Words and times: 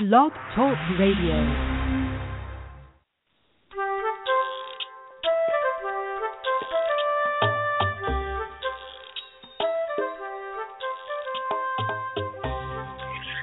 Blog 0.00 0.30
Talk 0.54 0.78
Radio. 0.96 1.34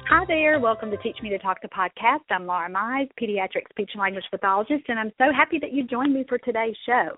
Hi 0.07 0.23
there. 0.27 0.61
Welcome 0.61 0.91
to 0.91 0.97
Teach 0.97 1.17
Me 1.21 1.29
to 1.31 1.37
Talk 1.39 1.61
the 1.61 1.67
podcast. 1.67 2.19
I'm 2.29 2.45
Laura 2.45 2.69
Mize, 2.69 3.09
pediatric 3.21 3.67
speech 3.69 3.89
and 3.93 3.99
language 3.99 4.23
pathologist, 4.31 4.85
and 4.87 4.97
I'm 4.97 5.11
so 5.17 5.25
happy 5.35 5.59
that 5.59 5.73
you 5.73 5.85
joined 5.85 6.13
me 6.13 6.23
for 6.29 6.37
today's 6.37 6.77
show. 6.85 7.09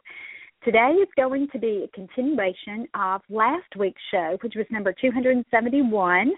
Today 0.66 0.96
is 1.00 1.10
going 1.16 1.48
to 1.54 1.60
be 1.60 1.86
a 1.86 1.96
continuation 1.96 2.88
of 2.96 3.22
last 3.30 3.76
week's 3.78 4.02
show, 4.10 4.40
which 4.42 4.56
was 4.56 4.66
number 4.72 4.96
271. 5.00 6.32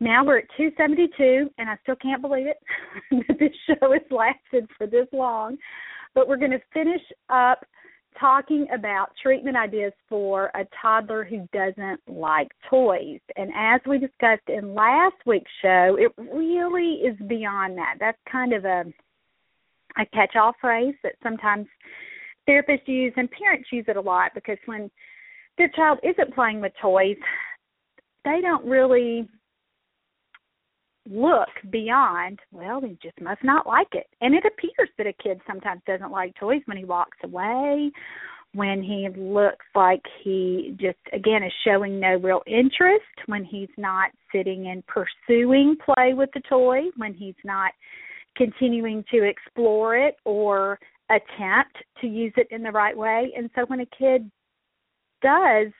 Now 0.00 0.24
we're 0.24 0.38
at 0.38 0.48
272, 0.56 1.50
and 1.58 1.70
I 1.70 1.76
still 1.82 1.96
can't 1.96 2.20
believe 2.20 2.46
it 2.46 2.58
that 3.28 3.38
this 3.38 3.52
show 3.66 3.92
has 3.92 4.02
lasted 4.10 4.68
for 4.76 4.86
this 4.86 5.06
long. 5.12 5.56
But 6.14 6.28
we're 6.28 6.36
going 6.36 6.50
to 6.52 6.60
finish 6.72 7.00
up 7.30 7.64
talking 8.18 8.66
about 8.72 9.08
treatment 9.22 9.56
ideas 9.56 9.92
for 10.08 10.50
a 10.54 10.66
toddler 10.80 11.24
who 11.24 11.46
doesn't 11.52 12.00
like 12.06 12.48
toys. 12.70 13.20
And 13.36 13.50
as 13.54 13.80
we 13.86 13.98
discussed 13.98 14.48
in 14.48 14.74
last 14.74 15.16
week's 15.26 15.50
show, 15.62 15.96
it 15.98 16.12
really 16.32 17.02
is 17.04 17.16
beyond 17.26 17.76
that. 17.78 17.96
That's 18.00 18.18
kind 18.30 18.52
of 18.52 18.64
a 18.64 18.84
a 19.98 20.04
catch-all 20.12 20.52
phrase 20.60 20.94
that 21.02 21.14
sometimes 21.22 21.66
therapists 22.46 22.86
use 22.86 23.14
and 23.16 23.30
parents 23.30 23.68
use 23.72 23.86
it 23.88 23.96
a 23.96 24.00
lot 24.00 24.32
because 24.34 24.58
when 24.66 24.90
their 25.56 25.70
child 25.70 25.98
isn't 26.02 26.34
playing 26.34 26.60
with 26.60 26.72
toys, 26.82 27.16
they 28.24 28.40
don't 28.42 28.64
really 28.66 29.26
look 31.08 31.48
beyond, 31.70 32.40
well, 32.52 32.80
he 32.80 32.98
just 33.02 33.20
must 33.20 33.42
not 33.44 33.66
like 33.66 33.88
it. 33.92 34.06
And 34.20 34.34
it 34.34 34.44
appears 34.44 34.90
that 34.98 35.06
a 35.06 35.12
kid 35.12 35.40
sometimes 35.46 35.82
doesn't 35.86 36.10
like 36.10 36.34
toys 36.34 36.62
when 36.66 36.76
he 36.76 36.84
walks 36.84 37.18
away, 37.24 37.90
when 38.52 38.82
he 38.82 39.08
looks 39.16 39.64
like 39.74 40.02
he 40.22 40.74
just, 40.80 40.98
again, 41.12 41.42
is 41.42 41.52
showing 41.64 42.00
no 42.00 42.16
real 42.16 42.42
interest, 42.46 43.04
when 43.26 43.44
he's 43.44 43.68
not 43.76 44.10
sitting 44.32 44.68
and 44.68 44.82
pursuing 44.86 45.76
play 45.84 46.14
with 46.14 46.30
the 46.34 46.40
toy, 46.48 46.82
when 46.96 47.12
he's 47.12 47.34
not 47.44 47.72
continuing 48.36 49.04
to 49.10 49.22
explore 49.22 49.96
it 49.96 50.16
or 50.24 50.78
attempt 51.10 51.76
to 52.00 52.06
use 52.06 52.32
it 52.36 52.48
in 52.50 52.62
the 52.62 52.70
right 52.70 52.96
way. 52.96 53.32
And 53.36 53.50
so 53.54 53.64
when 53.66 53.80
a 53.80 53.86
kid 53.98 54.30
does 55.22 55.72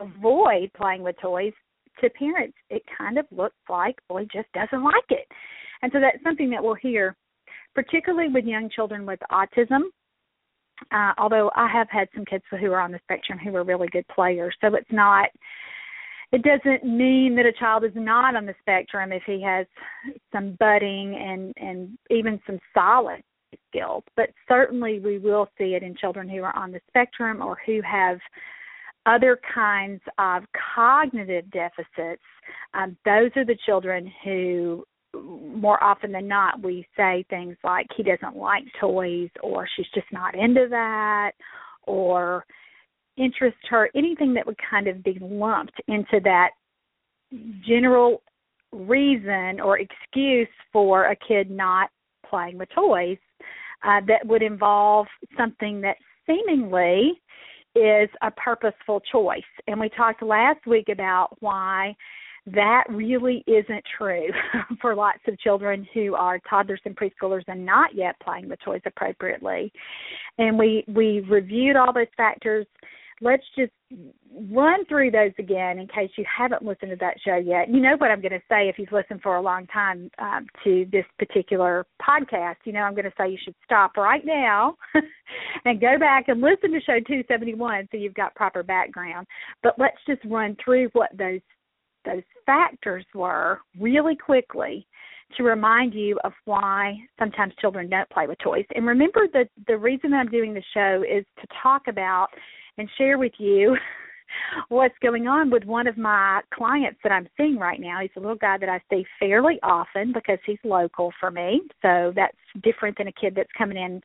avoid 0.00 0.70
playing 0.76 1.02
with 1.02 1.16
toys, 1.20 1.52
to 2.00 2.10
parents, 2.10 2.56
it 2.70 2.82
kind 2.96 3.18
of 3.18 3.26
looks 3.30 3.56
like 3.68 3.96
boy 4.08 4.26
just 4.32 4.50
doesn't 4.52 4.84
like 4.84 5.10
it. 5.10 5.26
And 5.82 5.90
so 5.92 6.00
that's 6.00 6.22
something 6.22 6.50
that 6.50 6.62
we'll 6.62 6.74
hear, 6.74 7.16
particularly 7.74 8.28
with 8.32 8.44
young 8.44 8.70
children 8.70 9.04
with 9.04 9.20
autism. 9.30 9.82
Uh, 10.90 11.12
although 11.18 11.50
I 11.54 11.68
have 11.68 11.88
had 11.90 12.08
some 12.14 12.24
kids 12.24 12.44
who 12.50 12.72
are 12.72 12.80
on 12.80 12.92
the 12.92 13.00
spectrum 13.04 13.38
who 13.38 13.54
are 13.54 13.64
really 13.64 13.88
good 13.88 14.06
players, 14.08 14.54
so 14.60 14.74
it's 14.74 14.90
not. 14.90 15.28
It 16.32 16.42
doesn't 16.42 16.84
mean 16.84 17.36
that 17.36 17.44
a 17.44 17.52
child 17.52 17.84
is 17.84 17.92
not 17.94 18.34
on 18.34 18.46
the 18.46 18.54
spectrum 18.60 19.12
if 19.12 19.22
he 19.26 19.42
has 19.42 19.66
some 20.32 20.56
budding 20.58 21.14
and 21.14 21.52
and 21.56 21.98
even 22.10 22.40
some 22.46 22.58
solid 22.74 23.22
skills. 23.68 24.02
But 24.16 24.30
certainly 24.48 24.98
we 24.98 25.18
will 25.18 25.48
see 25.58 25.74
it 25.74 25.82
in 25.82 25.94
children 25.94 26.28
who 26.28 26.42
are 26.42 26.56
on 26.56 26.72
the 26.72 26.80
spectrum 26.88 27.42
or 27.42 27.58
who 27.66 27.80
have 27.82 28.18
other 29.06 29.38
kinds 29.54 30.00
of 30.18 30.44
cognitive 30.74 31.50
deficits, 31.50 32.22
um, 32.74 32.96
those 33.04 33.30
are 33.36 33.44
the 33.44 33.58
children 33.66 34.10
who, 34.24 34.84
more 35.14 35.82
often 35.82 36.12
than 36.12 36.28
not, 36.28 36.62
we 36.62 36.86
say 36.96 37.24
things 37.28 37.56
like, 37.64 37.86
he 37.96 38.02
doesn't 38.02 38.36
like 38.36 38.64
toys, 38.80 39.28
or 39.42 39.68
she's 39.76 39.86
just 39.94 40.06
not 40.12 40.34
into 40.34 40.66
that, 40.70 41.32
or 41.84 42.44
interest 43.16 43.58
her, 43.68 43.90
anything 43.94 44.34
that 44.34 44.46
would 44.46 44.56
kind 44.70 44.88
of 44.88 45.02
be 45.02 45.18
lumped 45.20 45.80
into 45.88 46.20
that 46.24 46.50
general 47.66 48.22
reason 48.72 49.60
or 49.60 49.78
excuse 49.78 50.48
for 50.72 51.06
a 51.06 51.16
kid 51.16 51.50
not 51.50 51.90
playing 52.28 52.56
with 52.56 52.68
toys 52.74 53.18
uh, 53.84 54.00
that 54.06 54.24
would 54.24 54.42
involve 54.42 55.06
something 55.36 55.80
that 55.80 55.96
seemingly 56.26 57.20
is 57.74 58.08
a 58.22 58.30
purposeful 58.30 59.00
choice. 59.00 59.42
And 59.66 59.80
we 59.80 59.88
talked 59.90 60.22
last 60.22 60.66
week 60.66 60.88
about 60.90 61.36
why 61.40 61.94
that 62.46 62.84
really 62.88 63.44
isn't 63.46 63.84
true 63.96 64.28
for 64.80 64.94
lots 64.94 65.20
of 65.28 65.38
children 65.38 65.86
who 65.94 66.14
are 66.14 66.40
toddlers 66.48 66.80
and 66.84 66.96
preschoolers 66.96 67.44
and 67.46 67.64
not 67.64 67.94
yet 67.94 68.16
playing 68.20 68.48
with 68.48 68.58
toys 68.64 68.80
appropriately. 68.84 69.72
And 70.38 70.58
we 70.58 70.84
we 70.88 71.20
reviewed 71.20 71.76
all 71.76 71.92
those 71.92 72.06
factors 72.16 72.66
let's 73.22 73.44
just 73.56 73.72
run 74.50 74.84
through 74.86 75.10
those 75.10 75.32
again 75.38 75.78
in 75.78 75.86
case 75.86 76.10
you 76.16 76.24
haven't 76.24 76.64
listened 76.64 76.90
to 76.90 76.96
that 76.96 77.16
show 77.24 77.36
yet. 77.36 77.68
You 77.68 77.80
know 77.80 77.94
what 77.96 78.10
I'm 78.10 78.20
going 78.20 78.32
to 78.32 78.42
say 78.50 78.68
if 78.68 78.78
you've 78.78 78.92
listened 78.92 79.22
for 79.22 79.36
a 79.36 79.40
long 79.40 79.66
time 79.68 80.10
um, 80.18 80.46
to 80.64 80.86
this 80.90 81.04
particular 81.18 81.86
podcast. 82.06 82.56
You 82.64 82.72
know, 82.72 82.80
I'm 82.80 82.94
going 82.94 83.04
to 83.04 83.12
say 83.16 83.30
you 83.30 83.38
should 83.42 83.54
stop 83.64 83.96
right 83.96 84.24
now 84.24 84.76
and 85.64 85.80
go 85.80 85.98
back 85.98 86.28
and 86.28 86.40
listen 86.40 86.72
to 86.72 86.80
show 86.80 86.98
271 86.98 87.88
so 87.90 87.96
you've 87.96 88.14
got 88.14 88.34
proper 88.34 88.62
background. 88.62 89.26
But 89.62 89.74
let's 89.78 89.98
just 90.06 90.20
run 90.24 90.56
through 90.62 90.88
what 90.92 91.10
those 91.16 91.40
those 92.04 92.22
factors 92.46 93.04
were 93.14 93.60
really 93.78 94.16
quickly 94.16 94.88
to 95.36 95.44
remind 95.44 95.94
you 95.94 96.18
of 96.24 96.32
why 96.46 96.96
sometimes 97.16 97.54
children 97.60 97.88
don't 97.88 98.10
play 98.10 98.26
with 98.26 98.38
toys. 98.38 98.66
And 98.74 98.86
remember 98.86 99.26
that 99.32 99.48
the 99.68 99.78
reason 99.78 100.12
I'm 100.12 100.28
doing 100.28 100.52
the 100.52 100.62
show 100.74 101.04
is 101.08 101.24
to 101.40 101.46
talk 101.62 101.82
about 101.88 102.28
and 102.78 102.88
share 102.98 103.18
with 103.18 103.32
you 103.38 103.76
what's 104.68 104.94
going 105.02 105.26
on 105.26 105.50
with 105.50 105.64
one 105.64 105.86
of 105.86 105.96
my 105.96 106.40
clients 106.54 106.98
that 107.02 107.12
I'm 107.12 107.28
seeing 107.36 107.58
right 107.58 107.80
now. 107.80 108.00
He's 108.00 108.10
a 108.16 108.20
little 108.20 108.36
guy 108.36 108.56
that 108.58 108.68
I 108.68 108.80
see 108.90 109.04
fairly 109.18 109.58
often 109.62 110.12
because 110.12 110.38
he's 110.46 110.58
local 110.64 111.12
for 111.20 111.30
me. 111.30 111.62
So 111.82 112.12
that's 112.14 112.36
different 112.62 112.96
than 112.98 113.08
a 113.08 113.12
kid 113.12 113.34
that's 113.36 113.50
coming 113.56 113.76
in 113.76 114.00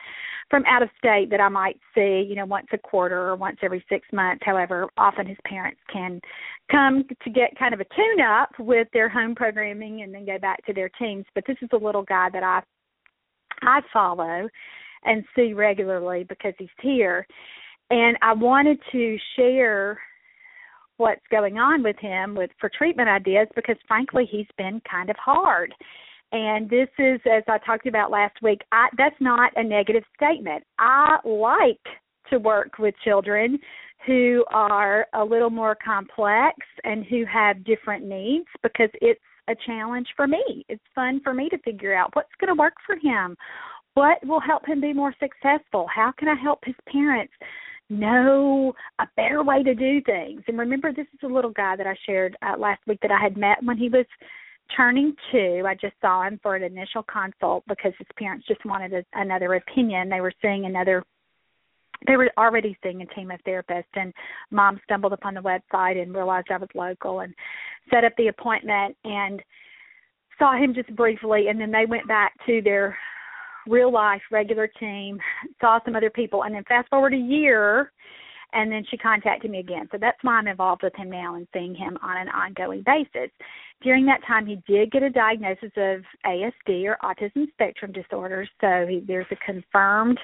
from 0.50 0.64
out 0.66 0.84
of 0.84 0.90
state 0.98 1.30
that 1.32 1.42
I 1.42 1.50
might 1.50 1.80
see, 1.96 2.26
you 2.28 2.36
know, 2.36 2.46
once 2.46 2.68
a 2.74 2.78
quarter 2.78 3.30
or 3.30 3.36
once 3.36 3.58
every 3.62 3.84
six 3.90 4.08
months. 4.12 4.44
However, 4.46 4.88
often 4.98 5.28
his 5.28 5.38
parents 5.46 5.80
can 5.92 6.20
come 6.72 7.06
to 7.24 7.30
get 7.30 7.58
kind 7.58 7.74
of 7.74 7.80
a 7.80 7.86
tune 7.96 8.22
up 8.22 8.50
with 8.60 8.88
their 8.94 9.10
home 9.10 9.36
programming 9.36 10.02
and 10.02 10.14
then 10.14 10.26
go 10.26 10.38
back 10.40 10.66
to 10.66 10.74
their 10.74 10.90
teams. 11.00 11.26
But 11.36 11.46
this 11.48 11.58
is 11.62 11.70
a 11.74 11.78
little 11.78 12.04
guy 12.04 12.30
that 12.32 12.44
I 12.44 12.62
I 13.64 13.82
follow 13.92 14.48
and 15.04 15.24
see 15.36 15.54
regularly 15.54 16.24
because 16.24 16.54
he's 16.60 16.70
here 16.82 17.26
and 17.90 18.18
I 18.22 18.34
wanted 18.34 18.80
to 18.92 19.18
share 19.36 20.00
what's 20.98 21.22
going 21.30 21.58
on 21.58 21.84
with 21.84 21.98
him 22.00 22.36
with 22.36 22.50
for 22.60 22.70
treatment 22.76 23.08
ideas 23.08 23.48
because 23.56 23.78
frankly 23.88 24.28
he's 24.30 24.48
been 24.58 24.82
kind 24.90 25.10
of 25.10 25.16
hard. 25.18 25.74
And 26.32 26.70
this 26.70 26.90
is 27.00 27.22
as 27.26 27.44
I 27.48 27.58
talked 27.60 27.88
about 27.88 28.12
last 28.12 28.36
week, 28.42 28.62
I 28.72 28.88
that's 28.98 29.16
not 29.20 29.52
a 29.56 29.64
negative 29.64 30.04
statement. 30.16 30.64
I 30.80 31.18
like 31.24 31.80
to 32.30 32.40
work 32.40 32.78
with 32.80 32.96
children 33.04 33.58
who 34.06 34.44
are 34.52 35.08
a 35.14 35.24
little 35.24 35.50
more 35.50 35.76
complex 35.84 36.56
and 36.84 37.06
who 37.06 37.24
have 37.26 37.64
different 37.64 38.06
needs 38.06 38.46
because 38.62 38.90
it's 39.02 39.22
a 39.50 39.56
challenge 39.66 40.08
for 40.16 40.28
me. 40.28 40.66
It's 40.68 40.84
fun 40.94 41.22
for 41.24 41.34
me 41.34 41.50
to 41.50 41.58
figure 41.60 41.96
out 41.96 42.10
what's 42.14 42.30
going 42.40 42.54
to 42.54 42.60
work 42.60 42.74
for 42.86 42.96
him. 42.96 43.36
What 43.94 44.24
will 44.26 44.42
help 44.42 44.68
him 44.68 44.82
be 44.82 44.94
more 44.94 45.14
successful? 45.20 45.88
How 45.94 46.14
can 46.18 46.28
I 46.28 46.36
help 46.36 46.60
his 46.64 46.76
parents 46.92 47.34
know 47.90 48.74
a 49.00 49.08
better 49.16 49.44
way 49.44 49.64
to 49.64 49.74
do 49.74 50.02
things. 50.02 50.42
And 50.48 50.58
remember, 50.58 50.92
this 50.92 51.08
is 51.14 51.20
a 51.24 51.34
little 51.34 51.52
guy 51.52 51.76
that 51.76 51.88
I 51.88 51.96
shared 52.06 52.36
uh, 52.42 52.58
last 52.58 52.82
week 52.88 53.00
that 53.02 53.12
I 53.12 53.22
had 53.22 53.38
met 53.38 53.64
when 53.64 53.78
he 53.78 53.90
was 53.90 54.06
turning 54.76 55.16
two. 55.32 55.64
I 55.66 55.76
just 55.76 55.94
saw 56.02 56.24
him 56.24 56.40
for 56.44 56.56
an 56.56 56.64
initial 56.64 57.04
consult 57.04 57.64
because 57.68 57.94
his 57.98 58.08
parents 58.18 58.48
just 58.48 58.64
wanted 58.66 58.94
a, 58.94 59.04
another 59.14 59.54
opinion. 59.54 60.10
They 60.10 60.22
were 60.22 60.34
seeing 60.42 60.66
another 60.66 61.04
they 62.06 62.16
were 62.16 62.32
already 62.38 62.78
seeing 62.84 63.02
a 63.02 63.08
team 63.08 63.32
of 63.32 63.40
therapists 63.42 63.86
and 63.96 64.14
mom 64.52 64.80
stumbled 64.84 65.14
upon 65.14 65.34
the 65.34 65.42
website 65.42 66.00
and 66.00 66.14
realized 66.14 66.48
I 66.52 66.58
was 66.58 66.70
local 66.76 67.22
and 67.22 67.34
set 67.90 68.04
up 68.04 68.14
the 68.18 68.28
appointment 68.28 68.96
and 69.04 69.42
saw 70.38 70.56
him 70.56 70.76
just 70.76 70.96
briefly 70.96 71.48
and 71.48 71.60
then 71.60 71.72
they 71.72 71.88
went 71.88 72.08
back 72.08 72.34
to 72.46 72.62
their 72.62 72.96
real 73.68 73.92
life 73.92 74.22
regular 74.32 74.68
team, 74.68 75.20
saw 75.60 75.80
some 75.86 75.96
other 75.96 76.10
people, 76.10 76.44
and 76.44 76.54
then 76.54 76.64
fast 76.68 76.90
forward 76.90 77.14
a 77.14 77.18
year, 77.18 77.92
and 78.54 78.72
then 78.72 78.84
she 78.90 78.98
contacted 78.98 79.52
me 79.52 79.60
again. 79.60 79.88
So 79.92 79.98
that's 80.00 80.18
why 80.22 80.34
I'm 80.34 80.48
involved 80.48 80.84
with 80.84 80.96
him 80.96 81.10
now 81.10 81.36
and 81.36 81.48
seeing 81.54 81.76
him 81.76 81.98
on 82.02 82.18
an 82.18 82.30
ongoing 82.30 82.84
basis. 82.86 83.30
During 83.82 84.06
that 84.06 84.22
time, 84.26 84.46
he 84.46 84.62
did 84.68 84.92
get 84.92 85.04
a 85.04 85.10
diagnosis 85.10 85.72
of 85.76 86.02
ASD 86.26 86.86
or 86.86 86.98
autism 87.04 87.52
spectrum 87.52 87.92
disorder. 87.92 88.48
So 88.62 88.86
he, 88.88 89.04
there's 89.06 89.28
a 89.32 89.36
confirmed 89.46 90.20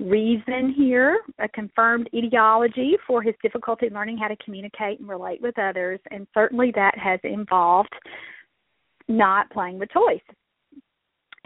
reason 0.00 0.72
here, 0.76 1.20
a 1.38 1.48
confirmed 1.48 2.08
etiology 2.14 2.96
for 3.06 3.20
his 3.20 3.34
difficulty 3.42 3.90
learning 3.90 4.16
how 4.16 4.28
to 4.28 4.36
communicate 4.44 5.00
and 5.00 5.08
relate 5.08 5.42
with 5.42 5.58
others, 5.58 6.00
and 6.10 6.26
certainly 6.32 6.72
that 6.74 6.96
has 6.96 7.18
involved 7.24 7.92
not 9.08 9.50
playing 9.50 9.78
with 9.78 9.88
toys 9.92 10.20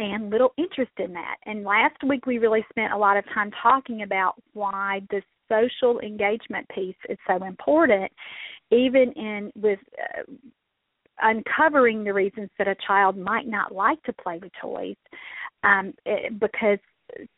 and 0.03 0.31
little 0.31 0.53
interest 0.59 0.91
in 0.99 1.13
that. 1.13 1.37
And 1.47 1.65
last 1.65 1.97
week 2.07 2.27
we 2.27 2.39
really 2.39 2.65
spent 2.71 2.93
a 2.93 2.99
lot 2.99 3.17
of 3.17 3.25
time 3.33 3.51
talking 3.63 4.03
about 4.03 4.35
why 4.53 5.01
the 5.11 5.23
social 5.49 6.01
engagement 6.01 6.67
piece 6.75 6.97
is 7.09 7.19
so 7.27 7.45
important, 7.45 8.11
even 8.71 9.13
in 9.13 9.53
with 9.55 9.79
uh, 9.99 10.23
uncovering 11.21 12.03
the 12.03 12.13
reasons 12.13 12.51
that 12.59 12.67
a 12.67 12.75
child 12.85 13.17
might 13.17 13.47
not 13.47 13.73
like 13.73 14.03
to 14.03 14.13
play 14.13 14.41
with 14.43 14.51
toys, 14.61 14.97
um, 15.63 15.95
it, 16.05 16.41
because 16.41 16.79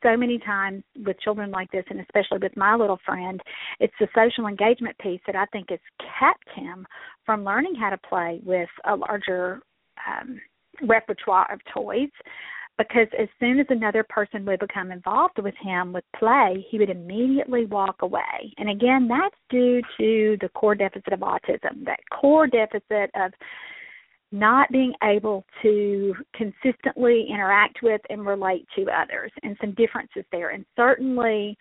so 0.03 0.17
many 0.17 0.39
times 0.39 0.85
with 1.05 1.21
children 1.21 1.51
like 1.51 1.71
this, 1.71 1.85
and 1.91 2.01
especially 2.01 2.39
with 2.41 2.57
my 2.57 2.75
little 2.77 2.99
friend, 3.05 3.41
it's 3.81 3.95
the 4.01 4.09
social 4.15 4.47
engagement 4.47 4.97
piece 4.99 5.21
that 5.27 5.37
I 5.37 5.45
think 5.47 5.69
has 5.69 5.81
kept 6.19 6.49
him 6.57 6.87
from 7.27 7.45
learning 7.45 7.75
how 7.75 7.91
to 7.91 7.99
play 7.99 8.41
with 8.43 8.69
a 8.89 8.95
larger 8.97 9.61
um, 10.09 10.41
repertoire 10.83 11.53
of 11.53 11.61
toys 11.75 12.11
because 12.77 13.07
as 13.19 13.29
soon 13.39 13.61
as 13.61 13.67
another 13.69 14.05
person 14.09 14.45
would 14.47 14.61
become 14.61 14.91
involved 14.91 15.39
with 15.39 15.55
him 15.63 15.93
with 15.93 16.05
play, 16.19 16.65
he 16.71 16.79
would 16.79 16.91
immediately 16.91 17.67
walk 17.67 18.03
away. 18.03 18.53
And 18.59 18.69
again, 18.69 19.09
that's 19.09 19.37
due 19.49 19.81
to 19.99 20.37
the 20.41 20.49
core 20.55 20.75
deficit 20.75 21.13
of 21.13 21.21
autism, 21.21 21.85
that 21.85 22.01
core 22.13 22.47
deficit 22.47 23.11
of 23.15 23.33
not 24.33 24.69
being 24.73 24.93
able 25.05 25.45
to 25.63 26.15
consistently 26.35 27.27
interact 27.31 27.79
with 27.83 28.01
and 28.11 28.27
relate 28.27 28.67
to 28.75 28.87
others 28.91 29.31
and 29.45 29.57
some 29.61 29.73
differences 29.75 30.25
there. 30.33 30.51
And 30.51 30.65
certainly 30.75 31.57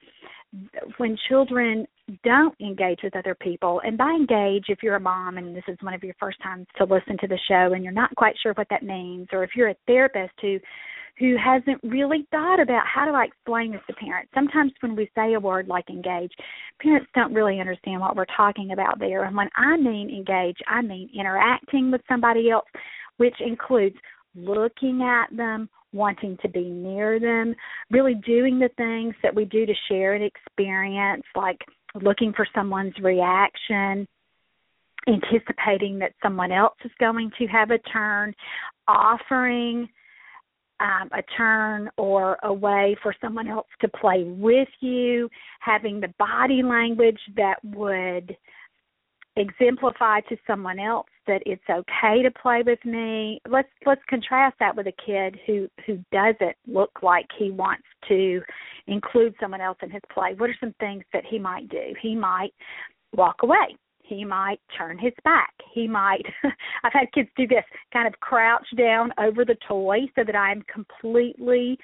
when 0.98 1.16
children 1.30 1.86
don't 2.24 2.56
engage 2.60 3.00
with 3.04 3.16
other 3.16 3.36
people, 3.36 3.82
and 3.86 3.98
by 3.98 4.10
engage, 4.10 4.66
if 4.70 4.80
you're 4.82 4.96
a 4.96 5.00
mom 5.00 5.38
and 5.38 5.56
this 5.56 5.64
is 5.68 5.78
one 5.82 5.94
of 5.94 6.04
your 6.04 6.16
first 6.20 6.42
times 6.42 6.66
to 6.78 6.86
listen 6.86 7.18
to 7.22 7.28
the 7.28 7.40
show 7.48 7.74
and 7.74 7.84
you're 7.84 7.94
not 7.94 8.16
quite 8.16 8.36
sure 8.42 8.54
what 8.54 8.68
that 8.72 8.84
means, 8.84 9.28
or 9.32 9.44
if 9.44 9.52
you're 9.56 9.70
a 9.70 9.76
therapist 9.86 10.34
who 10.42 10.60
who 11.20 11.36
hasn't 11.38 11.80
really 11.84 12.28
thought 12.32 12.60
about 12.60 12.84
how 12.88 13.06
do 13.06 13.12
I 13.14 13.26
explain 13.26 13.72
this 13.72 13.82
to 13.88 13.94
parents. 13.94 14.32
Sometimes 14.34 14.72
when 14.80 14.96
we 14.96 15.10
say 15.16 15.34
a 15.34 15.40
word 15.40 15.68
like 15.68 15.90
engage, 15.90 16.32
parents 16.82 17.08
don't 17.14 17.34
really 17.34 17.60
understand 17.60 18.02
what 18.02 18.16
we're 18.16 18.26
talking 18.36 18.72
about 18.72 19.00
there. 19.00 19.26
And 19.26 19.36
when 19.36 19.50
I 19.56 19.78
mean 19.78 20.10
engage, 20.10 20.58
I 20.68 20.82
mean 20.82 21.10
interacting 21.18 21.92
with 21.92 22.02
somebody 22.10 22.50
else, 22.50 22.66
which 23.18 23.36
includes 23.40 23.96
looking 24.36 25.04
at 25.04 25.36
them, 25.36 25.70
wanting 25.94 26.38
to 26.42 26.50
be 26.50 26.64
near 26.64 27.20
them, 27.20 27.54
really 27.92 28.16
doing 28.26 28.58
the 28.58 28.70
things 28.78 29.14
that 29.22 29.36
we 29.36 29.46
do 29.46 29.68
to 29.68 29.74
share 29.88 30.16
an 30.16 30.24
experience, 30.24 31.24
like 31.36 31.60
looking 32.02 32.34
for 32.36 32.48
someone's 32.56 32.98
reaction, 33.00 34.08
anticipating 35.08 36.00
that 36.00 36.14
someone 36.24 36.52
else 36.52 36.78
is 36.84 36.92
going 37.00 37.30
to 37.38 37.46
have 37.46 37.70
a 37.70 37.78
turn, 37.78 38.34
offering 38.88 39.88
um, 40.80 41.10
a 41.12 41.22
turn 41.38 41.90
or 41.98 42.38
a 42.44 42.54
way 42.54 42.96
for 43.02 43.16
someone 43.22 43.48
else 43.48 43.68
to 43.82 43.88
play 43.88 44.24
with 44.26 44.68
you, 44.80 45.30
having 45.60 46.00
the 46.00 46.14
body 46.20 46.62
language 46.64 47.20
that 47.36 47.56
would 47.64 48.36
exemplify 49.36 50.20
to 50.22 50.38
someone 50.46 50.80
else 50.80 51.08
that 51.26 51.42
it's 51.46 51.64
okay 51.70 52.22
to 52.22 52.30
play 52.32 52.62
with 52.66 52.84
me. 52.86 53.40
Let's 53.50 53.70
let's 53.86 54.02
contrast 54.08 54.58
that 54.60 54.76
with 54.76 54.88
a 54.88 54.94
kid 55.06 55.40
who 55.48 55.68
who 55.86 56.04
doesn't 56.12 56.56
look 56.68 56.92
like 57.02 57.26
he 57.38 57.50
wants 57.50 57.86
to 58.10 58.42
include 58.88 59.34
someone 59.40 59.62
else 59.62 59.78
in 59.82 59.90
his 59.90 60.02
play. 60.14 60.36
What 60.38 60.50
are 60.50 60.58
some 60.60 60.76
things 60.80 61.04
that 61.14 61.24
he 61.26 61.40
might 61.40 61.70
do? 61.70 61.94
He 62.02 62.16
might 62.16 62.54
walk 63.16 63.38
away 63.44 63.78
he 64.04 64.24
might 64.24 64.60
turn 64.78 64.98
his 64.98 65.14
back. 65.24 65.54
He 65.74 65.88
might 65.88 66.24
I've 66.84 66.94
had 66.94 67.12
kids 67.14 67.30
do 67.36 67.48
this, 67.48 67.64
kind 67.92 68.08
of 68.08 68.20
crouch 68.20 68.68
down 68.78 69.12
over 69.18 69.46
the 69.46 69.58
toy 69.68 70.00
so 70.16 70.24
that 70.26 70.36
I'm 70.36 70.64
completely 70.72 71.78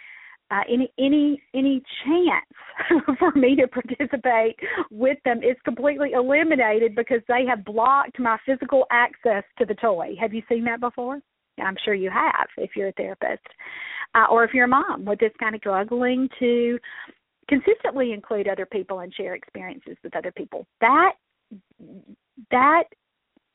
uh, 0.51 0.61
any 0.67 0.91
any 0.97 1.41
any 1.53 1.81
chance 2.05 3.15
for 3.19 3.31
me 3.31 3.55
to 3.55 3.67
participate 3.67 4.55
with 4.89 5.17
them 5.23 5.39
is 5.39 5.55
completely 5.63 6.13
eliminated 6.13 6.95
because 6.95 7.21
they 7.27 7.45
have 7.47 7.63
blocked 7.63 8.19
my 8.19 8.37
physical 8.45 8.85
access 8.91 9.43
to 9.57 9.65
the 9.65 9.75
toy. 9.75 10.15
Have 10.19 10.33
you 10.33 10.41
seen 10.49 10.63
that 10.65 10.79
before? 10.79 11.19
I'm 11.61 11.75
sure 11.83 11.93
you 11.93 12.09
have 12.09 12.47
if 12.57 12.71
you're 12.75 12.87
a 12.87 12.93
therapist, 12.93 13.45
uh, 14.15 14.25
or 14.31 14.43
if 14.43 14.53
you're 14.53 14.65
a 14.65 14.69
mom 14.69 15.05
with 15.05 15.19
this 15.19 15.33
kind 15.39 15.55
of 15.55 15.59
struggling 15.59 16.29
to 16.39 16.79
consistently 17.49 18.13
include 18.13 18.47
other 18.47 18.65
people 18.65 18.99
and 18.99 19.13
share 19.13 19.35
experiences 19.35 19.97
with 20.03 20.15
other 20.15 20.31
people. 20.31 20.65
That 20.81 21.13
that 22.51 22.83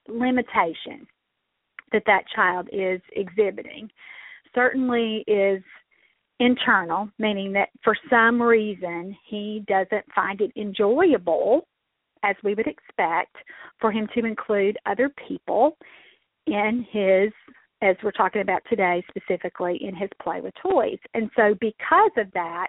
limitation 0.09 1.07
that 1.93 2.03
that 2.07 2.25
child 2.35 2.69
is 2.73 3.01
exhibiting 3.13 3.89
certainly 4.55 5.25
is 5.27 5.63
internal, 6.41 7.09
meaning 7.19 7.53
that 7.53 7.69
for 7.83 7.97
some 8.11 8.41
reason 8.41 9.17
he 9.29 9.65
doesn't 9.67 10.05
find 10.15 10.41
it 10.41 10.51
enjoyable, 10.57 11.67
as 12.23 12.37
we 12.43 12.55
would 12.55 12.67
expect, 12.67 13.37
for 13.81 13.93
him 13.93 14.09
to 14.15 14.25
include 14.25 14.77
other 14.87 15.11
people 15.29 15.77
in 16.47 16.87
his, 16.91 17.31
as 17.83 17.97
we're 18.03 18.11
talking 18.13 18.43
about 18.43 18.63
today 18.69 19.05
specifically, 19.09 19.79
in 19.83 19.95
his 19.95 20.11
play 20.23 20.41
with 20.41 20.55
toys. 20.63 20.99
And 21.15 21.31
so, 21.37 21.55
because 21.61 22.11
of 22.17 22.31
that, 22.33 22.69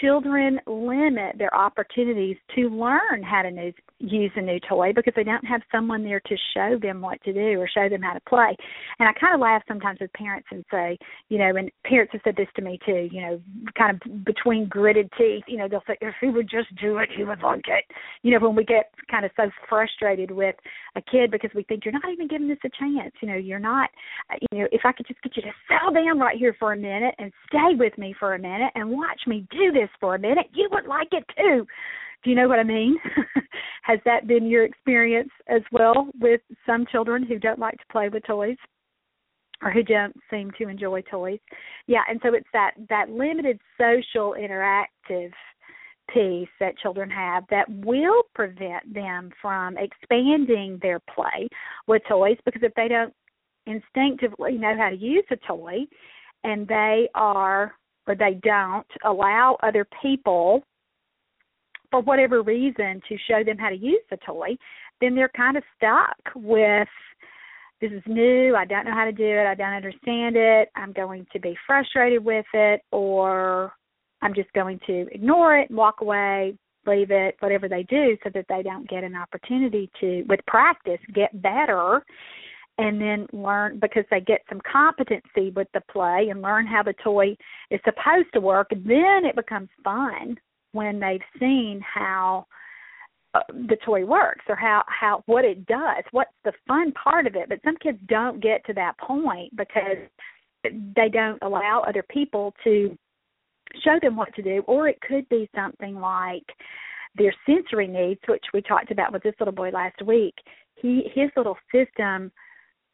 children 0.00 0.60
limit 0.66 1.36
their 1.38 1.54
opportunities 1.54 2.36
to 2.54 2.68
learn 2.68 3.22
how 3.22 3.42
to 3.42 3.50
use, 3.50 3.74
use 3.98 4.30
a 4.36 4.40
new 4.40 4.58
toy 4.68 4.92
because 4.94 5.12
they 5.16 5.24
don't 5.24 5.44
have 5.44 5.60
someone 5.72 6.04
there 6.04 6.20
to 6.20 6.36
show 6.54 6.78
them 6.80 7.00
what 7.00 7.22
to 7.24 7.32
do 7.32 7.60
or 7.60 7.68
show 7.68 7.88
them 7.88 8.02
how 8.02 8.12
to 8.12 8.20
play. 8.20 8.56
And 8.98 9.08
I 9.08 9.12
kind 9.18 9.34
of 9.34 9.40
laugh 9.40 9.62
sometimes 9.66 9.98
with 10.00 10.12
parents 10.12 10.48
and 10.50 10.64
say, 10.70 10.98
you 11.28 11.38
know, 11.38 11.56
and 11.56 11.70
parents 11.84 12.12
have 12.12 12.22
said 12.24 12.36
this 12.36 12.48
to 12.56 12.62
me 12.62 12.78
too, 12.84 13.08
you 13.10 13.20
know, 13.20 13.40
kind 13.76 13.94
of 13.94 14.24
between 14.24 14.68
gritted 14.68 15.10
teeth, 15.18 15.44
you 15.46 15.58
know, 15.58 15.68
they'll 15.68 15.82
say, 15.86 15.96
if 16.00 16.14
he 16.20 16.28
would 16.28 16.48
just 16.48 16.74
do 16.80 16.98
it, 16.98 17.08
he 17.14 17.24
would 17.24 17.42
like 17.42 17.64
it. 17.68 17.84
You 18.22 18.32
know, 18.32 18.46
when 18.46 18.56
we 18.56 18.64
get 18.64 18.92
kind 19.10 19.24
of 19.24 19.30
so 19.36 19.50
frustrated 19.68 20.30
with 20.30 20.54
a 20.96 21.02
kid 21.02 21.30
because 21.30 21.50
we 21.54 21.62
think 21.64 21.84
you're 21.84 21.92
not 21.92 22.10
even 22.12 22.28
giving 22.28 22.48
this 22.48 22.58
a 22.64 22.70
chance, 22.78 23.12
you 23.20 23.28
know, 23.28 23.36
you're 23.36 23.58
not, 23.58 23.90
uh, 24.30 24.36
you 24.50 24.60
know, 24.60 24.68
if 24.72 24.82
I 24.84 24.92
could 24.92 25.06
just 25.06 25.22
get 25.22 25.36
you 25.36 25.42
to 25.42 25.52
settle 25.68 25.92
down 25.92 26.18
right 26.18 26.36
here 26.36 26.54
for 26.58 26.72
a 26.72 26.76
minute 26.76 27.14
and 27.18 27.32
stay 27.48 27.74
with 27.76 27.96
me 27.98 28.14
for 28.18 28.34
a 28.34 28.38
minute 28.38 28.72
and 28.74 28.90
watch 28.90 29.20
me 29.26 29.46
do 29.50 29.72
this 29.72 29.79
for 30.00 30.14
a 30.14 30.18
minute, 30.18 30.46
you 30.52 30.68
would 30.72 30.86
like 30.86 31.08
it 31.12 31.24
too. 31.36 31.66
Do 32.22 32.30
you 32.30 32.36
know 32.36 32.48
what 32.48 32.58
I 32.58 32.64
mean? 32.64 32.96
Has 33.82 33.98
that 34.04 34.26
been 34.26 34.46
your 34.46 34.64
experience 34.64 35.30
as 35.48 35.62
well 35.72 36.08
with 36.20 36.42
some 36.66 36.84
children 36.90 37.24
who 37.24 37.38
don't 37.38 37.58
like 37.58 37.78
to 37.78 37.84
play 37.90 38.08
with 38.08 38.24
toys? 38.24 38.56
or 39.62 39.70
who 39.70 39.82
don't 39.82 40.16
seem 40.30 40.50
to 40.58 40.68
enjoy 40.68 41.02
toys. 41.02 41.38
Yeah, 41.86 42.02
and 42.08 42.20
so 42.22 42.34
it's 42.34 42.48
that 42.52 42.72
that 42.88 43.10
limited 43.10 43.60
social 43.78 44.34
interactive 44.38 45.32
piece 46.12 46.48
that 46.58 46.78
children 46.78 47.08
have 47.10 47.44
that 47.50 47.66
will 47.68 48.22
prevent 48.34 48.92
them 48.92 49.30
from 49.40 49.76
expanding 49.78 50.78
their 50.82 51.00
play 51.14 51.48
with 51.86 52.02
toys 52.08 52.36
because 52.44 52.62
if 52.62 52.74
they 52.74 52.88
don't 52.88 53.12
instinctively 53.66 54.56
know 54.56 54.74
how 54.76 54.90
to 54.90 54.96
use 54.96 55.24
a 55.30 55.36
toy 55.46 55.78
and 56.42 56.66
they 56.66 57.08
are 57.14 57.74
or 58.06 58.14
they 58.14 58.38
don't 58.42 58.86
allow 59.04 59.56
other 59.62 59.86
people 60.02 60.62
for 61.90 62.00
whatever 62.02 62.42
reason 62.42 63.00
to 63.08 63.16
show 63.28 63.42
them 63.44 63.58
how 63.58 63.68
to 63.68 63.76
use 63.76 64.02
the 64.10 64.16
toy, 64.18 64.56
then 65.00 65.14
they're 65.14 65.30
kind 65.36 65.56
of 65.56 65.62
stuck 65.76 66.16
with 66.34 66.88
this 67.80 67.92
is 67.92 68.02
new, 68.06 68.54
I 68.54 68.66
don't 68.66 68.84
know 68.84 68.92
how 68.92 69.06
to 69.06 69.12
do 69.12 69.24
it, 69.24 69.46
I 69.46 69.54
don't 69.54 69.72
understand 69.72 70.36
it, 70.36 70.68
I'm 70.76 70.92
going 70.92 71.26
to 71.32 71.40
be 71.40 71.56
frustrated 71.66 72.22
with 72.22 72.44
it, 72.52 72.82
or 72.92 73.72
I'm 74.20 74.34
just 74.34 74.52
going 74.52 74.78
to 74.86 75.06
ignore 75.12 75.56
it, 75.56 75.70
and 75.70 75.78
walk 75.78 76.02
away, 76.02 76.58
leave 76.86 77.10
it, 77.10 77.36
whatever 77.40 77.68
they 77.68 77.84
do, 77.84 78.18
so 78.22 78.30
that 78.34 78.44
they 78.50 78.62
don't 78.62 78.88
get 78.88 79.02
an 79.02 79.16
opportunity 79.16 79.90
to, 80.00 80.24
with 80.28 80.40
practice, 80.46 81.00
get 81.14 81.40
better 81.40 82.02
and 82.78 83.00
then 83.00 83.26
learn 83.32 83.78
because 83.78 84.04
they 84.10 84.20
get 84.20 84.40
some 84.48 84.60
competency 84.70 85.50
with 85.54 85.68
the 85.74 85.82
play 85.92 86.28
and 86.30 86.40
learn 86.40 86.66
how 86.66 86.82
the 86.82 86.94
toy 87.04 87.36
is 87.70 87.80
supposed 87.84 88.28
to 88.32 88.40
work. 88.40 88.68
And 88.70 88.84
then 88.84 89.24
it 89.24 89.36
becomes 89.36 89.68
fun 89.84 90.36
when 90.72 91.00
they've 91.00 91.20
seen 91.38 91.82
how 91.82 92.46
uh, 93.34 93.40
the 93.68 93.76
toy 93.84 94.04
works 94.04 94.44
or 94.48 94.56
how 94.56 94.82
how 94.88 95.22
what 95.26 95.44
it 95.44 95.64
does 95.66 96.02
what's 96.10 96.32
the 96.44 96.52
fun 96.66 96.90
part 96.92 97.28
of 97.28 97.36
it 97.36 97.48
but 97.48 97.60
some 97.64 97.76
kids 97.76 97.98
don't 98.08 98.42
get 98.42 98.64
to 98.66 98.72
that 98.72 98.98
point 98.98 99.54
because 99.56 99.98
they 100.64 101.08
don't 101.08 101.38
allow 101.42 101.84
other 101.86 102.04
people 102.10 102.52
to 102.64 102.96
show 103.84 104.00
them 104.02 104.16
what 104.16 104.34
to 104.34 104.42
do 104.42 104.64
or 104.66 104.88
it 104.88 105.00
could 105.00 105.28
be 105.28 105.48
something 105.54 105.94
like 105.94 106.42
their 107.14 107.32
sensory 107.46 107.86
needs 107.86 108.20
which 108.26 108.44
we 108.52 108.60
talked 108.62 108.90
about 108.90 109.12
with 109.12 109.22
this 109.22 109.34
little 109.38 109.54
boy 109.54 109.70
last 109.70 110.02
week 110.04 110.34
he 110.74 111.08
his 111.14 111.30
little 111.36 111.56
system 111.72 112.32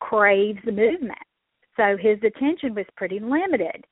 craves 0.00 0.64
movement 0.64 1.18
so 1.76 1.96
his 1.96 2.18
attention 2.22 2.74
was 2.74 2.86
pretty 2.96 3.18
limited 3.18 3.84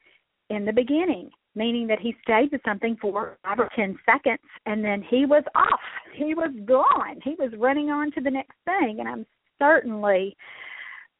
in 0.50 0.64
the 0.64 0.72
beginning 0.72 1.30
meaning 1.54 1.86
that 1.86 2.00
he 2.00 2.14
stayed 2.22 2.50
with 2.52 2.60
something 2.64 2.96
for 3.00 3.38
five 3.44 3.58
or 3.58 3.68
ten 3.76 3.96
seconds 4.04 4.40
and 4.66 4.84
then 4.84 5.02
he 5.08 5.26
was 5.26 5.44
off. 5.54 5.80
He 6.14 6.34
was 6.34 6.50
gone. 6.64 7.20
He 7.22 7.36
was 7.38 7.52
running 7.58 7.90
on 7.90 8.10
to 8.12 8.20
the 8.20 8.30
next 8.30 8.56
thing. 8.64 8.96
And 9.00 9.08
I'm 9.08 9.26
certainly 9.58 10.36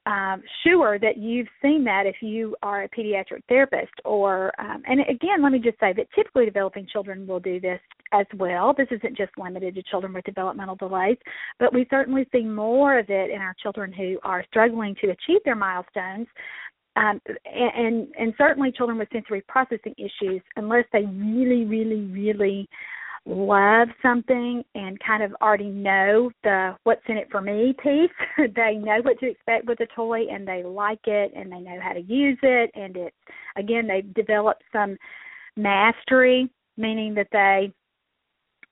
um, 0.06 0.42
sure 0.62 0.98
that 0.98 1.16
you've 1.16 1.48
seen 1.62 1.82
that 1.84 2.04
if 2.04 2.16
you 2.20 2.54
are 2.62 2.82
a 2.82 2.88
pediatric 2.88 3.42
therapist 3.48 3.92
or 4.04 4.52
um, 4.58 4.82
and 4.86 5.00
again 5.08 5.42
let 5.42 5.52
me 5.52 5.58
just 5.58 5.80
say 5.80 5.92
that 5.94 6.06
typically 6.14 6.44
developing 6.44 6.86
children 6.86 7.26
will 7.26 7.40
do 7.40 7.58
this 7.58 7.80
as 8.12 8.26
well. 8.36 8.74
This 8.76 8.88
isn't 8.90 9.16
just 9.16 9.32
limited 9.38 9.74
to 9.74 9.82
children 9.82 10.12
with 10.12 10.24
developmental 10.24 10.76
delays 10.76 11.16
but 11.58 11.72
we 11.72 11.86
certainly 11.90 12.26
see 12.32 12.44
more 12.44 12.98
of 12.98 13.06
it 13.08 13.30
in 13.30 13.40
our 13.40 13.54
children 13.62 13.92
who 13.92 14.18
are 14.22 14.44
struggling 14.48 14.94
to 15.00 15.10
achieve 15.10 15.40
their 15.44 15.56
milestones. 15.56 16.26
Um, 16.96 17.20
and 17.44 18.06
and 18.18 18.34
certainly 18.38 18.70
children 18.70 18.98
with 18.98 19.08
sensory 19.12 19.42
processing 19.48 19.94
issues 19.98 20.42
unless 20.56 20.84
they 20.92 21.04
really 21.04 21.64
really 21.64 22.02
really 22.02 22.68
love 23.26 23.88
something 24.02 24.62
and 24.74 24.98
kind 25.00 25.22
of 25.22 25.34
already 25.40 25.68
know 25.68 26.30
the 26.42 26.76
what's 26.84 27.02
in 27.08 27.16
it 27.16 27.28
for 27.30 27.40
me 27.40 27.74
piece. 27.82 28.10
they 28.54 28.74
know 28.74 29.00
what 29.02 29.18
to 29.20 29.30
expect 29.30 29.66
with 29.66 29.80
a 29.80 29.86
toy 29.94 30.26
and 30.30 30.46
they 30.46 30.62
like 30.62 31.06
it 31.06 31.32
and 31.34 31.50
they 31.50 31.60
know 31.60 31.78
how 31.82 31.92
to 31.92 32.02
use 32.02 32.38
it. 32.42 32.70
And 32.74 32.96
it's 32.96 33.16
again 33.56 33.86
they've 33.86 34.14
developed 34.14 34.62
some 34.72 34.96
mastery, 35.56 36.50
meaning 36.76 37.14
that 37.14 37.28
they 37.32 37.72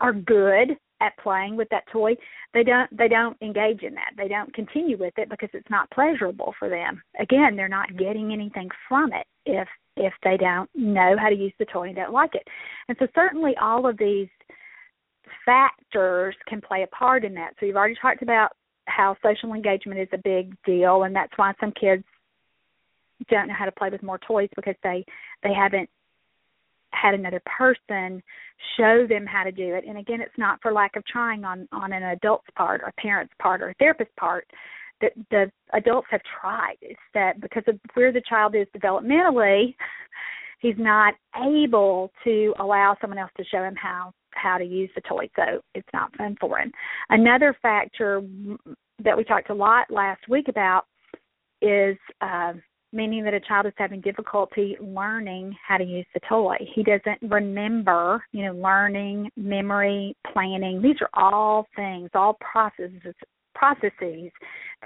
are 0.00 0.12
good 0.12 0.76
at 1.00 1.16
playing 1.18 1.56
with 1.56 1.68
that 1.70 1.86
toy. 1.90 2.14
They 2.52 2.62
don't 2.62 2.94
they 2.96 3.08
don't 3.08 3.36
engage 3.40 3.82
in 3.82 3.94
that. 3.94 4.12
They 4.16 4.28
don't 4.28 4.52
continue 4.54 4.98
with 4.98 5.14
it 5.16 5.30
because 5.30 5.50
it's 5.54 5.70
not 5.70 5.90
pleasurable 5.90 6.54
for 6.58 6.68
them. 6.68 7.02
Again 7.18 7.56
they're 7.56 7.68
not 7.68 7.96
getting 7.96 8.32
anything 8.32 8.68
from 8.88 9.12
it 9.12 9.26
if 9.46 9.68
if 9.96 10.12
they 10.24 10.36
don't 10.36 10.70
know 10.74 11.16
how 11.18 11.28
to 11.28 11.34
use 11.34 11.52
the 11.58 11.66
toy 11.66 11.86
and 11.86 11.96
don't 11.96 12.12
like 12.12 12.34
it 12.34 12.46
and 12.88 12.96
so 12.98 13.06
certainly 13.14 13.54
all 13.60 13.86
of 13.86 13.98
these 13.98 14.28
factors 15.44 16.34
can 16.48 16.60
play 16.60 16.82
a 16.82 16.86
part 16.88 17.24
in 17.24 17.34
that. 17.34 17.54
So 17.58 17.66
you've 17.66 17.76
already 17.76 17.96
talked 18.00 18.22
about 18.22 18.52
how 18.86 19.16
social 19.22 19.54
engagement 19.54 20.00
is 20.00 20.08
a 20.12 20.18
big 20.18 20.54
deal, 20.64 21.04
and 21.04 21.14
that's 21.14 21.32
why 21.36 21.52
some 21.60 21.72
kids 21.72 22.04
don't 23.30 23.48
know 23.48 23.54
how 23.56 23.64
to 23.64 23.72
play 23.72 23.88
with 23.88 24.02
more 24.02 24.18
toys 24.18 24.48
because 24.56 24.74
they 24.82 25.04
they 25.42 25.52
haven't 25.54 25.88
had 26.90 27.14
another 27.14 27.40
person 27.46 28.22
show 28.76 29.06
them 29.08 29.24
how 29.26 29.44
to 29.44 29.52
do 29.52 29.74
it. 29.74 29.84
And 29.86 29.98
again, 29.98 30.20
it's 30.20 30.36
not 30.36 30.60
for 30.60 30.72
lack 30.72 30.96
of 30.96 31.04
trying 31.06 31.44
on 31.44 31.68
on 31.72 31.92
an 31.92 32.02
adult's 32.02 32.48
part 32.56 32.82
or 32.82 32.92
parent's 32.98 33.32
part 33.40 33.62
or 33.62 33.74
therapist's 33.78 34.14
part. 34.18 34.46
That 35.02 35.12
the 35.30 35.52
adults 35.74 36.08
have 36.10 36.22
tried. 36.40 36.76
It's 36.80 36.98
that 37.12 37.40
because 37.40 37.64
of 37.66 37.78
where 37.94 38.12
the 38.12 38.22
child 38.28 38.54
is 38.54 38.66
developmentally, 38.74 39.74
he's 40.60 40.76
not 40.78 41.14
able 41.36 42.10
to 42.24 42.54
allow 42.58 42.96
someone 43.00 43.18
else 43.18 43.32
to 43.36 43.44
show 43.44 43.62
him 43.62 43.74
how 43.76 44.12
how 44.30 44.56
to 44.56 44.64
use 44.64 44.88
the 44.94 45.02
toy, 45.02 45.28
so 45.36 45.60
it's 45.74 45.88
not 45.92 46.16
fun 46.16 46.36
for 46.40 46.58
him. 46.58 46.72
Another 47.10 47.54
factor 47.60 48.22
that 49.04 49.16
we 49.16 49.24
talked 49.24 49.50
a 49.50 49.54
lot 49.54 49.90
last 49.90 50.22
week 50.28 50.48
about 50.48 50.86
is 51.60 51.96
uh, 52.22 52.54
meaning 52.92 53.24
that 53.24 53.34
a 53.34 53.40
child 53.40 53.66
is 53.66 53.72
having 53.76 54.00
difficulty 54.00 54.76
learning 54.80 55.56
how 55.66 55.76
to 55.76 55.84
use 55.84 56.06
the 56.14 56.20
toy. 56.28 56.56
He 56.74 56.82
doesn't 56.82 57.30
remember, 57.30 58.24
you 58.32 58.44
know, 58.44 58.54
learning, 58.54 59.30
memory, 59.36 60.16
planning. 60.32 60.80
These 60.82 60.96
are 61.00 61.10
all 61.14 61.66
things, 61.76 62.10
all 62.14 62.38
processes 62.40 63.14
processes 63.54 64.30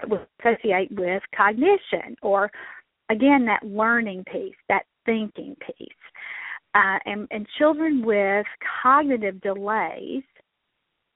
we 0.09 0.19
associate 0.41 0.91
with 0.93 1.23
cognition 1.37 2.17
or 2.23 2.50
again 3.11 3.45
that 3.47 3.65
learning 3.65 4.25
piece, 4.31 4.57
that 4.69 4.85
thinking 5.05 5.57
piece. 5.67 5.88
Uh, 6.75 6.99
and, 7.07 7.26
and 7.31 7.47
children 7.59 8.05
with 8.05 8.45
cognitive 8.83 9.41
delays 9.41 10.23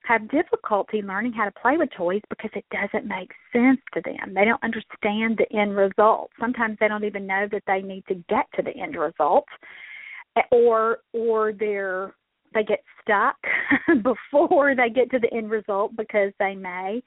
have 0.03 0.29
difficulty 0.29 1.01
learning 1.01 1.33
how 1.33 1.45
to 1.45 1.51
play 1.61 1.77
with 1.77 1.89
toys 1.95 2.21
because 2.29 2.49
it 2.55 2.65
doesn't 2.71 3.07
make 3.07 3.31
sense 3.53 3.79
to 3.93 4.01
them. 4.03 4.33
They 4.33 4.45
don't 4.45 4.63
understand 4.63 5.37
the 5.37 5.45
end 5.55 5.75
result. 5.75 6.31
Sometimes 6.39 6.77
they 6.79 6.87
don't 6.87 7.03
even 7.03 7.27
know 7.27 7.47
that 7.51 7.63
they 7.67 7.81
need 7.81 8.03
to 8.07 8.15
get 8.27 8.47
to 8.55 8.63
the 8.63 8.75
end 8.75 8.95
result, 8.95 9.45
or 10.51 10.99
or 11.13 11.53
they're 11.53 12.15
they 12.53 12.63
get 12.63 12.83
stuck 13.01 13.37
before 14.03 14.75
they 14.75 14.89
get 14.89 15.11
to 15.11 15.19
the 15.19 15.31
end 15.33 15.49
result 15.51 15.95
because 15.95 16.33
they 16.39 16.55
may 16.55 17.01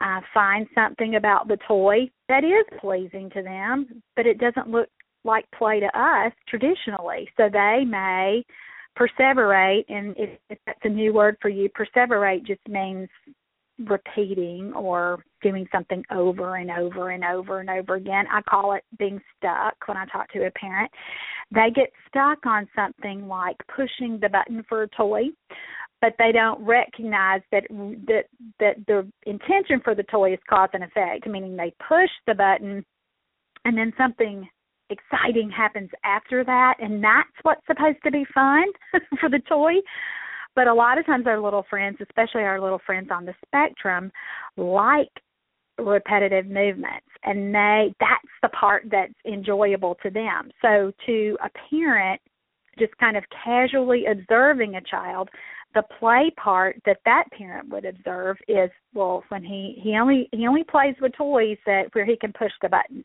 uh, 0.00 0.20
find 0.32 0.66
something 0.74 1.16
about 1.16 1.48
the 1.48 1.58
toy 1.68 2.10
that 2.28 2.44
is 2.44 2.78
pleasing 2.80 3.30
to 3.30 3.42
them, 3.42 4.02
but 4.16 4.26
it 4.26 4.38
doesn't 4.38 4.70
look 4.70 4.88
like 5.24 5.44
play 5.56 5.80
to 5.80 5.98
us 5.98 6.32
traditionally. 6.48 7.28
So 7.36 7.48
they 7.52 7.84
may 7.86 8.44
perseverate, 8.98 9.84
and 9.88 10.14
if, 10.18 10.30
if 10.48 10.58
that's 10.66 10.80
a 10.84 10.88
new 10.88 11.12
word 11.12 11.36
for 11.40 11.48
you, 11.48 11.68
perseverate 11.70 12.46
just 12.46 12.66
means 12.68 13.08
repeating 13.86 14.72
or 14.74 15.24
doing 15.42 15.66
something 15.72 16.04
over 16.10 16.56
and 16.56 16.70
over 16.70 17.10
and 17.10 17.24
over 17.24 17.60
and 17.60 17.70
over 17.70 17.94
again. 17.94 18.26
I 18.30 18.42
call 18.42 18.74
it 18.74 18.84
being 18.98 19.20
stuck 19.38 19.74
when 19.86 19.96
I 19.96 20.04
talk 20.06 20.30
to 20.32 20.46
a 20.46 20.50
parent. 20.50 20.90
They 21.50 21.70
get 21.74 21.90
stuck 22.08 22.44
on 22.46 22.68
something 22.76 23.26
like 23.26 23.56
pushing 23.74 24.18
the 24.20 24.28
button 24.28 24.64
for 24.68 24.82
a 24.82 24.88
toy, 24.88 25.24
but 26.00 26.14
they 26.18 26.32
don't 26.32 26.64
recognize 26.64 27.42
that 27.52 27.64
that 27.68 28.24
that 28.58 28.76
the 28.86 29.10
intention 29.26 29.80
for 29.82 29.94
the 29.94 30.02
toy 30.04 30.32
is 30.32 30.38
cause 30.48 30.70
and 30.72 30.84
effect, 30.84 31.26
meaning 31.26 31.56
they 31.56 31.72
push 31.86 32.10
the 32.26 32.34
button 32.34 32.84
and 33.64 33.76
then 33.76 33.92
something 33.98 34.48
exciting 34.88 35.50
happens 35.50 35.90
after 36.04 36.42
that 36.44 36.74
and 36.80 37.02
that's 37.04 37.28
what's 37.42 37.64
supposed 37.66 37.98
to 38.02 38.10
be 38.10 38.24
fun 38.34 38.64
for 39.20 39.28
the 39.28 39.40
toy. 39.48 39.74
But 40.56 40.66
a 40.66 40.74
lot 40.74 40.98
of 40.98 41.06
times 41.06 41.26
our 41.26 41.40
little 41.40 41.64
friends 41.68 41.98
especially 42.00 42.42
our 42.42 42.60
little 42.60 42.80
friends 42.84 43.08
on 43.12 43.24
the 43.24 43.34
spectrum 43.46 44.10
like 44.56 45.10
repetitive 45.78 46.46
movements 46.46 47.06
and 47.24 47.54
they 47.54 47.94
that's 48.00 48.32
the 48.42 48.48
part 48.48 48.84
that's 48.90 49.14
enjoyable 49.26 49.96
to 50.02 50.10
them. 50.10 50.50
So 50.62 50.92
to 51.06 51.38
a 51.44 51.50
parent 51.70 52.20
just 52.78 52.96
kind 52.98 53.16
of 53.16 53.24
casually 53.44 54.06
observing 54.06 54.74
a 54.74 54.80
child 54.80 55.28
the 55.74 55.82
play 55.98 56.32
part 56.36 56.76
that 56.84 56.98
that 57.04 57.24
parent 57.36 57.68
would 57.68 57.84
observe 57.84 58.36
is 58.48 58.70
well 58.94 59.22
when 59.28 59.44
he 59.44 59.80
he 59.82 59.96
only 59.96 60.28
he 60.32 60.46
only 60.46 60.64
plays 60.64 60.94
with 61.00 61.12
toys 61.12 61.58
that 61.66 61.84
where 61.92 62.04
he 62.04 62.16
can 62.16 62.32
push 62.32 62.52
the 62.60 62.68
button. 62.68 63.04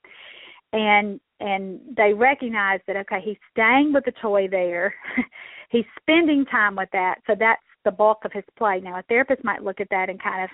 And 0.74 1.20
and 1.40 1.80
they 1.96 2.14
recognize 2.14 2.80
that 2.88 2.96
okay 2.98 3.22
he's 3.24 3.38
staying 3.52 3.94
with 3.94 4.06
the 4.06 4.14
toy 4.22 4.48
there. 4.50 4.94
He's 5.70 5.86
spending 6.00 6.46
time 6.46 6.76
with 6.76 6.90
that. 6.94 7.16
So 7.26 7.34
that's 7.38 7.62
the 7.84 7.92
bulk 7.92 8.20
of 8.24 8.32
his 8.32 8.44
play. 8.58 8.80
Now 8.82 9.00
a 9.00 9.04
therapist 9.04 9.44
might 9.44 9.64
look 9.64 9.82
at 9.82 9.90
that 9.90 10.10
and 10.10 10.22
kind 10.22 10.44
of 10.44 10.50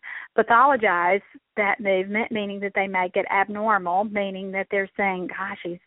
pathologize 0.46 1.22
that 1.58 1.80
movement 1.80 2.32
meaning 2.32 2.60
that 2.62 2.72
they 2.75 2.88
make 2.88 3.15
it 3.15 3.25
abnormal 3.32 4.06
meaning 4.06 4.51
that 4.53 4.68
they're 4.72 4.89
saying 4.98 5.27
gosh 5.27 5.60
he's 5.63 5.80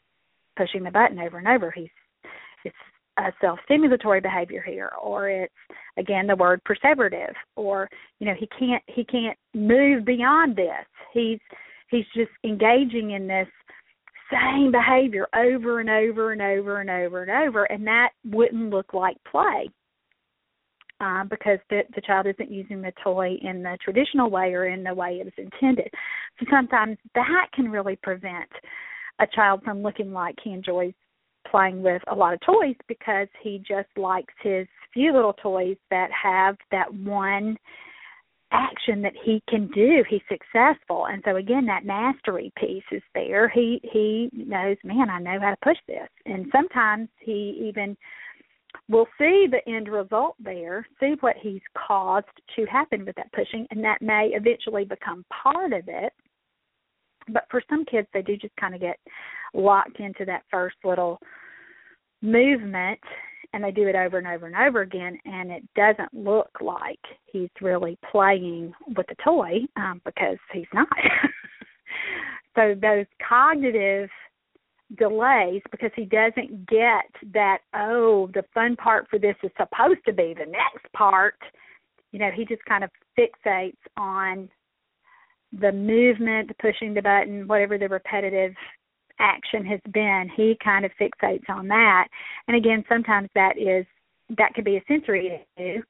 pushing 0.57 0.85
the 0.85 0.91
button 0.91 1.19
over 1.19 1.39
and 1.39 1.49
over. 1.49 1.71
He's 1.71 1.89
it's 2.65 2.77
a 3.19 3.33
self-stimulatory 3.41 4.23
behavior 4.23 4.63
here 4.67 4.91
or 5.01 5.29
it's 5.29 5.55
again 5.97 6.27
the 6.27 6.35
word 6.35 6.61
perseverative 6.65 7.33
or 7.55 7.89
you 8.19 8.27
know 8.27 8.35
he 8.39 8.49
can't 8.59 8.83
he 8.89 9.05
can't 9.05 9.39
move 9.55 10.05
beyond 10.05 10.57
this 10.57 10.85
he's 11.13 11.39
he's 11.91 12.07
just 12.15 12.31
engaging 12.45 13.13
in 13.13 13.27
this 13.27 13.47
same 14.31 14.73
behavior 14.73 15.27
over 15.35 15.81
and 15.81 15.91
over 15.91 16.33
and 16.33 16.41
over 16.41 16.81
and 16.81 16.91
over 16.91 17.23
and 17.23 17.31
over, 17.31 17.65
and 17.65 17.87
that 17.87 18.11
wouldn't 18.25 18.71
look 18.71 18.95
like 18.95 19.17
play 19.31 19.69
uh, 21.01 21.25
because 21.25 21.59
the, 21.71 21.83
the 21.95 22.01
child 22.01 22.27
isn't 22.27 22.51
using 22.51 22.81
the 22.81 22.93
toy 23.03 23.37
in 23.43 23.63
the 23.63 23.77
traditional 23.83 24.31
way 24.31 24.55
or 24.55 24.67
in 24.67 24.83
the 24.83 24.95
way 24.95 25.21
it 25.21 25.25
was 25.25 25.35
intended. 25.37 25.89
So 26.39 26.47
sometimes 26.51 26.97
that 27.15 27.47
can 27.55 27.71
really 27.71 27.97
prevent 28.03 28.51
a 29.21 29.27
child 29.27 29.63
from 29.65 29.83
looking 29.83 30.13
like 30.13 30.35
he 30.43 30.51
enjoys 30.51 30.93
playing 31.51 31.83
with 31.83 32.03
a 32.09 32.15
lot 32.15 32.35
of 32.35 32.41
toys 32.41 32.77
because 32.89 33.29
he 33.43 33.59
just 33.67 33.89
likes 33.97 34.35
his 34.43 34.67
few 34.93 35.13
little 35.13 35.33
toys 35.35 35.77
that 35.91 36.09
have 36.11 36.57
that 36.71 36.93
one 36.95 37.57
action 38.53 39.03
that 39.03 39.15
he 39.25 39.43
can 39.49 39.69
do. 39.75 40.05
He's 40.09 40.21
successful. 40.29 41.07
And 41.07 41.23
so 41.25 41.37
again 41.37 41.67
that 41.67 41.85
mastery 41.85 42.53
piece 42.59 42.85
is 42.93 43.03
there. 43.15 43.49
He 43.49 43.81
he 43.83 44.31
knows 44.33 44.77
man 44.85 45.11
i 45.11 45.19
know 45.19 45.41
how 45.41 45.51
to 45.51 45.57
push 45.63 45.79
this. 45.89 46.09
And 46.25 46.47
sometimes 46.53 47.09
he 47.21 47.67
even 47.69 47.97
will 48.89 49.07
see 49.19 49.47
the 49.51 49.61
end 49.69 49.89
result 49.89 50.37
there 50.39 50.87
see 51.01 51.15
what 51.21 51.37
he's 51.41 51.63
caused 51.87 52.27
to 52.57 52.65
happen 52.67 53.05
with 53.05 53.17
that 53.17 53.33
pushing 53.33 53.67
and 53.71 53.83
that 53.83 54.03
may 54.03 54.31
eventually 54.35 54.85
become 54.85 55.25
part 55.43 55.73
of 55.73 55.85
it 55.87 56.13
but 57.29 57.45
for 57.51 57.63
some 57.69 57.85
kids 57.85 58.09
they 58.13 58.23
do 58.23 58.37
just 58.37 58.55
kind 58.57 58.75
of 58.75 58.81
get 58.81 58.99
locked 59.53 60.01
into 60.01 60.25
that 60.25 60.43
first 60.51 60.77
little 60.85 61.19
movement 62.23 63.01
and 63.53 63.63
they 63.63 63.71
do 63.71 63.87
it 63.87 63.95
over 63.95 64.19
and 64.19 64.27
over 64.27 64.47
and 64.47 64.57
over 64.57 64.81
again 64.81 65.19
and 65.25 65.51
it 65.51 65.63
doesn't 65.77 66.13
look 66.13 66.51
like 66.61 67.01
he's 67.27 67.51
really 67.61 67.99
playing 68.11 68.73
with 68.97 69.07
the 69.07 69.17
toy 69.25 69.61
um, 69.77 70.01
because 70.05 70.39
he's 70.53 70.67
not. 70.73 70.89
So 72.55 72.75
those 72.81 73.07
cognitive 73.27 74.11
delays 74.99 75.63
because 75.71 75.91
he 75.97 76.05
doesn't 76.05 76.69
get 76.69 77.07
that 77.33 77.59
oh 77.75 78.29
the 78.35 78.45
fun 78.53 78.77
part 78.77 79.07
for 79.11 79.19
this 79.19 79.35
is 79.43 79.51
supposed 79.57 80.01
to 80.07 80.13
be 80.13 80.35
the 80.39 80.47
next 80.47 80.93
part 80.93 81.37
you 82.13 82.19
know 82.19 82.31
he 82.31 82.45
just 82.45 82.65
kind 82.67 82.85
of 82.85 82.91
fixates 83.19 83.73
on 83.97 84.49
the 85.61 85.73
movement, 85.73 86.49
the 86.49 86.55
pushing 86.55 86.95
the 86.95 87.03
button, 87.03 87.47
whatever 87.47 87.79
the 87.79 87.89
repetitive 87.89 88.55
action 89.19 89.65
has 89.65 89.81
been, 89.93 90.29
he 90.37 90.57
kind 90.63 90.85
of 90.85 90.91
fixates 91.01 91.49
on 91.49 91.69
that. 91.69 92.09
And 92.49 92.57
again, 92.57 92.85
sometimes 92.89 93.29
that 93.35 93.59
is 93.59 93.87
that 94.39 94.55
could 94.55 94.65
be 94.65 94.77
a 94.77 94.85
sensory 94.89 95.45
issue, 95.59 95.83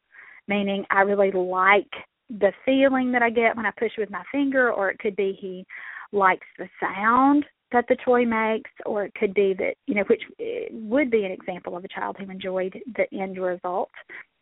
meaning 0.49 0.85
I 0.91 1.03
really 1.03 1.31
like 1.31 1.91
the 2.29 2.53
feeling 2.65 3.13
that 3.13 3.23
I 3.23 3.31
get 3.31 3.57
when 3.57 3.67
I 3.67 3.71
push 3.79 3.93
with 3.97 4.11
my 4.11 4.23
finger, 4.33 4.73
or 4.73 4.91
it 4.91 4.99
could 4.99 5.17
be 5.17 5.37
he 5.41 5.65
likes 6.13 6.47
the 6.59 6.69
sound 6.81 7.45
that 7.73 7.87
the 7.89 7.97
toy 8.05 8.25
makes, 8.25 8.71
or 8.87 9.05
it 9.05 9.15
could 9.15 9.35
be 9.35 9.55
that 9.59 9.75
you 9.87 9.95
know, 9.95 10.05
which 10.09 10.23
eh, 10.41 10.69
would 10.71 11.11
be 11.11 11.25
an 11.25 11.33
example 11.33 11.77
of 11.77 11.85
a 11.85 11.89
child 11.89 12.17
who 12.19 12.31
enjoyed 12.31 12.79
the 12.97 13.19
end 13.19 13.39
result, 13.39 13.91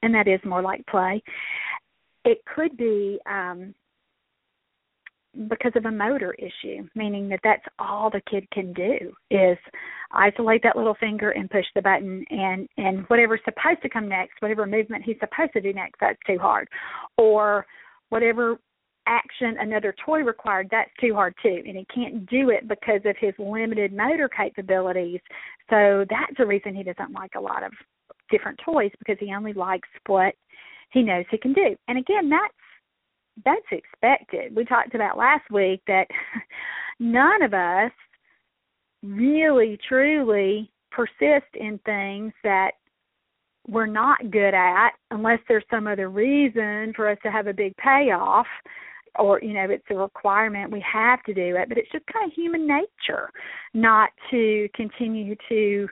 and 0.02 0.14
that 0.14 0.28
is 0.28 0.40
more 0.44 0.62
like 0.62 0.86
play. 0.86 1.22
It 2.24 2.38
could 2.54 2.76
be 2.76 3.18
um, 3.28 3.74
because 5.48 5.72
of 5.76 5.86
a 5.86 5.90
motor 5.90 6.34
issue, 6.34 6.86
meaning 6.94 7.28
that 7.28 7.40
that's 7.42 7.64
all 7.78 8.10
the 8.10 8.20
kid 8.30 8.50
can 8.50 8.72
do 8.72 9.12
is 9.30 9.56
isolate 10.12 10.62
that 10.62 10.76
little 10.76 10.96
finger 11.00 11.30
and 11.30 11.48
push 11.50 11.64
the 11.74 11.82
button 11.82 12.24
and 12.30 12.68
and 12.76 13.04
whatever's 13.08 13.40
supposed 13.44 13.80
to 13.82 13.88
come 13.88 14.08
next, 14.08 14.34
whatever 14.40 14.66
movement 14.66 15.04
he's 15.04 15.16
supposed 15.20 15.52
to 15.54 15.60
do 15.60 15.72
next, 15.72 15.98
that's 16.00 16.18
too 16.26 16.38
hard. 16.38 16.68
Or 17.16 17.66
whatever 18.10 18.58
action 19.06 19.56
another 19.58 19.94
toy 20.04 20.20
required, 20.20 20.68
that's 20.70 20.90
too 21.00 21.14
hard 21.14 21.34
too. 21.42 21.62
And 21.66 21.76
he 21.76 21.86
can't 21.92 22.26
do 22.26 22.50
it 22.50 22.68
because 22.68 23.00
of 23.04 23.16
his 23.18 23.34
limited 23.38 23.92
motor 23.92 24.28
capabilities. 24.28 25.20
So 25.70 26.04
that's 26.08 26.38
a 26.38 26.46
reason 26.46 26.74
he 26.74 26.84
doesn't 26.84 27.12
like 27.12 27.32
a 27.36 27.40
lot 27.40 27.62
of 27.62 27.72
different 28.30 28.60
toys 28.64 28.90
because 28.98 29.16
he 29.18 29.34
only 29.34 29.52
likes 29.52 29.88
what 30.06 30.34
he 30.92 31.02
knows 31.02 31.24
he 31.30 31.38
can 31.38 31.52
do. 31.52 31.74
And 31.88 31.98
again, 31.98 32.28
that's 32.28 32.54
that's 33.44 33.60
expected. 33.70 34.54
We 34.54 34.64
talked 34.64 34.94
about 34.94 35.16
last 35.16 35.50
week 35.50 35.82
that 35.86 36.06
none 37.00 37.42
of 37.42 37.54
us 37.54 37.92
really 39.02 39.78
truly 39.88 40.70
persist 40.90 41.50
in 41.54 41.78
things 41.84 42.32
that 42.44 42.72
we're 43.68 43.86
not 43.86 44.30
good 44.30 44.54
at 44.54 44.90
unless 45.10 45.38
there's 45.48 45.64
some 45.70 45.86
other 45.86 46.10
reason 46.10 46.92
for 46.94 47.08
us 47.08 47.18
to 47.22 47.30
have 47.30 47.46
a 47.46 47.52
big 47.52 47.74
payoff 47.76 48.46
or 49.18 49.40
you 49.40 49.52
know 49.52 49.66
it's 49.70 49.84
a 49.90 49.94
requirement 49.94 50.70
we 50.72 50.84
have 50.90 51.22
to 51.22 51.34
do 51.34 51.56
it 51.56 51.68
but 51.68 51.78
it's 51.78 51.90
just 51.92 52.04
kind 52.12 52.30
of 52.30 52.34
human 52.34 52.66
nature 52.66 53.30
not 53.74 54.10
to 54.30 54.68
continue 54.74 55.36
to 55.48 55.88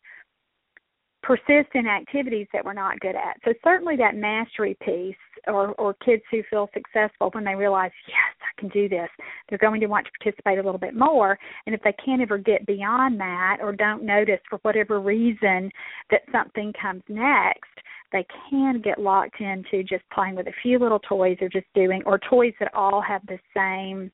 persist 1.22 1.68
in 1.74 1.86
activities 1.86 2.46
that 2.52 2.64
we're 2.64 2.72
not 2.72 2.98
good 3.00 3.14
at. 3.14 3.36
So 3.44 3.52
certainly 3.62 3.96
that 3.96 4.16
mastery 4.16 4.76
piece 4.82 5.14
or 5.46 5.72
or 5.72 5.94
kids 5.94 6.22
who 6.30 6.42
feel 6.48 6.68
successful 6.72 7.30
when 7.32 7.44
they 7.44 7.54
realize, 7.54 7.90
yes, 8.06 8.36
I 8.40 8.60
can 8.60 8.68
do 8.70 8.88
this, 8.88 9.08
they're 9.48 9.58
going 9.58 9.80
to 9.80 9.86
want 9.86 10.06
to 10.06 10.12
participate 10.18 10.58
a 10.58 10.62
little 10.62 10.78
bit 10.78 10.94
more. 10.94 11.38
And 11.66 11.74
if 11.74 11.82
they 11.82 11.94
can't 12.04 12.22
ever 12.22 12.38
get 12.38 12.66
beyond 12.66 13.20
that 13.20 13.58
or 13.60 13.72
don't 13.72 14.04
notice 14.04 14.40
for 14.48 14.58
whatever 14.62 15.00
reason 15.00 15.70
that 16.10 16.22
something 16.32 16.72
comes 16.80 17.02
next, 17.08 17.68
they 18.12 18.26
can 18.48 18.80
get 18.80 18.98
locked 18.98 19.40
into 19.40 19.82
just 19.84 20.04
playing 20.12 20.34
with 20.34 20.46
a 20.48 20.54
few 20.62 20.78
little 20.78 21.00
toys 21.00 21.36
or 21.40 21.48
just 21.48 21.66
doing 21.74 22.02
or 22.06 22.18
toys 22.18 22.52
that 22.60 22.74
all 22.74 23.00
have 23.00 23.22
the 23.26 23.38
same 23.54 24.10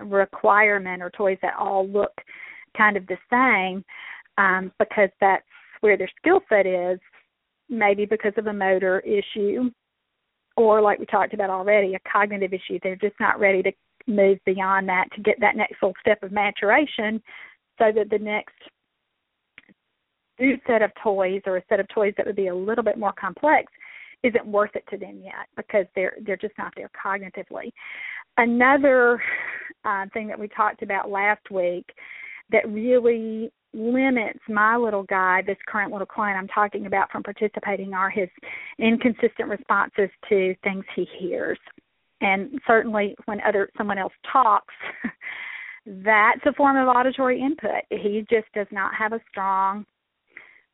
requirement 0.00 1.02
or 1.02 1.10
toys 1.10 1.38
that 1.42 1.54
all 1.58 1.88
look 1.88 2.12
kind 2.76 2.96
of 2.96 3.06
the 3.06 3.16
same 3.30 3.84
um, 4.38 4.72
because 4.78 5.10
that's 5.20 5.44
where 5.80 5.96
their 5.96 6.10
skill 6.18 6.40
set 6.48 6.66
is, 6.66 6.98
maybe 7.68 8.04
because 8.04 8.32
of 8.36 8.46
a 8.46 8.52
motor 8.52 9.00
issue 9.00 9.70
or 10.56 10.80
like 10.80 10.98
we 10.98 11.06
talked 11.06 11.34
about 11.34 11.50
already, 11.50 11.94
a 11.94 12.10
cognitive 12.10 12.52
issue. 12.52 12.78
They're 12.82 12.96
just 12.96 13.18
not 13.20 13.40
ready 13.40 13.62
to 13.62 13.72
move 14.06 14.38
beyond 14.44 14.88
that 14.88 15.06
to 15.14 15.22
get 15.22 15.36
that 15.40 15.56
next 15.56 15.76
little 15.82 15.94
step 16.00 16.22
of 16.22 16.32
maturation 16.32 17.22
so 17.78 17.92
that 17.94 18.10
the 18.10 18.18
next 18.18 18.54
new 20.38 20.56
set 20.66 20.82
of 20.82 20.90
toys 21.02 21.42
or 21.46 21.58
a 21.58 21.62
set 21.68 21.80
of 21.80 21.88
toys 21.88 22.14
that 22.16 22.26
would 22.26 22.36
be 22.36 22.48
a 22.48 22.54
little 22.54 22.84
bit 22.84 22.98
more 22.98 23.12
complex 23.12 23.72
isn't 24.22 24.46
worth 24.46 24.74
it 24.74 24.84
to 24.90 24.98
them 24.98 25.20
yet 25.22 25.46
because 25.56 25.86
they're 25.94 26.16
they're 26.26 26.36
just 26.36 26.56
not 26.58 26.72
there 26.76 26.90
cognitively. 27.04 27.70
Another 28.36 29.22
uh, 29.84 30.06
thing 30.12 30.28
that 30.28 30.38
we 30.38 30.48
talked 30.48 30.82
about 30.82 31.10
last 31.10 31.50
week 31.50 31.86
that 32.50 32.68
really 32.68 33.50
limits 33.72 34.40
my 34.48 34.76
little 34.76 35.04
guy, 35.04 35.42
this 35.46 35.56
current 35.68 35.92
little 35.92 36.06
client 36.06 36.38
I'm 36.38 36.48
talking 36.48 36.86
about, 36.86 37.10
from 37.10 37.22
participating 37.22 37.94
are 37.94 38.10
his 38.10 38.28
inconsistent 38.78 39.48
responses 39.48 40.10
to 40.28 40.54
things 40.62 40.84
he 40.94 41.06
hears. 41.18 41.58
And 42.20 42.60
certainly 42.66 43.14
when 43.26 43.40
other 43.46 43.70
someone 43.78 43.98
else 43.98 44.12
talks, 44.30 44.74
that's 45.86 46.40
a 46.46 46.52
form 46.52 46.76
of 46.76 46.94
auditory 46.94 47.40
input. 47.40 47.82
He 47.90 48.26
just 48.30 48.52
does 48.54 48.66
not 48.70 48.94
have 48.94 49.12
a 49.12 49.20
strong 49.30 49.86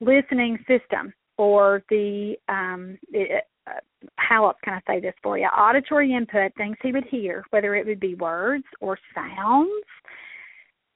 listening 0.00 0.58
system 0.66 1.12
or 1.38 1.82
the 1.88 2.34
um 2.48 2.98
it, 3.12 3.44
uh, 3.66 3.80
how 4.16 4.46
else 4.46 4.56
can 4.62 4.74
I 4.74 4.80
say 4.86 5.00
this 5.00 5.14
for 5.22 5.38
you? 5.38 5.46
Auditory 5.46 6.12
input, 6.14 6.54
things 6.56 6.76
he 6.82 6.92
would 6.92 7.06
hear, 7.10 7.44
whether 7.50 7.74
it 7.74 7.86
would 7.86 8.00
be 8.00 8.14
words 8.14 8.64
or 8.80 8.98
sounds, 9.14 9.84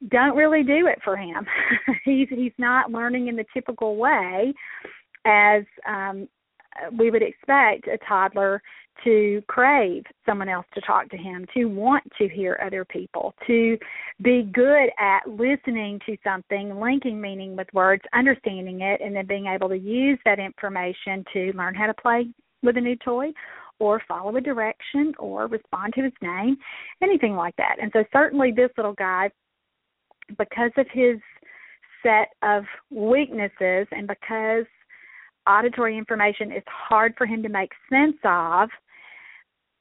don't 0.09 0.37
really 0.37 0.63
do 0.63 0.87
it 0.87 0.99
for 1.05 1.17
him. 1.17 1.47
he's 2.05 2.29
he's 2.31 2.53
not 2.59 2.91
learning 2.91 3.29
in 3.29 3.37
the 3.37 3.45
typical 3.53 3.97
way 3.97 4.53
as 5.27 5.65
um 5.89 6.29
we 6.97 7.11
would 7.11 7.23
expect 7.23 7.89
a 7.89 7.99
toddler 8.09 8.63
to 9.05 9.43
crave 9.49 10.05
someone 10.27 10.49
else 10.49 10.67
to 10.75 10.81
talk 10.83 11.09
to 11.09 11.17
him, 11.17 11.47
to 11.55 11.67
want 11.67 12.05
to 12.19 12.29
hear 12.29 12.61
other 12.65 12.85
people, 12.85 13.35
to 13.47 13.79
be 14.23 14.49
good 14.53 14.89
at 14.99 15.21
listening 15.27 15.99
to 16.07 16.17
something, 16.23 16.79
linking 16.79 17.21
meaning 17.21 17.57
with 17.57 17.67
words, 17.73 18.03
understanding 18.13 18.83
it, 18.83 19.01
and 19.01 19.15
then 19.17 19.27
being 19.27 19.47
able 19.47 19.69
to 19.69 19.79
use 19.79 20.19
that 20.25 20.39
information 20.39 21.25
to 21.33 21.53
learn 21.55 21.75
how 21.75 21.87
to 21.87 21.95
play 21.95 22.29
with 22.63 22.77
a 22.77 22.81
new 22.81 22.97
toy 22.97 23.31
or 23.79 24.03
follow 24.07 24.37
a 24.37 24.41
direction 24.41 25.15
or 25.19 25.47
respond 25.47 25.95
to 25.95 26.03
his 26.03 26.13
name, 26.21 26.57
anything 27.03 27.35
like 27.35 27.57
that. 27.57 27.77
And 27.81 27.91
so 27.95 28.05
certainly 28.13 28.53
this 28.53 28.71
little 28.77 28.93
guy 28.93 29.31
because 30.39 30.71
of 30.77 30.87
his 30.93 31.19
set 32.03 32.29
of 32.43 32.65
weaknesses 32.91 33.87
and 33.91 34.07
because 34.07 34.65
auditory 35.49 35.97
information 35.97 36.53
is 36.53 36.63
hard 36.67 37.15
for 37.17 37.27
him 37.27 37.43
to 37.43 37.49
make 37.49 37.71
sense 37.91 38.17
of, 38.25 38.69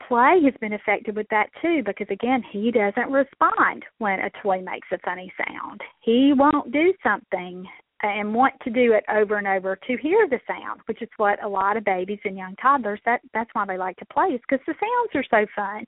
play 0.08 0.40
has 0.44 0.54
been 0.62 0.74
affected 0.74 1.16
with 1.16 1.28
that 1.30 1.50
too 1.62 1.84
because 1.86 2.08
again 2.10 2.42
he 2.52 2.72
doesn't 2.72 3.12
respond 3.12 3.84
when 3.98 4.20
a 4.20 4.30
toy 4.42 4.62
makes 4.62 4.88
a 4.92 4.98
funny 5.00 5.32
sound. 5.46 5.82
He 6.02 6.34
won't 6.36 6.72
do 6.72 6.94
something 7.04 7.66
and 8.02 8.34
want 8.34 8.54
to 8.64 8.70
do 8.70 8.94
it 8.94 9.04
over 9.14 9.38
and 9.38 9.48
over 9.48 9.76
to 9.76 9.98
hear 9.98 10.28
the 10.30 10.40
sound 10.48 10.80
which 10.86 11.02
is 11.02 11.10
what 11.18 11.44
a 11.44 11.48
lot 11.48 11.76
of 11.76 11.84
babies 11.84 12.20
and 12.24 12.38
young 12.38 12.56
toddlers 12.56 13.00
that 13.06 13.22
that's 13.34 13.50
why 13.54 13.66
they 13.66 13.78
like 13.78 13.98
to 13.98 14.06
play 14.06 14.28
is 14.28 14.42
because 14.50 14.66
the 14.66 14.74
sounds 14.74 15.16
are 15.16 15.26
so 15.30 15.46
fun 15.56 15.84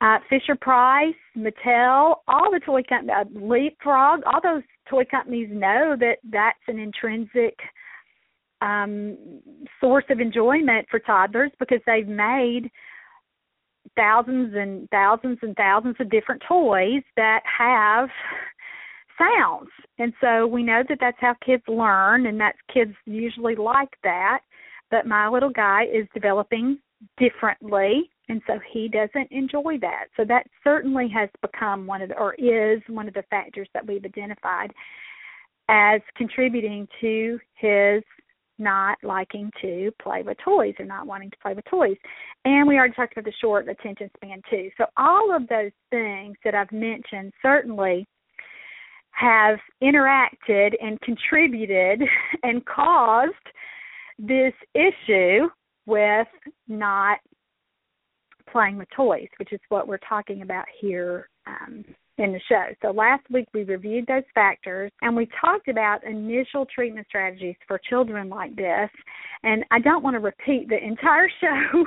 uh, 0.00 0.18
Fisher 0.28 0.56
Price, 0.60 1.14
Mattel, 1.36 2.16
all 2.28 2.50
the 2.52 2.60
toy 2.64 2.82
companies, 2.88 3.16
uh, 3.16 3.24
Leapfrog, 3.38 4.20
all 4.26 4.40
those 4.42 4.62
toy 4.88 5.04
companies 5.10 5.48
know 5.50 5.96
that 5.98 6.18
that's 6.30 6.58
an 6.68 6.78
intrinsic 6.78 7.58
um, 8.60 9.16
source 9.80 10.04
of 10.10 10.20
enjoyment 10.20 10.86
for 10.90 10.98
toddlers 10.98 11.52
because 11.58 11.80
they've 11.86 12.08
made 12.08 12.70
thousands 13.94 14.54
and 14.54 14.88
thousands 14.90 15.38
and 15.42 15.56
thousands 15.56 15.96
of 16.00 16.10
different 16.10 16.42
toys 16.46 17.02
that 17.16 17.40
have 17.44 18.08
sounds. 19.18 19.70
And 19.98 20.12
so 20.20 20.46
we 20.46 20.62
know 20.62 20.82
that 20.88 20.98
that's 21.00 21.16
how 21.20 21.34
kids 21.44 21.62
learn 21.68 22.26
and 22.26 22.38
that's 22.38 22.58
kids 22.72 22.92
usually 23.06 23.56
like 23.56 23.96
that. 24.02 24.40
But 24.90 25.06
my 25.06 25.28
little 25.28 25.50
guy 25.50 25.84
is 25.84 26.06
developing 26.14 26.78
differently 27.18 28.10
and 28.28 28.40
so 28.46 28.58
he 28.72 28.88
doesn't 28.88 29.30
enjoy 29.30 29.78
that 29.80 30.06
so 30.16 30.24
that 30.24 30.46
certainly 30.64 31.08
has 31.08 31.28
become 31.42 31.86
one 31.86 32.02
of 32.02 32.08
the 32.08 32.18
or 32.18 32.34
is 32.34 32.80
one 32.88 33.06
of 33.06 33.14
the 33.14 33.22
factors 33.30 33.68
that 33.74 33.86
we've 33.86 34.04
identified 34.04 34.72
as 35.68 36.00
contributing 36.16 36.88
to 37.00 37.38
his 37.54 38.02
not 38.58 38.98
liking 39.02 39.50
to 39.60 39.92
play 40.02 40.22
with 40.22 40.36
toys 40.42 40.74
or 40.78 40.84
not 40.84 41.06
wanting 41.06 41.30
to 41.30 41.36
play 41.42 41.52
with 41.52 41.64
toys. 41.66 41.96
And 42.44 42.66
we 42.66 42.76
already 42.76 42.94
talked 42.94 43.12
about 43.12 43.24
the 43.24 43.32
short 43.40 43.68
attention 43.68 44.10
span 44.16 44.40
too. 44.48 44.70
So 44.78 44.86
all 44.96 45.34
of 45.34 45.46
those 45.48 45.72
things 45.90 46.36
that 46.44 46.54
I've 46.54 46.72
mentioned 46.72 47.32
certainly 47.42 48.06
have 49.10 49.58
interacted 49.82 50.72
and 50.80 51.00
contributed 51.00 52.02
and 52.42 52.64
caused 52.64 53.34
this 54.18 54.54
issue 54.74 55.48
with 55.86 56.28
not 56.68 57.18
playing 58.50 58.78
with 58.78 58.88
toys, 58.94 59.28
which 59.38 59.52
is 59.52 59.60
what 59.68 59.88
we're 59.88 59.98
talking 59.98 60.42
about 60.42 60.64
here 60.80 61.28
um, 61.46 61.84
in 62.18 62.32
the 62.32 62.40
show. 62.48 62.64
So 62.82 62.90
last 62.90 63.24
week 63.30 63.46
we 63.52 63.64
reviewed 63.64 64.06
those 64.06 64.22
factors 64.34 64.90
and 65.02 65.14
we 65.14 65.28
talked 65.40 65.68
about 65.68 66.04
initial 66.04 66.66
treatment 66.66 67.06
strategies 67.08 67.56
for 67.68 67.80
children 67.88 68.28
like 68.28 68.54
this. 68.56 68.90
And 69.42 69.64
I 69.70 69.80
don't 69.80 70.02
want 70.02 70.14
to 70.14 70.20
repeat 70.20 70.68
the 70.68 70.82
entire 70.82 71.28
show. 71.40 71.84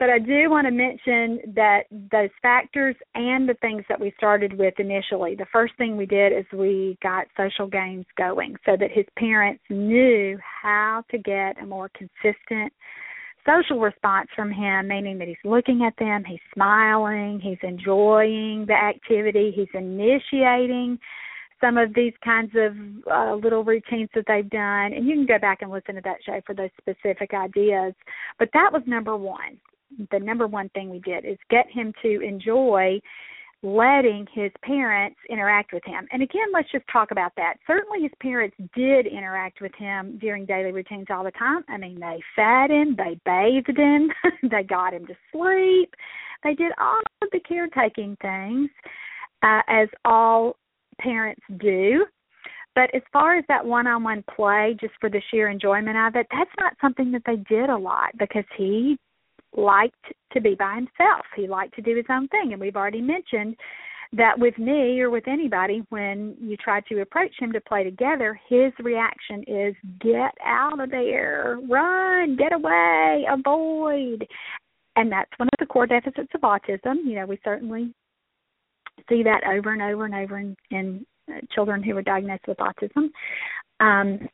But 0.00 0.08
I 0.08 0.18
do 0.18 0.48
want 0.48 0.66
to 0.66 0.70
mention 0.70 1.54
that 1.54 1.82
those 2.10 2.30
factors 2.40 2.96
and 3.14 3.46
the 3.46 3.54
things 3.60 3.84
that 3.90 4.00
we 4.00 4.14
started 4.16 4.58
with 4.58 4.72
initially. 4.78 5.34
The 5.34 5.46
first 5.52 5.74
thing 5.76 5.94
we 5.94 6.06
did 6.06 6.32
is 6.32 6.46
we 6.54 6.96
got 7.02 7.26
social 7.36 7.66
games 7.66 8.06
going 8.16 8.56
so 8.64 8.78
that 8.80 8.90
his 8.90 9.04
parents 9.18 9.62
knew 9.68 10.38
how 10.62 11.04
to 11.10 11.18
get 11.18 11.62
a 11.62 11.66
more 11.66 11.90
consistent 11.90 12.72
social 13.44 13.78
response 13.78 14.28
from 14.34 14.50
him, 14.50 14.88
meaning 14.88 15.18
that 15.18 15.28
he's 15.28 15.36
looking 15.44 15.82
at 15.86 15.94
them, 15.98 16.24
he's 16.24 16.40
smiling, 16.54 17.38
he's 17.38 17.58
enjoying 17.62 18.64
the 18.66 18.74
activity, 18.74 19.52
he's 19.54 19.68
initiating 19.74 20.98
some 21.60 21.76
of 21.76 21.92
these 21.92 22.14
kinds 22.24 22.52
of 22.54 22.72
uh, 23.12 23.34
little 23.34 23.64
routines 23.64 24.08
that 24.14 24.24
they've 24.26 24.48
done. 24.48 24.94
And 24.94 25.06
you 25.06 25.14
can 25.14 25.26
go 25.26 25.38
back 25.38 25.60
and 25.60 25.70
listen 25.70 25.94
to 25.96 26.00
that 26.02 26.16
show 26.24 26.40
for 26.46 26.54
those 26.54 26.70
specific 26.80 27.34
ideas. 27.34 27.92
But 28.38 28.48
that 28.54 28.70
was 28.72 28.82
number 28.86 29.14
one 29.14 29.58
the 30.10 30.18
number 30.18 30.46
one 30.46 30.68
thing 30.70 30.90
we 30.90 31.00
did 31.00 31.24
is 31.24 31.38
get 31.50 31.66
him 31.70 31.92
to 32.02 32.20
enjoy 32.20 33.00
letting 33.62 34.26
his 34.32 34.50
parents 34.62 35.16
interact 35.28 35.72
with 35.72 35.82
him. 35.84 36.06
And 36.12 36.22
again, 36.22 36.46
let's 36.52 36.70
just 36.72 36.84
talk 36.90 37.10
about 37.10 37.32
that. 37.36 37.54
Certainly 37.66 38.02
his 38.02 38.12
parents 38.20 38.56
did 38.74 39.06
interact 39.06 39.60
with 39.60 39.72
him 39.76 40.18
during 40.18 40.46
daily 40.46 40.72
routines 40.72 41.08
all 41.10 41.24
the 41.24 41.30
time. 41.32 41.62
I 41.68 41.76
mean, 41.76 42.00
they 42.00 42.20
fed 42.34 42.70
him, 42.70 42.96
they 42.96 43.20
bathed 43.26 43.78
him, 43.78 44.10
they 44.50 44.62
got 44.62 44.94
him 44.94 45.06
to 45.06 45.14
sleep. 45.30 45.92
They 46.42 46.54
did 46.54 46.72
all 46.80 47.00
of 47.22 47.28
the 47.32 47.40
caretaking 47.40 48.16
things 48.22 48.70
uh, 49.42 49.60
as 49.68 49.88
all 50.06 50.56
parents 50.98 51.42
do. 51.58 52.06
But 52.74 52.94
as 52.94 53.02
far 53.12 53.36
as 53.36 53.44
that 53.48 53.66
one 53.66 53.86
on 53.86 54.04
one 54.04 54.24
play, 54.34 54.76
just 54.80 54.94
for 55.00 55.10
the 55.10 55.20
sheer 55.30 55.50
enjoyment 55.50 55.98
of 55.98 56.16
it, 56.16 56.26
that's 56.30 56.50
not 56.58 56.74
something 56.80 57.12
that 57.12 57.22
they 57.26 57.36
did 57.36 57.68
a 57.68 57.76
lot 57.76 58.10
because 58.18 58.44
he 58.56 58.96
liked 59.56 60.12
to 60.32 60.40
be 60.40 60.54
by 60.54 60.76
himself. 60.76 61.26
He 61.36 61.48
liked 61.48 61.74
to 61.76 61.82
do 61.82 61.96
his 61.96 62.06
own 62.08 62.28
thing. 62.28 62.52
And 62.52 62.60
we've 62.60 62.76
already 62.76 63.00
mentioned 63.00 63.56
that 64.12 64.38
with 64.38 64.58
me 64.58 65.00
or 65.00 65.10
with 65.10 65.28
anybody, 65.28 65.82
when 65.90 66.36
you 66.40 66.56
try 66.56 66.80
to 66.80 67.00
approach 67.00 67.32
him 67.38 67.52
to 67.52 67.60
play 67.60 67.84
together, 67.84 68.38
his 68.48 68.72
reaction 68.80 69.44
is 69.46 69.74
get 70.00 70.32
out 70.44 70.80
of 70.80 70.90
there, 70.90 71.58
run, 71.68 72.36
get 72.36 72.52
away, 72.52 73.26
avoid. 73.30 74.26
And 74.96 75.12
that's 75.12 75.30
one 75.36 75.48
of 75.52 75.58
the 75.58 75.66
core 75.66 75.86
deficits 75.86 76.30
of 76.34 76.40
autism. 76.40 76.96
You 77.04 77.16
know, 77.16 77.26
we 77.26 77.38
certainly 77.44 77.94
see 79.08 79.22
that 79.22 79.42
over 79.46 79.72
and 79.72 79.82
over 79.82 80.04
and 80.04 80.14
over 80.14 80.38
in, 80.38 80.56
in 80.70 81.06
uh, 81.30 81.40
children 81.54 81.82
who 81.82 81.96
are 81.96 82.02
diagnosed 82.02 82.48
with 82.48 82.58
autism. 82.58 83.10
Um, 83.78 84.28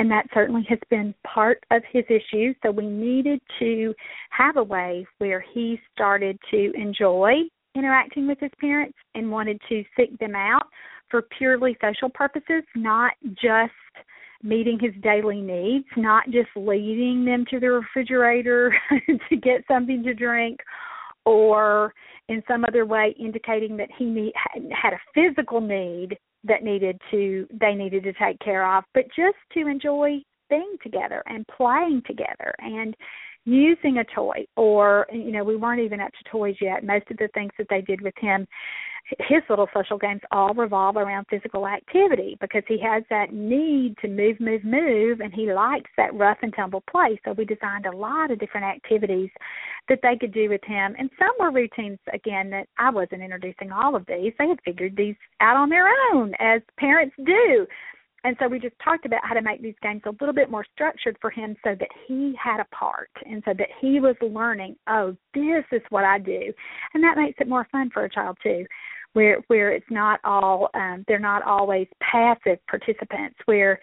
and 0.00 0.10
that 0.10 0.26
certainly 0.32 0.64
has 0.66 0.78
been 0.88 1.14
part 1.26 1.62
of 1.70 1.82
his 1.92 2.04
issue. 2.08 2.54
So 2.62 2.70
we 2.70 2.86
needed 2.86 3.38
to 3.58 3.94
have 4.30 4.56
a 4.56 4.62
way 4.62 5.06
where 5.18 5.44
he 5.52 5.78
started 5.92 6.38
to 6.50 6.72
enjoy 6.74 7.42
interacting 7.74 8.26
with 8.26 8.40
his 8.40 8.50
parents 8.58 8.96
and 9.14 9.30
wanted 9.30 9.60
to 9.68 9.84
seek 9.98 10.18
them 10.18 10.34
out 10.34 10.62
for 11.10 11.20
purely 11.36 11.76
social 11.82 12.08
purposes, 12.08 12.62
not 12.74 13.12
just 13.42 13.74
meeting 14.42 14.78
his 14.80 14.94
daily 15.02 15.42
needs, 15.42 15.84
not 15.98 16.24
just 16.30 16.48
leading 16.56 17.26
them 17.26 17.44
to 17.50 17.60
the 17.60 17.70
refrigerator 17.70 18.74
to 19.28 19.36
get 19.36 19.60
something 19.68 20.02
to 20.04 20.14
drink 20.14 20.60
or 21.26 21.92
in 22.30 22.42
some 22.48 22.64
other 22.64 22.86
way 22.86 23.14
indicating 23.20 23.76
that 23.76 23.90
he 23.98 24.06
need, 24.06 24.32
had 24.72 24.94
a 24.94 25.00
physical 25.14 25.60
need 25.60 26.16
that 26.44 26.62
needed 26.62 27.00
to 27.10 27.46
they 27.60 27.74
needed 27.74 28.04
to 28.04 28.12
take 28.14 28.38
care 28.40 28.76
of, 28.76 28.84
but 28.94 29.04
just 29.16 29.36
to 29.54 29.66
enjoy 29.66 30.18
being 30.48 30.76
together 30.82 31.22
and 31.26 31.46
playing 31.48 32.02
together 32.06 32.54
and 32.58 32.94
using 33.44 33.98
a 33.98 34.04
toy 34.14 34.44
or 34.56 35.06
you 35.12 35.32
know 35.32 35.44
we 35.44 35.56
weren't 35.56 35.80
even 35.80 36.00
up 36.00 36.10
to 36.12 36.30
toys 36.30 36.56
yet. 36.60 36.84
Most 36.84 37.10
of 37.10 37.16
the 37.16 37.28
things 37.34 37.52
that 37.58 37.66
they 37.70 37.80
did 37.82 38.00
with 38.00 38.14
him 38.18 38.46
his 39.18 39.42
little 39.48 39.68
social 39.74 39.98
games 39.98 40.20
all 40.30 40.54
revolve 40.54 40.96
around 40.96 41.26
physical 41.28 41.66
activity 41.66 42.36
because 42.40 42.62
he 42.68 42.78
has 42.78 43.02
that 43.10 43.32
need 43.32 43.96
to 43.98 44.08
move 44.08 44.38
move 44.40 44.64
move 44.64 45.20
and 45.20 45.32
he 45.32 45.52
likes 45.52 45.90
that 45.96 46.14
rough 46.14 46.38
and 46.42 46.54
tumble 46.54 46.82
play 46.90 47.20
so 47.24 47.32
we 47.32 47.44
designed 47.44 47.86
a 47.86 47.96
lot 47.96 48.30
of 48.30 48.38
different 48.38 48.66
activities 48.66 49.30
that 49.88 49.98
they 50.02 50.16
could 50.16 50.32
do 50.32 50.48
with 50.48 50.62
him 50.64 50.94
and 50.98 51.10
some 51.18 51.32
were 51.38 51.50
routines 51.50 51.98
again 52.12 52.50
that 52.50 52.68
I 52.78 52.90
wasn't 52.90 53.22
introducing 53.22 53.72
all 53.72 53.96
of 53.96 54.06
these 54.06 54.32
they 54.38 54.48
had 54.48 54.58
figured 54.64 54.96
these 54.96 55.16
out 55.40 55.56
on 55.56 55.68
their 55.68 55.88
own 56.12 56.32
as 56.38 56.62
parents 56.78 57.14
do 57.24 57.66
and 58.24 58.36
so 58.38 58.48
we 58.48 58.58
just 58.58 58.74
talked 58.84 59.06
about 59.06 59.20
how 59.24 59.34
to 59.34 59.42
make 59.42 59.62
these 59.62 59.74
games 59.82 60.02
a 60.04 60.10
little 60.20 60.34
bit 60.34 60.50
more 60.50 60.64
structured 60.74 61.16
for 61.20 61.30
him 61.30 61.56
so 61.64 61.74
that 61.78 61.88
he 62.06 62.34
had 62.42 62.60
a 62.60 62.66
part 62.74 63.08
and 63.24 63.42
so 63.46 63.54
that 63.56 63.68
he 63.80 63.98
was 63.98 64.14
learning, 64.20 64.76
oh, 64.88 65.16
this 65.32 65.64
is 65.72 65.80
what 65.88 66.04
I 66.04 66.18
do. 66.18 66.52
And 66.92 67.02
that 67.02 67.16
makes 67.16 67.38
it 67.40 67.48
more 67.48 67.66
fun 67.72 67.90
for 67.92 68.04
a 68.04 68.10
child 68.10 68.36
too. 68.42 68.66
Where 69.12 69.42
where 69.48 69.72
it's 69.72 69.90
not 69.90 70.20
all 70.24 70.68
um 70.74 71.04
they're 71.08 71.18
not 71.18 71.42
always 71.42 71.86
passive 72.00 72.58
participants 72.68 73.36
where 73.46 73.80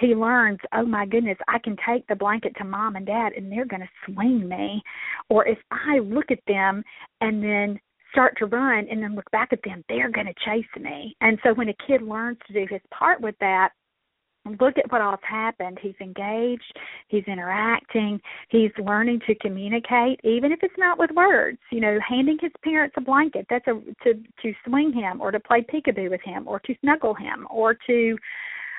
he 0.00 0.08
learns, 0.08 0.58
oh 0.72 0.84
my 0.84 1.06
goodness, 1.06 1.38
I 1.46 1.58
can 1.58 1.76
take 1.88 2.06
the 2.08 2.16
blanket 2.16 2.52
to 2.58 2.64
mom 2.64 2.96
and 2.96 3.06
dad 3.06 3.32
and 3.36 3.50
they're 3.50 3.64
going 3.64 3.82
to 3.82 4.12
swing 4.12 4.48
me. 4.48 4.82
Or 5.28 5.46
if 5.46 5.58
I 5.70 6.00
look 6.00 6.30
at 6.30 6.40
them 6.48 6.82
and 7.20 7.42
then 7.42 7.78
start 8.10 8.36
to 8.38 8.46
run 8.46 8.86
and 8.90 9.02
then 9.02 9.14
look 9.14 9.30
back 9.30 9.52
at 9.52 9.60
them, 9.64 9.84
they're 9.88 10.10
going 10.10 10.26
to 10.26 10.34
chase 10.44 10.82
me. 10.82 11.16
And 11.20 11.38
so 11.42 11.54
when 11.54 11.68
a 11.68 11.74
kid 11.86 12.02
learns 12.02 12.38
to 12.46 12.52
do 12.52 12.66
his 12.68 12.80
part 12.96 13.20
with 13.20 13.34
that, 13.40 13.70
look 14.44 14.78
at 14.78 14.90
what 14.90 15.00
all's 15.00 15.18
happened. 15.22 15.78
He's 15.80 15.94
engaged, 16.00 16.78
he's 17.08 17.24
interacting, 17.26 18.20
he's 18.48 18.70
learning 18.78 19.20
to 19.26 19.34
communicate, 19.36 20.20
even 20.24 20.52
if 20.52 20.60
it's 20.62 20.74
not 20.78 20.98
with 20.98 21.10
words. 21.12 21.58
You 21.70 21.80
know, 21.80 21.98
handing 22.06 22.38
his 22.40 22.52
parents 22.62 22.94
a 22.98 23.00
blanket, 23.00 23.46
that's 23.48 23.66
a 23.66 23.80
to 24.04 24.14
to 24.14 24.52
swing 24.66 24.92
him 24.92 25.20
or 25.20 25.30
to 25.30 25.40
play 25.40 25.62
peekaboo 25.62 26.10
with 26.10 26.22
him 26.22 26.46
or 26.46 26.60
to 26.60 26.74
snuggle 26.80 27.14
him 27.14 27.46
or 27.50 27.76
to 27.86 28.16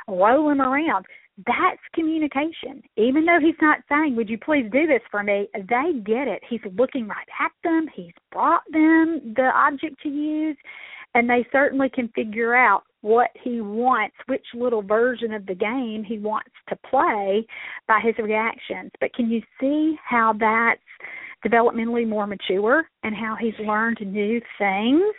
roll 0.07 0.49
him 0.49 0.61
around 0.61 1.05
that's 1.45 1.81
communication. 1.93 2.81
Even 2.95 3.25
though 3.25 3.39
he's 3.41 3.59
not 3.61 3.79
saying, 3.89 4.15
Would 4.15 4.29
you 4.29 4.37
please 4.37 4.69
do 4.71 4.87
this 4.87 5.01
for 5.11 5.21
me? 5.23 5.49
They 5.53 5.99
get 6.05 6.27
it. 6.27 6.41
He's 6.49 6.61
looking 6.77 7.07
right 7.07 7.27
at 7.43 7.51
them, 7.63 7.87
he's 7.93 8.13
brought 8.31 8.63
them 8.71 9.33
the 9.35 9.51
object 9.53 10.01
to 10.03 10.09
use, 10.09 10.57
and 11.13 11.29
they 11.29 11.45
certainly 11.51 11.89
can 11.89 12.07
figure 12.09 12.55
out 12.55 12.83
what 13.05 13.29
he 13.43 13.61
wants, 13.61 14.15
which 14.25 14.45
little 14.55 14.81
version 14.81 15.31
of 15.31 15.45
the 15.45 15.53
game 15.53 16.03
he 16.03 16.17
wants 16.17 16.49
to 16.67 16.75
play 16.89 17.45
by 17.87 17.99
his 18.03 18.15
reactions. 18.17 18.89
But 18.99 19.13
can 19.13 19.29
you 19.29 19.43
see 19.59 19.95
how 20.03 20.33
that's 20.39 20.81
developmentally 21.45 22.07
more 22.07 22.25
mature 22.25 22.89
and 23.03 23.15
how 23.15 23.37
he's 23.39 23.53
learned 23.59 23.99
new 24.01 24.41
things? 24.57 25.13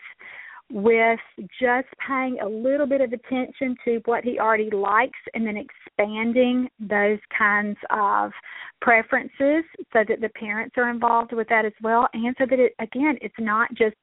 with 0.68 1.20
just 1.60 1.86
paying 2.04 2.38
a 2.42 2.48
little 2.48 2.88
bit 2.88 3.00
of 3.00 3.12
attention 3.12 3.76
to 3.84 4.00
what 4.06 4.24
he 4.24 4.40
already 4.40 4.68
likes 4.68 5.20
and 5.32 5.46
then 5.46 5.56
expanding 5.56 6.68
those 6.80 7.20
kinds 7.38 7.76
of 7.90 8.32
preferences 8.80 9.62
so 9.92 10.02
that 10.08 10.20
the 10.20 10.28
parents 10.30 10.74
are 10.76 10.90
involved 10.90 11.32
with 11.32 11.48
that 11.48 11.64
as 11.64 11.72
well 11.84 12.08
and 12.14 12.34
so 12.36 12.44
that 12.50 12.58
it 12.58 12.72
again 12.80 13.16
it's 13.22 13.32
not 13.38 13.72
just 13.74 13.94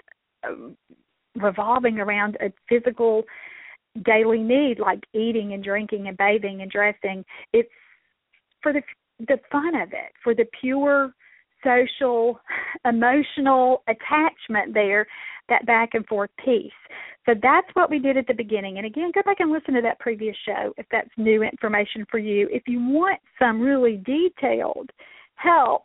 um, 0.48 0.78
revolving 1.36 2.00
around 2.00 2.38
a 2.39 2.50
physical 2.69 3.24
daily 4.03 4.39
need 4.39 4.79
like 4.79 5.03
eating 5.13 5.53
and 5.53 5.63
drinking 5.63 6.08
and 6.08 6.17
bathing 6.17 6.62
and 6.62 6.71
dressing 6.71 7.23
it's 7.51 7.69
for 8.62 8.73
the 8.73 8.82
the 9.19 9.38
fun 9.51 9.75
of 9.75 9.89
it 9.89 10.12
for 10.23 10.34
the 10.34 10.45
pure 10.60 11.13
social 11.63 12.39
emotional 12.86 13.84
attachment 13.88 14.73
there 14.73 15.06
that 15.49 15.65
back 15.65 15.89
and 15.93 16.06
forth 16.08 16.29
piece. 16.43 16.71
So 17.25 17.34
that's 17.41 17.67
what 17.73 17.89
we 17.89 17.99
did 17.99 18.17
at 18.17 18.27
the 18.27 18.34
beginning. 18.34 18.77
And 18.77 18.86
again, 18.86 19.12
go 19.13 19.21
back 19.23 19.39
and 19.39 19.51
listen 19.51 19.73
to 19.75 19.82
that 19.82 19.99
previous 19.99 20.36
show 20.45 20.73
if 20.77 20.86
that's 20.91 21.10
new 21.17 21.43
information 21.43 22.06
for 22.10 22.17
you. 22.17 22.49
If 22.51 22.63
you 22.67 22.79
want 22.79 23.19
some 23.39 23.62
really 23.62 24.01
detailed 24.06 24.89
help, 25.36 25.84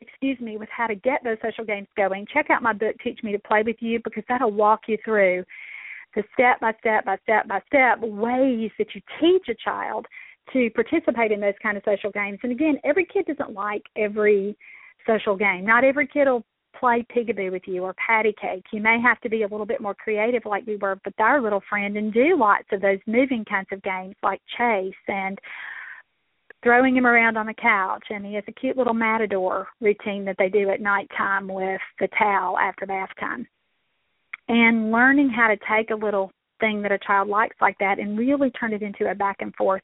excuse 0.00 0.38
me, 0.40 0.56
with 0.56 0.68
how 0.76 0.86
to 0.86 0.94
get 0.94 1.22
those 1.24 1.38
social 1.42 1.64
games 1.64 1.88
going, 1.96 2.26
check 2.32 2.50
out 2.50 2.62
my 2.62 2.72
book, 2.72 2.96
Teach 3.02 3.20
Me 3.22 3.32
to 3.32 3.38
Play 3.38 3.62
with 3.64 3.76
You, 3.80 4.00
because 4.04 4.24
that'll 4.28 4.52
walk 4.52 4.82
you 4.86 4.98
through 5.04 5.44
the 6.16 6.24
step 6.32 6.58
by 6.60 6.72
step 6.80 7.04
by 7.04 7.16
step 7.22 7.46
by 7.46 7.60
step 7.66 8.00
ways 8.00 8.70
that 8.78 8.88
you 8.94 9.00
teach 9.20 9.48
a 9.48 9.54
child 9.62 10.06
to 10.52 10.70
participate 10.70 11.30
in 11.30 11.40
those 11.40 11.54
kind 11.62 11.76
of 11.76 11.82
social 11.84 12.10
games. 12.10 12.38
And 12.42 12.50
again, 12.50 12.78
every 12.84 13.04
kid 13.04 13.26
doesn't 13.26 13.52
like 13.54 13.82
every 13.96 14.56
social 15.06 15.36
game. 15.36 15.64
Not 15.64 15.84
every 15.84 16.06
kid 16.06 16.26
will 16.26 16.44
play 16.78 17.06
peekaboo 17.14 17.52
with 17.52 17.62
you 17.66 17.82
or 17.82 17.94
patty 17.94 18.34
cake. 18.40 18.64
You 18.72 18.80
may 18.80 19.00
have 19.00 19.20
to 19.20 19.28
be 19.28 19.42
a 19.42 19.48
little 19.48 19.66
bit 19.66 19.80
more 19.80 19.94
creative 19.94 20.42
like 20.44 20.66
we 20.66 20.76
were 20.76 20.98
with 21.04 21.14
our 21.18 21.40
little 21.40 21.62
friend 21.68 21.96
and 21.96 22.12
do 22.12 22.36
lots 22.38 22.66
of 22.72 22.80
those 22.80 22.98
moving 23.06 23.44
kinds 23.44 23.68
of 23.72 23.82
games 23.82 24.14
like 24.22 24.40
chase 24.56 24.94
and 25.08 25.38
throwing 26.62 26.96
him 26.96 27.06
around 27.06 27.36
on 27.36 27.46
the 27.46 27.54
couch 27.54 28.04
and 28.10 28.24
he 28.24 28.34
has 28.34 28.44
a 28.48 28.52
cute 28.52 28.76
little 28.76 28.94
matador 28.94 29.68
routine 29.80 30.24
that 30.24 30.36
they 30.38 30.48
do 30.48 30.70
at 30.70 30.80
nighttime 30.80 31.48
with 31.48 31.80
the 32.00 32.08
towel 32.18 32.58
after 32.58 32.86
bath 32.86 33.10
time. 33.20 33.46
And 34.48 34.92
learning 34.92 35.30
how 35.30 35.48
to 35.48 35.56
take 35.68 35.90
a 35.90 35.94
little 35.94 36.30
thing 36.60 36.82
that 36.82 36.92
a 36.92 36.98
child 36.98 37.28
likes 37.28 37.56
like 37.60 37.76
that 37.80 37.98
and 37.98 38.18
really 38.18 38.50
turn 38.50 38.72
it 38.72 38.82
into 38.82 39.10
a 39.10 39.14
back 39.14 39.36
and 39.40 39.54
forth 39.56 39.82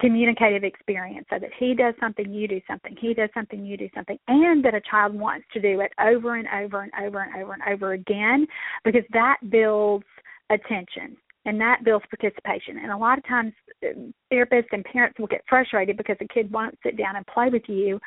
communicative 0.00 0.64
experience 0.64 1.26
so 1.28 1.38
that 1.38 1.50
he 1.58 1.74
does 1.74 1.94
something, 2.00 2.32
you 2.32 2.48
do 2.48 2.60
something, 2.66 2.96
he 2.98 3.12
does 3.12 3.28
something, 3.34 3.64
you 3.64 3.76
do 3.76 3.88
something, 3.94 4.18
and 4.28 4.64
that 4.64 4.74
a 4.74 4.80
child 4.90 5.14
wants 5.14 5.46
to 5.52 5.60
do 5.60 5.80
it 5.80 5.92
over 6.00 6.36
and 6.36 6.48
over 6.48 6.82
and 6.82 6.92
over 7.02 7.20
and 7.20 7.36
over 7.36 7.52
and 7.52 7.62
over 7.70 7.92
again 7.92 8.46
because 8.84 9.04
that 9.12 9.36
builds 9.50 10.06
attention 10.48 11.16
and 11.44 11.60
that 11.60 11.84
builds 11.84 12.04
participation. 12.10 12.78
And 12.82 12.92
a 12.92 12.96
lot 12.96 13.18
of 13.18 13.26
times, 13.26 13.52
uh, 13.84 13.88
therapists 14.32 14.72
and 14.72 14.84
parents 14.84 15.18
will 15.18 15.26
get 15.26 15.42
frustrated 15.48 15.96
because 15.96 16.16
a 16.20 16.28
kid 16.32 16.50
won't 16.50 16.78
sit 16.82 16.96
down 16.96 17.16
and 17.16 17.26
play 17.26 17.48
with 17.50 17.62
you. 17.66 18.00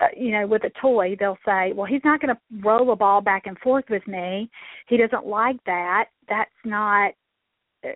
Uh, 0.00 0.06
you 0.16 0.32
know, 0.32 0.46
with 0.46 0.64
a 0.64 0.70
toy, 0.80 1.16
they'll 1.18 1.38
say, 1.46 1.72
"Well, 1.72 1.86
he's 1.86 2.04
not 2.04 2.20
going 2.20 2.34
to 2.34 2.66
roll 2.66 2.90
a 2.92 2.96
ball 2.96 3.20
back 3.20 3.46
and 3.46 3.56
forth 3.58 3.84
with 3.88 4.06
me. 4.08 4.50
He 4.88 4.96
doesn't 4.96 5.26
like 5.26 5.62
that. 5.66 6.06
That's 6.28 6.50
not 6.64 7.12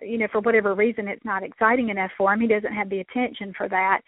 you 0.01 0.17
know, 0.17 0.27
for 0.31 0.41
whatever 0.41 0.75
reason, 0.75 1.07
it's 1.07 1.25
not 1.25 1.43
exciting 1.43 1.89
enough 1.89 2.11
for 2.17 2.33
him. 2.33 2.41
He 2.41 2.47
doesn't 2.47 2.73
have 2.73 2.89
the 2.89 2.99
attention 2.99 3.53
for 3.57 3.67
that. 3.69 4.01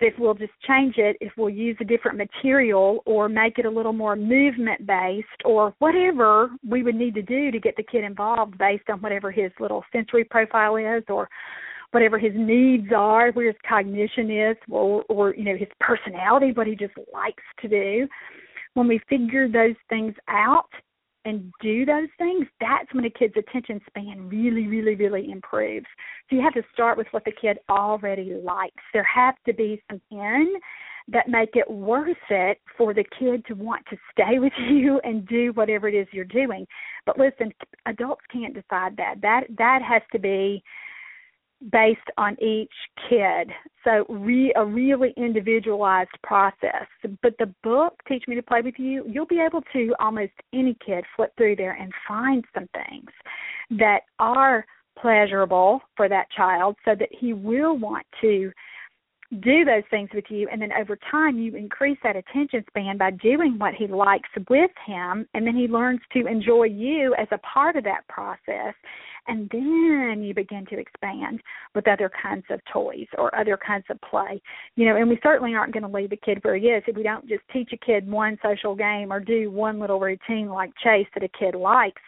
If 0.00 0.14
we'll 0.16 0.34
just 0.34 0.52
change 0.66 0.94
it, 0.96 1.16
if 1.20 1.32
we'll 1.36 1.50
use 1.50 1.76
a 1.80 1.84
different 1.84 2.16
material 2.16 3.02
or 3.04 3.28
make 3.28 3.58
it 3.58 3.66
a 3.66 3.70
little 3.70 3.92
more 3.92 4.14
movement 4.14 4.86
based 4.86 5.26
or 5.44 5.74
whatever 5.80 6.50
we 6.68 6.84
would 6.84 6.94
need 6.94 7.14
to 7.16 7.22
do 7.22 7.50
to 7.50 7.58
get 7.58 7.76
the 7.76 7.82
kid 7.82 8.04
involved 8.04 8.56
based 8.58 8.88
on 8.90 9.00
whatever 9.00 9.32
his 9.32 9.50
little 9.58 9.82
sensory 9.92 10.22
profile 10.22 10.76
is 10.76 11.02
or 11.08 11.28
whatever 11.90 12.18
his 12.18 12.32
needs 12.34 12.88
are, 12.94 13.30
where 13.32 13.46
his 13.46 13.56
cognition 13.68 14.30
is, 14.30 14.56
or, 14.70 15.04
or 15.08 15.34
you 15.34 15.44
know 15.44 15.56
his 15.56 15.68
personality, 15.80 16.52
what 16.52 16.66
he 16.66 16.76
just 16.76 16.94
likes 17.12 17.42
to 17.60 17.68
do. 17.68 18.08
When 18.74 18.86
we 18.86 19.00
figure 19.08 19.48
those 19.48 19.76
things 19.88 20.14
out, 20.28 20.70
and 21.24 21.52
do 21.60 21.84
those 21.84 22.08
things, 22.16 22.46
that's 22.60 22.92
when 22.94 23.04
a 23.04 23.10
kid's 23.10 23.34
attention 23.36 23.80
span 23.86 24.28
really, 24.28 24.66
really, 24.66 24.94
really 24.94 25.30
improves. 25.30 25.86
So 26.28 26.36
you 26.36 26.42
have 26.42 26.54
to 26.54 26.62
start 26.72 26.96
with 26.96 27.06
what 27.10 27.24
the 27.24 27.32
kid 27.32 27.58
already 27.68 28.34
likes. 28.42 28.82
There 28.92 29.04
have 29.14 29.34
to 29.46 29.52
be 29.52 29.82
some 29.90 30.00
in 30.10 30.54
that 31.08 31.28
make 31.28 31.50
it 31.54 31.70
worth 31.70 32.16
it 32.30 32.60
for 32.76 32.94
the 32.94 33.04
kid 33.18 33.44
to 33.46 33.54
want 33.54 33.84
to 33.90 33.96
stay 34.12 34.38
with 34.38 34.52
you 34.70 35.00
and 35.04 35.26
do 35.26 35.52
whatever 35.52 35.88
it 35.88 35.94
is 35.94 36.06
you're 36.12 36.24
doing. 36.24 36.66
But 37.04 37.18
listen, 37.18 37.52
adults 37.86 38.22
can't 38.32 38.54
decide 38.54 38.96
that. 38.96 39.16
That 39.20 39.44
that 39.58 39.80
has 39.82 40.02
to 40.12 40.18
be 40.18 40.62
based 41.70 42.00
on 42.16 42.40
each 42.42 42.72
kid. 43.08 43.50
So 43.84 44.04
re, 44.08 44.52
a 44.56 44.64
really 44.64 45.12
individualized 45.16 46.10
process. 46.22 46.86
But 47.22 47.34
the 47.38 47.52
book, 47.62 47.94
Teach 48.06 48.24
Me 48.28 48.36
to 48.36 48.42
Play 48.42 48.60
with 48.62 48.78
You, 48.78 49.04
you'll 49.08 49.26
be 49.26 49.40
able 49.40 49.62
to 49.72 49.94
almost 49.98 50.32
any 50.52 50.76
kid 50.84 51.04
flip 51.16 51.32
through 51.36 51.56
there 51.56 51.72
and 51.72 51.92
find 52.06 52.44
some 52.54 52.68
things 52.74 53.10
that 53.78 54.00
are 54.18 54.64
pleasurable 55.00 55.80
for 55.96 56.08
that 56.08 56.30
child 56.36 56.76
so 56.84 56.94
that 56.94 57.08
he 57.12 57.32
will 57.32 57.76
want 57.76 58.06
to 58.20 58.52
do 59.42 59.64
those 59.64 59.82
things 59.90 60.08
with 60.14 60.24
you 60.30 60.48
and 60.50 60.62
then 60.62 60.70
over 60.72 60.98
time 61.10 61.38
you 61.38 61.54
increase 61.54 61.98
that 62.02 62.16
attention 62.16 62.64
span 62.68 62.96
by 62.96 63.10
doing 63.10 63.58
what 63.58 63.74
he 63.74 63.86
likes 63.86 64.28
with 64.48 64.70
him 64.86 65.28
and 65.34 65.46
then 65.46 65.54
he 65.54 65.68
learns 65.68 66.00
to 66.10 66.26
enjoy 66.26 66.64
you 66.64 67.14
as 67.18 67.28
a 67.30 67.38
part 67.38 67.76
of 67.76 67.84
that 67.84 68.08
process 68.08 68.74
and 69.28 69.48
then 69.50 70.22
you 70.22 70.34
begin 70.34 70.66
to 70.66 70.78
expand 70.78 71.40
with 71.74 71.86
other 71.86 72.10
kinds 72.20 72.44
of 72.50 72.60
toys 72.72 73.06
or 73.16 73.34
other 73.38 73.58
kinds 73.64 73.84
of 73.90 74.00
play. 74.00 74.40
You 74.76 74.86
know 74.86 74.96
and 74.96 75.08
we 75.08 75.18
certainly 75.22 75.54
aren't 75.54 75.72
going 75.72 75.84
to 75.84 75.88
leave 75.88 76.12
a 76.12 76.16
kid 76.16 76.38
where 76.42 76.56
he 76.56 76.66
is 76.66 76.82
if 76.86 76.96
we 76.96 77.02
don't 77.02 77.28
just 77.28 77.42
teach 77.52 77.70
a 77.72 77.76
kid 77.76 78.10
one 78.10 78.38
social 78.42 78.74
game 78.74 79.12
or 79.12 79.20
do 79.20 79.50
one 79.50 79.78
little 79.78 80.00
routine 80.00 80.48
like 80.48 80.70
chase 80.82 81.06
that 81.14 81.22
a 81.22 81.28
kid 81.28 81.54
likes 81.54 82.02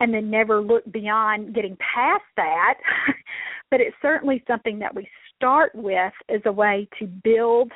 and 0.00 0.14
then 0.14 0.30
never 0.30 0.60
look 0.60 0.84
beyond 0.92 1.54
getting 1.54 1.76
past 1.76 2.24
that. 2.36 2.74
But 3.70 3.82
it's 3.82 3.96
certainly 4.00 4.42
something 4.46 4.78
that 4.78 4.94
we 4.94 5.06
start 5.36 5.72
with 5.74 6.12
as 6.28 6.40
a 6.46 6.52
way 6.52 6.88
to 6.98 7.06
build 7.06 7.70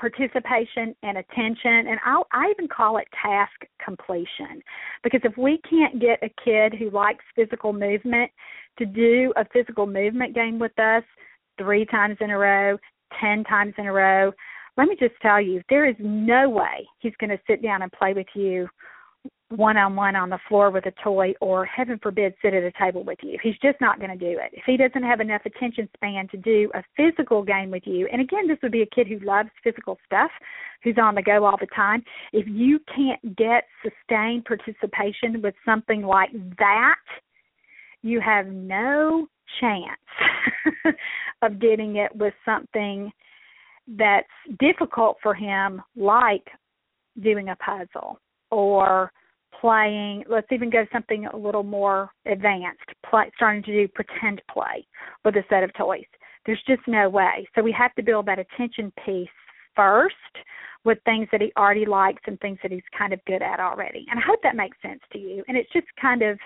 participation 0.00 0.96
and 1.02 1.18
attention 1.18 1.86
and 1.88 2.00
I'll, 2.04 2.26
I 2.32 2.50
even 2.50 2.66
call 2.68 2.96
it 2.96 3.06
task 3.22 3.52
completion. 3.84 4.62
Because 5.04 5.20
if 5.24 5.36
we 5.36 5.60
can't 5.68 6.00
get 6.00 6.22
a 6.22 6.32
kid 6.42 6.74
who 6.74 6.90
likes 6.90 7.24
physical 7.36 7.72
movement 7.72 8.30
to 8.78 8.86
do 8.86 9.32
a 9.36 9.44
physical 9.52 9.86
movement 9.86 10.34
game 10.34 10.58
with 10.58 10.76
us 10.78 11.04
3 11.58 11.84
times 11.86 12.16
in 12.20 12.30
a 12.30 12.38
row, 12.38 12.78
10 13.20 13.44
times 13.44 13.74
in 13.76 13.86
a 13.86 13.92
row, 13.92 14.32
let 14.76 14.88
me 14.88 14.96
just 14.98 15.14
tell 15.20 15.40
you 15.40 15.60
there 15.68 15.86
is 15.86 15.96
no 15.98 16.48
way 16.48 16.88
he's 17.00 17.12
going 17.20 17.30
to 17.30 17.40
sit 17.46 17.62
down 17.62 17.82
and 17.82 17.92
play 17.92 18.14
with 18.14 18.28
you 18.34 18.66
one 19.50 19.76
on 19.76 19.96
one 19.96 20.14
on 20.14 20.30
the 20.30 20.38
floor 20.48 20.70
with 20.70 20.86
a 20.86 20.92
toy 21.02 21.34
or 21.40 21.64
heaven 21.64 21.98
forbid 22.00 22.34
sit 22.40 22.54
at 22.54 22.62
a 22.62 22.70
table 22.78 23.02
with 23.02 23.18
you. 23.22 23.36
He's 23.42 23.58
just 23.60 23.80
not 23.80 23.98
going 23.98 24.10
to 24.10 24.16
do 24.16 24.38
it. 24.38 24.50
If 24.52 24.62
he 24.64 24.76
doesn't 24.76 25.02
have 25.02 25.20
enough 25.20 25.42
attention 25.44 25.88
span 25.96 26.28
to 26.28 26.36
do 26.36 26.70
a 26.72 26.84
physical 26.96 27.42
game 27.42 27.70
with 27.70 27.82
you, 27.84 28.08
and 28.12 28.20
again, 28.20 28.46
this 28.46 28.58
would 28.62 28.70
be 28.70 28.82
a 28.82 28.94
kid 28.94 29.08
who 29.08 29.18
loves 29.20 29.50
physical 29.64 29.98
stuff, 30.06 30.30
who's 30.84 30.96
on 31.02 31.16
the 31.16 31.22
go 31.22 31.44
all 31.44 31.56
the 31.58 31.66
time. 31.74 32.02
If 32.32 32.46
you 32.48 32.78
can't 32.94 33.36
get 33.36 33.64
sustained 33.82 34.44
participation 34.44 35.42
with 35.42 35.54
something 35.64 36.02
like 36.02 36.30
that, 36.58 36.96
you 38.02 38.20
have 38.20 38.46
no 38.46 39.26
chance 39.60 40.94
of 41.42 41.58
getting 41.58 41.96
it 41.96 42.14
with 42.14 42.34
something 42.44 43.10
that's 43.98 44.28
difficult 44.60 45.16
for 45.20 45.34
him 45.34 45.82
like 45.96 46.46
doing 47.20 47.48
a 47.48 47.56
puzzle 47.56 48.20
or 48.52 49.10
playing 49.60 50.24
let's 50.28 50.46
even 50.50 50.70
go 50.70 50.86
something 50.92 51.26
a 51.26 51.36
little 51.36 51.62
more 51.62 52.10
advanced 52.26 52.80
play, 53.08 53.30
starting 53.36 53.62
to 53.64 53.72
do 53.72 53.88
pretend 53.88 54.40
play 54.52 54.86
with 55.24 55.36
a 55.36 55.44
set 55.48 55.62
of 55.62 55.72
toys. 55.74 56.04
There's 56.46 56.62
just 56.66 56.82
no 56.86 57.08
way. 57.08 57.46
So 57.54 57.62
we 57.62 57.72
have 57.72 57.94
to 57.94 58.02
build 58.02 58.26
that 58.26 58.38
attention 58.38 58.92
piece 59.04 59.28
first 59.76 60.14
with 60.84 60.98
things 61.04 61.28
that 61.30 61.40
he 61.40 61.52
already 61.58 61.84
likes 61.84 62.22
and 62.26 62.40
things 62.40 62.58
that 62.62 62.72
he's 62.72 62.82
kind 62.96 63.12
of 63.12 63.20
good 63.26 63.42
at 63.42 63.60
already. 63.60 64.06
And 64.10 64.18
i 64.18 64.22
hope 64.26 64.40
that 64.42 64.56
makes 64.56 64.78
sense 64.82 65.00
to 65.12 65.18
you. 65.18 65.44
And 65.48 65.56
it's 65.56 65.70
just 65.72 65.86
kind 66.00 66.22
of 66.22 66.38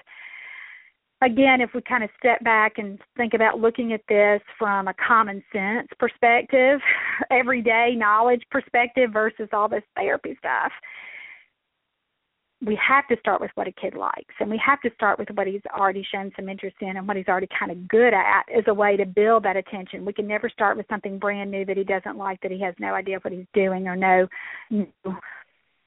again 1.22 1.60
if 1.60 1.70
we 1.74 1.80
kind 1.82 2.04
of 2.04 2.10
step 2.18 2.42
back 2.42 2.74
and 2.78 2.98
think 3.16 3.34
about 3.34 3.60
looking 3.60 3.92
at 3.92 4.02
this 4.08 4.40
from 4.58 4.88
a 4.88 4.94
common 4.94 5.42
sense 5.52 5.88
perspective 5.98 6.80
everyday 7.30 7.94
knowledge 7.96 8.42
perspective 8.50 9.10
versus 9.12 9.48
all 9.52 9.68
this 9.68 9.84
therapy 9.96 10.36
stuff 10.38 10.72
we 12.64 12.76
have 12.76 13.06
to 13.08 13.16
start 13.20 13.40
with 13.40 13.50
what 13.54 13.68
a 13.68 13.72
kid 13.72 13.94
likes 13.94 14.34
and 14.40 14.48
we 14.48 14.60
have 14.64 14.80
to 14.80 14.90
start 14.94 15.18
with 15.18 15.28
what 15.34 15.46
he's 15.46 15.60
already 15.78 16.06
shown 16.10 16.32
some 16.36 16.48
interest 16.48 16.76
in 16.80 16.96
and 16.96 17.06
what 17.06 17.16
he's 17.16 17.28
already 17.28 17.48
kind 17.58 17.70
of 17.70 17.88
good 17.88 18.14
at 18.14 18.44
as 18.56 18.64
a 18.68 18.74
way 18.74 18.96
to 18.96 19.04
build 19.04 19.44
that 19.44 19.56
attention. 19.56 20.04
We 20.04 20.12
can 20.12 20.26
never 20.26 20.48
start 20.48 20.76
with 20.76 20.86
something 20.88 21.18
brand 21.18 21.50
new 21.50 21.64
that 21.66 21.76
he 21.76 21.84
doesn't 21.84 22.16
like, 22.16 22.40
that 22.40 22.50
he 22.50 22.60
has 22.60 22.74
no 22.78 22.94
idea 22.94 23.18
what 23.20 23.32
he's 23.32 23.46
doing 23.52 23.86
or 23.86 23.96
no, 23.96 24.26
no 24.70 24.86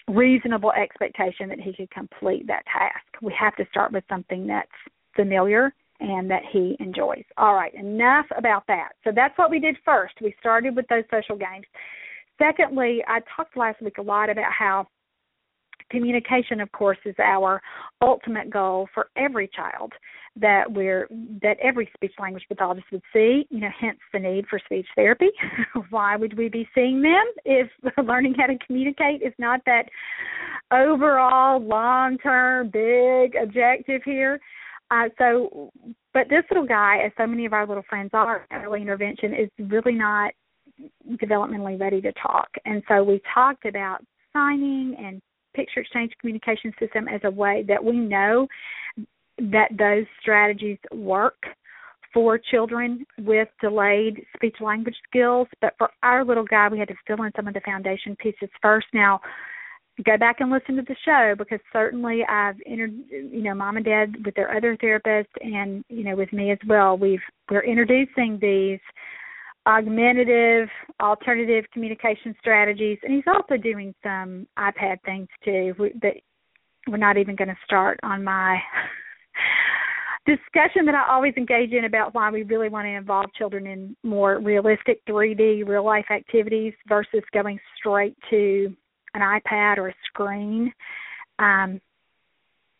reasonable 0.07 0.71
expectation 0.71 1.49
that 1.49 1.59
he 1.59 1.73
could 1.73 1.89
complete 1.91 2.47
that 2.47 2.63
task. 2.65 3.21
We 3.21 3.33
have 3.39 3.55
to 3.55 3.65
start 3.69 3.91
with 3.91 4.03
something 4.09 4.47
that's 4.47 4.69
familiar 5.15 5.73
and 5.99 6.29
that 6.29 6.43
he 6.51 6.77
enjoys. 6.79 7.23
All 7.37 7.55
right, 7.55 7.73
enough 7.73 8.27
about 8.37 8.63
that. 8.67 8.89
So 9.03 9.11
that's 9.13 9.37
what 9.37 9.49
we 9.49 9.59
did 9.59 9.77
first. 9.83 10.13
We 10.21 10.35
started 10.39 10.75
with 10.75 10.87
those 10.89 11.03
social 11.09 11.35
games. 11.35 11.65
Secondly, 12.37 13.03
I 13.07 13.21
talked 13.35 13.57
last 13.57 13.81
week 13.81 13.97
a 13.97 14.01
lot 14.03 14.29
about 14.29 14.51
how 14.51 14.87
communication 15.89 16.59
of 16.59 16.71
course 16.71 16.97
is 17.05 17.15
our 17.19 17.61
ultimate 18.01 18.49
goal 18.49 18.87
for 18.93 19.09
every 19.15 19.49
child 19.55 19.93
that 20.39 20.71
we're 20.71 21.07
that 21.41 21.57
every 21.61 21.89
speech 21.95 22.13
language 22.19 22.43
pathologist 22.47 22.87
would 22.91 23.01
see 23.13 23.47
you 23.49 23.59
know 23.59 23.69
hence 23.79 23.99
the 24.13 24.19
need 24.19 24.45
for 24.47 24.59
speech 24.65 24.85
therapy. 24.95 25.29
Why 25.89 26.15
would 26.15 26.37
we 26.37 26.49
be 26.49 26.67
seeing 26.75 27.01
them 27.01 27.25
if 27.45 27.69
learning 28.05 28.35
how 28.37 28.47
to 28.47 28.57
communicate 28.65 29.21
is 29.21 29.33
not 29.37 29.61
that 29.65 29.89
overall 30.71 31.59
long 31.59 32.17
term 32.19 32.69
big 32.69 33.35
objective 33.35 34.01
here? 34.03 34.39
Uh, 34.89 35.09
so 35.17 35.71
but 36.13 36.29
this 36.29 36.43
little 36.49 36.67
guy 36.67 36.99
as 37.05 37.11
so 37.17 37.27
many 37.27 37.45
of 37.45 37.53
our 37.53 37.67
little 37.67 37.83
friends 37.89 38.11
are 38.13 38.47
early 38.51 38.81
intervention 38.81 39.33
is 39.33 39.49
really 39.69 39.93
not 39.93 40.33
developmentally 41.13 41.79
ready 41.79 42.01
to 42.01 42.11
talk. 42.13 42.49
And 42.65 42.83
so 42.87 43.03
we 43.03 43.21
talked 43.33 43.65
about 43.65 43.99
signing 44.33 44.95
and 44.99 45.21
picture 45.57 45.81
exchange 45.81 46.11
communication 46.21 46.71
system 46.79 47.07
as 47.07 47.21
a 47.23 47.31
way 47.31 47.65
that 47.67 47.83
we 47.83 47.97
know 47.97 48.47
that 49.39 49.69
those 49.77 50.05
strategies 50.21 50.77
work 50.93 51.43
for 52.13 52.37
children 52.37 53.05
with 53.19 53.47
delayed 53.59 54.23
speech 54.35 54.55
language 54.61 54.95
skills. 55.09 55.47
But 55.61 55.73
for 55.77 55.89
our 56.03 56.23
little 56.23 56.45
guy, 56.45 56.69
we 56.69 56.79
had 56.79 56.87
to 56.87 56.95
fill 57.05 57.23
in 57.23 57.31
some 57.35 57.47
of 57.47 57.53
the 57.53 57.61
foundation 57.61 58.15
pieces 58.15 58.49
first. 58.61 58.87
Now, 58.93 59.19
go 60.05 60.17
back 60.17 60.37
and 60.39 60.51
listen 60.51 60.75
to 60.75 60.83
the 60.83 60.95
show 61.03 61.33
because 61.37 61.59
certainly 61.73 62.23
I've 62.29 62.55
entered, 62.65 62.93
you 63.09 63.41
know, 63.41 63.55
mom 63.55 63.77
and 63.77 63.85
dad 63.85 64.15
with 64.23 64.35
their 64.35 64.55
other 64.55 64.77
therapists 64.77 65.25
and, 65.41 65.83
you 65.89 66.03
know, 66.03 66.15
with 66.15 66.31
me 66.31 66.51
as 66.51 66.59
well. 66.67 66.97
We've, 66.97 67.19
we're 67.49 67.65
introducing 67.65 68.37
these 68.39 68.79
augmentative, 69.67 70.69
alternative 71.01 71.65
communication 71.73 72.33
strategies, 72.39 72.97
and 73.03 73.13
he's 73.13 73.27
also 73.27 73.57
doing 73.57 73.93
some 74.01 74.47
iPad 74.57 74.97
things 75.05 75.27
too. 75.43 75.73
That 76.01 76.13
we're 76.87 76.97
not 76.97 77.17
even 77.17 77.35
going 77.35 77.49
to 77.49 77.57
start 77.65 77.99
on 78.01 78.23
my 78.23 78.57
discussion 80.25 80.85
that 80.85 80.95
I 80.95 81.11
always 81.11 81.33
engage 81.35 81.71
in 81.73 81.85
about 81.85 82.15
why 82.15 82.31
we 82.31 82.43
really 82.43 82.69
want 82.69 82.85
to 82.85 82.91
involve 82.91 83.25
children 83.37 83.67
in 83.67 83.95
more 84.03 84.39
realistic 84.39 85.05
3D 85.05 85.67
real 85.67 85.85
life 85.85 86.05
activities 86.11 86.73
versus 86.87 87.23
going 87.33 87.59
straight 87.77 88.15
to 88.29 88.73
an 89.13 89.21
iPad 89.21 89.77
or 89.77 89.89
a 89.89 89.95
screen. 90.05 90.71
Um, 91.39 91.81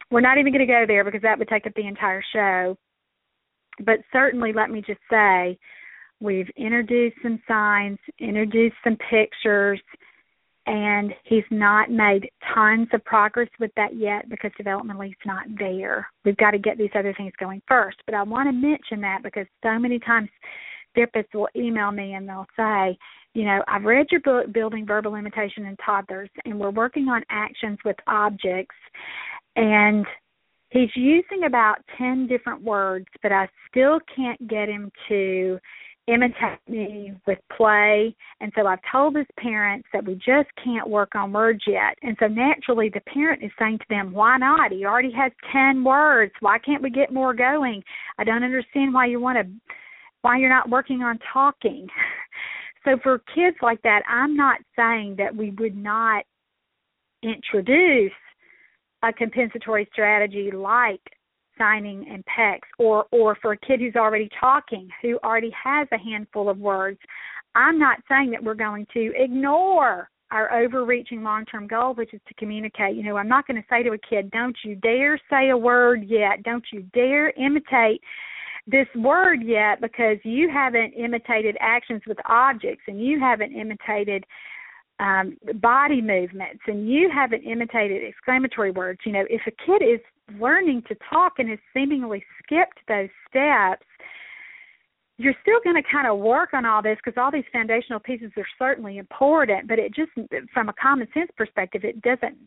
we're 0.09 0.21
not 0.21 0.37
even 0.37 0.53
going 0.53 0.65
to 0.65 0.71
go 0.71 0.85
there 0.87 1.03
because 1.03 1.21
that 1.21 1.37
would 1.37 1.49
take 1.49 1.67
up 1.67 1.73
the 1.75 1.85
entire 1.87 2.23
show. 2.33 2.77
But 3.85 3.99
certainly, 4.11 4.53
let 4.53 4.69
me 4.69 4.81
just 4.85 5.01
say, 5.11 5.57
we've 6.19 6.49
introduced 6.55 7.17
some 7.21 7.41
signs, 7.47 7.99
introduced 8.19 8.75
some 8.83 8.97
pictures, 9.09 9.79
and 10.65 11.13
he's 11.23 11.45
not 11.49 11.89
made 11.89 12.29
tons 12.53 12.89
of 12.93 13.03
progress 13.05 13.47
with 13.59 13.71
that 13.77 13.95
yet 13.95 14.29
because 14.29 14.51
developmentally 14.59 15.11
it's 15.11 15.25
not 15.25 15.45
there. 15.57 16.07
We've 16.25 16.37
got 16.37 16.51
to 16.51 16.59
get 16.59 16.77
these 16.77 16.89
other 16.93 17.13
things 17.15 17.31
going 17.39 17.61
first. 17.67 17.97
But 18.05 18.15
I 18.15 18.23
want 18.23 18.49
to 18.49 18.51
mention 18.51 18.99
that 19.01 19.23
because 19.23 19.47
so 19.63 19.79
many 19.79 19.97
times 19.97 20.29
therapists 20.97 21.33
will 21.33 21.47
email 21.55 21.91
me 21.91 22.13
and 22.13 22.27
they'll 22.27 22.47
say, 22.57 22.97
you 23.33 23.45
know, 23.45 23.63
I've 23.67 23.83
read 23.83 24.07
your 24.11 24.21
book, 24.21 24.51
Building 24.51 24.85
Verbal 24.85 25.15
Imitation 25.15 25.65
in 25.65 25.77
Toddlers, 25.77 26.29
and 26.43 26.59
we're 26.59 26.71
working 26.71 27.07
on 27.07 27.23
actions 27.29 27.77
with 27.85 27.95
objects. 28.07 28.75
And 29.55 30.05
he's 30.69 30.89
using 30.95 31.43
about 31.45 31.77
10 31.97 32.27
different 32.27 32.61
words, 32.61 33.05
but 33.23 33.31
I 33.31 33.47
still 33.69 33.99
can't 34.13 34.47
get 34.49 34.67
him 34.67 34.91
to 35.07 35.59
imitate 36.07 36.59
me 36.67 37.13
with 37.27 37.39
play. 37.55 38.15
And 38.39 38.51
so 38.55 38.65
I've 38.65 38.79
told 38.91 39.15
his 39.15 39.25
parents 39.37 39.87
that 39.93 40.05
we 40.05 40.15
just 40.15 40.49
can't 40.63 40.89
work 40.89 41.15
on 41.15 41.33
words 41.33 41.63
yet. 41.67 41.95
And 42.01 42.15
so 42.19 42.27
naturally, 42.27 42.89
the 42.89 43.01
parent 43.01 43.43
is 43.43 43.51
saying 43.59 43.79
to 43.79 43.85
them, 43.89 44.13
Why 44.13 44.37
not? 44.37 44.71
He 44.71 44.85
already 44.85 45.11
has 45.11 45.31
10 45.51 45.83
words. 45.83 46.33
Why 46.39 46.59
can't 46.59 46.81
we 46.81 46.89
get 46.89 47.13
more 47.13 47.33
going? 47.33 47.83
I 48.17 48.23
don't 48.23 48.43
understand 48.43 48.93
why 48.93 49.07
you 49.07 49.19
want 49.19 49.37
to, 49.37 49.75
why 50.21 50.37
you're 50.37 50.49
not 50.49 50.69
working 50.69 51.03
on 51.03 51.19
talking. 51.33 51.87
So 52.85 52.97
for 53.03 53.19
kids 53.35 53.57
like 53.61 53.81
that, 53.81 54.03
I'm 54.07 54.37
not 54.37 54.59
saying 54.77 55.15
that 55.17 55.35
we 55.35 55.51
would 55.59 55.75
not 55.75 56.23
introduce 57.21 58.13
a 59.03 59.11
compensatory 59.11 59.89
strategy 59.91 60.51
like 60.51 61.01
signing 61.57 62.05
and 62.11 62.23
PECS 62.25 62.61
or 62.79 63.05
or 63.11 63.35
for 63.41 63.53
a 63.53 63.57
kid 63.57 63.79
who's 63.79 63.95
already 63.95 64.29
talking 64.39 64.89
who 65.01 65.17
already 65.23 65.51
has 65.51 65.87
a 65.91 65.97
handful 65.97 66.49
of 66.49 66.57
words 66.57 66.99
i'm 67.55 67.79
not 67.79 67.99
saying 68.09 68.31
that 68.31 68.43
we're 68.43 68.53
going 68.53 68.85
to 68.93 69.11
ignore 69.15 70.09
our 70.31 70.53
overreaching 70.61 71.23
long 71.23 71.45
term 71.45 71.67
goal 71.67 71.93
which 71.93 72.13
is 72.13 72.21
to 72.27 72.33
communicate 72.35 72.95
you 72.95 73.03
know 73.03 73.17
i'm 73.17 73.29
not 73.29 73.47
going 73.47 73.61
to 73.61 73.67
say 73.69 73.83
to 73.83 73.91
a 73.91 73.97
kid 73.97 74.29
don't 74.31 74.57
you 74.63 74.75
dare 74.75 75.19
say 75.29 75.49
a 75.49 75.57
word 75.57 76.03
yet 76.07 76.43
don't 76.43 76.65
you 76.71 76.81
dare 76.93 77.31
imitate 77.31 78.01
this 78.67 78.87
word 78.95 79.41
yet 79.43 79.79
because 79.79 80.17
you 80.23 80.49
haven't 80.49 80.93
imitated 80.93 81.55
actions 81.61 82.01
with 82.05 82.17
objects 82.25 82.83
and 82.87 83.01
you 83.01 83.17
haven't 83.19 83.53
imitated 83.53 84.25
um, 84.99 85.37
body 85.55 86.01
movements 86.01 86.61
and 86.67 86.89
you 86.89 87.09
haven't 87.13 87.43
imitated 87.43 88.01
exclamatory 88.03 88.71
words. 88.71 88.99
You 89.05 89.13
know, 89.13 89.25
if 89.29 89.41
a 89.47 89.51
kid 89.65 89.83
is 89.83 89.99
learning 90.39 90.83
to 90.87 90.95
talk 91.09 91.33
and 91.39 91.49
has 91.49 91.59
seemingly 91.73 92.23
skipped 92.43 92.79
those 92.87 93.09
steps, 93.29 93.85
you're 95.17 95.35
still 95.41 95.59
going 95.63 95.81
to 95.81 95.89
kind 95.89 96.07
of 96.07 96.19
work 96.19 96.53
on 96.53 96.65
all 96.65 96.81
this 96.81 96.97
because 97.03 97.19
all 97.19 97.31
these 97.31 97.43
foundational 97.51 97.99
pieces 97.99 98.31
are 98.37 98.45
certainly 98.59 98.97
important, 98.97 99.67
but 99.67 99.79
it 99.79 99.93
just, 99.93 100.11
from 100.53 100.69
a 100.69 100.73
common 100.73 101.07
sense 101.13 101.31
perspective, 101.35 101.83
it 101.83 102.01
doesn't 102.01 102.37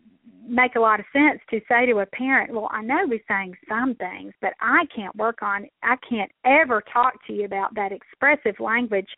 make 0.47 0.75
a 0.77 0.81
lot 0.81 1.01
of 1.01 1.07
sense 1.12 1.40
to 1.51 1.61
say 1.69 1.87
to 1.87 1.99
a 1.99 2.07
parent, 2.07 2.53
well, 2.53 2.69
I 2.73 2.83
know 2.83 3.05
we're 3.07 3.21
saying 3.29 3.57
some 3.69 3.95
things, 3.95 4.33
but 4.40 4.53
I 4.61 4.85
can't 4.95 5.14
work 5.16 5.43
on, 5.43 5.66
I 5.83 5.97
can't 6.09 6.31
ever 6.45 6.83
talk 6.93 7.14
to 7.27 7.33
you 7.33 7.45
about 7.45 7.75
that 7.75 7.93
expressive 7.93 8.59
language 8.61 9.09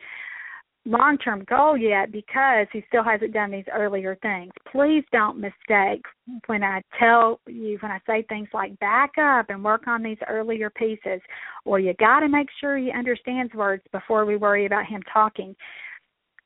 long 0.85 1.17
term 1.19 1.45
goal 1.45 1.77
yet 1.77 2.11
because 2.11 2.67
he 2.73 2.85
still 2.89 3.05
hasn't 3.05 3.33
done 3.33 3.51
these 3.51 3.65
earlier 3.73 4.17
things. 4.23 4.51
Please 4.71 5.05
don't 5.13 5.39
mistake 5.39 6.03
when 6.47 6.63
I 6.63 6.83
tell 6.99 7.41
you, 7.47 7.79
when 7.81 7.93
I 7.93 8.01
say 8.07 8.25
things 8.29 8.49
like 8.53 8.79
back 8.81 9.13
up 9.21 9.47
and 9.49 9.63
work 9.63 9.87
on 9.87 10.03
these 10.03 10.19
earlier 10.29 10.71
pieces, 10.71 11.21
or 11.65 11.79
you 11.79 11.95
got 11.95 12.21
to 12.21 12.29
make 12.29 12.49
sure 12.61 12.77
he 12.77 12.91
understands 12.91 13.55
words 13.55 13.83
before 13.93 14.25
we 14.25 14.37
worry 14.37 14.67
about 14.67 14.87
him 14.87 15.03
talking. 15.13 15.55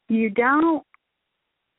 You 0.09 0.31
don't 0.31 0.85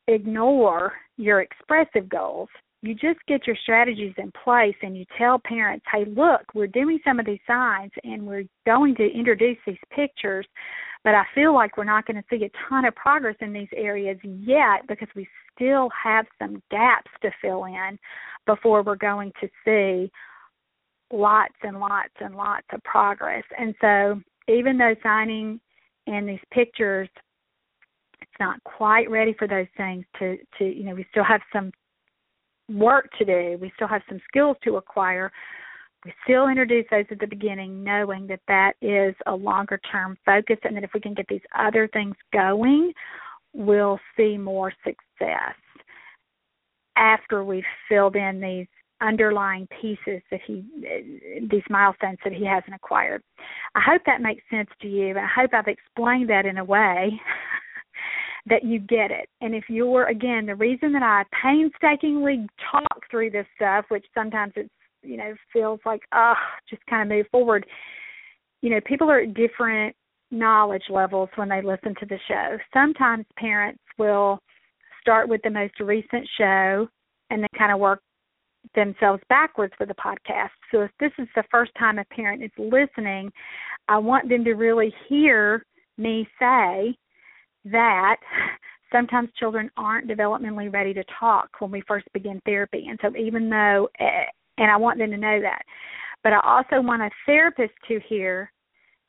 ignore 0.08 0.94
your 1.18 1.42
expressive 1.42 2.10
goals. 2.10 2.50
You 2.84 2.94
just 2.94 3.20
get 3.28 3.48
your 3.48 3.56
strategies 3.64 4.14
in 4.18 4.32
place 4.44 4.76
and 4.84 4.96
you 4.96 5.06
tell 5.18 5.40
parents, 5.40 5.86
hey, 5.92 6.06
look, 6.06 6.42
we're 6.54 6.68
doing 6.68 7.00
some 7.04 7.20
of 7.20 7.26
these 7.26 7.40
signs 7.48 7.92
and 8.04 8.26
we're 8.26 8.46
going 8.66 8.96
to 8.96 9.12
introduce 9.12 9.58
these 9.66 9.78
pictures 9.94 10.46
but 11.08 11.16
I 11.16 11.24
feel 11.34 11.54
like 11.54 11.78
we're 11.78 11.86
not 11.86 12.06
going 12.06 12.22
to 12.22 12.24
see 12.30 12.44
a 12.44 12.52
ton 12.68 12.84
of 12.84 12.94
progress 12.94 13.38
in 13.40 13.54
these 13.54 13.70
areas 13.74 14.18
yet 14.24 14.86
because 14.90 15.08
we 15.16 15.26
still 15.56 15.90
have 16.04 16.26
some 16.38 16.62
gaps 16.70 17.10
to 17.22 17.32
fill 17.42 17.64
in 17.64 17.98
before 18.46 18.84
we're 18.84 18.96
going 18.96 19.32
to 19.40 19.48
see 19.64 20.12
lots 21.12 21.56
and 21.64 21.80
lots 21.80 22.14
and 22.20 22.36
lots 22.36 22.66
of 22.74 22.84
progress. 22.84 23.44
And 23.58 23.74
so, 23.80 24.22
even 24.50 24.78
though 24.78 24.96
signing 25.02 25.62
and 26.08 26.28
these 26.28 26.44
pictures, 26.52 27.08
it's 28.20 28.32
not 28.40 28.62
quite 28.66 29.10
ready 29.10 29.34
for 29.40 29.48
those 29.48 29.68
things 29.78 30.04
to 30.20 30.36
to 30.58 30.66
you 30.66 30.84
know 30.84 30.96
we 30.96 31.06
still 31.12 31.24
have 31.24 31.42
some 31.54 31.72
work 32.70 33.10
to 33.18 33.26
do. 33.26 33.58
We 33.62 33.72
still 33.76 33.88
have 33.88 34.02
some 34.10 34.20
skills 34.30 34.58
to 34.64 34.78
acquire 34.78 35.32
we 36.06 36.14
still 36.24 36.48
introduce 36.48 36.86
those 36.92 37.06
at 37.12 37.20
the 37.20 37.28
beginning, 37.28 37.84
knowing 37.84 38.28
that 38.28 38.40
that 38.48 38.74
is 38.82 39.16
a 39.26 39.36
longer 39.36 39.80
term 39.92 40.18
focus, 40.26 40.58
and 40.64 40.76
that 40.78 40.84
if 40.84 40.92
we 40.94 41.02
can 41.02 41.14
get 41.14 41.26
these 41.28 41.42
other 41.58 41.90
things 41.92 42.16
going, 42.32 42.94
we'll 43.54 44.00
see 44.16 44.38
more 44.38 44.72
success 44.86 45.56
after 46.96 47.44
we've 47.44 47.64
filled 47.90 48.16
in 48.16 48.40
these 48.40 48.68
underlying 49.02 49.68
pieces 49.82 50.22
that 50.32 50.40
he 50.48 50.64
these 51.52 51.62
milestones 51.70 52.18
that 52.24 52.34
he 52.34 52.46
hasn't 52.46 52.74
acquired. 52.74 53.22
I 53.76 53.82
hope 53.82 54.02
that 54.06 54.22
makes 54.22 54.44
sense 54.50 54.70
to 54.82 54.88
you. 54.88 55.18
I 55.18 55.28
hope 55.28 55.52
I've 55.54 55.68
explained 55.68 56.30
that 56.30 56.46
in 56.46 56.58
a 56.58 56.64
way 56.64 57.20
that 58.50 58.64
you 58.64 58.80
get 58.80 59.12
it. 59.12 59.30
And 59.42 59.54
if 59.54 59.66
you're 59.70 60.08
again 60.08 60.46
the 60.46 60.56
reason 60.56 60.94
that 60.94 61.04
I 61.04 61.24
painstakingly 61.42 62.48
talk 62.72 63.02
through 63.12 63.32
this 63.32 63.46
stuff, 63.56 63.86
which 63.90 64.06
sometimes 64.16 64.54
it's 64.56 64.70
you 65.04 65.18
know 65.18 65.34
feels 65.54 65.80
like 65.86 66.02
ah 66.12 66.38
just 66.70 66.86
kind 66.88 67.02
of 67.02 67.16
move 67.16 67.26
forward 67.32 67.66
you 68.62 68.70
know 68.70 68.80
people 68.86 69.10
are 69.10 69.22
at 69.22 69.34
different 69.34 69.96
knowledge 70.32 70.84
levels 70.90 71.30
when 71.36 71.50
they 71.50 71.62
listen 71.62 71.96
to 72.00 72.06
the 72.06 72.20
show 72.28 72.58
sometimes 72.74 73.26
parents 73.38 73.82
will 73.98 74.40
start 75.02 75.30
with 75.30 75.42
the 75.44 75.50
most 75.50 75.80
recent 75.80 76.28
show 76.38 76.88
and 77.30 77.42
then 77.42 77.48
kind 77.58 77.72
of 77.72 77.80
work 77.80 78.02
themselves 78.76 79.24
backwards 79.30 79.74
with 79.80 79.88
the 79.88 79.96
podcast 79.96 80.50
so 80.72 80.82
if 80.82 80.92
this 81.00 81.12
is 81.18 81.28
the 81.36 81.44
first 81.50 81.72
time 81.80 82.00
a 82.00 82.06
parent 82.06 82.44
is 82.44 82.52
listening 82.58 83.32
i 83.88 83.98
want 83.98 84.28
them 84.28 84.44
to 84.44 84.54
really 84.54 84.94
hear 85.08 85.64
me 85.98 86.28
say 86.40 86.94
that 87.72 88.18
sometimes 88.92 89.30
children 89.38 89.70
aren't 89.78 90.08
developmentally 90.08 90.72
ready 90.72 90.94
to 90.94 91.04
talk 91.20 91.50
when 91.60 91.72
we 91.72 91.82
first 91.88 92.06
begin 92.14 92.42
therapy. 92.46 92.88
And 92.90 93.00
so, 93.02 93.16
even 93.18 93.50
though 93.50 93.90
eh, 94.00 94.26
and 94.58 94.72
I 94.72 94.78
want 94.78 95.00
them 95.00 95.12
to 95.12 95.18
know 95.18 95.42
that. 95.42 95.62
But 96.24 96.34
I 96.34 96.40
also 96.44 96.82
want 96.82 97.02
a 97.02 97.10
therapist 97.26 97.74
to 97.88 98.00
hear 98.08 98.52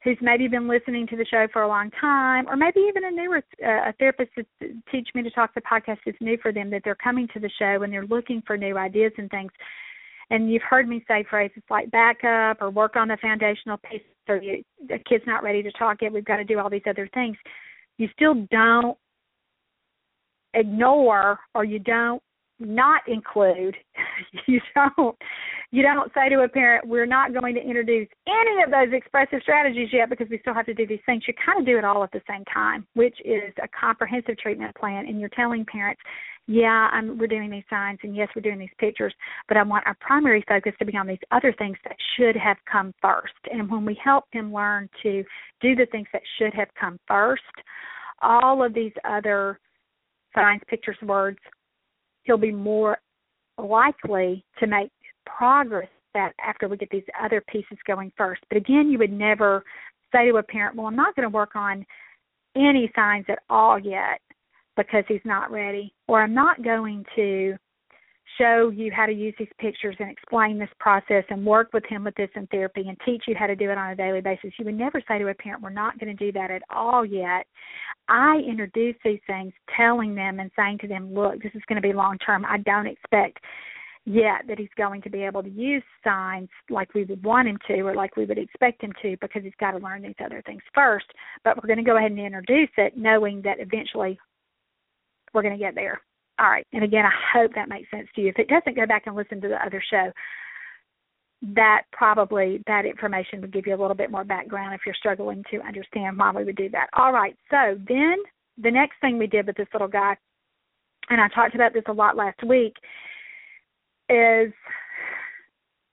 who's 0.05 0.18
maybe 0.21 0.47
been 0.47 0.68
listening 0.68 1.07
to 1.09 1.16
the 1.16 1.25
show 1.25 1.47
for 1.53 1.62
a 1.62 1.68
long 1.68 1.90
time, 2.01 2.47
or 2.49 2.57
maybe 2.57 2.81
even 2.88 3.05
a 3.05 3.11
newer 3.11 3.42
uh, 3.64 3.88
a 3.88 3.92
therapist 3.99 4.31
to 4.37 4.44
teach 4.92 5.09
me 5.14 5.23
to 5.23 5.31
talk 5.31 5.53
the 5.55 5.61
podcast 5.62 5.99
is 6.07 6.14
new 6.21 6.38
for 6.40 6.53
them 6.53 6.71
that 6.71 6.83
they're 6.85 6.94
coming 6.94 7.27
to 7.35 7.40
the 7.40 7.51
show 7.59 7.83
and 7.83 7.92
they're 7.92 8.07
looking 8.07 8.42
for 8.47 8.57
new 8.57 8.77
ideas 8.77 9.12
and 9.18 9.31
things. 9.31 9.51
And 10.31 10.53
you've 10.53 10.62
heard 10.62 10.87
me 10.87 11.05
say 11.09 11.25
phrases 11.29 11.62
like 11.71 11.90
back 11.90 12.23
up 12.23 12.59
or 12.61 12.71
work 12.71 12.97
on 12.97 13.09
the 13.09 13.16
foundational 13.21 13.79
piece. 13.79 14.03
So 14.27 14.38
the 14.87 14.99
kid's 15.09 15.25
not 15.27 15.42
ready 15.42 15.62
to 15.62 15.73
talk 15.73 16.03
yet. 16.03 16.12
We've 16.12 16.25
got 16.25 16.37
to 16.37 16.44
do 16.44 16.59
all 16.59 16.68
these 16.68 16.83
other 16.87 17.09
things. 17.14 17.37
You 17.99 18.09
still 18.15 18.47
don't 18.51 18.97
ignore 20.55 21.39
or 21.55 21.65
you 21.65 21.79
don't 21.79 22.23
not 22.61 23.03
include 23.07 23.77
you 24.47 24.61
don't 24.75 25.17
you 25.71 25.83
don't 25.83 26.13
say 26.13 26.29
to 26.29 26.40
a 26.40 26.49
parent 26.49 26.88
we're 26.88 27.07
not 27.07 27.33
going 27.33 27.55
to 27.55 27.61
introduce 27.61 28.09
any 28.27 28.63
of 28.65 28.71
those 28.71 28.92
expressive 28.92 29.40
strategies 29.42 29.88
yet 29.92 30.11
because 30.11 30.27
we 30.31 30.38
still 30.40 30.55
have 30.55 30.67
to 30.67 30.75
do 30.75 30.87
these 30.87 30.99
things. 31.07 31.23
You 31.29 31.35
kind 31.44 31.61
of 31.61 31.67
do 31.67 31.79
it 31.79 31.85
all 31.85 32.03
at 32.03 32.11
the 32.13 32.23
same 32.29 32.44
time 32.46 32.87
which 32.94 33.17
is 33.25 33.53
a 33.63 33.69
comprehensive 33.69 34.38
treatment 34.38 34.75
plan 34.75 35.07
and 35.07 35.21
you're 35.21 35.29
telling 35.31 35.65
parents 35.67 36.01
yeah 36.49 36.88
I'm, 36.92 37.17
we're 37.17 37.29
doing 37.29 37.51
these 37.51 37.63
signs 37.71 38.01
and 38.03 38.17
yes 38.17 38.29
we're 38.35 38.42
doing 38.42 38.59
these 38.59 38.69
pictures 38.79 39.15
but 39.46 39.57
i 39.57 39.63
want 39.63 39.87
our 39.87 39.96
primary 40.01 40.44
focus 40.49 40.73
to 40.81 40.85
be 40.85 40.96
on 40.96 41.07
these 41.07 41.19
other 41.31 41.55
things 41.57 41.77
that 41.85 41.96
should 42.17 42.37
have 42.37 42.57
come 42.71 42.92
first 43.01 43.33
and 43.53 43.71
when 43.71 43.85
we 43.85 43.96
help 44.03 44.25
them 44.33 44.53
learn 44.53 44.88
to 45.03 45.23
do 45.61 45.77
the 45.77 45.87
things 45.92 46.09
that 46.13 46.23
should 46.38 46.53
have 46.53 46.69
come 46.79 46.99
first 47.07 47.42
all 48.23 48.65
of 48.65 48.75
these 48.75 48.92
other 49.05 49.61
signs 50.35 50.63
pictures 50.69 50.96
words 51.03 51.38
he'll 52.25 52.37
be 52.37 52.53
more 52.53 52.99
likely 53.59 54.44
to 54.59 54.67
make 54.67 54.90
progress 55.27 55.88
that 56.15 56.33
after 56.44 56.69
we 56.69 56.77
get 56.77 56.90
these 56.90 57.03
other 57.23 57.42
pieces 57.51 57.79
going 57.87 58.13
first. 58.17 58.42
But 58.49 58.59
again, 58.59 58.90
you 58.90 58.99
would 58.99 59.13
never 59.13 59.65
say 60.13 60.31
to 60.31 60.37
a 60.37 60.42
parent, 60.42 60.77
Well, 60.77 60.87
I'm 60.87 60.96
not 60.96 61.15
going 61.15 61.25
to 61.29 61.35
work 61.35 61.55
on 61.55 61.85
any 62.57 62.90
signs 62.96 63.27
at 63.29 63.40
all 63.51 63.79
yet 63.79 64.21
because 64.79 65.04
he's 65.08 65.20
not 65.24 65.50
ready, 65.50 65.92
or 66.06 66.22
I'm 66.22 66.33
not 66.33 66.62
going 66.62 67.04
to 67.16 67.56
show 68.38 68.70
you 68.70 68.92
how 68.94 69.06
to 69.06 69.12
use 69.12 69.35
these 69.38 69.48
pictures 69.58 69.96
and 69.98 70.08
explain 70.08 70.58
this 70.58 70.68
process 70.79 71.24
and 71.29 71.44
work 71.44 71.70
with 71.72 71.83
him 71.88 72.04
with 72.04 72.14
this 72.14 72.29
in 72.37 72.46
therapy 72.46 72.85
and 72.87 72.96
teach 73.04 73.24
you 73.26 73.35
how 73.37 73.48
to 73.48 73.56
do 73.56 73.70
it 73.70 73.76
on 73.76 73.90
a 73.90 73.96
daily 73.96 74.20
basis. 74.20 74.52
You 74.56 74.64
would 74.66 74.79
never 74.79 75.02
say 75.08 75.18
to 75.18 75.26
a 75.26 75.35
parent, 75.35 75.62
We're 75.62 75.70
not 75.70 75.98
going 75.98 76.16
to 76.16 76.24
do 76.24 76.31
that 76.33 76.52
at 76.52 76.62
all 76.70 77.04
yet. 77.04 77.46
I 78.08 78.40
introduce 78.48 78.94
these 79.04 79.20
things, 79.26 79.52
telling 79.76 80.14
them 80.14 80.38
and 80.38 80.50
saying 80.56 80.79
to 80.83 80.88
them, 80.88 81.12
Look, 81.12 81.42
this 81.42 81.52
is 81.54 81.62
going 81.68 81.83
to 81.83 81.87
be 81.87 81.92
long 81.92 82.16
term. 82.18 82.44
I 82.44 82.58
don't 82.58 82.87
expect 82.87 83.38
yet 84.04 84.42
that 84.46 84.58
he's 84.58 84.68
going 84.76 85.02
to 85.02 85.10
be 85.10 85.22
able 85.22 85.42
to 85.42 85.50
use 85.50 85.83
signs 86.04 86.48
like 86.70 86.94
we 86.94 87.04
would 87.04 87.22
want 87.24 87.48
him 87.48 87.58
to 87.66 87.81
or 87.81 87.94
like 87.94 88.16
we 88.16 88.24
would 88.24 88.38
expect 88.38 88.83
him 88.83 88.92
to 89.02 89.16
because 89.20 89.42
he's 89.42 89.52
got 89.58 89.72
to 89.72 89.79
learn 89.79 90.02
these 90.02 90.14
other 90.24 90.42
things 90.46 90.62
first. 90.72 91.06
But 91.44 91.56
we're 91.56 91.66
going 91.66 91.85
to 91.85 91.90
go 91.90 91.98
ahead 91.98 92.12
and 92.12 92.20
introduce 92.20 92.70
it 92.79 92.96
knowing 92.96 93.42
that 93.42 93.58
eventually 93.58 94.18
we're 95.33 95.42
going 95.42 95.56
to 95.56 95.62
get 95.62 95.74
there. 95.74 96.00
All 96.38 96.48
right. 96.48 96.66
And 96.72 96.85
again, 96.85 97.04
I 97.04 97.38
hope 97.38 97.52
that 97.54 97.68
makes 97.68 97.90
sense 97.90 98.08
to 98.14 98.20
you. 98.20 98.29
If 98.29 98.38
it 98.38 98.48
doesn't, 98.48 98.76
go 98.76 98.87
back 98.87 99.04
and 99.06 99.16
listen 99.16 99.40
to 99.40 99.48
the 99.48 99.64
other 99.64 99.83
show. 99.90 100.12
That 101.54 101.83
probably 101.92 102.62
that 102.66 102.85
information 102.85 103.40
would 103.40 103.52
give 103.52 103.66
you 103.66 103.74
a 103.74 103.81
little 103.81 103.96
bit 103.96 104.10
more 104.10 104.24
background 104.24 104.74
if 104.74 104.81
you're 104.85 104.94
struggling 104.94 105.44
to 105.50 105.60
understand 105.60 106.18
why 106.18 106.33
we 106.33 106.44
would 106.44 106.56
do 106.56 106.68
that. 106.70 106.88
All 106.96 107.12
right. 107.12 107.37
So 107.50 107.79
then 107.88 108.16
the 108.60 108.70
next 108.70 108.94
thing 109.00 109.18
we 109.18 109.26
did 109.26 109.46
with 109.46 109.56
this 109.56 109.68
little 109.72 109.88
guy, 109.88 110.16
and 111.10 111.20
I 111.20 111.29
talked 111.29 111.54
about 111.54 111.72
this 111.72 111.85
a 111.87 111.92
lot 111.92 112.16
last 112.16 112.42
week, 112.44 112.74
is 114.08 114.52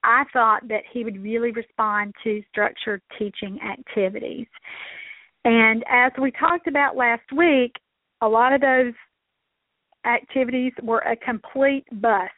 I 0.03 0.23
thought 0.31 0.67
that 0.67 0.83
he 0.91 1.03
would 1.03 1.21
really 1.21 1.51
respond 1.51 2.13
to 2.23 2.43
structured 2.51 3.01
teaching 3.17 3.59
activities. 3.61 4.47
And 5.43 5.83
as 5.89 6.11
we 6.19 6.31
talked 6.31 6.67
about 6.67 6.95
last 6.95 7.31
week, 7.35 7.73
a 8.21 8.27
lot 8.27 8.53
of 8.53 8.61
those 8.61 8.93
activities 10.05 10.73
were 10.81 10.99
a 10.99 11.15
complete 11.15 11.85
bust. 12.01 12.31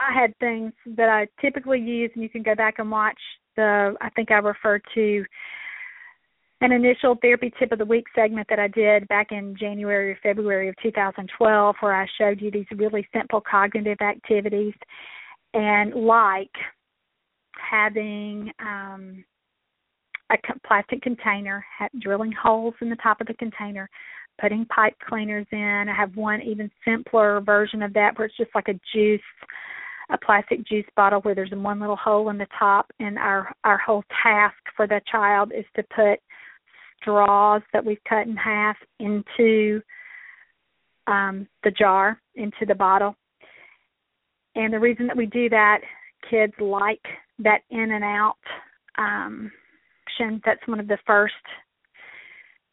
I 0.00 0.12
had 0.18 0.36
things 0.38 0.72
that 0.96 1.08
I 1.08 1.28
typically 1.40 1.80
use, 1.80 2.10
and 2.14 2.22
you 2.22 2.28
can 2.28 2.42
go 2.42 2.54
back 2.54 2.78
and 2.78 2.90
watch 2.90 3.18
the, 3.56 3.94
I 4.00 4.10
think 4.10 4.30
I 4.30 4.36
referred 4.36 4.82
to 4.94 5.24
an 6.60 6.72
initial 6.72 7.16
therapy 7.20 7.52
tip 7.58 7.72
of 7.72 7.78
the 7.78 7.84
week 7.84 8.06
segment 8.14 8.46
that 8.48 8.58
I 8.58 8.68
did 8.68 9.06
back 9.08 9.32
in 9.32 9.56
January 9.58 10.12
or 10.12 10.18
February 10.22 10.68
of 10.68 10.76
2012, 10.82 11.76
where 11.80 11.94
I 11.94 12.06
showed 12.18 12.40
you 12.40 12.50
these 12.50 12.66
really 12.76 13.06
simple 13.12 13.40
cognitive 13.40 13.98
activities, 14.00 14.74
and 15.54 15.92
like 15.94 16.52
having 17.58 18.50
um, 18.60 19.24
a 20.30 20.36
plastic 20.66 21.02
container, 21.02 21.64
drilling 22.00 22.32
holes 22.32 22.74
in 22.80 22.90
the 22.90 22.96
top 22.96 23.20
of 23.20 23.26
the 23.26 23.34
container, 23.34 23.88
putting 24.42 24.66
pipe 24.66 24.96
cleaners 25.08 25.46
in. 25.52 25.86
I 25.88 25.94
have 25.94 26.16
one 26.16 26.42
even 26.42 26.68
simpler 26.84 27.40
version 27.40 27.80
of 27.80 27.92
that 27.94 28.18
where 28.18 28.26
it's 28.26 28.36
just 28.36 28.50
like 28.54 28.68
a 28.68 28.78
juice 28.92 29.20
a 30.10 30.18
plastic 30.18 30.66
juice 30.66 30.84
bottle 30.94 31.20
where 31.20 31.34
there's 31.34 31.52
one 31.52 31.80
little 31.80 31.96
hole 31.96 32.28
in 32.28 32.36
the 32.36 32.46
top 32.58 32.90
and 32.98 33.18
our 33.18 33.54
our 33.64 33.78
whole 33.78 34.04
task 34.22 34.56
for 34.76 34.86
the 34.86 35.00
child 35.10 35.52
is 35.56 35.64
to 35.74 35.82
put 35.94 36.18
straws 37.00 37.62
that 37.72 37.84
we've 37.84 38.02
cut 38.06 38.26
in 38.26 38.36
half 38.36 38.76
into 38.98 39.80
um 41.06 41.46
the 41.64 41.70
jar 41.70 42.20
into 42.34 42.66
the 42.66 42.74
bottle 42.74 43.14
and 44.56 44.72
the 44.72 44.78
reason 44.78 45.06
that 45.06 45.16
we 45.16 45.24
do 45.24 45.48
that 45.48 45.78
kids 46.28 46.52
like 46.60 47.04
that 47.38 47.62
in 47.70 47.92
and 47.92 48.04
out 48.04 48.36
um 48.98 49.50
that's 50.44 50.66
one 50.66 50.80
of 50.80 50.88
the 50.88 50.98
first 51.06 51.34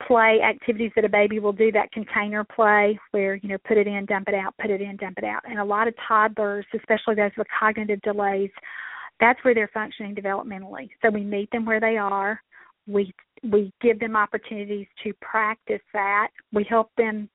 play 0.06 0.40
activities 0.42 0.92
that 0.96 1.06
a 1.06 1.10
baby 1.10 1.40
will 1.40 1.54
do 1.54 1.72
that 1.72 1.92
container 1.92 2.44
play 2.44 2.98
where 3.12 3.36
you 3.36 3.50
know 3.50 3.58
put 3.68 3.78
it 3.78 3.88
in 3.88 4.06
dump 4.06 4.28
it 4.28 4.34
out 4.34 4.54
put 4.62 4.72
it 4.72 4.82
in 4.82 4.96
dump 4.98 5.18
it 5.18 5.24
out. 5.24 5.42
And 5.46 5.60
a 5.60 5.64
lot 5.64 5.88
of 5.88 5.94
toddlers 6.08 6.66
especially 6.74 7.16
those 7.16 7.32
with 7.38 7.48
cognitive 7.60 8.02
delays 8.02 8.52
that's 9.20 9.44
where 9.44 9.54
they're 9.54 9.70
functioning 9.74 10.16
developmentally. 10.16 10.90
So 11.02 11.10
we 11.10 11.24
meet 11.24 11.52
them 11.52 11.66
where 11.66 11.80
they 11.80 11.98
are. 11.98 12.42
We 12.88 13.14
we 13.44 13.72
give 13.82 14.00
them 14.00 14.16
opportunities 14.16 14.88
to 15.04 15.14
practice 15.22 15.82
that. 15.94 16.30
We 16.52 16.66
help 16.68 16.92
them 16.98 17.30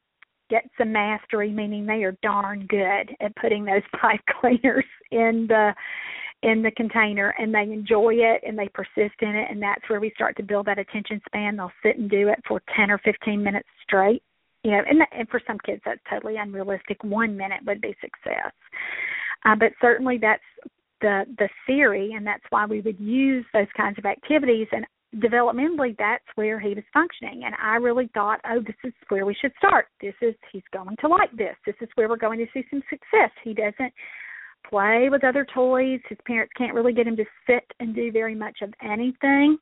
get 0.51 0.65
some 0.77 0.93
mastery 0.93 1.51
meaning 1.51 1.87
they 1.87 2.05
are 2.05 2.17
darn 2.23 2.67
good 2.67 3.15
at 3.21 3.35
putting 3.37 3.65
those 3.65 3.83
pipe 4.01 4.21
cleaners 4.41 4.85
in 5.11 5.47
the 5.49 5.75
in 6.45 6.63
the 6.63 6.71
container 6.71 7.35
and 7.39 7.53
they 7.53 7.63
enjoy 7.63 8.15
it 8.15 8.43
and 8.47 8.57
they 8.59 8.69
persist 8.69 9.17
in 9.21 9.35
it 9.35 9.51
and 9.51 9.61
that's 9.61 9.83
where 9.89 9.99
we 9.99 10.13
start 10.15 10.37
to 10.37 10.43
build 10.43 10.67
that 10.67 10.79
attention 10.79 11.21
span. 11.27 11.57
They'll 11.57 11.73
sit 11.83 11.99
and 11.99 12.11
do 12.11 12.29
it 12.29 12.39
for 12.47 12.63
10 12.77 12.91
or 12.91 12.99
15 12.99 13.43
minutes 13.43 13.69
straight 13.83 14.23
you 14.63 14.71
know 14.71 14.83
and, 14.89 15.01
and 15.13 15.29
for 15.29 15.41
some 15.47 15.59
kids 15.65 15.81
that's 15.85 16.01
totally 16.11 16.37
unrealistic 16.37 17.03
one 17.03 17.37
minute 17.37 17.61
would 17.67 17.81
be 17.81 17.97
success. 18.01 18.53
Uh, 19.45 19.57
but 19.59 19.73
certainly 19.81 20.19
that's 20.21 20.43
the 21.01 21.25
the 21.39 21.49
theory 21.67 22.13
and 22.15 22.27
that's 22.27 22.45
why 22.51 22.67
we 22.67 22.81
would 22.81 23.01
use 23.01 23.45
those 23.53 23.67
kinds 23.77 23.99
of 23.99 24.05
activities 24.05 24.67
and 24.73 24.85
developmentally 25.17 25.97
that's 25.99 26.25
where 26.35 26.59
he 26.59 26.71
was 26.75 26.83
functioning 26.93 27.43
and 27.45 27.55
i 27.63 27.77
really 27.77 28.11
thought 28.15 28.41
oh 28.51 28.61
this 28.61 28.75
is 28.83 28.93
where 29.09 29.25
we 29.25 29.35
should 29.41 29.53
start. 29.59 29.87
This 30.01 30.15
is 30.21 30.35
he's 30.53 30.63
going 30.73 30.97
to 31.01 31.09
like 31.09 31.31
this. 31.37 31.57
This 31.65 31.77
is 31.81 31.89
where 31.95 32.09
we're 32.09 32.17
going 32.17 32.39
to 32.39 32.47
see 32.53 32.65
some 32.71 32.83
success. 32.91 33.31
He 33.43 33.55
doesn't 33.55 33.93
play 34.69 35.09
with 35.11 35.25
other 35.25 35.47
toys. 35.55 36.01
His 36.09 36.19
parents 36.27 36.53
can't 36.57 36.75
really 36.75 36.93
get 36.93 37.07
him 37.07 37.17
to 37.17 37.25
sit 37.47 37.65
and 37.81 37.95
do 37.95 38.11
very 38.13 38.35
much 38.35 38.59
of 38.63 38.73
anything. 38.83 39.59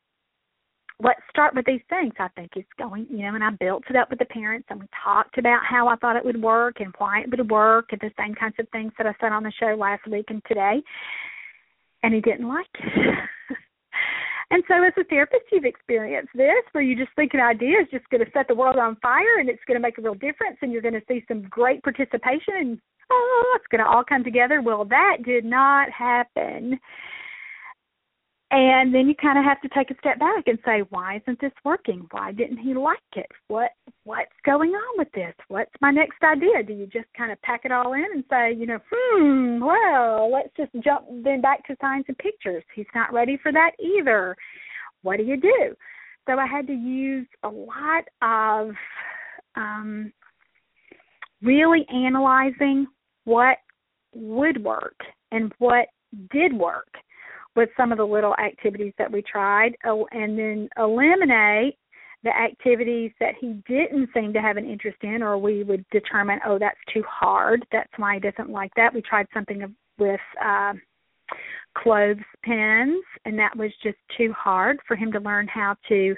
Let's 1.02 1.20
start 1.30 1.54
with 1.54 1.66
these 1.66 1.80
things. 1.88 2.12
I 2.18 2.28
think 2.36 2.50
it's 2.54 2.68
going, 2.78 3.06
you 3.10 3.22
know, 3.22 3.34
and 3.34 3.42
I 3.42 3.50
built 3.50 3.84
it 3.90 3.96
up 3.96 4.10
with 4.10 4.18
the 4.18 4.24
parents 4.26 4.68
and 4.70 4.80
we 4.80 4.86
talked 5.04 5.38
about 5.38 5.60
how 5.68 5.88
I 5.88 5.96
thought 5.96 6.16
it 6.16 6.24
would 6.24 6.40
work 6.40 6.80
and 6.80 6.94
why 6.98 7.22
it 7.22 7.30
would 7.30 7.50
work 7.50 7.86
and 7.90 8.00
the 8.00 8.10
same 8.18 8.34
kinds 8.34 8.54
of 8.58 8.68
things 8.70 8.92
that 8.98 9.06
I 9.06 9.14
said 9.20 9.32
on 9.32 9.42
the 9.42 9.52
show 9.58 9.74
last 9.74 10.06
week 10.06 10.26
and 10.28 10.42
today. 10.46 10.82
And 12.02 12.14
he 12.14 12.20
didn't 12.20 12.48
like 12.48 12.66
it. 12.74 13.18
And 14.52 14.62
so, 14.68 14.74
as 14.84 14.92
a 15.00 15.04
therapist, 15.04 15.44
you've 15.50 15.64
experienced 15.64 16.32
this 16.34 16.62
where 16.72 16.84
you 16.84 16.94
just 16.94 17.16
think 17.16 17.32
an 17.32 17.40
idea 17.40 17.80
is 17.80 17.88
just 17.90 18.06
going 18.10 18.22
to 18.22 18.30
set 18.32 18.48
the 18.48 18.54
world 18.54 18.76
on 18.76 18.96
fire 18.96 19.38
and 19.40 19.48
it's 19.48 19.64
going 19.66 19.76
to 19.76 19.82
make 19.82 19.96
a 19.96 20.02
real 20.02 20.12
difference, 20.12 20.58
and 20.60 20.70
you're 20.70 20.82
going 20.82 20.92
to 20.92 21.02
see 21.08 21.24
some 21.26 21.40
great 21.48 21.82
participation, 21.82 22.54
and 22.60 22.78
oh, 23.12 23.56
it's 23.56 23.66
going 23.70 23.84
to 23.84 23.88
all 23.88 24.04
come 24.04 24.24
together. 24.24 24.62
Well, 24.62 24.84
that 24.86 25.18
did 25.24 25.44
not 25.44 25.90
happen. 25.90 26.78
And 28.54 28.94
then 28.94 29.08
you 29.08 29.14
kind 29.14 29.38
of 29.38 29.46
have 29.46 29.62
to 29.62 29.68
take 29.74 29.90
a 29.90 29.98
step 29.98 30.18
back 30.18 30.44
and 30.46 30.58
say, 30.62 30.82
why 30.90 31.16
isn't 31.16 31.40
this 31.40 31.54
working? 31.64 32.06
Why 32.10 32.32
didn't 32.32 32.58
he 32.58 32.74
like 32.74 32.98
it? 33.16 33.26
What 33.48 33.70
what's 34.04 34.28
going 34.44 34.72
on 34.72 34.98
with 34.98 35.08
this? 35.14 35.32
What's 35.48 35.72
my 35.80 35.90
next 35.90 36.22
idea? 36.22 36.62
Do 36.62 36.74
you 36.74 36.86
just 36.86 37.06
kind 37.16 37.32
of 37.32 37.40
pack 37.40 37.62
it 37.64 37.72
all 37.72 37.94
in 37.94 38.04
and 38.12 38.24
say, 38.28 38.52
you 38.52 38.66
know, 38.66 38.78
hmm, 38.92 39.64
well, 39.64 40.30
let's 40.30 40.50
just 40.54 40.70
jump 40.84 41.06
then 41.24 41.40
back 41.40 41.66
to 41.66 41.76
signs 41.80 42.04
and 42.08 42.18
pictures. 42.18 42.62
He's 42.74 42.84
not 42.94 43.10
ready 43.10 43.38
for 43.42 43.52
that 43.52 43.70
either. 43.80 44.36
What 45.00 45.16
do 45.16 45.22
you 45.22 45.40
do? 45.40 45.74
So 46.28 46.38
I 46.38 46.46
had 46.46 46.66
to 46.66 46.74
use 46.74 47.26
a 47.44 47.48
lot 47.48 48.04
of 48.20 48.74
um 49.56 50.12
really 51.40 51.86
analyzing 51.88 52.86
what 53.24 53.58
would 54.14 54.62
work 54.62 54.96
and 55.30 55.52
what 55.58 55.88
did 56.30 56.52
work 56.52 56.88
with 57.56 57.68
some 57.76 57.92
of 57.92 57.98
the 57.98 58.04
little 58.04 58.34
activities 58.36 58.92
that 58.98 59.10
we 59.10 59.22
tried. 59.22 59.72
And 59.84 60.38
then 60.38 60.68
eliminate 60.78 61.76
the 62.24 62.30
activities 62.36 63.10
that 63.20 63.34
he 63.40 63.60
didn't 63.68 64.08
seem 64.14 64.32
to 64.32 64.40
have 64.40 64.56
an 64.56 64.68
interest 64.68 64.98
in 65.02 65.22
or 65.22 65.38
we 65.38 65.64
would 65.64 65.84
determine 65.90 66.38
oh 66.46 66.58
that's 66.58 66.78
too 66.92 67.02
hard. 67.08 67.66
That's 67.72 67.90
why 67.96 68.14
he 68.14 68.20
doesn't 68.20 68.50
like 68.50 68.72
that. 68.76 68.94
We 68.94 69.02
tried 69.02 69.26
something 69.34 69.74
with 69.98 70.20
uh 70.44 70.74
clothes 71.76 72.18
pins 72.44 73.02
and 73.24 73.38
that 73.38 73.56
was 73.56 73.70
just 73.82 73.96
too 74.16 74.32
hard 74.34 74.78
for 74.86 74.94
him 74.94 75.10
to 75.12 75.18
learn 75.20 75.48
how 75.48 75.74
to 75.88 76.14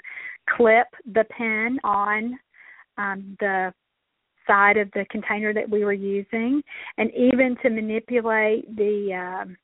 clip 0.49 0.87
the 1.13 1.23
pin 1.35 1.79
on 1.83 2.37
um 2.97 3.35
the 3.39 3.73
side 4.47 4.77
of 4.77 4.89
the 4.91 5.05
container 5.09 5.53
that 5.53 5.69
we 5.69 5.83
were 5.83 5.93
using 5.93 6.61
and 6.97 7.11
even 7.15 7.55
to 7.63 7.69
manipulate 7.69 8.75
the 8.75 9.13
um 9.13 9.57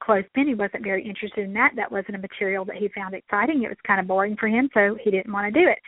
clothespin 0.00 0.46
he 0.46 0.54
wasn't 0.54 0.84
very 0.84 1.04
interested 1.04 1.44
in 1.44 1.52
that. 1.54 1.72
That 1.76 1.90
wasn't 1.90 2.16
a 2.16 2.18
material 2.18 2.64
that 2.66 2.76
he 2.76 2.88
found 2.94 3.14
exciting. 3.14 3.62
It 3.62 3.68
was 3.68 3.78
kind 3.86 4.00
of 4.00 4.06
boring 4.06 4.36
for 4.38 4.48
him 4.48 4.68
so 4.72 4.96
he 5.02 5.10
didn't 5.10 5.32
want 5.32 5.52
to 5.52 5.60
do 5.60 5.68
it. 5.68 5.78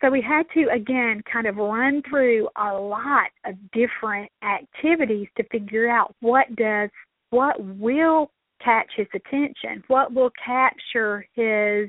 So 0.00 0.10
we 0.10 0.20
had 0.20 0.44
to 0.54 0.68
again 0.74 1.22
kind 1.32 1.46
of 1.46 1.56
run 1.56 2.02
through 2.08 2.48
a 2.56 2.74
lot 2.74 3.30
of 3.46 3.54
different 3.72 4.30
activities 4.42 5.28
to 5.36 5.44
figure 5.44 5.88
out 5.88 6.14
what 6.20 6.54
does 6.56 6.90
what 7.30 7.64
will 7.78 8.30
catch 8.62 8.90
his 8.96 9.06
attention 9.14 9.82
what 9.88 10.12
will 10.12 10.30
capture 10.44 11.26
his 11.34 11.88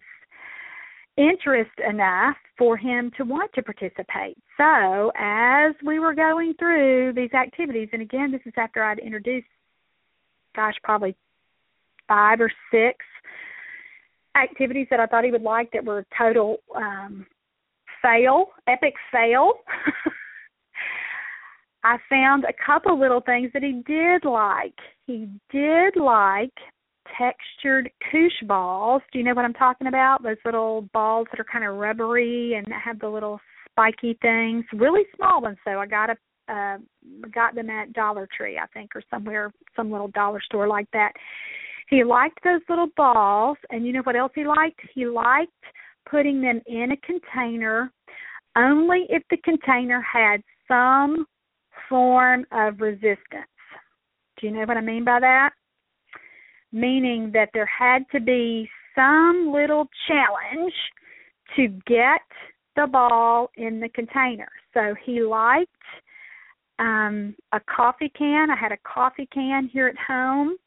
interest 1.18 1.72
enough 1.88 2.36
for 2.58 2.78
him 2.78 3.12
to 3.18 3.24
want 3.24 3.52
to 3.54 3.62
participate. 3.62 4.38
So, 4.58 5.12
as 5.18 5.74
we 5.86 6.00
were 6.00 6.14
going 6.14 6.54
through 6.58 7.14
these 7.16 7.34
activities, 7.34 7.90
and 7.94 8.02
again, 8.02 8.32
this 8.32 8.42
is 8.46 8.54
after 8.58 8.84
I'd 8.84 9.00
introduced 9.00 9.48
gosh, 10.56 10.76
probably 10.84 11.16
five 12.08 12.42
or 12.42 12.52
six 12.72 12.98
activities 14.36 14.88
that 14.90 15.00
I 15.00 15.06
thought 15.06 15.24
he 15.24 15.32
would 15.32 15.42
like 15.42 15.72
that 15.72 15.86
were 15.86 16.06
total 16.18 16.58
um 16.76 17.26
fail, 18.02 18.48
epic 18.68 18.96
fail. 19.12 19.54
I 21.86 21.98
found 22.10 22.46
a 22.46 22.54
couple 22.66 23.00
little 23.00 23.22
things 23.22 23.52
that 23.54 23.64
he 23.64 23.82
did 23.86 24.26
like. 24.26 24.76
He 25.06 25.30
did 25.52 25.96
like 25.96 26.54
textured 27.18 27.90
koosh 28.12 28.48
balls. 28.48 29.02
Do 29.12 29.20
you 29.20 29.26
know 29.26 29.34
what 29.34 29.46
I'm 29.46 29.54
talking 29.54 29.88
about? 29.88 30.24
Those 30.24 30.38
little 30.46 30.88
balls 30.94 31.28
that 31.32 31.40
are 31.40 31.46
kind 31.52 31.66
of 31.66 31.76
rubbery 31.76 32.56
and 32.56 32.68
have 32.74 33.00
the 33.00 33.10
little 33.10 33.40
spiky 33.70 34.18
things. 34.22 34.66
Really 34.74 35.04
small 35.16 35.42
ones 35.42 35.58
though. 35.66 35.80
I 35.80 35.88
got 35.88 36.10
a 36.10 36.16
uh 36.52 36.78
got 37.34 37.56
them 37.56 37.70
at 37.70 37.94
Dollar 37.94 38.28
Tree, 38.36 38.58
I 38.58 38.68
think, 38.68 38.96
or 38.96 39.04
somewhere 39.10 39.52
some 39.76 39.92
little 39.92 40.10
dollar 40.10 40.42
store 40.42 40.68
like 40.68 40.88
that. 40.94 41.14
He 41.90 42.04
liked 42.04 42.40
those 42.44 42.62
little 42.70 42.90
balls 42.98 43.58
and 43.70 43.86
you 43.86 43.94
know 43.94 44.02
what 44.04 44.16
else 44.16 44.32
he 44.36 44.46
liked? 44.46 44.80
He 44.94 45.06
liked 45.06 45.52
putting 46.10 46.42
them 46.42 46.62
in 46.68 46.92
a 46.92 46.98
container 46.98 47.92
only 48.58 49.06
if 49.10 49.24
the 49.30 49.38
container 49.38 50.02
had 50.02 50.42
some 50.68 51.26
form 51.90 52.46
of 52.52 52.80
resistance. 52.80 53.48
Do 54.40 54.48
you 54.48 54.54
know 54.54 54.66
what 54.66 54.78
I 54.78 54.82
mean 54.82 55.06
by 55.06 55.20
that? 55.20 55.52
Meaning 56.74 57.32
that 57.34 57.50
there 57.54 57.68
had 57.68 58.04
to 58.12 58.20
be 58.20 58.70
some 58.96 59.52
little 59.54 59.88
challenge 60.08 60.74
to 61.56 61.68
get 61.86 62.22
the 62.76 62.88
ball 62.88 63.52
in 63.56 63.80
the 63.80 63.90
container. 63.90 64.50
So 64.74 64.96
he 65.06 65.22
liked 65.22 65.70
um 66.80 67.36
a 67.52 67.60
coffee 67.60 68.12
can. 68.18 68.50
I 68.50 68.56
had 68.56 68.72
a 68.72 68.78
coffee 68.84 69.30
can 69.32 69.70
here 69.72 69.88
at 69.88 69.96
home 69.98 70.58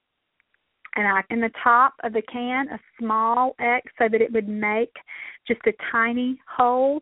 and 0.97 1.07
I 1.07 1.23
in 1.31 1.41
the 1.41 1.51
top 1.63 1.95
of 2.03 2.13
the 2.13 2.23
can 2.23 2.69
a 2.69 2.79
small 2.99 3.55
X 3.59 3.91
so 3.99 4.09
that 4.11 4.21
it 4.21 4.33
would 4.33 4.49
make 4.49 4.93
just 5.47 5.61
a 5.67 5.73
tiny 5.93 6.39
hole 6.57 7.01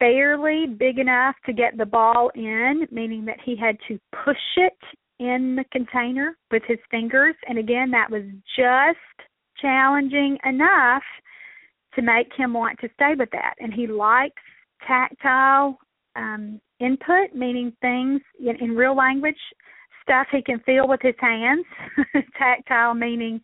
barely 0.00 0.66
big 0.66 0.98
enough 0.98 1.36
to 1.44 1.52
get 1.52 1.76
the 1.76 1.84
ball 1.84 2.30
in, 2.34 2.86
meaning 2.90 3.24
that 3.26 3.38
he 3.44 3.54
had 3.54 3.76
to 3.88 3.98
push 4.24 4.36
it 4.56 4.72
in 5.18 5.56
the 5.56 5.64
container 5.72 6.36
with 6.50 6.62
his 6.66 6.78
fingers. 6.90 7.34
And 7.48 7.58
again, 7.58 7.90
that 7.92 8.10
was 8.10 8.22
just 8.56 8.98
challenging 9.60 10.38
enough 10.44 11.02
to 11.94 12.02
make 12.02 12.28
him 12.36 12.52
want 12.52 12.78
to 12.80 12.88
stay 12.94 13.14
with 13.16 13.30
that. 13.32 13.54
And 13.60 13.72
he 13.72 13.86
likes 13.86 14.42
tactile 14.86 15.78
um, 16.16 16.60
input, 16.80 17.34
meaning 17.34 17.72
things 17.80 18.20
in, 18.40 18.56
in 18.60 18.76
real 18.76 18.96
language, 18.96 19.38
stuff 20.02 20.26
he 20.32 20.42
can 20.42 20.60
feel 20.60 20.88
with 20.88 21.00
his 21.02 21.14
hands. 21.18 21.64
tactile 22.38 22.94
meaning 22.94 23.40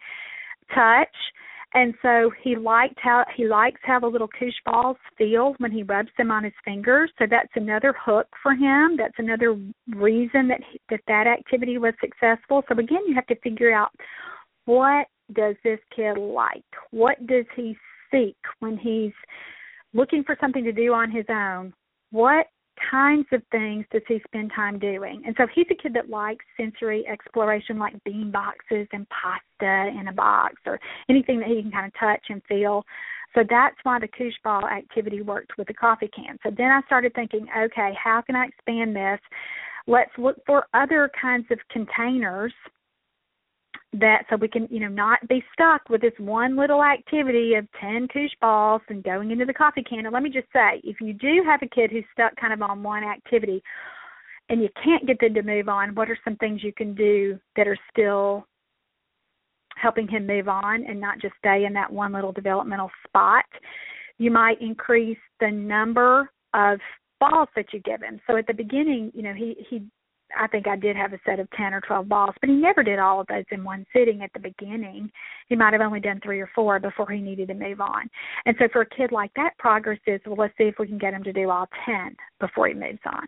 touch 0.75 1.09
and 1.73 1.95
so 2.03 2.33
he 2.43 2.57
liked 2.57 2.99
how 3.01 3.25
he 3.37 3.47
likes 3.47 3.81
how 3.85 4.01
the 4.01 4.07
little 4.07 4.29
koosh 4.29 4.55
balls 4.65 4.97
feel 5.17 5.55
when 5.59 5.71
he 5.71 5.85
rubs 5.85 6.11
them 6.19 6.31
on 6.31 6.43
his 6.43 6.53
fingers. 6.65 7.13
So 7.19 7.27
that's 7.31 7.53
another 7.55 7.95
hook 8.05 8.27
for 8.43 8.55
him. 8.55 8.97
That's 8.97 9.15
another 9.19 9.53
reason 9.95 10.49
that 10.49 10.61
he, 10.71 10.81
that 10.91 11.01
that 11.07 11.27
activity 11.29 11.79
was 11.79 11.95
successful. 12.01 12.65
So 12.69 12.77
again, 12.77 13.03
you 13.07 13.15
have 13.15 13.27
to 13.29 13.37
figure 13.37 13.73
out 13.73 13.91
what 14.65 15.07
does 15.33 15.55
this 15.63 15.79
kid 15.95 16.19
like? 16.19 16.65
What 16.91 17.25
does 17.27 17.45
he 17.55 17.77
seek 18.11 18.37
when 18.59 18.77
he's 18.77 19.13
looking 19.95 20.25
for 20.25 20.37
something 20.41 20.65
to 20.65 20.73
do 20.73 20.93
on 20.93 21.11
his 21.11 21.27
own? 21.29 21.73
What 22.11 22.47
kinds 22.91 23.27
of 23.33 23.43
things 23.51 23.85
does 23.93 24.03
he 24.09 24.21
spend 24.27 24.53
time 24.55 24.79
doing? 24.79 25.23
And 25.27 25.35
so 25.37 25.47
he's 25.55 25.67
a 25.71 25.75
kid 25.75 25.95
that 25.95 26.09
likes 26.09 26.45
sensory 26.57 27.07
exploration, 27.07 27.79
like 27.79 27.95
bean 28.05 28.31
boxes 28.31 28.87
and 28.93 29.07
pasta 29.09 29.99
in 29.99 30.09
a 30.09 30.13
box 30.13 30.55
or 30.67 30.79
anything 31.09 31.41
that 31.41 31.49
he 31.49 31.63
can 31.63 31.71
kind 31.71 31.87
of 31.87 31.93
touch 31.99 32.25
and 32.29 32.43
feel. 32.49 32.85
So 33.35 33.43
that's 33.49 33.77
why 33.83 33.99
the 33.99 34.09
koosh 34.09 34.35
ball 34.43 34.67
activity 34.67 35.23
worked 35.23 35.57
with 35.57 35.69
the 35.69 35.75
coffee 35.75 36.11
can. 36.15 36.39
So 36.43 36.51
then 36.57 36.71
I 36.71 36.81
started 36.87 37.15
thinking, 37.15 37.47
okay, 37.57 37.93
how 38.03 38.23
can 38.23 38.37
I 38.37 38.47
expand 38.47 38.97
this? 38.97 39.21
Let's 39.87 40.11
look 40.19 40.37
for 40.47 40.67
other 40.75 41.11
kinds 41.21 41.47
of 41.51 41.59
containers 41.71 42.53
that 43.93 44.25
so 44.31 44.37
we 44.37 44.49
can 44.49 44.69
you 44.71 44.79
know 44.81 44.89
not 44.89 45.27
be 45.29 45.43
stuck 45.53 45.89
with 45.89 46.01
this 46.01 46.13
one 46.19 46.57
little 46.57 46.83
activity 46.83 47.55
of 47.55 47.67
10 47.81 48.07
koosh 48.09 48.31
balls 48.41 48.83
and 48.89 49.03
going 49.03 49.31
into 49.33 49.45
the 49.45 49.53
coffee 49.53 49.83
can. 49.83 50.07
And 50.07 50.13
let 50.13 50.23
me 50.23 50.31
just 50.31 50.47
say 50.53 50.81
if 50.85 51.01
you 51.01 51.13
do 51.13 51.43
have 51.45 51.61
a 51.63 51.69
kid 51.69 51.91
who's 51.91 52.05
stuck 52.13 52.37
kind 52.37 52.53
of 52.53 52.63
on 52.63 52.83
one 52.83 53.03
activity 53.03 53.63
and 54.49 54.63
you 54.63 54.69
can't 54.83 55.07
get 55.07 55.19
them 55.21 55.35
to 55.35 55.43
move 55.43 55.69
on 55.69 55.95
what 55.95 56.09
are 56.09 56.19
some 56.25 56.37
things 56.37 56.63
you 56.63 56.73
can 56.73 56.95
do 56.95 57.39
that 57.57 57.67
are 57.67 57.79
still 57.91 58.47
helping 59.77 60.07
him 60.07 60.27
move 60.27 60.49
on 60.49 60.85
and 60.87 61.01
not 61.01 61.21
just 61.21 61.35
stay 61.39 61.65
in 61.65 61.73
that 61.73 61.93
one 61.93 62.13
little 62.13 62.33
developmental 62.33 62.91
spot? 63.09 63.45
You 64.19 64.31
might 64.31 64.61
increase 64.61 65.19
the 65.41 65.51
number 65.51 66.31
of 66.55 66.79
balls 67.19 67.49
that 67.57 67.73
you 67.73 67.81
give 67.81 68.03
him. 68.03 68.21
So 68.29 68.37
at 68.37 68.47
the 68.47 68.55
beginning 68.55 69.11
you 69.15 69.23
know 69.23 69.35
he 69.35 69.57
he 69.69 69.83
I 70.39 70.47
think 70.47 70.67
I 70.67 70.77
did 70.77 70.97
have 70.97 71.13
a 71.13 71.21
set 71.25 71.41
of 71.41 71.51
10 71.53 71.75
or 71.75 71.81
12 71.81 72.09
balls, 72.09 72.35
but 72.41 72.51
he 72.51 72.57
never 72.57 72.83
did 72.83 72.99
all 72.99 73.21
of 73.21 73.27
those 73.27 73.45
in 73.51 73.65
one 73.65 73.87
sitting 73.95 74.23
at 74.23 74.33
the 74.33 74.41
beginning. 74.41 75.11
He 75.49 75.57
might 75.57 75.73
have 75.73 75.83
only 75.83 76.01
done 76.01 76.21
three 76.23 76.41
or 76.41 76.51
four 76.55 76.79
before 76.79 77.11
he 77.11 77.21
needed 77.21 77.49
to 77.49 77.55
move 77.55 77.81
on. 77.81 78.09
And 78.47 78.57
so 78.59 78.69
for 78.73 78.83
a 78.83 78.89
kid 78.89 79.13
like 79.13 79.33
that, 79.37 79.59
progress 79.59 79.99
is, 80.07 80.21
well, 80.27 80.37
let's 80.37 80.55
see 80.59 80.65
if 80.65 80.77
we 80.79 80.87
can 80.87 80.99
get 80.99 81.15
him 81.15 81.25
to 81.25 81.33
do 81.33 81.51
all 81.51 81.67
10 81.87 82.17
before 82.39 82.69
he 82.69 82.75
moves 82.75 83.01
on. 83.07 83.27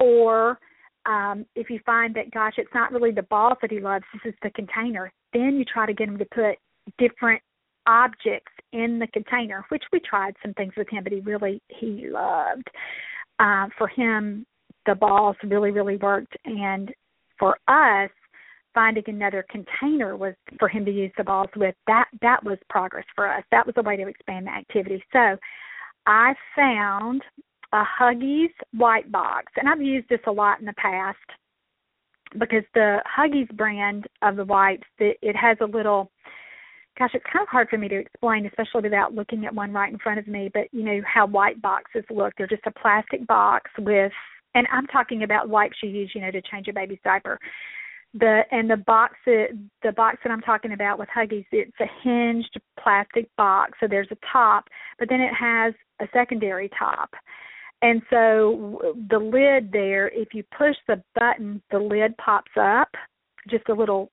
Or 0.00 0.58
um, 1.06 1.46
if 1.54 1.70
you 1.70 1.80
find 1.84 2.14
that, 2.14 2.30
gosh, 2.30 2.54
it's 2.56 2.74
not 2.74 2.92
really 2.92 3.12
the 3.12 3.22
balls 3.22 3.58
that 3.62 3.70
he 3.70 3.80
loves, 3.80 4.04
this 4.12 4.32
is 4.32 4.38
the 4.42 4.50
container, 4.50 5.12
then 5.32 5.56
you 5.56 5.64
try 5.64 5.86
to 5.86 5.94
get 5.94 6.08
him 6.08 6.18
to 6.18 6.26
put 6.26 6.56
different 6.98 7.42
objects 7.86 8.52
in 8.72 8.98
the 8.98 9.06
container, 9.08 9.64
which 9.68 9.84
we 9.92 10.00
tried 10.00 10.34
some 10.42 10.54
things 10.54 10.72
with 10.76 10.88
him, 10.88 11.04
but 11.04 11.12
he 11.12 11.20
really, 11.20 11.60
he 11.68 12.08
loved. 12.08 12.68
Uh, 13.38 13.66
for 13.76 13.88
him, 13.88 14.46
the 14.86 14.94
balls 14.94 15.36
really 15.44 15.70
really 15.70 15.96
worked. 15.96 16.36
And 16.44 16.92
for 17.38 17.58
us 17.68 18.10
finding 18.74 19.04
another 19.06 19.44
container 19.48 20.16
was 20.16 20.34
for 20.58 20.68
him 20.68 20.84
to 20.84 20.90
use 20.90 21.12
the 21.16 21.24
balls 21.24 21.50
with 21.56 21.74
that 21.86 22.06
that 22.22 22.42
was 22.44 22.58
progress 22.68 23.06
for 23.14 23.28
us. 23.28 23.44
That 23.50 23.66
was 23.66 23.74
a 23.78 23.82
way 23.82 23.96
to 23.96 24.08
expand 24.08 24.46
the 24.46 24.50
activity. 24.50 25.02
So 25.12 25.36
i 26.06 26.34
found 26.54 27.22
a 27.72 27.82
huggies 27.98 28.52
white 28.72 29.10
box 29.10 29.50
and 29.56 29.68
i've 29.68 29.80
used 29.80 30.08
this 30.10 30.20
a 30.26 30.30
lot 30.30 30.60
in 30.60 30.66
the 30.66 30.74
past 30.74 31.16
because 32.38 32.62
the 32.74 32.98
huggies 33.18 33.48
brand 33.56 34.06
of 34.22 34.36
the 34.36 34.44
wipes 34.44 34.86
it, 34.98 35.16
it 35.22 35.34
has 35.34 35.56
a 35.60 35.64
little 35.64 36.10
gosh, 36.98 37.10
it's 37.14 37.24
kind 37.32 37.42
of 37.42 37.48
hard 37.48 37.68
for 37.68 37.78
me 37.78 37.88
to 37.88 37.98
explain, 37.98 38.46
especially 38.46 38.82
without 38.82 39.14
looking 39.14 39.44
at 39.44 39.54
one 39.54 39.72
right 39.72 39.92
in 39.92 39.98
front 39.98 40.18
of 40.18 40.28
me. 40.28 40.50
But 40.52 40.68
you 40.72 40.84
know 40.84 41.00
how 41.04 41.26
white 41.26 41.60
boxes 41.60 42.04
look; 42.10 42.32
they're 42.36 42.46
just 42.46 42.66
a 42.66 42.70
plastic 42.70 43.26
box 43.26 43.70
with 43.78 44.12
and 44.54 44.66
I'm 44.72 44.86
talking 44.86 45.22
about 45.22 45.48
wipes 45.48 45.76
you 45.82 45.90
use, 45.90 46.12
you 46.14 46.20
know, 46.20 46.30
to 46.30 46.42
change 46.42 46.68
a 46.68 46.72
baby's 46.72 46.98
diaper. 47.04 47.38
The 48.14 48.42
and 48.52 48.70
the 48.70 48.76
box 48.76 49.16
that 49.26 49.48
the 49.82 49.92
box 49.92 50.18
that 50.22 50.30
I'm 50.30 50.40
talking 50.40 50.72
about 50.72 50.98
with 50.98 51.08
Huggies, 51.08 51.46
it's 51.50 51.72
a 51.80 51.86
hinged 52.02 52.60
plastic 52.80 53.28
box. 53.36 53.72
So 53.80 53.88
there's 53.88 54.08
a 54.12 54.18
top, 54.32 54.68
but 54.98 55.08
then 55.08 55.20
it 55.20 55.34
has 55.34 55.74
a 56.00 56.06
secondary 56.12 56.70
top. 56.78 57.10
And 57.82 58.00
so 58.08 58.94
the 59.10 59.18
lid 59.18 59.72
there, 59.72 60.08
if 60.08 60.28
you 60.32 60.44
push 60.56 60.76
the 60.86 61.02
button, 61.14 61.60
the 61.70 61.78
lid 61.78 62.16
pops 62.16 62.52
up, 62.58 62.88
just 63.50 63.68
a 63.68 63.74
little 63.74 64.10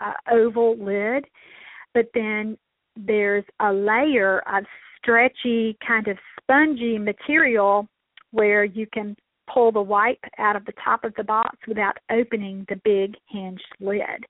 uh, 0.00 0.12
oval 0.30 0.76
lid. 0.76 1.24
But 1.94 2.06
then 2.12 2.58
there's 2.96 3.44
a 3.60 3.72
layer 3.72 4.40
of 4.52 4.64
stretchy, 4.98 5.78
kind 5.86 6.08
of 6.08 6.18
spongy 6.40 6.98
material 6.98 7.88
where 8.32 8.64
you 8.64 8.86
can 8.92 9.16
pull 9.52 9.72
the 9.72 9.82
wipe 9.82 10.22
out 10.38 10.56
of 10.56 10.64
the 10.64 10.72
top 10.84 11.04
of 11.04 11.14
the 11.16 11.24
box 11.24 11.56
without 11.66 11.96
opening 12.10 12.64
the 12.68 12.80
big 12.84 13.14
hinged 13.28 13.62
lid. 13.80 14.24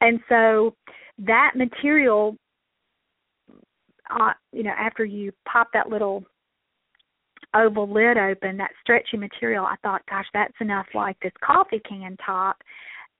And 0.00 0.20
so 0.28 0.74
that 1.18 1.52
material, 1.56 2.36
uh, 4.10 4.32
you 4.52 4.62
know, 4.62 4.74
after 4.76 5.04
you 5.04 5.32
pop 5.50 5.68
that 5.72 5.88
little 5.88 6.24
oval 7.54 7.90
lid 7.90 8.18
open, 8.18 8.56
that 8.56 8.72
stretchy 8.82 9.16
material, 9.16 9.64
I 9.64 9.76
thought, 9.82 10.02
gosh, 10.08 10.26
that's 10.34 10.54
enough 10.60 10.86
like 10.94 11.16
this 11.20 11.32
coffee 11.42 11.80
can 11.88 12.16
top 12.24 12.56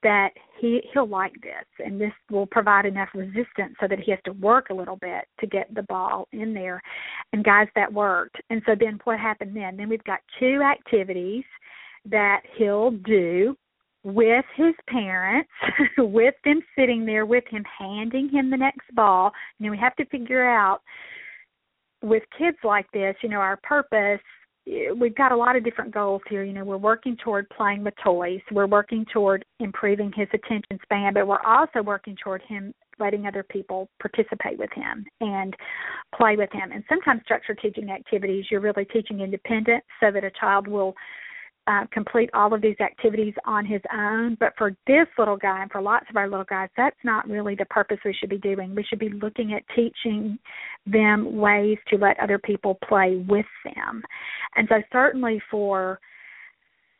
that 0.07 0.31
he 0.61 0.81
he'll 0.93 1.09
like 1.09 1.33
this 1.43 1.67
and 1.85 2.01
this 2.01 2.13
will 2.31 2.47
provide 2.47 2.87
enough 2.87 3.09
resistance 3.13 3.75
so 3.81 3.89
that 3.89 3.99
he 3.99 4.13
has 4.13 4.21
to 4.25 4.33
work 4.35 4.71
a 4.71 4.75
little 4.75 4.95
bit 4.95 5.25
to 5.41 5.49
get 5.49 5.75
the 5.75 5.83
ball 5.83 6.29
in 6.33 6.55
there. 6.55 6.81
And 7.33 7.43
guys 7.43 7.67
that 7.75 7.93
worked. 7.93 8.37
And 8.49 8.63
so 8.67 8.77
then 8.79 9.01
what 9.03 9.19
happened 9.19 9.57
then? 9.57 9.77
Then 9.77 9.89
we've 9.89 10.05
got 10.05 10.21
two 10.39 10.63
activities 10.63 11.43
that 12.09 12.43
he'll 12.57 12.93
do 12.93 13.57
with 14.05 14.45
his 14.55 14.75
parents 14.89 15.51
with 15.99 16.35
them 16.45 16.61
sitting 16.79 17.05
there 17.05 17.27
with 17.27 17.45
him 17.51 17.65
handing 17.77 18.29
him 18.29 18.49
the 18.49 18.57
next 18.57 18.95
ball. 18.95 19.33
And 19.59 19.65
then 19.65 19.73
we 19.73 19.79
have 19.79 19.97
to 19.97 20.07
figure 20.07 20.49
out 20.49 20.83
with 22.03 22.23
kids 22.39 22.59
like 22.63 22.87
this 22.93 23.17
you 23.23 23.29
know 23.29 23.41
our 23.41 23.59
purpose 23.63 24.21
we've 24.67 25.15
got 25.15 25.33
a 25.33 25.37
lot 25.37 25.57
of 25.57 25.65
different 25.65 25.93
goals 25.93 26.23
here. 26.29 26.43
You 26.43 26.53
know, 26.53 26.65
we're 26.65 26.77
working 26.77 27.17
toward 27.23 27.49
playing 27.51 27.85
with 27.85 27.95
toys. 28.03 28.41
We're 28.51 28.67
working 28.67 29.05
toward 29.13 29.45
improving 29.61 30.13
his 30.15 30.29
attention 30.33 30.79
span, 30.83 31.15
but 31.15 31.27
we're 31.27 31.43
also 31.43 31.83
working 31.83 32.17
toward 32.23 32.43
him 32.43 32.75
letting 32.99 33.27
other 33.27 33.43
people 33.43 33.89
participate 34.01 34.59
with 34.59 34.71
him 34.75 35.05
and 35.21 35.55
play 36.17 36.37
with 36.37 36.51
him. 36.53 36.73
And 36.73 36.83
sometimes 36.89 37.21
structured 37.25 37.59
teaching 37.61 37.91
activities, 37.91 38.47
you're 38.51 38.61
really 38.61 38.87
teaching 38.87 39.21
independence 39.21 39.85
so 40.01 40.11
that 40.11 40.25
a 40.25 40.31
child 40.41 40.67
will 40.67 40.95
uh, 41.67 41.85
complete 41.93 42.31
all 42.33 42.55
of 42.55 42.63
these 42.63 42.79
activities 42.81 43.35
on 43.45 43.67
his 43.67 43.81
own. 43.93 44.37
But 44.39 44.53
for 44.57 44.77
this 44.87 45.07
little 45.19 45.37
guy 45.37 45.63
and 45.63 45.71
for 45.71 45.83
lots 45.83 46.07
of 46.09 46.17
our 46.17 46.29
little 46.29 46.47
guys, 46.49 46.69
that's 46.77 46.97
not 47.05 47.29
really 47.29 47.55
the 47.55 47.65
purpose 47.67 47.99
we 48.05 48.15
should 48.15 48.31
be 48.31 48.39
doing. 48.39 48.75
We 48.75 48.85
should 48.85 48.99
be 48.99 49.11
looking 49.11 49.53
at 49.53 49.63
teaching 49.75 50.39
them 50.87 51.37
ways 51.37 51.79
to 51.89 51.97
let 51.97 52.19
other 52.21 52.39
people 52.39 52.79
play 52.89 53.25
with 53.29 53.47
them. 53.65 54.03
And 54.55 54.69
so, 54.69 54.77
certainly 54.93 55.41
for 55.51 55.99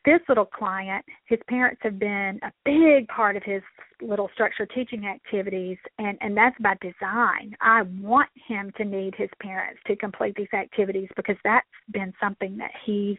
this 0.05 0.21
little 0.29 0.45
client, 0.45 1.03
his 1.25 1.39
parents 1.49 1.81
have 1.83 1.99
been 1.99 2.39
a 2.41 2.51
big 2.63 3.07
part 3.09 3.35
of 3.35 3.43
his 3.43 3.61
little 4.01 4.29
structured 4.33 4.71
teaching 4.73 5.05
activities 5.05 5.77
and 5.97 6.17
and 6.21 6.37
that's 6.37 6.55
by 6.61 6.75
design. 6.81 7.55
I 7.61 7.81
want 7.99 8.29
him 8.47 8.71
to 8.77 8.85
need 8.85 9.15
his 9.17 9.29
parents 9.41 9.81
to 9.87 9.95
complete 9.95 10.35
these 10.35 10.53
activities 10.53 11.09
because 11.15 11.35
that's 11.43 11.67
been 11.91 12.13
something 12.21 12.57
that 12.57 12.71
he's 12.85 13.17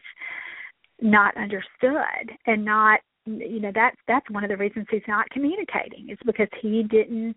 not 1.01 1.35
understood 1.37 2.37
and 2.47 2.63
not 2.63 2.99
you 3.25 3.59
know 3.59 3.71
that's 3.73 3.97
that's 4.07 4.29
one 4.31 4.43
of 4.43 4.49
the 4.49 4.57
reasons 4.57 4.85
he's 4.89 5.01
not 5.07 5.29
communicating 5.29 6.09
is 6.09 6.17
because 6.25 6.47
he 6.61 6.83
didn't 6.83 7.35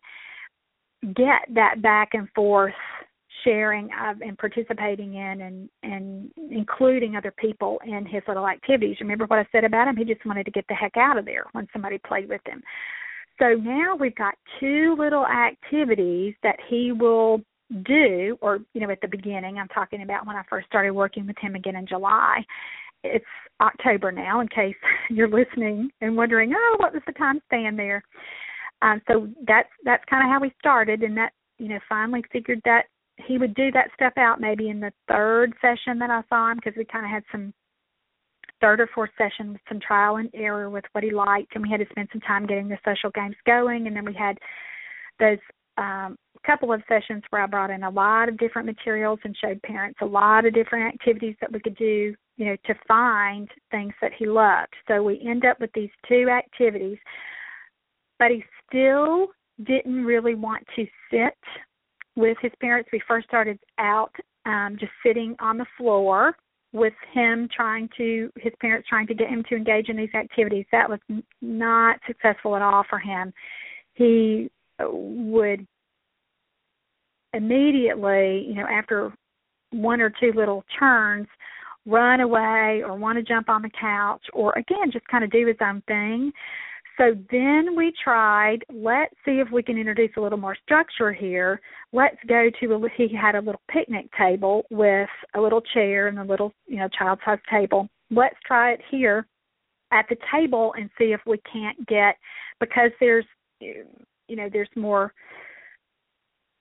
get 1.15 1.43
that 1.53 1.83
back 1.83 2.11
and 2.13 2.29
forth 2.35 2.75
sharing 3.45 3.89
of 4.09 4.21
and 4.21 4.39
participating 4.39 5.15
in 5.15 5.41
and 5.43 5.69
and 5.83 6.31
including 6.51 7.17
other 7.17 7.33
people 7.37 7.81
in 7.85 8.07
his 8.07 8.23
little 8.29 8.47
activities. 8.47 8.97
Remember 9.01 9.27
what 9.27 9.39
I 9.39 9.47
said 9.53 9.65
about 9.65 9.89
him? 9.89 9.97
He 9.97 10.05
just 10.05 10.25
wanted 10.25 10.45
to 10.45 10.53
get 10.53 10.65
the 10.69 10.75
heck 10.75 10.97
out 10.97 11.19
of 11.19 11.25
there 11.25 11.45
when 11.53 11.67
somebody 11.73 11.99
played 12.07 12.29
with 12.29 12.41
him. 12.47 12.63
So 13.39 13.55
now 13.55 13.97
we've 13.97 14.15
got 14.15 14.35
two 14.61 14.95
little 14.99 15.27
activities 15.27 16.35
that 16.43 16.57
he 16.69 16.93
will 16.93 17.41
do 17.87 18.37
or 18.41 18.61
you 18.75 18.81
know 18.83 18.91
at 18.91 19.01
the 19.01 19.09
beginning 19.09 19.59
I'm 19.59 19.69
talking 19.69 20.03
about 20.03 20.27
when 20.27 20.37
I 20.37 20.43
first 20.49 20.67
started 20.67 20.93
working 20.93 21.27
with 21.27 21.37
him 21.39 21.55
again 21.55 21.75
in 21.75 21.87
July 21.87 22.45
it's 23.05 23.25
October 23.61 24.11
now, 24.11 24.41
in 24.41 24.49
case 24.49 24.77
you're 25.11 25.29
listening 25.29 25.91
and 26.01 26.17
wondering, 26.17 26.53
oh, 26.57 26.77
what 26.79 26.93
was 26.93 27.03
the 27.07 27.13
time 27.13 27.41
span 27.47 27.77
there? 27.77 28.03
Um, 28.83 29.01
so 29.09 29.29
that's 29.47 29.69
that's 29.85 30.05
kind 30.11 30.25
of 30.25 30.31
how 30.33 30.41
we 30.41 30.53
started, 30.59 31.03
and 31.03 31.17
that 31.17 31.33
you 31.59 31.69
know 31.69 31.79
finally 31.89 32.25
figured 32.33 32.61
that 32.65 32.87
he 33.27 33.39
would 33.39 33.55
do 33.55 33.71
that 33.71 33.91
stuff 33.95 34.15
out 34.17 34.41
maybe 34.41 34.69
in 34.69 34.81
the 34.81 34.93
third 35.09 35.53
session 35.61 35.99
that 35.99 36.11
I 36.11 36.23
saw 36.29 36.51
him 36.51 36.57
because 36.57 36.77
we 36.77 36.85
kind 36.85 37.05
of 37.05 37.11
had 37.11 37.23
some 37.31 37.53
third 38.61 38.81
or 38.81 38.89
fourth 38.95 39.11
session 39.19 39.53
with 39.53 39.61
some 39.69 39.81
trial 39.81 40.17
and 40.17 40.31
error 40.35 40.71
with 40.71 40.85
what 40.93 41.05
he 41.05 41.11
liked, 41.11 41.55
and 41.55 41.63
we 41.63 41.71
had 41.71 41.81
to 41.81 41.87
spend 41.91 42.09
some 42.13 42.21
time 42.23 42.47
getting 42.47 42.69
the 42.69 42.79
social 42.85 43.11
games 43.11 43.37
going, 43.47 43.87
and 43.87 43.95
then 43.95 44.05
we 44.05 44.15
had 44.15 44.39
those 45.21 45.39
um, 45.79 46.17
couple 46.47 46.73
of 46.73 46.83
sessions 46.89 47.23
where 47.31 47.43
I 47.43 47.47
brought 47.47 47.71
in 47.71 47.85
a 47.85 47.91
lot 47.91 48.29
of 48.29 48.39
different 48.39 48.67
materials 48.67 49.19
and 49.25 49.37
showed 49.37 49.63
parents 49.63 49.99
a 50.03 50.07
lot 50.07 50.45
of 50.45 50.55
different 50.55 50.93
activities 50.93 51.37
that 51.41 51.53
we 51.53 51.61
could 51.61 51.77
do, 51.77 52.15
you 52.37 52.47
know, 52.47 52.57
to 52.67 52.75
find 52.89 53.49
things 53.71 53.93
that 54.01 54.13
he 54.19 54.27
loved. 54.27 54.75
So 54.89 55.03
we 55.03 55.23
end 55.27 55.45
up 55.45 55.61
with 55.61 55.71
these 55.75 55.91
two 56.09 56.29
activities, 56.31 56.99
but 58.19 58.31
he 58.31 58.45
still 58.67 59.29
didn't 59.65 60.05
really 60.05 60.35
want 60.35 60.65
to 60.77 60.87
sit 61.11 61.37
with 62.17 62.37
his 62.41 62.53
parents. 62.61 62.89
We 62.93 63.01
first 63.07 63.27
started 63.29 63.59
out 63.79 64.13
um, 64.47 64.77
just 64.79 64.93
sitting 65.05 65.37
on 65.41 65.59
the 65.59 65.67
floor 65.77 66.37
with 66.73 66.95
him 67.13 67.49
trying 67.55 67.89
to 67.99 68.31
his 68.37 68.53
parents 68.61 68.89
trying 68.89 69.07
to 69.07 69.15
get 69.15 69.29
him 69.29 69.45
to 69.49 69.57
engage 69.57 69.89
in 69.89 69.97
these 69.97 70.15
activities. 70.15 70.65
That 70.73 70.89
was 70.89 71.01
not 71.43 71.99
successful 72.07 72.57
at 72.57 72.63
all 72.63 72.85
for 72.89 72.99
him. 72.99 73.33
He 73.95 74.51
would 74.81 75.67
immediately, 77.35 78.47
you 78.49 78.55
know, 78.55 78.67
after 78.67 79.13
one 79.71 80.01
or 80.01 80.11
two 80.11 80.33
little 80.35 80.65
turns, 80.79 81.27
run 81.87 82.21
away 82.21 82.83
or 82.85 82.95
want 82.95 83.19
to 83.19 83.23
jump 83.23 83.49
on 83.49 83.63
the 83.63 83.71
couch 83.79 84.23
or 84.33 84.53
again 84.53 84.91
just 84.93 85.07
kind 85.09 85.25
of 85.25 85.31
do 85.31 85.47
his 85.47 85.57
own 85.61 85.83
thing. 85.87 86.33
So 86.99 87.15
then 87.31 87.75
we 87.75 87.93
tried, 88.05 88.59
let's 88.73 89.15
see 89.25 89.41
if 89.41 89.51
we 89.51 89.63
can 89.63 89.79
introduce 89.79 90.11
a 90.17 90.21
little 90.21 90.39
more 90.39 90.57
structure 90.63 91.13
here. 91.13 91.61
Let's 91.93 92.19
go 92.29 92.51
to 92.61 92.75
a 92.75 92.89
he 92.97 93.09
had 93.15 93.35
a 93.35 93.41
little 93.41 93.63
picnic 93.71 94.07
table 94.17 94.65
with 94.71 95.09
a 95.35 95.41
little 95.41 95.63
chair 95.75 96.09
and 96.09 96.19
a 96.19 96.25
little, 96.25 96.53
you 96.67 96.77
know, 96.77 96.89
child 96.97 97.19
size 97.25 97.39
table. 97.51 97.89
Let's 98.11 98.37
try 98.47 98.73
it 98.73 98.81
here 98.91 99.27
at 99.91 100.05
the 100.11 100.17
table 100.31 100.75
and 100.79 100.91
see 100.99 101.13
if 101.13 101.21
we 101.27 101.39
can't 101.51 101.87
get 101.87 102.17
because 102.61 102.91
there's 103.01 103.27
you 103.61 104.37
know, 104.37 104.49
there's 104.53 104.69
more 104.77 105.13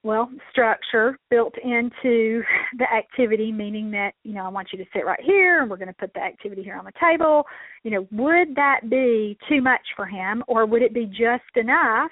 well, 0.03 0.31
structure 0.49 1.17
built 1.29 1.53
into 1.63 2.41
the 2.77 2.91
activity, 2.91 3.51
meaning 3.51 3.91
that, 3.91 4.13
you 4.23 4.33
know, 4.33 4.45
I 4.45 4.49
want 4.49 4.69
you 4.71 4.79
to 4.79 4.85
sit 4.93 5.05
right 5.05 5.21
here 5.21 5.61
and 5.61 5.69
we're 5.69 5.77
going 5.77 5.89
to 5.89 5.93
put 5.93 6.13
the 6.13 6.21
activity 6.21 6.63
here 6.63 6.75
on 6.75 6.85
the 6.85 6.91
table. 6.99 7.45
You 7.83 7.91
know, 7.91 8.07
would 8.11 8.55
that 8.55 8.89
be 8.89 9.37
too 9.47 9.61
much 9.61 9.85
for 9.95 10.05
him 10.05 10.43
or 10.47 10.65
would 10.65 10.81
it 10.81 10.93
be 10.93 11.05
just 11.05 11.55
enough 11.55 12.11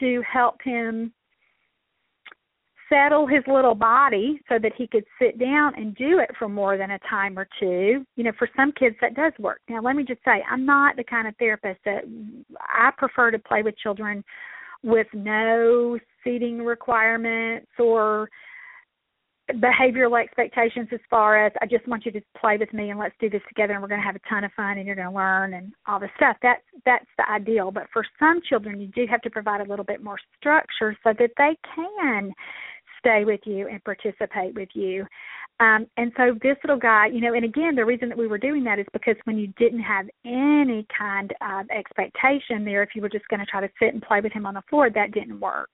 to 0.00 0.22
help 0.30 0.56
him 0.62 1.12
settle 2.88 3.26
his 3.26 3.42
little 3.46 3.74
body 3.74 4.40
so 4.48 4.58
that 4.62 4.72
he 4.76 4.86
could 4.86 5.04
sit 5.20 5.38
down 5.38 5.74
and 5.74 5.94
do 5.96 6.18
it 6.18 6.30
for 6.38 6.48
more 6.48 6.76
than 6.76 6.92
a 6.92 6.98
time 7.00 7.38
or 7.38 7.48
two. 7.58 8.04
You 8.16 8.24
know, 8.24 8.32
for 8.38 8.48
some 8.56 8.72
kids 8.72 8.96
that 9.00 9.14
does 9.14 9.32
work. 9.38 9.60
Now, 9.68 9.80
let 9.80 9.96
me 9.96 10.04
just 10.04 10.22
say, 10.24 10.44
I'm 10.50 10.64
not 10.64 10.96
the 10.96 11.04
kind 11.04 11.26
of 11.26 11.34
therapist 11.36 11.80
that 11.84 12.04
I 12.60 12.90
prefer 12.96 13.30
to 13.30 13.38
play 13.38 13.62
with 13.62 13.76
children 13.78 14.22
with 14.82 15.08
no 15.14 15.98
seating 16.26 16.64
requirements 16.64 17.68
or 17.78 18.28
behavioral 19.54 20.20
expectations 20.20 20.88
as 20.92 20.98
far 21.08 21.46
as 21.46 21.52
I 21.62 21.66
just 21.66 21.86
want 21.86 22.04
you 22.04 22.10
to 22.12 22.20
play 22.38 22.56
with 22.56 22.72
me 22.72 22.90
and 22.90 22.98
let's 22.98 23.14
do 23.20 23.30
this 23.30 23.42
together 23.46 23.74
and 23.74 23.82
we're 23.82 23.88
going 23.88 24.00
to 24.00 24.06
have 24.06 24.16
a 24.16 24.28
ton 24.28 24.42
of 24.42 24.50
fun 24.56 24.78
and 24.78 24.86
you're 24.86 24.96
going 24.96 25.08
to 25.08 25.14
learn 25.14 25.54
and 25.54 25.72
all 25.86 26.00
this 26.00 26.10
stuff. 26.16 26.36
That's 26.42 26.62
that's 26.84 27.06
the 27.16 27.30
ideal. 27.30 27.70
But 27.70 27.84
for 27.92 28.04
some 28.18 28.40
children, 28.48 28.80
you 28.80 28.88
do 28.88 29.06
have 29.08 29.22
to 29.22 29.30
provide 29.30 29.60
a 29.60 29.68
little 29.68 29.84
bit 29.84 30.02
more 30.02 30.18
structure 30.38 30.96
so 31.04 31.12
that 31.18 31.30
they 31.38 31.56
can 31.76 32.32
stay 32.98 33.24
with 33.24 33.40
you 33.44 33.68
and 33.68 33.82
participate 33.84 34.54
with 34.54 34.70
you. 34.74 35.06
Um, 35.58 35.86
and 35.96 36.12
so 36.16 36.36
this 36.42 36.56
little 36.62 36.78
guy, 36.78 37.06
you 37.06 37.20
know, 37.20 37.32
and 37.32 37.44
again, 37.44 37.74
the 37.74 37.84
reason 37.84 38.10
that 38.10 38.18
we 38.18 38.26
were 38.26 38.36
doing 38.36 38.62
that 38.64 38.78
is 38.78 38.86
because 38.92 39.16
when 39.24 39.38
you 39.38 39.48
didn't 39.58 39.80
have 39.80 40.06
any 40.26 40.86
kind 40.96 41.32
of 41.40 41.66
expectation 41.70 42.64
there, 42.64 42.82
if 42.82 42.90
you 42.94 43.00
were 43.00 43.08
just 43.08 43.26
going 43.28 43.40
to 43.40 43.46
try 43.46 43.62
to 43.62 43.72
sit 43.80 43.94
and 43.94 44.02
play 44.02 44.20
with 44.20 44.32
him 44.32 44.44
on 44.44 44.54
the 44.54 44.62
floor, 44.68 44.90
that 44.90 45.12
didn't 45.12 45.40
work. 45.40 45.70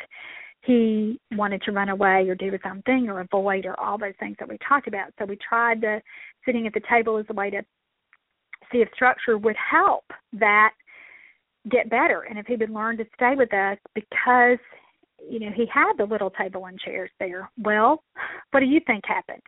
He 0.64 1.20
wanted 1.32 1.62
to 1.62 1.72
run 1.72 1.88
away 1.88 2.28
or 2.28 2.36
do 2.36 2.52
his 2.52 2.60
own 2.64 2.82
thing 2.82 3.08
or 3.08 3.20
avoid 3.20 3.66
or 3.66 3.78
all 3.80 3.98
those 3.98 4.14
things 4.20 4.36
that 4.38 4.48
we 4.48 4.56
talked 4.66 4.86
about. 4.86 5.12
So 5.18 5.24
we 5.24 5.36
tried 5.36 5.80
the 5.80 6.00
sitting 6.46 6.68
at 6.68 6.74
the 6.74 6.82
table 6.88 7.18
as 7.18 7.26
a 7.28 7.34
way 7.34 7.50
to 7.50 7.62
see 8.70 8.78
if 8.78 8.88
structure 8.94 9.36
would 9.36 9.56
help 9.56 10.04
that 10.34 10.70
get 11.70 11.90
better 11.90 12.22
and 12.28 12.38
if 12.38 12.46
he 12.46 12.54
would 12.54 12.70
learn 12.70 12.96
to 12.98 13.04
stay 13.14 13.34
with 13.36 13.52
us 13.52 13.78
because 13.94 14.58
you 15.28 15.40
know, 15.40 15.50
he 15.54 15.66
had 15.72 15.94
the 15.98 16.04
little 16.04 16.30
table 16.30 16.66
and 16.66 16.78
chairs 16.78 17.10
there. 17.18 17.50
Well, 17.58 18.02
what 18.50 18.60
do 18.60 18.66
you 18.66 18.80
think 18.86 19.04
happened? 19.06 19.42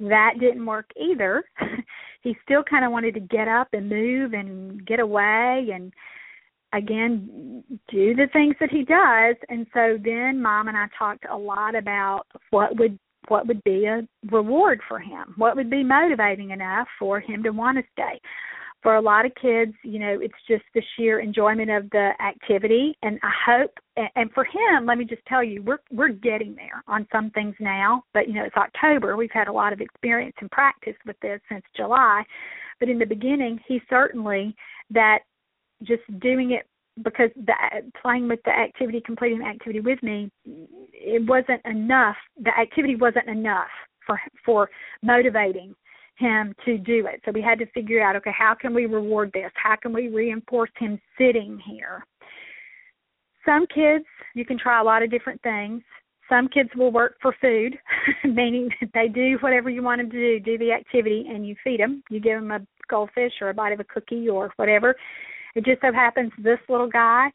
That 0.00 0.34
didn't 0.40 0.64
work 0.64 0.90
either. 0.96 1.44
he 2.22 2.36
still 2.44 2.62
kind 2.62 2.84
of 2.84 2.92
wanted 2.92 3.14
to 3.14 3.20
get 3.20 3.48
up 3.48 3.68
and 3.72 3.88
move 3.88 4.32
and 4.32 4.84
get 4.86 5.00
away 5.00 5.68
and 5.72 5.92
again 6.72 7.62
do 7.88 8.14
the 8.14 8.26
things 8.32 8.56
that 8.58 8.70
he 8.70 8.82
does 8.84 9.36
and 9.48 9.66
so 9.72 9.96
then 10.04 10.42
mom 10.42 10.66
and 10.66 10.76
I 10.76 10.86
talked 10.98 11.24
a 11.30 11.36
lot 11.36 11.76
about 11.76 12.24
what 12.50 12.76
would 12.76 12.98
what 13.28 13.46
would 13.46 13.62
be 13.62 13.86
a 13.86 14.06
reward 14.32 14.80
for 14.88 14.98
him 14.98 15.34
what 15.36 15.54
would 15.54 15.70
be 15.70 15.84
motivating 15.84 16.50
enough 16.50 16.88
for 16.98 17.20
him 17.20 17.44
to 17.44 17.50
want 17.50 17.78
to 17.78 17.84
stay 17.92 18.20
for 18.86 18.94
a 18.94 19.02
lot 19.02 19.26
of 19.26 19.32
kids, 19.34 19.72
you 19.82 19.98
know, 19.98 20.20
it's 20.22 20.32
just 20.46 20.62
the 20.72 20.82
sheer 20.94 21.18
enjoyment 21.18 21.72
of 21.72 21.90
the 21.90 22.12
activity. 22.24 22.96
And 23.02 23.18
I 23.24 23.32
hope, 23.44 23.72
and 24.14 24.30
for 24.32 24.44
him, 24.44 24.86
let 24.86 24.96
me 24.96 25.04
just 25.04 25.26
tell 25.26 25.42
you, 25.42 25.60
we're 25.60 25.80
we're 25.90 26.10
getting 26.10 26.54
there 26.54 26.84
on 26.86 27.04
some 27.10 27.30
things 27.30 27.56
now. 27.58 28.04
But 28.14 28.28
you 28.28 28.34
know, 28.34 28.44
it's 28.44 28.54
October. 28.54 29.16
We've 29.16 29.28
had 29.32 29.48
a 29.48 29.52
lot 29.52 29.72
of 29.72 29.80
experience 29.80 30.36
and 30.40 30.48
practice 30.52 30.94
with 31.04 31.18
this 31.18 31.40
since 31.50 31.64
July. 31.76 32.22
But 32.78 32.88
in 32.88 33.00
the 33.00 33.06
beginning, 33.06 33.58
he 33.66 33.80
certainly 33.90 34.54
that 34.90 35.18
just 35.82 36.04
doing 36.20 36.52
it 36.52 36.68
because 37.02 37.30
the 37.34 37.54
playing 38.00 38.28
with 38.28 38.38
the 38.44 38.52
activity, 38.52 39.02
completing 39.04 39.40
the 39.40 39.46
activity 39.46 39.80
with 39.80 40.00
me, 40.00 40.30
it 40.92 41.28
wasn't 41.28 41.60
enough. 41.64 42.14
The 42.40 42.56
activity 42.56 42.94
wasn't 42.94 43.26
enough 43.26 43.66
for 44.06 44.20
for 44.44 44.70
motivating 45.02 45.74
him 46.16 46.54
to 46.64 46.78
do 46.78 47.06
it. 47.06 47.20
So 47.24 47.32
we 47.32 47.42
had 47.42 47.58
to 47.58 47.66
figure 47.66 48.02
out 48.02 48.16
okay, 48.16 48.32
how 48.36 48.54
can 48.54 48.74
we 48.74 48.86
reward 48.86 49.30
this? 49.32 49.50
How 49.54 49.76
can 49.76 49.92
we 49.92 50.08
reinforce 50.08 50.70
him 50.78 51.00
sitting 51.18 51.60
here? 51.66 52.04
Some 53.44 53.66
kids, 53.66 54.04
you 54.34 54.44
can 54.44 54.58
try 54.58 54.80
a 54.80 54.84
lot 54.84 55.02
of 55.02 55.10
different 55.10 55.40
things. 55.42 55.82
some 56.28 56.48
kids 56.48 56.70
will 56.74 56.90
work 56.90 57.16
for 57.22 57.34
food, 57.40 57.78
meaning 58.24 58.68
that 58.80 58.90
they 58.92 59.06
do 59.06 59.38
whatever 59.40 59.70
you 59.70 59.82
want 59.82 60.00
them 60.00 60.10
to 60.10 60.16
do, 60.16 60.40
do 60.40 60.58
the 60.58 60.72
activity, 60.72 61.26
and 61.28 61.46
you 61.46 61.54
feed 61.62 61.78
them. 61.78 62.02
You 62.10 62.18
give 62.20 62.40
them 62.40 62.50
a 62.50 62.66
goldfish 62.88 63.32
or 63.40 63.50
a 63.50 63.54
bite 63.54 63.72
of 63.72 63.80
a 63.80 63.84
cookie 63.84 64.28
or 64.28 64.52
whatever. 64.56 64.96
It 65.54 65.64
just 65.64 65.80
so 65.80 65.92
happens 65.92 66.32
this 66.38 66.58
little 66.68 66.88
guy 66.88 67.30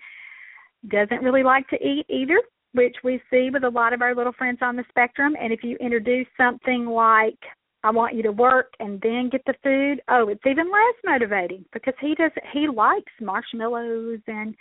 doesn't 0.90 1.24
really 1.24 1.44
like 1.44 1.68
to 1.70 1.76
eat 1.76 2.06
either, 2.10 2.42
which 2.74 2.96
we 3.04 3.22
see 3.30 3.50
with 3.52 3.64
a 3.64 3.70
lot 3.70 3.94
of 3.94 4.02
our 4.02 4.16
little 4.16 4.34
friends 4.34 4.60
on 4.62 4.76
the 4.76 4.84
spectrum. 4.90 5.36
And 5.40 5.54
if 5.54 5.64
you 5.64 5.78
introduce 5.78 6.28
something 6.38 6.86
like, 6.86 7.38
I 7.84 7.92
want 7.92 8.16
you 8.16 8.24
to 8.24 8.32
work 8.32 8.74
and 8.80 9.02
then 9.02 9.30
get 9.32 9.42
the 9.46 9.56
food, 9.64 10.02
oh, 10.08 10.28
it's 10.30 10.46
even 10.46 10.72
less 10.72 10.96
motivating 11.04 11.66
because 11.74 11.96
he 12.00 12.14
does 12.16 12.32
he 12.54 12.68
likes 12.68 13.12
marshmallows 13.20 14.20
and 14.28 14.56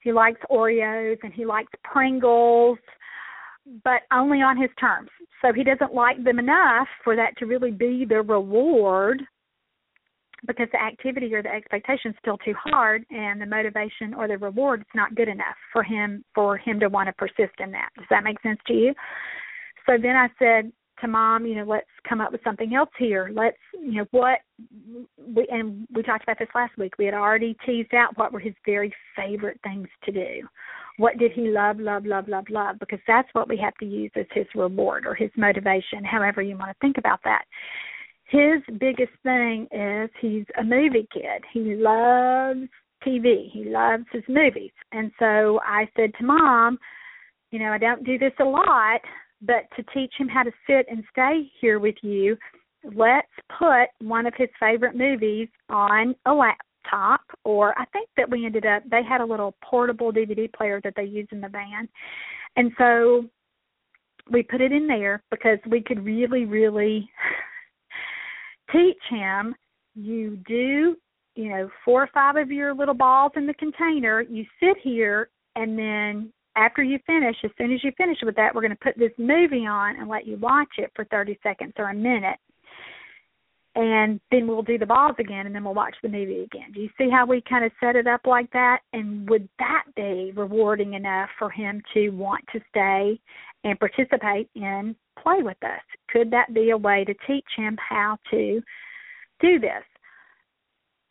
he 0.00 0.12
likes 0.12 0.40
Oreos 0.50 1.18
and 1.22 1.32
he 1.32 1.44
likes 1.44 1.72
Pringles 1.82 2.78
but 3.82 4.02
only 4.12 4.42
on 4.42 4.60
his 4.60 4.70
terms. 4.78 5.08
So 5.40 5.52
he 5.52 5.64
doesn't 5.64 5.94
like 5.94 6.22
them 6.22 6.38
enough 6.38 6.88
for 7.02 7.16
that 7.16 7.36
to 7.38 7.46
really 7.46 7.70
be 7.70 8.04
the 8.06 8.22
reward 8.22 9.22
because 10.46 10.68
the 10.72 10.82
activity 10.82 11.34
or 11.34 11.42
the 11.42 11.48
expectation 11.48 12.10
is 12.10 12.16
still 12.20 12.36
too 12.38 12.54
hard 12.62 13.04
and 13.10 13.40
the 13.40 13.46
motivation 13.46 14.12
or 14.14 14.28
the 14.28 14.36
reward 14.36 14.80
is 14.80 14.86
not 14.94 15.14
good 15.14 15.28
enough 15.28 15.56
for 15.72 15.82
him 15.82 16.22
for 16.34 16.58
him 16.58 16.78
to 16.80 16.88
want 16.88 17.08
to 17.08 17.12
persist 17.14 17.58
in 17.58 17.70
that. 17.72 17.88
Does 17.96 18.06
that 18.10 18.24
make 18.24 18.40
sense 18.42 18.60
to 18.66 18.74
you? 18.74 18.94
So 19.86 19.96
then 20.00 20.16
I 20.16 20.28
said 20.38 20.70
to 21.04 21.08
mom, 21.08 21.46
you 21.46 21.54
know, 21.54 21.64
let's 21.64 21.86
come 22.08 22.20
up 22.20 22.32
with 22.32 22.42
something 22.44 22.74
else 22.74 22.90
here. 22.98 23.30
Let's, 23.32 23.56
you 23.72 23.92
know, 23.92 24.06
what 24.10 24.40
we 25.18 25.46
and 25.50 25.86
we 25.94 26.02
talked 26.02 26.24
about 26.24 26.38
this 26.38 26.48
last 26.54 26.76
week. 26.76 26.94
We 26.98 27.04
had 27.04 27.14
already 27.14 27.56
teased 27.64 27.94
out 27.94 28.16
what 28.18 28.32
were 28.32 28.40
his 28.40 28.54
very 28.66 28.92
favorite 29.16 29.60
things 29.62 29.88
to 30.04 30.12
do 30.12 30.48
what 30.96 31.18
did 31.18 31.32
he 31.32 31.48
love, 31.48 31.78
love, 31.80 32.06
love, 32.06 32.28
love, 32.28 32.44
love? 32.48 32.78
Because 32.78 33.00
that's 33.06 33.28
what 33.32 33.48
we 33.48 33.56
have 33.56 33.74
to 33.78 33.86
use 33.86 34.12
as 34.16 34.26
his 34.32 34.46
reward 34.54 35.06
or 35.06 35.14
his 35.14 35.30
motivation, 35.36 36.04
however 36.04 36.40
you 36.42 36.56
want 36.56 36.70
to 36.70 36.76
think 36.80 36.98
about 36.98 37.20
that. 37.24 37.44
His 38.26 38.62
biggest 38.78 39.12
thing 39.22 39.66
is 39.72 40.10
he's 40.20 40.46
a 40.58 40.64
movie 40.64 41.08
kid. 41.12 41.42
He 41.52 41.74
loves 41.74 42.68
TV. 43.06 43.50
He 43.50 43.64
loves 43.64 44.04
his 44.12 44.22
movies. 44.28 44.70
And 44.92 45.10
so 45.18 45.60
I 45.64 45.88
said 45.96 46.12
to 46.18 46.24
mom, 46.24 46.78
you 47.50 47.58
know, 47.58 47.72
I 47.72 47.78
don't 47.78 48.04
do 48.04 48.18
this 48.18 48.32
a 48.40 48.44
lot, 48.44 49.00
but 49.46 49.64
to 49.76 49.82
teach 49.94 50.12
him 50.16 50.28
how 50.28 50.42
to 50.42 50.52
sit 50.66 50.86
and 50.90 51.04
stay 51.10 51.50
here 51.60 51.78
with 51.78 51.96
you, 52.02 52.36
let's 52.94 53.28
put 53.58 53.88
one 54.00 54.26
of 54.26 54.34
his 54.36 54.48
favorite 54.60 54.96
movies 54.96 55.48
on 55.68 56.14
a 56.26 56.32
laptop 56.32 57.20
or 57.44 57.78
I 57.78 57.84
think 57.86 58.08
that 58.16 58.30
we 58.30 58.44
ended 58.44 58.66
up 58.66 58.82
they 58.90 59.02
had 59.02 59.20
a 59.20 59.24
little 59.24 59.54
portable 59.62 60.12
DVD 60.12 60.52
player 60.52 60.80
that 60.84 60.94
they 60.96 61.04
used 61.04 61.32
in 61.32 61.40
the 61.40 61.48
van. 61.48 61.88
And 62.56 62.72
so 62.76 63.24
we 64.30 64.42
put 64.42 64.60
it 64.60 64.72
in 64.72 64.86
there 64.86 65.22
because 65.30 65.58
we 65.68 65.80
could 65.80 66.04
really 66.04 66.44
really 66.44 67.08
teach 68.72 69.00
him 69.08 69.54
you 69.94 70.36
do 70.46 70.96
you 71.36 71.48
know 71.48 71.70
four 71.84 72.02
or 72.02 72.10
five 72.12 72.36
of 72.36 72.50
your 72.50 72.74
little 72.74 72.94
balls 72.94 73.32
in 73.36 73.46
the 73.46 73.54
container 73.54 74.20
you 74.22 74.44
sit 74.60 74.76
here 74.82 75.30
and 75.56 75.78
then 75.78 76.32
after 76.56 76.82
you 76.82 76.98
finish 77.06 77.36
as 77.44 77.50
soon 77.58 77.72
as 77.72 77.82
you 77.82 77.92
finish 77.96 78.18
with 78.22 78.36
that 78.36 78.54
we're 78.54 78.60
going 78.60 78.70
to 78.70 78.76
put 78.76 78.96
this 78.96 79.12
movie 79.18 79.66
on 79.66 79.96
and 79.96 80.08
let 80.08 80.26
you 80.26 80.36
watch 80.36 80.68
it 80.78 80.90
for 80.94 81.04
30 81.06 81.38
seconds 81.42 81.72
or 81.78 81.90
a 81.90 81.94
minute 81.94 82.38
and 83.76 84.20
then 84.30 84.46
we'll 84.46 84.62
do 84.62 84.78
the 84.78 84.86
balls 84.86 85.16
again 85.18 85.46
and 85.46 85.54
then 85.54 85.64
we'll 85.64 85.74
watch 85.74 85.96
the 86.02 86.08
movie 86.08 86.42
again. 86.42 86.70
Do 86.72 86.80
you 86.80 86.90
see 86.96 87.10
how 87.10 87.26
we 87.26 87.42
kind 87.48 87.64
of 87.64 87.72
set 87.80 87.96
it 87.96 88.06
up 88.06 88.20
like 88.24 88.50
that? 88.52 88.80
And 88.92 89.28
would 89.28 89.48
that 89.58 89.84
be 89.96 90.32
rewarding 90.36 90.94
enough 90.94 91.28
for 91.38 91.50
him 91.50 91.82
to 91.92 92.10
want 92.10 92.44
to 92.52 92.60
stay 92.70 93.18
and 93.64 93.78
participate 93.78 94.48
in 94.54 94.94
play 95.20 95.42
with 95.42 95.62
us? 95.64 95.82
Could 96.08 96.30
that 96.30 96.54
be 96.54 96.70
a 96.70 96.76
way 96.76 97.04
to 97.04 97.14
teach 97.26 97.44
him 97.56 97.76
how 97.76 98.16
to 98.30 98.62
do 99.40 99.58
this? 99.58 99.82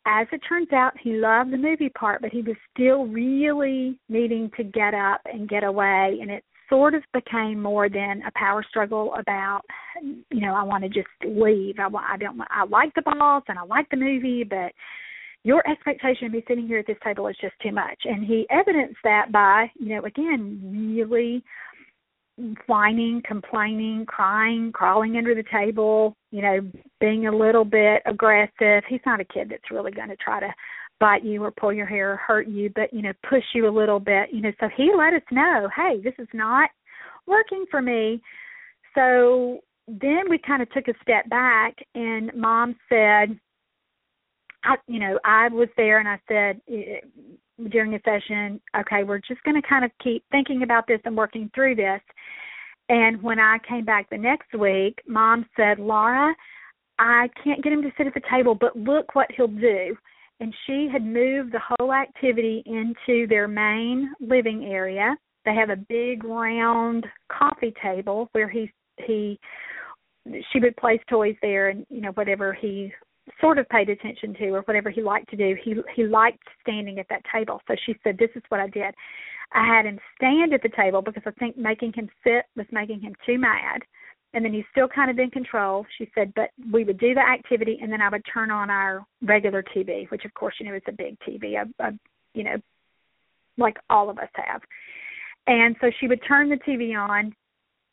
As 0.06 0.26
it 0.32 0.40
turns 0.46 0.72
out, 0.72 0.92
he 1.02 1.14
loved 1.14 1.50
the 1.50 1.56
movie 1.56 1.88
part, 1.88 2.20
but 2.20 2.30
he 2.30 2.42
was 2.42 2.56
still 2.72 3.06
really 3.06 3.98
needing 4.08 4.50
to 4.56 4.64
get 4.64 4.92
up 4.92 5.22
and 5.24 5.48
get 5.48 5.64
away, 5.64 6.18
and 6.20 6.30
it 6.30 6.44
sort 6.68 6.94
of 6.94 7.02
became 7.12 7.60
more 7.60 7.88
than 7.88 8.22
a 8.26 8.32
power 8.36 8.64
struggle 8.68 9.14
about 9.14 9.62
you 10.02 10.40
know 10.40 10.54
I 10.54 10.62
want 10.62 10.84
to 10.84 10.88
just 10.88 11.08
leave. 11.24 11.76
I 11.78 11.86
I 11.86 12.16
don't 12.16 12.40
I 12.50 12.64
like 12.64 12.94
the 12.94 13.02
boss 13.02 13.42
and 13.48 13.58
I 13.58 13.62
like 13.62 13.88
the 13.90 13.96
movie, 13.96 14.44
but 14.44 14.72
your 15.42 15.62
expectation 15.68 16.26
of 16.26 16.32
me 16.32 16.42
sitting 16.48 16.66
here 16.66 16.78
at 16.78 16.86
this 16.86 16.96
table 17.04 17.28
is 17.28 17.36
just 17.40 17.54
too 17.62 17.72
much. 17.72 17.98
And 18.04 18.24
he 18.24 18.46
evidenced 18.50 18.98
that 19.04 19.30
by 19.30 19.70
you 19.78 19.94
know 19.94 20.04
again 20.04 20.96
really 20.98 21.42
whining, 22.66 23.22
complaining, 23.26 24.04
crying, 24.06 24.72
crawling 24.72 25.16
under 25.16 25.34
the 25.34 25.44
table, 25.52 26.16
you 26.30 26.42
know, 26.42 26.60
being 27.00 27.26
a 27.26 27.36
little 27.36 27.64
bit 27.64 28.02
aggressive. 28.06 28.82
He's 28.88 29.00
not 29.06 29.20
a 29.20 29.24
kid 29.24 29.48
that's 29.50 29.70
really 29.70 29.92
going 29.92 30.08
to 30.08 30.16
try 30.16 30.40
to 30.40 30.52
bite 31.00 31.24
you 31.24 31.42
or 31.44 31.50
pull 31.50 31.72
your 31.72 31.86
hair 31.86 32.12
or 32.12 32.16
hurt 32.16 32.48
you, 32.48 32.70
but 32.74 32.92
you 32.92 33.02
know, 33.02 33.12
push 33.28 33.44
you 33.54 33.68
a 33.68 33.70
little 33.70 34.00
bit. 34.00 34.30
You 34.32 34.42
know, 34.42 34.52
so 34.60 34.68
he 34.76 34.90
let 34.96 35.14
us 35.14 35.22
know, 35.30 35.68
hey, 35.76 36.00
this 36.02 36.14
is 36.18 36.28
not 36.32 36.70
working 37.26 37.64
for 37.70 37.80
me. 37.80 38.20
So 38.94 39.60
then 39.86 40.24
we 40.28 40.38
kind 40.38 40.62
of 40.62 40.70
took 40.70 40.88
a 40.88 40.94
step 41.02 41.28
back 41.28 41.76
and 41.94 42.32
mom 42.34 42.74
said 42.88 43.38
I 44.64 44.76
you 44.88 44.98
know, 44.98 45.18
I 45.24 45.48
was 45.48 45.68
there 45.76 45.98
and 45.98 46.08
I 46.08 46.18
said 46.26 46.60
during 47.70 47.94
a 47.94 48.00
session, 48.04 48.60
okay, 48.78 49.04
we're 49.04 49.20
just 49.20 49.42
going 49.44 49.60
to 49.60 49.68
kind 49.68 49.84
of 49.84 49.90
keep 50.02 50.24
thinking 50.30 50.62
about 50.62 50.86
this 50.86 51.00
and 51.04 51.16
working 51.16 51.50
through 51.54 51.76
this. 51.76 52.00
And 52.88 53.22
when 53.22 53.38
I 53.38 53.58
came 53.68 53.84
back 53.84 54.10
the 54.10 54.18
next 54.18 54.52
week, 54.58 54.98
mom 55.06 55.46
said, 55.56 55.78
Laura, 55.78 56.34
I 56.98 57.28
can't 57.42 57.62
get 57.62 57.72
him 57.72 57.82
to 57.82 57.90
sit 57.96 58.06
at 58.06 58.14
the 58.14 58.20
table, 58.30 58.54
but 58.54 58.76
look 58.76 59.14
what 59.14 59.30
he'll 59.36 59.46
do 59.48 59.96
and 60.40 60.54
she 60.66 60.88
had 60.92 61.04
moved 61.04 61.52
the 61.52 61.60
whole 61.78 61.92
activity 61.92 62.62
into 62.66 63.26
their 63.28 63.48
main 63.48 64.12
living 64.20 64.66
area. 64.66 65.16
They 65.44 65.54
have 65.54 65.70
a 65.70 65.76
big 65.76 66.24
round 66.24 67.06
coffee 67.30 67.74
table 67.82 68.28
where 68.32 68.48
he 68.48 68.70
he 69.06 69.38
she 70.52 70.60
would 70.60 70.76
place 70.76 71.00
toys 71.08 71.36
there 71.42 71.68
and 71.68 71.86
you 71.90 72.00
know 72.00 72.12
whatever 72.12 72.52
he 72.52 72.92
sort 73.44 73.58
of 73.58 73.68
paid 73.68 73.90
attention 73.90 74.34
to 74.34 74.48
or 74.48 74.62
whatever 74.62 74.90
he 74.90 75.02
liked 75.02 75.28
to 75.28 75.36
do 75.36 75.54
he 75.62 75.74
he 75.94 76.04
liked 76.04 76.42
standing 76.62 76.98
at 76.98 77.06
that 77.10 77.22
table 77.32 77.60
so 77.68 77.74
she 77.84 77.94
said 78.02 78.16
this 78.16 78.30
is 78.34 78.42
what 78.48 78.60
i 78.60 78.68
did 78.68 78.94
i 79.52 79.66
had 79.66 79.84
him 79.84 79.98
stand 80.16 80.54
at 80.54 80.62
the 80.62 80.70
table 80.76 81.02
because 81.02 81.22
i 81.26 81.30
think 81.32 81.56
making 81.56 81.92
him 81.92 82.08
sit 82.24 82.44
was 82.56 82.66
making 82.72 83.00
him 83.00 83.14
too 83.26 83.38
mad 83.38 83.82
and 84.34 84.44
then 84.44 84.52
he's 84.52 84.64
still 84.72 84.88
kind 84.88 85.10
of 85.10 85.18
in 85.18 85.30
control. 85.30 85.86
She 85.96 86.10
said, 86.12 86.32
but 86.34 86.50
we 86.72 86.82
would 86.82 86.98
do 86.98 87.14
the 87.14 87.20
activity, 87.20 87.78
and 87.80 87.90
then 87.90 88.02
I 88.02 88.08
would 88.08 88.24
turn 88.30 88.50
on 88.50 88.68
our 88.68 89.06
regular 89.22 89.62
TV, 89.62 90.10
which 90.10 90.24
of 90.24 90.34
course 90.34 90.54
you 90.58 90.66
know 90.66 90.74
is 90.74 90.82
a 90.88 90.92
big 90.92 91.16
TV, 91.20 91.54
a, 91.54 91.84
a 91.84 91.92
you 92.34 92.42
know, 92.42 92.56
like 93.56 93.76
all 93.88 94.10
of 94.10 94.18
us 94.18 94.28
have. 94.34 94.60
And 95.46 95.76
so 95.80 95.90
she 96.00 96.08
would 96.08 96.20
turn 96.26 96.50
the 96.50 96.56
TV 96.56 96.98
on 96.98 97.32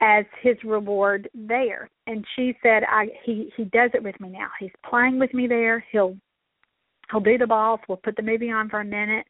as 0.02 0.26
his 0.42 0.58
reward 0.64 1.30
there. 1.34 1.90
And 2.08 2.26
she 2.36 2.58
said, 2.64 2.84
I 2.90 3.08
he 3.24 3.52
he 3.56 3.66
does 3.66 3.92
it 3.94 4.04
with 4.04 4.20
me 4.20 4.30
now. 4.30 4.50
He's 4.60 4.72
playing 4.88 5.20
with 5.20 5.34
me 5.34 5.48
there. 5.48 5.86
He'll 5.92 6.18
he'll 7.10 7.22
do 7.22 7.38
the 7.38 7.48
balls. 7.48 7.80
We'll 7.88 7.98
put 7.98 8.16
the 8.16 8.24
movie 8.24 8.52
on 8.52 8.70
for 8.70 8.82
a 8.82 8.86
minute. 8.86 9.26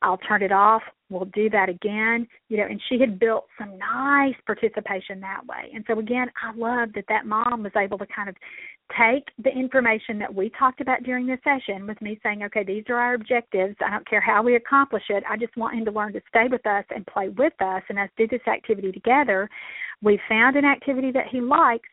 I'll 0.00 0.18
turn 0.18 0.42
it 0.42 0.50
off. 0.50 0.82
We'll 1.10 1.26
do 1.26 1.48
that 1.50 1.68
again. 1.68 2.26
You 2.48 2.56
know, 2.56 2.66
and 2.68 2.80
she 2.88 2.98
had 2.98 3.18
built 3.18 3.46
some 3.58 3.78
nice 3.78 4.34
participation 4.46 5.20
that 5.20 5.46
way. 5.46 5.70
And 5.74 5.84
so 5.86 5.98
again, 5.98 6.26
I 6.42 6.54
love 6.56 6.90
that 6.94 7.04
that 7.08 7.26
mom 7.26 7.62
was 7.62 7.72
able 7.76 7.98
to 7.98 8.06
kind 8.14 8.28
of 8.28 8.34
take 8.98 9.24
the 9.42 9.50
information 9.50 10.18
that 10.18 10.34
we 10.34 10.50
talked 10.58 10.80
about 10.80 11.02
during 11.02 11.26
the 11.26 11.38
session 11.44 11.86
with 11.86 12.00
me 12.02 12.18
saying, 12.22 12.42
okay, 12.42 12.64
these 12.64 12.84
are 12.88 12.96
our 12.96 13.14
objectives. 13.14 13.76
I 13.84 13.90
don't 13.90 14.08
care 14.08 14.20
how 14.20 14.42
we 14.42 14.56
accomplish 14.56 15.04
it. 15.08 15.22
I 15.28 15.36
just 15.36 15.56
want 15.56 15.76
him 15.76 15.84
to 15.84 15.90
learn 15.90 16.12
to 16.14 16.20
stay 16.28 16.46
with 16.50 16.66
us 16.66 16.84
and 16.94 17.06
play 17.06 17.28
with 17.28 17.54
us 17.60 17.82
and 17.88 17.98
us 17.98 18.10
do 18.16 18.26
this 18.26 18.46
activity 18.46 18.92
together. 18.92 19.48
We 20.02 20.20
found 20.28 20.56
an 20.56 20.64
activity 20.64 21.12
that 21.12 21.28
he 21.30 21.40
likes. 21.40 21.88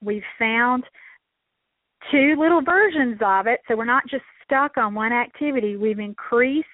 We've 0.00 0.22
found 0.38 0.84
two 2.10 2.36
little 2.38 2.62
versions 2.62 3.18
of 3.24 3.46
it. 3.46 3.60
So 3.68 3.76
we're 3.76 3.84
not 3.84 4.04
just 4.08 4.24
stuck 4.44 4.76
on 4.76 4.94
one 4.94 5.12
activity. 5.12 5.76
We've 5.76 5.98
increased 5.98 6.66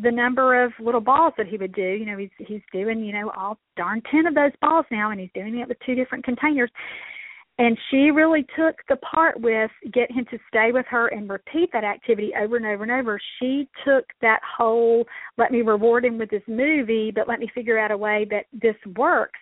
the 0.00 0.10
number 0.10 0.62
of 0.62 0.72
little 0.78 1.00
balls 1.00 1.32
that 1.36 1.48
he 1.48 1.56
would 1.56 1.74
do. 1.74 1.82
You 1.82 2.06
know, 2.06 2.18
he's 2.18 2.30
he's 2.38 2.62
doing, 2.72 3.04
you 3.04 3.12
know, 3.12 3.32
all 3.36 3.58
darn 3.76 4.02
ten 4.10 4.26
of 4.26 4.34
those 4.34 4.52
balls 4.60 4.86
now 4.90 5.10
and 5.10 5.20
he's 5.20 5.30
doing 5.34 5.58
it 5.58 5.68
with 5.68 5.78
two 5.84 5.94
different 5.94 6.24
containers. 6.24 6.70
And 7.60 7.76
she 7.90 8.12
really 8.12 8.46
took 8.56 8.76
the 8.88 8.96
part 8.96 9.40
with 9.40 9.72
get 9.92 10.12
him 10.12 10.24
to 10.30 10.38
stay 10.46 10.70
with 10.70 10.86
her 10.88 11.08
and 11.08 11.28
repeat 11.28 11.70
that 11.72 11.82
activity 11.82 12.30
over 12.40 12.56
and 12.56 12.64
over 12.64 12.84
and 12.84 12.92
over. 12.92 13.18
She 13.40 13.68
took 13.84 14.04
that 14.22 14.40
whole 14.56 15.04
let 15.36 15.50
me 15.50 15.62
reward 15.62 16.04
him 16.04 16.18
with 16.18 16.30
this 16.30 16.42
movie, 16.46 17.10
but 17.12 17.26
let 17.26 17.40
me 17.40 17.50
figure 17.52 17.78
out 17.78 17.90
a 17.90 17.96
way 17.96 18.26
that 18.30 18.44
this 18.52 18.76
works 18.96 19.40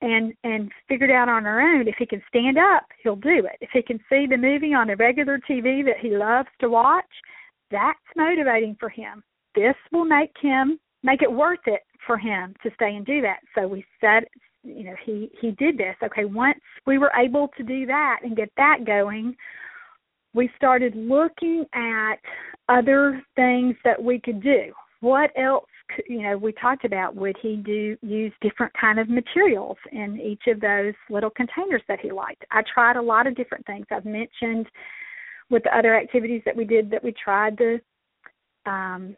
and 0.00 0.32
and 0.44 0.70
figured 0.88 1.10
out 1.10 1.28
on 1.28 1.44
her 1.44 1.60
own 1.60 1.88
if 1.88 1.96
he 1.98 2.06
can 2.06 2.22
stand 2.28 2.58
up, 2.58 2.84
he'll 3.02 3.16
do 3.16 3.46
it. 3.46 3.56
If 3.60 3.70
he 3.72 3.82
can 3.82 3.98
see 4.08 4.26
the 4.28 4.36
movie 4.36 4.74
on 4.74 4.90
a 4.90 4.96
regular 4.96 5.38
TV 5.38 5.84
that 5.84 5.98
he 6.00 6.10
loves 6.10 6.48
to 6.60 6.68
watch, 6.70 7.04
that's 7.70 7.98
motivating 8.16 8.76
for 8.80 8.88
him 8.88 9.22
this 9.54 9.74
will 9.92 10.04
make 10.04 10.32
him 10.40 10.78
make 11.02 11.22
it 11.22 11.32
worth 11.32 11.66
it 11.66 11.82
for 12.06 12.18
him 12.18 12.54
to 12.62 12.70
stay 12.74 12.94
and 12.94 13.06
do 13.06 13.20
that. 13.20 13.40
So 13.54 13.66
we 13.66 13.84
said 14.00 14.24
you 14.62 14.84
know 14.84 14.94
he 15.04 15.30
he 15.40 15.52
did 15.52 15.78
this 15.78 15.96
okay 16.02 16.26
once 16.26 16.60
we 16.86 16.98
were 16.98 17.12
able 17.18 17.48
to 17.56 17.62
do 17.62 17.86
that 17.86 18.18
and 18.22 18.36
get 18.36 18.50
that 18.58 18.84
going 18.86 19.34
we 20.34 20.50
started 20.54 20.94
looking 20.94 21.64
at 21.72 22.16
other 22.68 23.22
things 23.36 23.74
that 23.84 24.00
we 24.00 24.20
could 24.20 24.42
do 24.42 24.70
what 25.00 25.30
else 25.36 25.66
could, 25.94 26.04
you 26.08 26.22
know 26.22 26.36
we 26.36 26.52
talked 26.52 26.84
about 26.84 27.16
would 27.16 27.36
he 27.42 27.56
do 27.56 27.96
use 28.02 28.32
different 28.40 28.72
kind 28.78 28.98
of 28.98 29.08
materials 29.08 29.76
in 29.92 30.20
each 30.20 30.42
of 30.46 30.60
those 30.60 30.94
little 31.08 31.30
containers 31.30 31.82
that 31.88 32.00
he 32.00 32.12
liked? 32.12 32.44
I 32.50 32.62
tried 32.72 32.96
a 32.96 33.02
lot 33.02 33.26
of 33.26 33.34
different 33.34 33.66
things. 33.66 33.86
I've 33.90 34.04
mentioned 34.04 34.66
with 35.50 35.64
the 35.64 35.76
other 35.76 35.96
activities 35.96 36.42
that 36.44 36.56
we 36.56 36.64
did 36.64 36.90
that 36.90 37.02
we 37.02 37.12
tried 37.12 37.56
the 37.58 37.80
um 38.70 39.16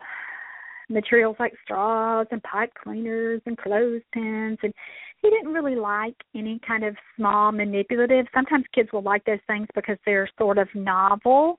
materials 0.89 1.37
like 1.39 1.53
straws 1.65 2.27
and 2.31 2.43
pipe 2.43 2.71
cleaners 2.83 3.41
and 3.47 3.57
clothespins 3.57 4.59
and 4.63 4.75
he 5.23 5.31
didn't 5.31 5.53
really 5.53 5.77
like 5.77 6.17
any 6.35 6.61
kind 6.67 6.85
of 6.85 6.97
small 7.17 7.53
manipulative. 7.53 8.27
Sometimes 8.35 8.65
kids 8.75 8.89
will 8.93 9.03
like 9.03 9.25
those 9.25 9.39
things 9.47 9.69
because 9.75 9.97
they're 10.05 10.29
sort 10.39 10.59
of 10.59 10.69
novel 10.75 11.59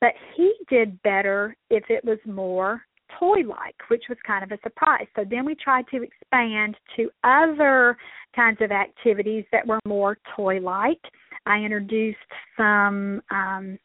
but 0.00 0.12
he 0.36 0.52
did 0.68 1.00
better 1.02 1.56
if 1.70 1.84
it 1.88 2.04
was 2.04 2.18
more 2.26 2.82
toy 3.18 3.40
like 3.46 3.76
which 3.88 4.04
was 4.08 4.18
kind 4.26 4.44
of 4.44 4.50
a 4.52 4.60
surprise. 4.62 5.06
So 5.16 5.24
then 5.28 5.44
we 5.44 5.54
tried 5.54 5.86
to 5.88 6.02
expand 6.02 6.76
to 6.96 7.10
other 7.22 7.96
kinds 8.34 8.58
of 8.60 8.70
activities 8.70 9.44
that 9.52 9.66
were 9.66 9.78
more 9.86 10.18
toy 10.34 10.58
like 10.60 10.98
i 11.46 11.58
introduced 11.58 12.18
some 12.56 13.22
um 13.30 13.78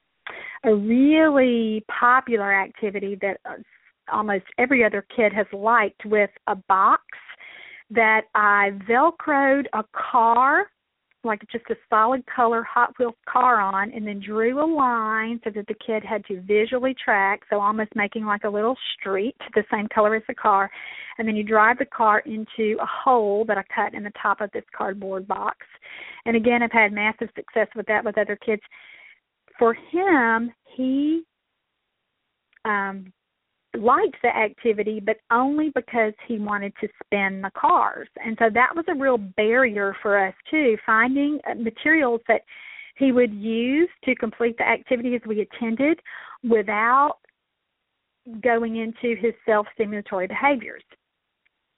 a 0.63 0.73
really 0.73 1.83
popular 1.87 2.53
activity 2.53 3.17
that 3.21 3.37
uh, 3.45 3.55
almost 4.11 4.45
every 4.57 4.83
other 4.83 5.05
kid 5.15 5.33
has 5.33 5.45
liked 5.53 6.05
with 6.05 6.29
a 6.47 6.55
box 6.55 7.03
that 7.91 8.21
I 8.35 8.71
velcroed 8.87 9.65
a 9.73 9.83
car, 9.93 10.67
like 11.23 11.41
just 11.51 11.65
a 11.69 11.75
solid 11.89 12.23
color 12.33 12.63
Hot 12.63 12.93
Wheels 12.97 13.15
car 13.27 13.59
on, 13.59 13.91
and 13.91 14.07
then 14.07 14.21
drew 14.25 14.63
a 14.63 14.65
line 14.65 15.39
so 15.43 15.49
that 15.53 15.67
the 15.67 15.75
kid 15.85 16.03
had 16.03 16.23
to 16.25 16.41
visually 16.41 16.95
track, 17.03 17.41
so 17.49 17.59
almost 17.59 17.95
making 17.95 18.25
like 18.25 18.43
a 18.45 18.49
little 18.49 18.77
street, 18.99 19.35
the 19.53 19.63
same 19.71 19.87
color 19.93 20.15
as 20.15 20.23
the 20.27 20.33
car. 20.33 20.69
And 21.17 21.27
then 21.27 21.35
you 21.35 21.43
drive 21.43 21.77
the 21.77 21.85
car 21.85 22.19
into 22.19 22.77
a 22.81 22.85
hole 22.85 23.43
that 23.45 23.57
I 23.57 23.63
cut 23.73 23.93
in 23.93 24.03
the 24.03 24.11
top 24.21 24.39
of 24.39 24.49
this 24.51 24.63
cardboard 24.75 25.27
box. 25.27 25.57
And 26.25 26.37
again, 26.37 26.63
I've 26.63 26.71
had 26.71 26.93
massive 26.93 27.29
success 27.35 27.67
with 27.75 27.85
that 27.87 28.05
with 28.05 28.17
other 28.17 28.37
kids. 28.37 28.61
For 29.57 29.73
him, 29.73 30.51
he 30.75 31.23
um 32.65 33.11
liked 33.77 34.17
the 34.23 34.35
activity, 34.35 34.99
but 34.99 35.17
only 35.31 35.71
because 35.75 36.13
he 36.27 36.39
wanted 36.39 36.73
to 36.81 36.87
spin 37.03 37.41
the 37.41 37.51
cars. 37.51 38.07
And 38.23 38.35
so 38.39 38.49
that 38.53 38.75
was 38.75 38.85
a 38.87 38.95
real 38.95 39.17
barrier 39.17 39.95
for 40.01 40.17
us 40.17 40.33
too, 40.49 40.77
finding 40.85 41.39
uh, 41.49 41.55
materials 41.55 42.21
that 42.27 42.41
he 42.97 43.11
would 43.11 43.33
use 43.33 43.89
to 44.05 44.15
complete 44.15 44.57
the 44.57 44.67
activity 44.67 45.15
as 45.15 45.21
we 45.25 45.41
attended 45.41 45.99
without 46.43 47.17
going 48.41 48.77
into 48.77 49.15
his 49.19 49.33
self 49.45 49.67
stimulatory 49.77 50.27
behaviors. 50.27 50.83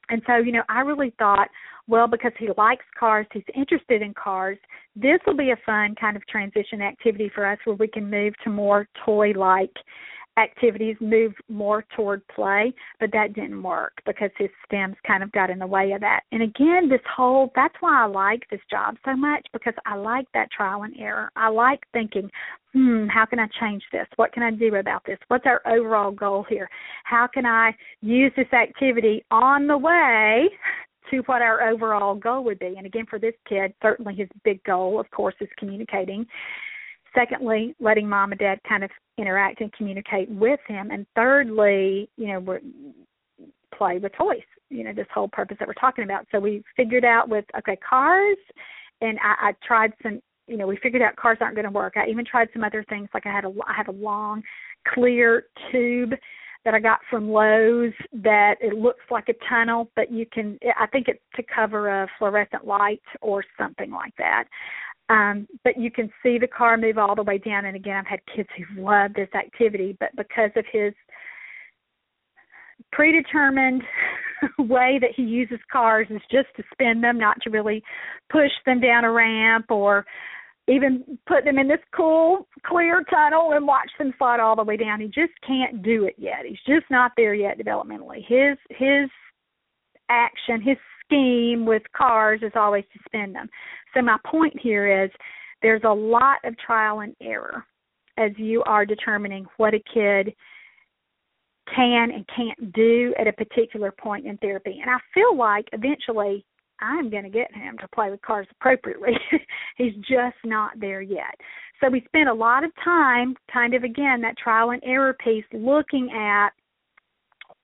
And 0.09 0.21
so, 0.27 0.37
you 0.37 0.51
know, 0.51 0.63
I 0.67 0.81
really 0.81 1.13
thought, 1.17 1.47
well, 1.87 2.07
because 2.07 2.33
he 2.37 2.49
likes 2.57 2.85
cars, 2.99 3.25
he's 3.31 3.43
interested 3.55 4.01
in 4.01 4.13
cars, 4.13 4.57
this 4.95 5.19
will 5.25 5.37
be 5.37 5.51
a 5.51 5.57
fun 5.65 5.95
kind 5.99 6.17
of 6.17 6.25
transition 6.27 6.81
activity 6.81 7.31
for 7.33 7.45
us 7.45 7.57
where 7.63 7.77
we 7.77 7.87
can 7.87 8.09
move 8.09 8.33
to 8.43 8.49
more 8.49 8.87
toy 9.05 9.31
like 9.31 9.71
activities 10.37 10.95
move 10.99 11.33
more 11.49 11.83
toward 11.95 12.25
play, 12.29 12.73
but 12.99 13.11
that 13.11 13.33
didn't 13.33 13.61
work 13.61 13.93
because 14.05 14.29
his 14.37 14.49
stims 14.65 14.95
kind 15.05 15.23
of 15.23 15.31
got 15.31 15.49
in 15.49 15.59
the 15.59 15.67
way 15.67 15.91
of 15.91 16.01
that. 16.01 16.21
And 16.31 16.41
again, 16.41 16.87
this 16.89 17.01
whole 17.15 17.51
that's 17.55 17.75
why 17.79 18.03
I 18.03 18.05
like 18.05 18.43
this 18.49 18.61
job 18.69 18.95
so 19.05 19.15
much 19.15 19.45
because 19.53 19.73
I 19.85 19.95
like 19.95 20.27
that 20.33 20.51
trial 20.51 20.83
and 20.83 20.95
error. 20.97 21.31
I 21.35 21.49
like 21.49 21.81
thinking, 21.93 22.29
hmm, 22.73 23.07
how 23.07 23.25
can 23.25 23.39
I 23.39 23.47
change 23.59 23.83
this? 23.91 24.07
What 24.15 24.31
can 24.33 24.43
I 24.43 24.51
do 24.51 24.75
about 24.75 25.03
this? 25.05 25.17
What's 25.27 25.45
our 25.45 25.61
overall 25.67 26.11
goal 26.11 26.45
here? 26.47 26.69
How 27.03 27.27
can 27.31 27.45
I 27.45 27.75
use 28.01 28.31
this 28.35 28.51
activity 28.53 29.23
on 29.31 29.67
the 29.67 29.77
way 29.77 30.49
to 31.09 31.17
what 31.25 31.41
our 31.41 31.69
overall 31.69 32.15
goal 32.15 32.43
would 32.45 32.59
be? 32.59 32.75
And 32.77 32.85
again, 32.85 33.05
for 33.09 33.19
this 33.19 33.35
kid, 33.47 33.73
certainly 33.81 34.15
his 34.15 34.29
big 34.43 34.63
goal, 34.63 34.99
of 34.99 35.09
course, 35.11 35.35
is 35.41 35.49
communicating 35.57 36.25
secondly 37.13 37.75
letting 37.79 38.07
mom 38.07 38.31
and 38.31 38.39
dad 38.39 38.59
kind 38.67 38.83
of 38.83 38.89
interact 39.17 39.61
and 39.61 39.71
communicate 39.73 40.29
with 40.29 40.59
him. 40.67 40.91
And 40.91 41.05
thirdly 41.15 42.09
you 42.17 42.27
know 42.27 42.39
we're 42.39 42.61
play 43.75 43.97
with 43.97 44.11
toys 44.13 44.41
you 44.69 44.83
know 44.83 44.93
this 44.93 45.07
whole 45.13 45.27
purpose 45.27 45.57
that 45.59 45.67
we're 45.67 45.73
talking 45.73 46.03
about. 46.03 46.25
So 46.31 46.39
we 46.39 46.63
figured 46.75 47.05
out 47.05 47.29
with 47.29 47.45
okay 47.57 47.77
cars 47.77 48.37
and 49.01 49.17
i 49.19 49.49
i 49.49 49.53
tried 49.65 49.93
some 50.01 50.21
you 50.47 50.57
know 50.57 50.67
we 50.67 50.77
figured 50.77 51.01
out 51.01 51.15
cars 51.15 51.37
aren't 51.41 51.55
going 51.55 51.65
to 51.65 51.71
work. 51.71 51.93
I 51.95 52.07
even 52.07 52.25
tried 52.25 52.49
some 52.53 52.63
other 52.63 52.83
things 52.89 53.09
like 53.13 53.25
i 53.25 53.31
had 53.31 53.45
a 53.45 53.51
i 53.67 53.73
have 53.73 53.87
a 53.87 53.91
long 53.91 54.43
clear 54.87 55.45
tube 55.71 56.13
that 56.63 56.73
I 56.73 56.79
got 56.79 56.99
from 57.09 57.29
Lowe's 57.29 57.93
that 58.13 58.55
it 58.61 58.73
looks 58.73 59.03
like 59.09 59.29
a 59.29 59.33
tunnel, 59.49 59.89
but 59.95 60.11
you 60.11 60.25
can 60.31 60.59
I 60.77 60.85
think 60.87 61.07
it's 61.07 61.19
to 61.35 61.43
cover 61.43 62.03
a 62.03 62.07
fluorescent 62.19 62.65
light 62.65 63.01
or 63.21 63.43
something 63.57 63.91
like 63.91 64.15
that. 64.17 64.45
Um, 65.11 65.45
but 65.65 65.77
you 65.77 65.91
can 65.91 66.09
see 66.23 66.37
the 66.37 66.47
car 66.47 66.77
move 66.77 66.97
all 66.97 67.15
the 67.15 67.23
way 67.23 67.37
down. 67.37 67.65
And 67.65 67.75
again, 67.75 67.97
I've 67.97 68.07
had 68.07 68.19
kids 68.33 68.47
who 68.57 68.81
love 68.81 69.13
this 69.13 69.27
activity, 69.35 69.97
but 69.99 70.15
because 70.15 70.51
of 70.55 70.63
his 70.71 70.93
predetermined 72.93 73.83
way 74.59 74.99
that 75.01 75.11
he 75.13 75.23
uses 75.23 75.59
cars 75.71 76.07
is 76.09 76.21
just 76.31 76.47
to 76.55 76.63
spin 76.71 77.01
them, 77.01 77.17
not 77.17 77.41
to 77.41 77.49
really 77.49 77.83
push 78.31 78.51
them 78.65 78.79
down 78.79 79.03
a 79.03 79.11
ramp 79.11 79.65
or 79.69 80.05
even 80.69 81.17
put 81.27 81.43
them 81.43 81.57
in 81.57 81.67
this 81.67 81.79
cool 81.93 82.47
clear 82.65 83.03
tunnel 83.09 83.51
and 83.51 83.67
watch 83.67 83.89
them 83.99 84.13
slide 84.17 84.39
all 84.39 84.55
the 84.55 84.63
way 84.63 84.77
down. 84.77 85.01
He 85.01 85.07
just 85.07 85.33
can't 85.45 85.83
do 85.83 86.05
it 86.05 86.15
yet. 86.17 86.45
He's 86.47 86.57
just 86.65 86.89
not 86.89 87.11
there 87.17 87.33
yet 87.33 87.59
developmentally. 87.59 88.23
His 88.25 88.57
his 88.69 89.09
action, 90.09 90.61
his 90.61 90.77
scheme 91.11 91.65
with 91.65 91.83
cars 91.95 92.41
is 92.41 92.51
always 92.55 92.85
to 92.93 92.99
spend 93.05 93.35
them. 93.35 93.49
So 93.93 94.01
my 94.01 94.17
point 94.25 94.53
here 94.59 95.03
is 95.03 95.11
there's 95.61 95.83
a 95.83 95.93
lot 95.93 96.37
of 96.43 96.57
trial 96.57 97.01
and 97.01 97.15
error 97.21 97.65
as 98.17 98.31
you 98.37 98.63
are 98.63 98.85
determining 98.85 99.45
what 99.57 99.73
a 99.73 99.81
kid 99.93 100.33
can 101.73 102.11
and 102.11 102.25
can't 102.35 102.73
do 102.73 103.13
at 103.19 103.27
a 103.27 103.33
particular 103.33 103.91
point 103.91 104.25
in 104.25 104.37
therapy. 104.37 104.79
And 104.81 104.89
I 104.89 104.97
feel 105.13 105.37
like 105.37 105.67
eventually 105.73 106.45
I'm 106.81 107.09
going 107.09 107.23
to 107.23 107.29
get 107.29 107.53
him 107.53 107.77
to 107.79 107.87
play 107.93 108.09
with 108.09 108.21
cars 108.21 108.47
appropriately. 108.51 109.11
He's 109.77 109.93
just 109.95 110.37
not 110.43 110.79
there 110.79 111.01
yet. 111.01 111.35
So 111.79 111.89
we 111.89 112.03
spent 112.05 112.29
a 112.29 112.33
lot 112.33 112.63
of 112.63 112.71
time, 112.83 113.35
kind 113.51 113.73
of 113.73 113.83
again, 113.83 114.21
that 114.21 114.37
trial 114.37 114.71
and 114.71 114.81
error 114.83 115.15
piece, 115.23 115.45
looking 115.53 116.11
at 116.11 116.49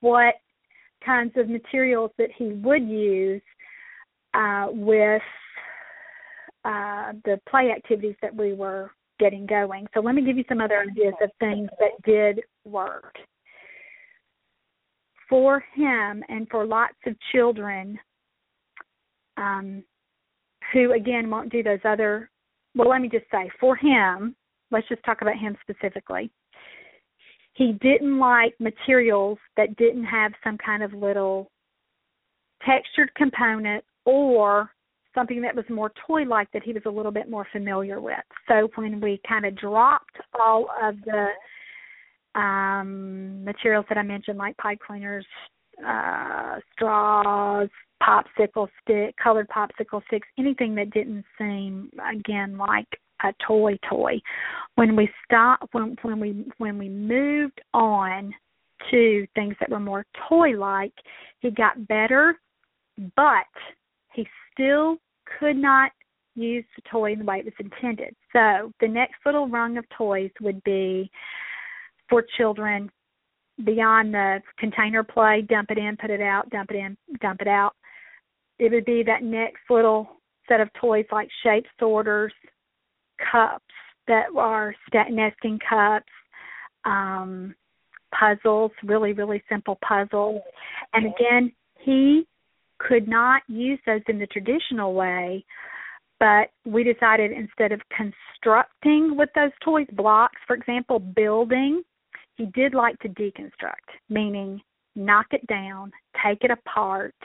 what 0.01 0.35
kinds 1.05 1.33
of 1.37 1.49
materials 1.49 2.11
that 2.17 2.29
he 2.37 2.49
would 2.49 2.87
use 2.87 3.41
uh, 4.33 4.67
with 4.69 5.21
uh, 6.65 7.13
the 7.25 7.39
play 7.49 7.71
activities 7.75 8.15
that 8.21 8.35
we 8.35 8.53
were 8.53 8.91
getting 9.19 9.45
going. 9.45 9.87
So 9.93 9.99
let 10.01 10.15
me 10.15 10.23
give 10.23 10.37
you 10.37 10.43
some 10.47 10.61
other 10.61 10.79
ideas 10.79 11.13
of 11.21 11.31
things 11.39 11.69
that 11.79 12.01
did 12.05 12.41
work. 12.65 13.15
For 15.29 15.63
him 15.73 16.23
and 16.29 16.47
for 16.49 16.65
lots 16.65 16.95
of 17.05 17.15
children 17.31 17.99
um, 19.37 19.83
who, 20.71 20.93
again, 20.93 21.29
won't 21.29 21.51
do 21.51 21.63
those 21.63 21.79
other, 21.83 22.29
well, 22.75 22.89
let 22.89 23.01
me 23.01 23.09
just 23.09 23.25
say, 23.31 23.49
for 23.59 23.75
him, 23.75 24.35
let's 24.71 24.87
just 24.87 25.03
talk 25.03 25.21
about 25.21 25.37
him 25.37 25.57
specifically. 25.61 26.31
He 27.57 27.73
didn't 27.81 28.19
like 28.19 28.53
materials 28.59 29.39
that 29.57 29.75
didn't 29.77 30.05
have 30.05 30.31
some 30.43 30.59
kind 30.59 30.83
of 30.83 30.93
little 30.93 31.49
textured 32.63 33.13
component 33.15 33.83
or 34.05 34.69
something 35.15 35.41
that 35.41 35.55
was 35.55 35.65
more 35.67 35.91
toy 36.05 36.21
like 36.23 36.51
that 36.51 36.61
he 36.61 36.71
was 36.71 36.83
a 36.85 36.89
little 36.89 37.11
bit 37.11 37.29
more 37.29 37.47
familiar 37.51 37.99
with. 37.99 38.13
So 38.47 38.69
when 38.75 39.01
we 39.01 39.19
kind 39.27 39.45
of 39.45 39.55
dropped 39.57 40.17
all 40.39 40.67
of 40.81 40.95
the 41.05 41.27
um 42.39 43.43
materials 43.43 43.85
that 43.89 43.97
I 43.97 44.03
mentioned 44.03 44.37
like 44.37 44.55
pipe 44.57 44.77
cleaners, 44.85 45.25
uh 45.83 46.57
straws, 46.73 47.69
popsicle 48.03 48.67
stick, 48.83 49.15
colored 49.21 49.49
popsicle 49.49 50.03
sticks, 50.05 50.27
anything 50.37 50.75
that 50.75 50.91
didn't 50.91 51.25
seem 51.39 51.89
again 52.13 52.55
like 52.55 52.87
a 53.23 53.33
toy 53.45 53.77
toy. 53.89 54.19
When 54.75 54.95
we 54.95 55.09
stopped 55.25 55.73
when 55.73 55.95
when 56.01 56.19
we 56.19 56.45
when 56.57 56.77
we 56.77 56.89
moved 56.89 57.61
on 57.73 58.33
to 58.91 59.25
things 59.33 59.55
that 59.59 59.69
were 59.69 59.79
more 59.79 60.05
toy 60.29 60.51
like, 60.51 60.93
he 61.39 61.49
got 61.49 61.87
better, 61.87 62.39
but 63.15 63.47
he 64.13 64.27
still 64.53 64.97
could 65.39 65.57
not 65.57 65.91
use 66.35 66.63
the 66.75 66.83
toy 66.91 67.13
in 67.13 67.19
the 67.19 67.25
way 67.25 67.39
it 67.39 67.45
was 67.45 67.53
intended. 67.59 68.15
So 68.31 68.71
the 68.79 68.87
next 68.87 69.15
little 69.25 69.49
rung 69.49 69.77
of 69.77 69.85
toys 69.89 70.29
would 70.41 70.63
be 70.63 71.09
for 72.09 72.23
children 72.37 72.91
beyond 73.65 74.13
the 74.13 74.39
container 74.59 75.03
play, 75.03 75.41
dump 75.49 75.71
it 75.71 75.79
in, 75.79 75.97
put 75.97 76.11
it 76.11 76.21
out, 76.21 76.49
dump 76.51 76.69
it 76.69 76.75
in, 76.77 76.95
dump 77.19 77.41
it 77.41 77.47
out. 77.47 77.73
it 78.59 78.71
would 78.71 78.85
be 78.85 79.03
that 79.03 79.23
next 79.23 79.61
little 79.69 80.07
set 80.47 80.61
of 80.61 80.69
toys 80.73 81.05
like 81.11 81.29
shape 81.43 81.65
sorters, 81.79 82.33
cups 83.31 83.63
that 84.07 84.25
are 84.37 84.73
nesting 85.09 85.59
cups, 85.67 86.05
um, 86.85 87.53
puzzles, 88.17 88.71
really, 88.83 89.13
really 89.13 89.43
simple 89.49 89.77
puzzles. 89.87 90.41
And 90.93 91.07
again, 91.07 91.51
he 91.79 92.25
could 92.79 93.07
not 93.07 93.41
use 93.47 93.79
those 93.85 94.01
in 94.07 94.19
the 94.19 94.27
traditional 94.27 94.93
way, 94.93 95.43
but 96.19 96.49
we 96.65 96.83
decided 96.83 97.31
instead 97.31 97.71
of 97.71 97.81
constructing 97.95 99.17
with 99.17 99.29
those 99.35 99.51
toys 99.63 99.87
blocks, 99.93 100.39
for 100.45 100.55
example, 100.55 100.99
building, 100.99 101.83
he 102.35 102.45
did 102.47 102.73
like 102.73 102.97
to 102.99 103.09
deconstruct, 103.09 103.89
meaning 104.09 104.61
knock 104.95 105.27
it 105.31 105.45
down, 105.47 105.91
take 106.23 106.43
it 106.43 106.51
apart, 106.51 107.15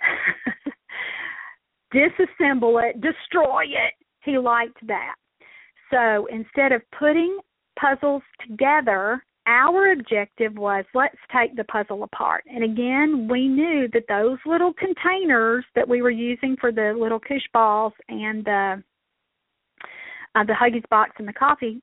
disassemble 1.94 2.82
it, 2.82 3.00
destroy 3.00 3.64
it. 3.64 3.94
He 4.24 4.38
liked 4.38 4.86
that. 4.86 5.14
So 5.90 6.26
instead 6.26 6.72
of 6.72 6.82
putting 6.98 7.38
puzzles 7.78 8.22
together, 8.46 9.24
our 9.46 9.92
objective 9.92 10.54
was 10.56 10.84
let's 10.94 11.16
take 11.32 11.56
the 11.56 11.64
puzzle 11.64 12.02
apart. 12.02 12.44
And 12.46 12.62
again, 12.62 13.28
we 13.28 13.48
knew 13.48 13.88
that 13.92 14.04
those 14.08 14.38
little 14.46 14.72
containers 14.74 15.64
that 15.74 15.88
we 15.88 16.02
were 16.02 16.10
using 16.10 16.56
for 16.60 16.70
the 16.70 16.94
little 16.98 17.20
koosh 17.20 17.46
balls 17.52 17.92
and 18.08 18.44
the 18.44 18.82
uh, 20.36 20.44
the 20.44 20.52
Huggies 20.52 20.88
box 20.90 21.10
and 21.18 21.26
the 21.26 21.32
coffee 21.32 21.82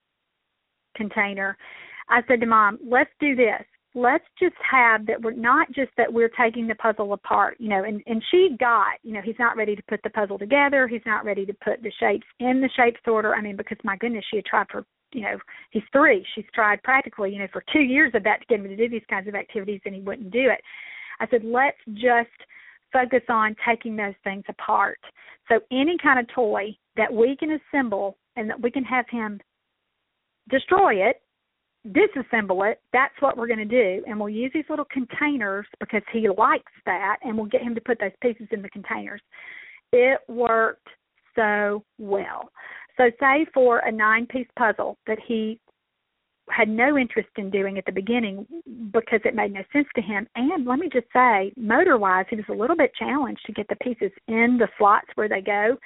container, 0.96 1.58
I 2.08 2.22
said 2.28 2.40
to 2.40 2.46
mom, 2.46 2.80
let's 2.82 3.10
do 3.20 3.36
this 3.36 3.64
let's 3.98 4.26
just 4.39 4.56
have 4.70 5.08
that 5.08 5.20
we're 5.20 5.32
not 5.32 5.68
just 5.72 5.89
that 5.98 6.12
we're 6.12 6.30
taking 6.39 6.68
the 6.68 6.76
puzzle 6.76 7.14
apart 7.14 7.56
you 7.60 7.68
know 7.68 7.84
and 7.84 8.02
and 8.06 8.24
she 8.30 8.56
got 8.60 8.93
you 9.02 9.12
know 9.12 9.22
he's 9.24 9.39
not 9.39 9.58
ready 9.58 9.76
to 9.76 9.82
put 9.89 10.00
the 10.04 10.10
puzzle 10.12 10.38
together. 10.38 10.88
He's 10.88 11.06
not 11.06 11.26
ready 11.26 11.45
to 11.48 11.54
put 11.54 11.82
the 11.82 11.91
shapes 12.00 12.28
in 12.39 12.62
the 12.62 12.70
shape 12.76 12.95
sorter 13.04 13.34
i 13.34 13.41
mean 13.41 13.58
because 13.58 13.78
my 13.84 13.98
goodness 13.98 14.24
she 14.30 14.38
had 14.38 14.45
tried 14.45 14.68
for 14.72 14.86
you 15.14 15.22
know 15.22 15.38
he's 15.72 15.84
three. 15.91 16.24
She's 16.36 16.45
tried 16.54 16.84
practically 16.84 17.32
you 17.32 17.39
know 17.39 17.48
for 17.52 17.64
two 17.74 17.82
years 17.82 18.12
of 18.14 18.24
that 18.24 18.41
to 18.41 18.45
get 18.48 18.60
him 18.60 18.70
to 18.70 18.76
do 18.76 18.88
these 18.88 19.08
kinds 19.10 19.28
of 19.28 19.34
activities 19.34 19.82
and 19.86 19.95
he 19.95 20.02
wouldn't 20.02 20.32
do 20.32 20.50
it. 20.50 20.62
I 21.20 21.28
said 21.30 21.43
let's 21.43 21.78
just 21.93 22.30
focus 22.93 23.24
on 23.30 23.56
taking 23.68 23.95
those 23.95 24.16
things 24.24 24.43
apart. 24.48 25.00
So 25.50 25.60
any 25.72 25.98
kind 26.02 26.20
of 26.20 26.28
toy 26.34 26.78
that 26.98 27.12
we 27.12 27.36
can 27.36 27.60
assemble 27.60 28.18
and 28.36 28.50
that 28.50 28.62
we 28.62 28.70
can 28.70 28.84
have 28.84 29.06
him 29.10 29.39
destroy 30.50 30.95
it 30.95 31.22
disassemble 31.94 32.70
it. 32.70 32.82
That's 32.94 33.14
what 33.20 33.38
we're 33.38 33.48
going 33.48 33.60
to 33.60 33.66
do. 33.66 34.04
And 34.08 34.20
we'll 34.20 34.30
use 34.30 34.52
these 34.54 34.66
little 34.70 34.86
containers 34.86 35.66
because 35.80 36.02
he 36.12 36.28
likes 36.30 36.72
that, 36.86 37.18
and 37.24 37.36
we'll 37.36 37.48
get 37.48 37.62
him 37.62 37.76
to 37.76 37.82
put 37.82 38.00
those 38.00 38.12
pieces 38.22 38.48
in 38.52 38.62
the 38.62 38.70
containers. 38.70 39.22
It 39.92 40.20
worked 40.28 40.88
so 41.36 41.84
well. 41.98 42.50
So, 42.98 43.12
say 43.20 43.46
for 43.54 43.80
a 43.80 43.92
nine 43.92 44.26
piece 44.26 44.48
puzzle 44.58 44.98
that 45.06 45.20
he 45.28 45.60
had 46.50 46.70
no 46.70 46.98
interest 46.98 47.30
in 47.38 47.50
doing 47.50 47.78
at 47.78 47.86
the 47.86 47.92
beginning 47.92 48.46
because 48.92 49.20
it 49.26 49.36
made 49.36 49.54
no 49.54 49.62
sense 49.74 49.88
to 49.96 50.02
him. 50.02 50.28
And 50.36 50.66
let 50.66 50.80
me 50.80 50.90
just 50.92 51.08
say, 51.14 51.52
motor 51.58 51.98
wise, 51.98 52.26
he 52.30 52.38
was 52.38 52.46
a 52.50 52.54
little 52.54 52.76
bit 52.76 52.92
challenged 52.98 53.42
to 53.46 53.52
get 53.52 53.68
the 53.68 53.76
pieces 53.78 54.12
in 54.28 54.58
the 54.58 54.68
slots 54.78 55.08
where 55.16 55.30
they 55.30 55.42
go. 55.42 55.78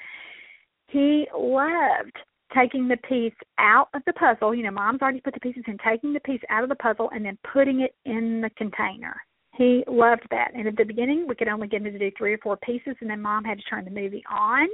He 0.87 1.27
loved 1.35 2.15
taking 2.55 2.87
the 2.87 2.97
piece 2.97 3.33
out 3.57 3.89
of 3.93 4.01
the 4.05 4.13
puzzle. 4.13 4.53
You 4.53 4.63
know, 4.63 4.71
mom's 4.71 5.01
already 5.01 5.21
put 5.21 5.33
the 5.33 5.39
pieces 5.39 5.63
in, 5.67 5.77
taking 5.77 6.13
the 6.13 6.19
piece 6.21 6.41
out 6.49 6.63
of 6.63 6.69
the 6.69 6.75
puzzle 6.75 7.09
and 7.13 7.25
then 7.25 7.37
putting 7.51 7.81
it 7.81 7.95
in 8.05 8.41
the 8.41 8.49
container. 8.57 9.15
He 9.57 9.83
loved 9.87 10.27
that. 10.31 10.51
And 10.55 10.67
at 10.67 10.77
the 10.77 10.85
beginning, 10.85 11.25
we 11.27 11.35
could 11.35 11.47
only 11.47 11.67
get 11.67 11.81
him 11.81 11.91
to 11.91 11.99
do 11.99 12.11
three 12.17 12.33
or 12.33 12.37
four 12.39 12.57
pieces, 12.57 12.95
and 13.01 13.09
then 13.09 13.21
mom 13.21 13.43
had 13.43 13.57
to 13.57 13.63
turn 13.65 13.85
the 13.85 13.91
movie 13.91 14.23
on. 14.31 14.67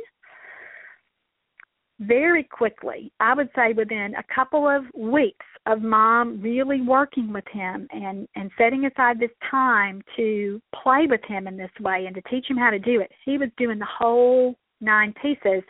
Very 1.99 2.43
quickly, 2.43 3.11
I 3.19 3.34
would 3.34 3.49
say 3.55 3.73
within 3.73 4.13
a 4.15 4.34
couple 4.34 4.69
of 4.69 4.84
weeks 4.95 5.45
of 5.65 5.82
mom 5.82 6.39
really 6.41 6.82
working 6.82 7.34
with 7.34 7.43
him 7.51 7.88
and 7.89 8.28
and 8.36 8.51
setting 8.55 8.86
aside 8.86 9.19
this 9.19 9.32
time 9.49 10.03
to 10.15 10.61
play 10.84 11.07
with 11.09 11.21
him 11.28 11.47
in 11.47 11.57
this 11.57 11.71
way 11.80 12.05
and 12.05 12.13
to 12.13 12.21
teach 12.30 12.45
him 12.47 12.55
how 12.55 12.69
to 12.69 12.78
do 12.78 13.01
it, 13.01 13.11
he 13.25 13.39
was 13.39 13.49
doing 13.57 13.80
the 13.80 13.86
whole 13.86 14.55
nine 14.80 15.11
pieces 15.19 15.63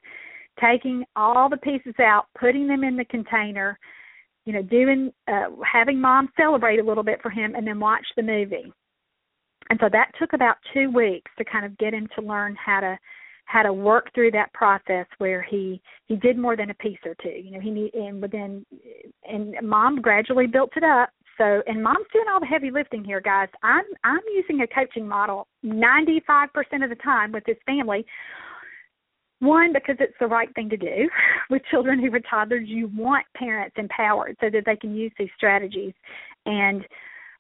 taking 0.60 1.04
all 1.16 1.50
the 1.50 1.58
pieces 1.58 1.96
out, 2.00 2.26
putting 2.40 2.68
them 2.68 2.84
in 2.84 2.98
the 2.98 3.06
container, 3.06 3.78
you 4.46 4.54
know, 4.54 4.62
doing 4.62 5.12
uh 5.28 5.50
having 5.72 6.00
mom 6.00 6.30
celebrate 6.38 6.80
a 6.80 6.84
little 6.84 7.04
bit 7.04 7.22
for 7.22 7.30
him 7.30 7.56
and 7.56 7.68
then 7.68 7.80
watch 7.80 8.06
the 8.16 8.24
movie. 8.24 8.72
And 9.70 9.80
so 9.82 9.90
that 9.92 10.12
took 10.18 10.34
about 10.34 10.58
2 10.74 10.92
weeks 10.92 11.30
to 11.38 11.44
kind 11.44 11.66
of 11.66 11.78
get 11.78 11.94
him 11.94 12.08
to 12.16 12.22
learn 12.26 12.56
how 12.56 12.80
to 12.80 12.98
how 13.48 13.64
to 13.64 13.72
work 13.72 14.14
through 14.14 14.32
that 14.32 14.54
process 14.54 15.06
where 15.18 15.42
he 15.42 15.82
he 16.06 16.16
did 16.18 16.38
more 16.38 16.56
than 16.56 16.70
a 16.70 16.74
piece 16.76 17.00
or 17.06 17.16
two. 17.22 17.30
You 17.30 17.52
know, 17.52 17.60
he 17.60 17.72
need 17.72 17.94
and 17.94 18.22
within 18.22 18.66
and 19.24 19.56
mom 19.64 20.02
gradually 20.02 20.48
built 20.48 20.72
it 20.76 20.84
up. 20.84 21.10
So 21.38 21.62
and 21.66 21.82
mom's 21.82 22.08
doing 22.12 22.26
all 22.32 22.40
the 22.42 22.46
heavy 22.46 22.72
lifting 22.72 23.04
here, 23.04 23.22
guys. 23.22 23.48
I'm 23.64 23.86
I'm 24.04 24.20
using 24.34 24.62
a 24.62 24.68
coaching 24.68 25.08
model 25.08 25.48
95% 25.66 26.48
of 26.84 26.90
the 26.90 26.98
time 27.04 27.32
with 27.32 27.46
this 27.46 27.58
family 27.66 28.06
one, 29.40 29.74
because 29.74 29.96
it's 30.00 30.16
the 30.20 30.28
right 30.28 30.54
thing 30.56 30.70
to 30.70 30.78
do 30.78 31.10
with 31.50 31.62
children 31.70 32.00
who 32.00 32.14
are 32.14 32.20
toddlers. 32.30 32.68
You 32.68 32.90
want 32.96 33.26
parents 33.36 33.76
empowered 33.78 34.38
so 34.40 34.50
that 34.50 34.64
they 34.66 34.76
can 34.76 34.96
use 34.96 35.12
these 35.18 35.30
strategies 35.36 35.94
and 36.46 36.86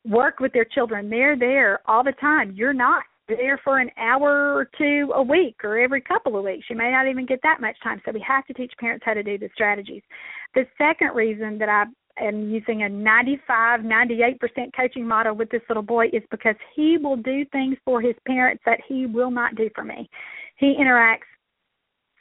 work 0.05 0.39
with 0.39 0.53
their 0.53 0.65
children. 0.65 1.09
They're 1.09 1.37
there 1.37 1.79
all 1.85 2.03
the 2.03 2.13
time. 2.13 2.53
You're 2.55 2.73
not 2.73 3.03
there 3.27 3.59
for 3.63 3.79
an 3.79 3.91
hour 3.97 4.53
or 4.53 4.69
two 4.77 5.11
a 5.13 5.21
week 5.21 5.57
or 5.63 5.77
every 5.77 6.01
couple 6.01 6.37
of 6.37 6.45
weeks. 6.45 6.65
You 6.69 6.77
may 6.77 6.91
not 6.91 7.07
even 7.07 7.25
get 7.25 7.39
that 7.43 7.59
much 7.59 7.75
time. 7.83 8.01
So 8.05 8.11
we 8.11 8.23
have 8.25 8.45
to 8.47 8.53
teach 8.53 8.71
parents 8.79 9.03
how 9.05 9.13
to 9.13 9.23
do 9.23 9.37
the 9.37 9.49
strategies. 9.53 10.01
The 10.55 10.65
second 10.77 11.13
reason 11.13 11.57
that 11.57 11.69
I 11.69 11.85
am 12.25 12.49
using 12.49 12.83
a 12.83 12.89
95, 12.89 13.81
98% 13.81 14.39
coaching 14.75 15.07
model 15.07 15.35
with 15.35 15.49
this 15.49 15.61
little 15.67 15.83
boy 15.83 16.07
is 16.13 16.23
because 16.31 16.55
he 16.75 16.97
will 16.97 17.17
do 17.17 17.45
things 17.51 17.77
for 17.83 18.01
his 18.01 18.15
parents 18.25 18.63
that 18.65 18.79
he 18.87 19.05
will 19.05 19.31
not 19.31 19.55
do 19.55 19.69
for 19.75 19.83
me. 19.83 20.09
He 20.57 20.75
interacts 20.79 21.27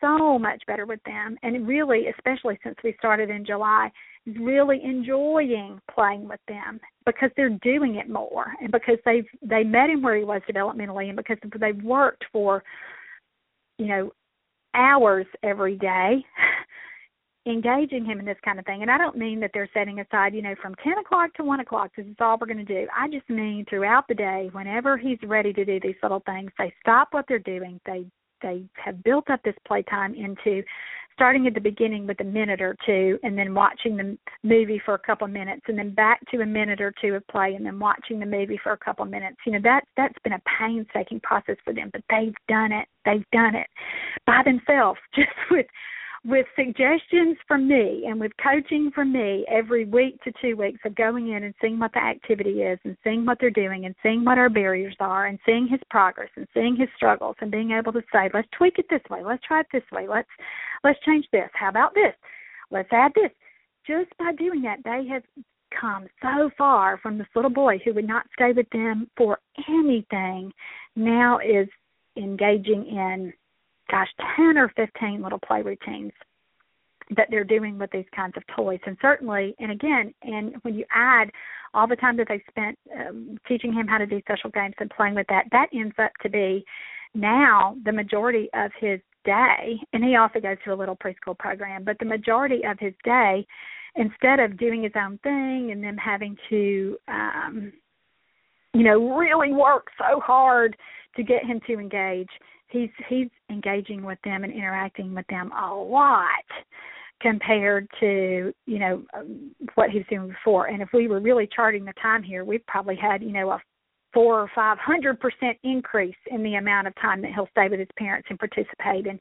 so 0.07 0.38
much 0.38 0.62
better 0.66 0.86
with 0.86 1.00
them. 1.04 1.36
And 1.42 1.66
really 1.66 2.07
especially 2.16 2.59
since 2.62 2.76
we 2.84 2.94
started 2.98 3.30
in 3.30 3.44
July 3.44 3.90
really 4.38 4.80
enjoying 4.82 5.80
playing 5.92 6.28
with 6.28 6.40
them 6.48 6.80
because 7.04 7.30
they're 7.36 7.59
doing 7.62 7.96
it 7.96 8.11
more 8.11 8.46
and 8.61 8.72
because 8.72 8.98
they've 9.04 9.26
they 9.42 9.62
met 9.62 9.88
him 9.88 10.02
where 10.02 10.16
he 10.16 10.24
was 10.24 10.42
developmentally 10.50 11.09
and 11.09 11.16
because 11.16 11.38
they've 11.61 11.82
worked 11.84 12.24
for 12.32 12.62
you 13.78 13.86
know 13.86 14.11
hours 14.74 15.26
every 15.44 15.76
day 15.76 16.24
engaging 17.46 18.04
him 18.04 18.18
in 18.18 18.26
this 18.26 18.36
kind 18.44 18.59
of 18.59 18.64
thing. 18.64 18.82
And 18.82 18.90
i 18.90 18.98
don't 18.98 19.16
mean 19.16 19.38
that 19.40 19.52
they're 19.54 19.70
setting 19.72 20.00
aside 20.00 20.34
you 20.34 20.42
know 20.42 20.57
from 20.61 20.74
ten 20.82 20.98
o'clock 20.98 21.32
to 21.34 21.44
one 21.44 21.61
o'clock 21.61 21.92
this 21.96 22.07
is 22.07 22.16
all 22.18 22.36
we're 22.40 22.48
going 22.48 22.64
to 22.64 22.64
do. 22.64 22.88
I 22.96 23.09
just 23.09 23.30
mean 23.30 23.64
throughout 23.70 24.09
the 24.09 24.14
day 24.14 24.48
whenever 24.50 24.96
he's 24.98 25.18
ready 25.24 25.52
to 25.52 25.64
do 25.64 25.78
these 25.78 25.94
little 26.02 26.22
things 26.26 26.50
they 26.59 26.74
stop 26.80 27.09
what 27.12 27.26
they're 27.28 27.38
doing 27.38 27.80
they 27.86 28.07
they 28.43 28.64
have 28.82 29.03
built 29.03 29.30
up 29.30 29.43
this 29.43 29.55
playtime 29.66 30.14
into 30.14 30.62
starting 31.16 31.47
at 31.47 31.55
the 31.55 31.61
beginning 31.61 32.07
with 32.07 32.20
a 32.20 32.24
minute 32.24 32.61
or 32.61 32.76
two 32.84 33.18
and 33.22 33.39
then 33.39 33.55
watching 33.55 33.97
the 33.97 34.18
movie 34.43 34.80
for 34.84 34.93
a 34.95 34.99
couple 34.99 35.26
minutes 35.26 35.62
and 35.66 35.78
then 35.78 35.95
back 35.95 36.20
to 36.30 36.43
a 36.43 36.47
minute 36.47 36.78
or 36.78 36.93
two 37.01 37.14
of 37.14 37.26
play 37.28 37.55
and 37.55 37.64
then 37.64 37.78
watching 37.78 38.20
the 38.20 38.26
movie 38.26 38.61
for 38.62 38.72
a 38.72 38.76
couple 38.76 39.05
minutes. 39.07 39.37
You 39.47 39.53
know 39.53 39.61
that 39.62 39.84
that's 39.97 40.18
been 40.24 40.34
a 40.34 40.43
painstaking 40.61 41.20
process 41.20 41.57
for 41.64 41.72
them 41.72 41.91
but 41.91 42.03
they've 42.11 42.34
done 42.49 42.70
it. 42.70 42.87
They've 43.07 43.24
done 43.32 43.55
it 43.55 43.66
by 44.26 44.43
themselves 44.45 45.01
just 45.14 45.30
with 45.51 45.66
with 46.26 46.46
suggestions 46.56 47.38
from 47.46 47.68
me 47.68 48.04
and 48.08 48.18
with 48.18 48.32
coaching 48.42 48.90
from 48.92 49.12
me 49.12 49.46
every 49.48 49.84
week 49.84 50.20
to 50.24 50.32
two 50.42 50.56
weeks 50.56 50.80
of 50.84 50.92
going 50.96 51.30
in 51.30 51.44
and 51.44 51.54
seeing 51.60 51.78
what 51.78 51.92
the 51.92 52.02
activity 52.02 52.62
is 52.62 52.80
and 52.84 52.96
seeing 53.04 53.24
what 53.24 53.38
they're 53.40 53.48
doing 53.48 53.84
and 53.84 53.94
seeing 54.02 54.24
what 54.24 54.36
our 54.36 54.48
barriers 54.48 54.96
are 54.98 55.26
and 55.26 55.38
seeing 55.46 55.68
his 55.68 55.78
progress 55.88 56.28
and 56.34 56.48
seeing 56.52 56.74
his 56.74 56.88
struggles 56.96 57.36
and 57.40 57.52
being 57.52 57.70
able 57.70 57.92
to 57.92 58.02
say, 58.12 58.28
let's 58.34 58.48
tweak 58.58 58.76
it 58.78 58.86
this 58.90 59.00
way, 59.08 59.22
let's 59.24 59.42
try 59.46 59.60
it 59.60 59.66
this 59.72 59.84
way, 59.92 60.08
let's 60.08 60.28
let's 60.82 60.98
change 61.06 61.24
this. 61.32 61.48
How 61.54 61.68
about 61.68 61.94
this? 61.94 62.14
Let's 62.72 62.88
add 62.90 63.12
this. 63.14 63.30
Just 63.86 64.10
by 64.18 64.32
doing 64.32 64.62
that, 64.62 64.80
they 64.84 65.06
have 65.08 65.22
come 65.80 66.08
so 66.20 66.50
far 66.58 66.98
from 66.98 67.18
this 67.18 67.28
little 67.36 67.50
boy 67.52 67.78
who 67.84 67.94
would 67.94 68.06
not 68.06 68.26
stay 68.34 68.50
with 68.50 68.68
them 68.70 69.08
for 69.16 69.38
anything 69.68 70.52
now 70.96 71.38
is 71.38 71.68
engaging 72.16 72.84
in 72.86 73.32
gosh, 73.91 74.09
10 74.37 74.59
or 74.59 74.72
15 74.76 75.22
little 75.22 75.39
play 75.39 75.62
routines 75.62 76.12
that 77.16 77.28
they're 77.30 77.45
doing 77.45 77.78
with 77.78 77.91
these 77.93 78.07
kinds 78.14 78.34
of 78.37 78.43
toys. 78.57 78.80
And 78.87 78.97
certainly, 79.01 79.55
and 79.59 79.70
again, 79.70 80.12
and 80.22 80.55
when 80.62 80.74
you 80.74 80.84
add 80.95 81.30
all 81.74 81.87
the 81.87 81.97
time 81.97 82.16
that 82.16 82.26
they 82.28 82.43
spent 82.49 82.78
um, 82.99 83.39
teaching 83.47 83.72
him 83.72 83.87
how 83.87 83.99
to 83.99 84.07
do 84.07 84.20
social 84.28 84.51
games 84.51 84.74
and 84.78 84.91
playing 84.91 85.14
with 85.14 85.26
that, 85.28 85.45
that 85.53 85.68
ends 85.72 85.95
up 85.99 86.11
to 86.22 86.28
be 86.28 86.64
now 87.14 87.76
the 87.84 87.93
majority 87.93 88.49
of 88.55 88.70
his 88.80 89.01
day. 89.24 89.78
And 89.93 90.03
he 90.05 90.16
also 90.16 90.41
goes 90.41 90.57
to 90.64 90.72
a 90.72 90.74
little 90.74 90.97
preschool 90.97 91.39
program, 91.39 91.84
but 91.84 91.99
the 91.99 92.07
majority 92.07 92.62
of 92.64 92.78
his 92.78 92.95
day, 93.05 93.47
instead 93.95 94.41
of 94.41 94.59
doing 94.59 94.82
his 94.82 94.93
own 94.97 95.18
thing 95.22 95.70
and 95.72 95.82
then 95.82 95.97
having 95.97 96.37
to, 96.51 96.97
um, 97.09 97.72
you 98.74 98.82
know, 98.82 99.16
really 99.16 99.53
work 99.53 99.89
so 99.99 100.20
hard 100.20 100.76
to 101.16 101.22
get 101.22 101.45
him 101.45 101.61
to 101.66 101.74
engage, 101.74 102.28
he's 102.68 102.90
he's 103.08 103.28
engaging 103.50 104.02
with 104.02 104.18
them 104.24 104.44
and 104.44 104.52
interacting 104.52 105.14
with 105.14 105.26
them 105.28 105.52
a 105.52 105.74
lot 105.74 106.28
compared 107.20 107.88
to 108.00 108.52
you 108.66 108.78
know 108.78 109.02
um, 109.14 109.54
what 109.74 109.90
he 109.90 109.98
was 109.98 110.06
doing 110.10 110.28
before. 110.28 110.66
And 110.66 110.82
if 110.82 110.88
we 110.92 111.08
were 111.08 111.20
really 111.20 111.48
charting 111.54 111.84
the 111.84 111.94
time 112.00 112.22
here 112.22 112.44
we 112.44 112.58
probably 112.66 112.96
had 112.96 113.22
you 113.22 113.32
know 113.32 113.50
a 113.50 113.60
four 114.12 114.40
or 114.40 114.50
five 114.54 114.78
hundred 114.78 115.20
percent 115.20 115.58
increase 115.62 116.16
in 116.30 116.42
the 116.42 116.54
amount 116.54 116.86
of 116.86 116.94
time 116.96 117.22
that 117.22 117.32
he'll 117.34 117.48
stay 117.50 117.68
with 117.68 117.80
his 117.80 117.88
parents 117.98 118.28
and 118.30 118.38
participate 118.38 119.06
and 119.06 119.18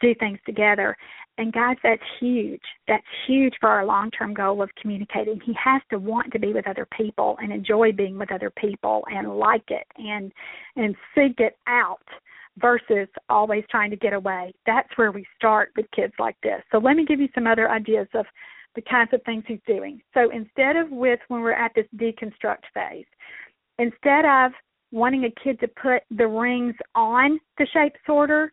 do 0.00 0.14
things 0.16 0.38
together. 0.44 0.96
And 1.38 1.52
guys 1.52 1.76
that's 1.82 2.02
huge. 2.20 2.60
That's 2.88 3.04
huge 3.26 3.54
for 3.60 3.70
our 3.70 3.86
long 3.86 4.10
term 4.10 4.34
goal 4.34 4.62
of 4.62 4.68
communicating. 4.80 5.40
He 5.44 5.54
has 5.62 5.80
to 5.90 5.98
want 5.98 6.30
to 6.32 6.38
be 6.38 6.52
with 6.52 6.66
other 6.66 6.86
people 6.94 7.38
and 7.42 7.52
enjoy 7.52 7.92
being 7.92 8.18
with 8.18 8.30
other 8.30 8.50
people 8.50 9.04
and 9.10 9.38
like 9.38 9.64
it 9.68 9.86
and 9.96 10.30
and 10.76 10.94
seek 11.14 11.40
it 11.40 11.56
out 11.66 12.06
versus 12.58 13.08
always 13.28 13.64
trying 13.70 13.90
to 13.90 13.96
get 13.96 14.12
away. 14.12 14.52
That's 14.66 14.88
where 14.96 15.12
we 15.12 15.26
start 15.36 15.70
with 15.76 15.86
kids 15.94 16.12
like 16.18 16.36
this. 16.42 16.62
So 16.70 16.78
let 16.78 16.96
me 16.96 17.04
give 17.04 17.20
you 17.20 17.28
some 17.34 17.46
other 17.46 17.70
ideas 17.70 18.08
of 18.14 18.26
the 18.74 18.82
kinds 18.82 19.10
of 19.12 19.22
things 19.24 19.44
he's 19.46 19.60
doing. 19.66 20.00
So 20.14 20.30
instead 20.30 20.76
of 20.76 20.90
with 20.90 21.20
when 21.28 21.40
we're 21.40 21.52
at 21.52 21.72
this 21.74 21.86
deconstruct 21.96 22.64
phase, 22.74 23.06
instead 23.78 24.24
of 24.24 24.52
wanting 24.90 25.24
a 25.24 25.40
kid 25.42 25.58
to 25.60 25.68
put 25.68 26.02
the 26.16 26.26
rings 26.26 26.74
on 26.94 27.40
the 27.58 27.66
shape 27.72 27.94
sorter, 28.06 28.52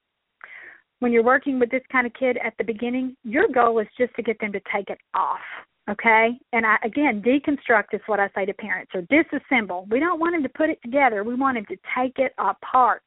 when 1.00 1.14
you're 1.14 1.24
working 1.24 1.60
with 1.60 1.72
this 1.72 1.84
kind 1.92 2.06
of 2.06 2.14
kid 2.14 2.38
at 2.44 2.54
the 2.58 2.64
beginning, 2.64 3.16
your 3.24 3.48
goal 3.48 3.80
is 3.80 3.88
just 3.98 4.14
to 4.16 4.24
get 4.24 4.40
them 4.40 4.52
to 4.52 4.62
take 4.74 4.90
it 4.90 5.00
off. 5.14 5.40
Okay? 5.90 6.38
And 6.54 6.66
I 6.66 6.78
again, 6.84 7.22
deconstruct 7.22 7.94
is 7.94 8.02
what 8.06 8.20
I 8.20 8.30
say 8.36 8.46
to 8.46 8.54
parents 8.54 8.92
or 8.94 9.02
disassemble. 9.04 9.90
We 9.90 10.00
don't 10.00 10.20
want 10.20 10.36
them 10.36 10.44
to 10.44 10.50
put 10.50 10.70
it 10.70 10.80
together. 10.84 11.24
We 11.24 11.36
want 11.36 11.58
them 11.58 11.66
to 11.70 11.78
take 11.98 12.20
it 12.20 12.34
apart. 12.38 13.02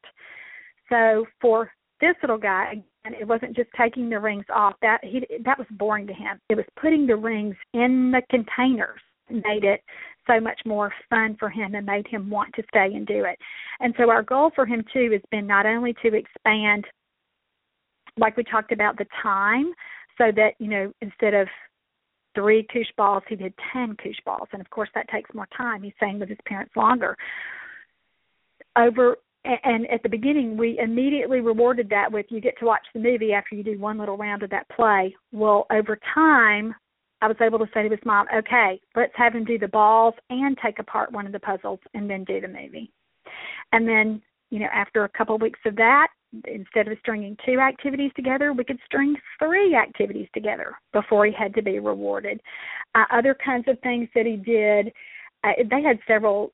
So 0.92 1.24
for 1.40 1.72
this 2.00 2.14
little 2.20 2.38
guy, 2.38 2.82
and 3.04 3.14
it 3.14 3.26
wasn't 3.26 3.56
just 3.56 3.70
taking 3.76 4.10
the 4.10 4.18
rings 4.18 4.44
off. 4.54 4.74
That 4.82 4.98
he 5.02 5.26
that 5.44 5.58
was 5.58 5.66
boring 5.72 6.06
to 6.06 6.12
him. 6.12 6.38
It 6.48 6.56
was 6.56 6.66
putting 6.80 7.06
the 7.06 7.16
rings 7.16 7.56
in 7.72 8.12
the 8.12 8.22
containers 8.30 9.00
made 9.30 9.64
it 9.64 9.82
so 10.26 10.40
much 10.40 10.60
more 10.64 10.92
fun 11.10 11.36
for 11.38 11.48
him 11.48 11.74
and 11.74 11.86
made 11.86 12.06
him 12.06 12.28
want 12.28 12.52
to 12.54 12.62
stay 12.68 12.94
and 12.94 13.06
do 13.06 13.24
it. 13.24 13.38
And 13.80 13.94
so 13.96 14.10
our 14.10 14.22
goal 14.22 14.50
for 14.54 14.66
him 14.66 14.84
too 14.92 15.10
has 15.12 15.22
been 15.30 15.46
not 15.46 15.66
only 15.66 15.94
to 16.02 16.14
expand 16.14 16.84
like 18.18 18.36
we 18.36 18.44
talked 18.44 18.72
about 18.72 18.98
the 18.98 19.06
time 19.22 19.72
so 20.18 20.24
that, 20.36 20.50
you 20.58 20.68
know, 20.68 20.92
instead 21.00 21.34
of 21.34 21.48
three 22.34 22.66
koosh 22.72 22.88
balls, 22.96 23.22
he 23.28 23.36
did 23.36 23.54
ten 23.72 23.96
koosh 23.96 24.18
balls. 24.24 24.48
And 24.52 24.60
of 24.60 24.68
course 24.70 24.90
that 24.94 25.08
takes 25.08 25.32
more 25.34 25.48
time. 25.56 25.82
He's 25.82 25.94
staying 25.96 26.18
with 26.18 26.28
his 26.28 26.38
parents 26.46 26.76
longer. 26.76 27.16
Over 28.76 29.16
and 29.44 29.90
at 29.90 30.02
the 30.02 30.08
beginning 30.08 30.56
we 30.56 30.78
immediately 30.78 31.40
rewarded 31.40 31.88
that 31.90 32.10
with 32.10 32.26
you 32.30 32.40
get 32.40 32.58
to 32.58 32.66
watch 32.66 32.82
the 32.94 33.00
movie 33.00 33.32
after 33.32 33.54
you 33.54 33.64
do 33.64 33.78
one 33.78 33.98
little 33.98 34.16
round 34.16 34.42
of 34.42 34.50
that 34.50 34.68
play. 34.68 35.14
Well 35.32 35.66
over 35.70 35.98
time 36.14 36.74
i 37.20 37.28
was 37.28 37.36
able 37.40 37.58
to 37.58 37.68
say 37.72 37.82
to 37.82 37.88
his 37.88 38.04
mom 38.04 38.26
okay 38.34 38.80
let's 38.96 39.12
have 39.16 39.34
him 39.34 39.44
do 39.44 39.58
the 39.58 39.68
balls 39.68 40.14
and 40.30 40.56
take 40.64 40.78
apart 40.78 41.12
one 41.12 41.26
of 41.26 41.32
the 41.32 41.40
puzzles 41.40 41.80
and 41.94 42.08
then 42.08 42.24
do 42.24 42.40
the 42.40 42.48
movie. 42.48 42.92
And 43.72 43.86
then 43.86 44.22
you 44.50 44.60
know 44.60 44.68
after 44.72 45.04
a 45.04 45.08
couple 45.08 45.34
of 45.34 45.42
weeks 45.42 45.60
of 45.66 45.76
that 45.76 46.08
instead 46.46 46.88
of 46.88 46.96
stringing 47.00 47.36
two 47.44 47.58
activities 47.58 48.10
together 48.16 48.52
we 48.52 48.64
could 48.64 48.78
string 48.86 49.16
three 49.38 49.74
activities 49.74 50.28
together 50.32 50.74
before 50.92 51.26
he 51.26 51.32
had 51.32 51.54
to 51.54 51.62
be 51.62 51.78
rewarded. 51.78 52.40
Uh, 52.94 53.04
other 53.10 53.36
kinds 53.44 53.66
of 53.68 53.78
things 53.80 54.08
that 54.14 54.26
he 54.26 54.36
did 54.36 54.92
They 55.42 55.82
had 55.82 55.98
several, 56.06 56.50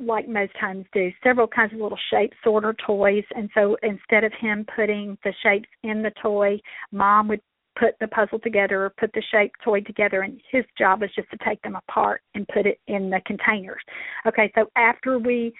like 0.00 0.28
most 0.28 0.52
times 0.60 0.86
do, 0.92 1.10
several 1.24 1.48
kinds 1.48 1.72
of 1.72 1.80
little 1.80 1.98
shape 2.10 2.32
sorter 2.44 2.74
toys. 2.86 3.24
And 3.34 3.50
so 3.52 3.76
instead 3.82 4.24
of 4.24 4.32
him 4.40 4.64
putting 4.76 5.18
the 5.24 5.32
shapes 5.42 5.68
in 5.82 6.02
the 6.02 6.12
toy, 6.22 6.60
mom 6.92 7.28
would 7.28 7.40
put 7.78 7.98
the 8.00 8.08
puzzle 8.08 8.38
together 8.38 8.84
or 8.84 8.90
put 8.90 9.12
the 9.12 9.22
shape 9.30 9.52
toy 9.64 9.80
together 9.80 10.22
and 10.22 10.40
his 10.50 10.64
job 10.76 11.00
was 11.00 11.10
just 11.14 11.30
to 11.30 11.38
take 11.44 11.62
them 11.62 11.76
apart 11.76 12.22
and 12.34 12.46
put 12.48 12.66
it 12.66 12.80
in 12.88 13.08
the 13.08 13.20
containers. 13.24 13.82
Okay, 14.26 14.50
so 14.54 14.68
after 14.76 15.18
we 15.18 15.52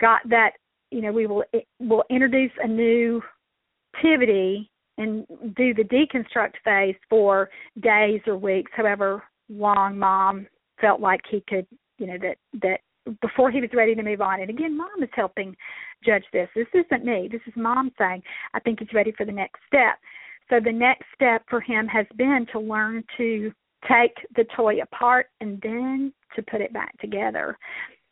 got 0.00 0.20
that, 0.28 0.52
you 0.90 1.00
know, 1.00 1.12
we 1.12 1.26
will 1.26 1.44
will 1.80 2.04
introduce 2.10 2.50
a 2.62 2.68
new 2.68 3.22
activity 3.94 4.70
and 4.98 5.26
do 5.56 5.72
the 5.72 5.84
deconstruct 5.84 6.52
phase 6.64 6.96
for 7.08 7.48
days 7.80 8.20
or 8.26 8.36
weeks, 8.36 8.70
however 8.74 9.22
long 9.48 9.98
mom 9.98 10.46
felt 10.80 11.00
like 11.00 11.20
he 11.30 11.42
could 11.48 11.66
you 11.98 12.06
know 12.06 12.18
that 12.18 12.36
that 12.62 12.80
before 13.20 13.50
he 13.50 13.60
was 13.60 13.70
ready 13.74 13.94
to 13.94 14.02
move 14.02 14.20
on. 14.20 14.40
And 14.40 14.50
again, 14.50 14.76
mom 14.76 15.02
is 15.02 15.08
helping 15.12 15.56
judge 16.04 16.24
this. 16.32 16.48
This 16.54 16.68
isn't 16.72 17.04
me. 17.04 17.28
This 17.30 17.40
is 17.46 17.52
mom 17.56 17.90
saying, 17.98 18.22
I 18.54 18.60
think 18.60 18.78
he's 18.78 18.92
ready 18.92 19.12
for 19.12 19.26
the 19.26 19.32
next 19.32 19.60
step. 19.66 19.98
So 20.50 20.60
the 20.60 20.72
next 20.72 21.06
step 21.14 21.42
for 21.48 21.60
him 21.60 21.86
has 21.88 22.06
been 22.16 22.46
to 22.52 22.60
learn 22.60 23.02
to 23.16 23.52
take 23.88 24.14
the 24.36 24.44
toy 24.56 24.80
apart 24.80 25.26
and 25.40 25.60
then 25.62 26.12
to 26.36 26.42
put 26.42 26.60
it 26.60 26.72
back 26.72 26.96
together. 27.00 27.58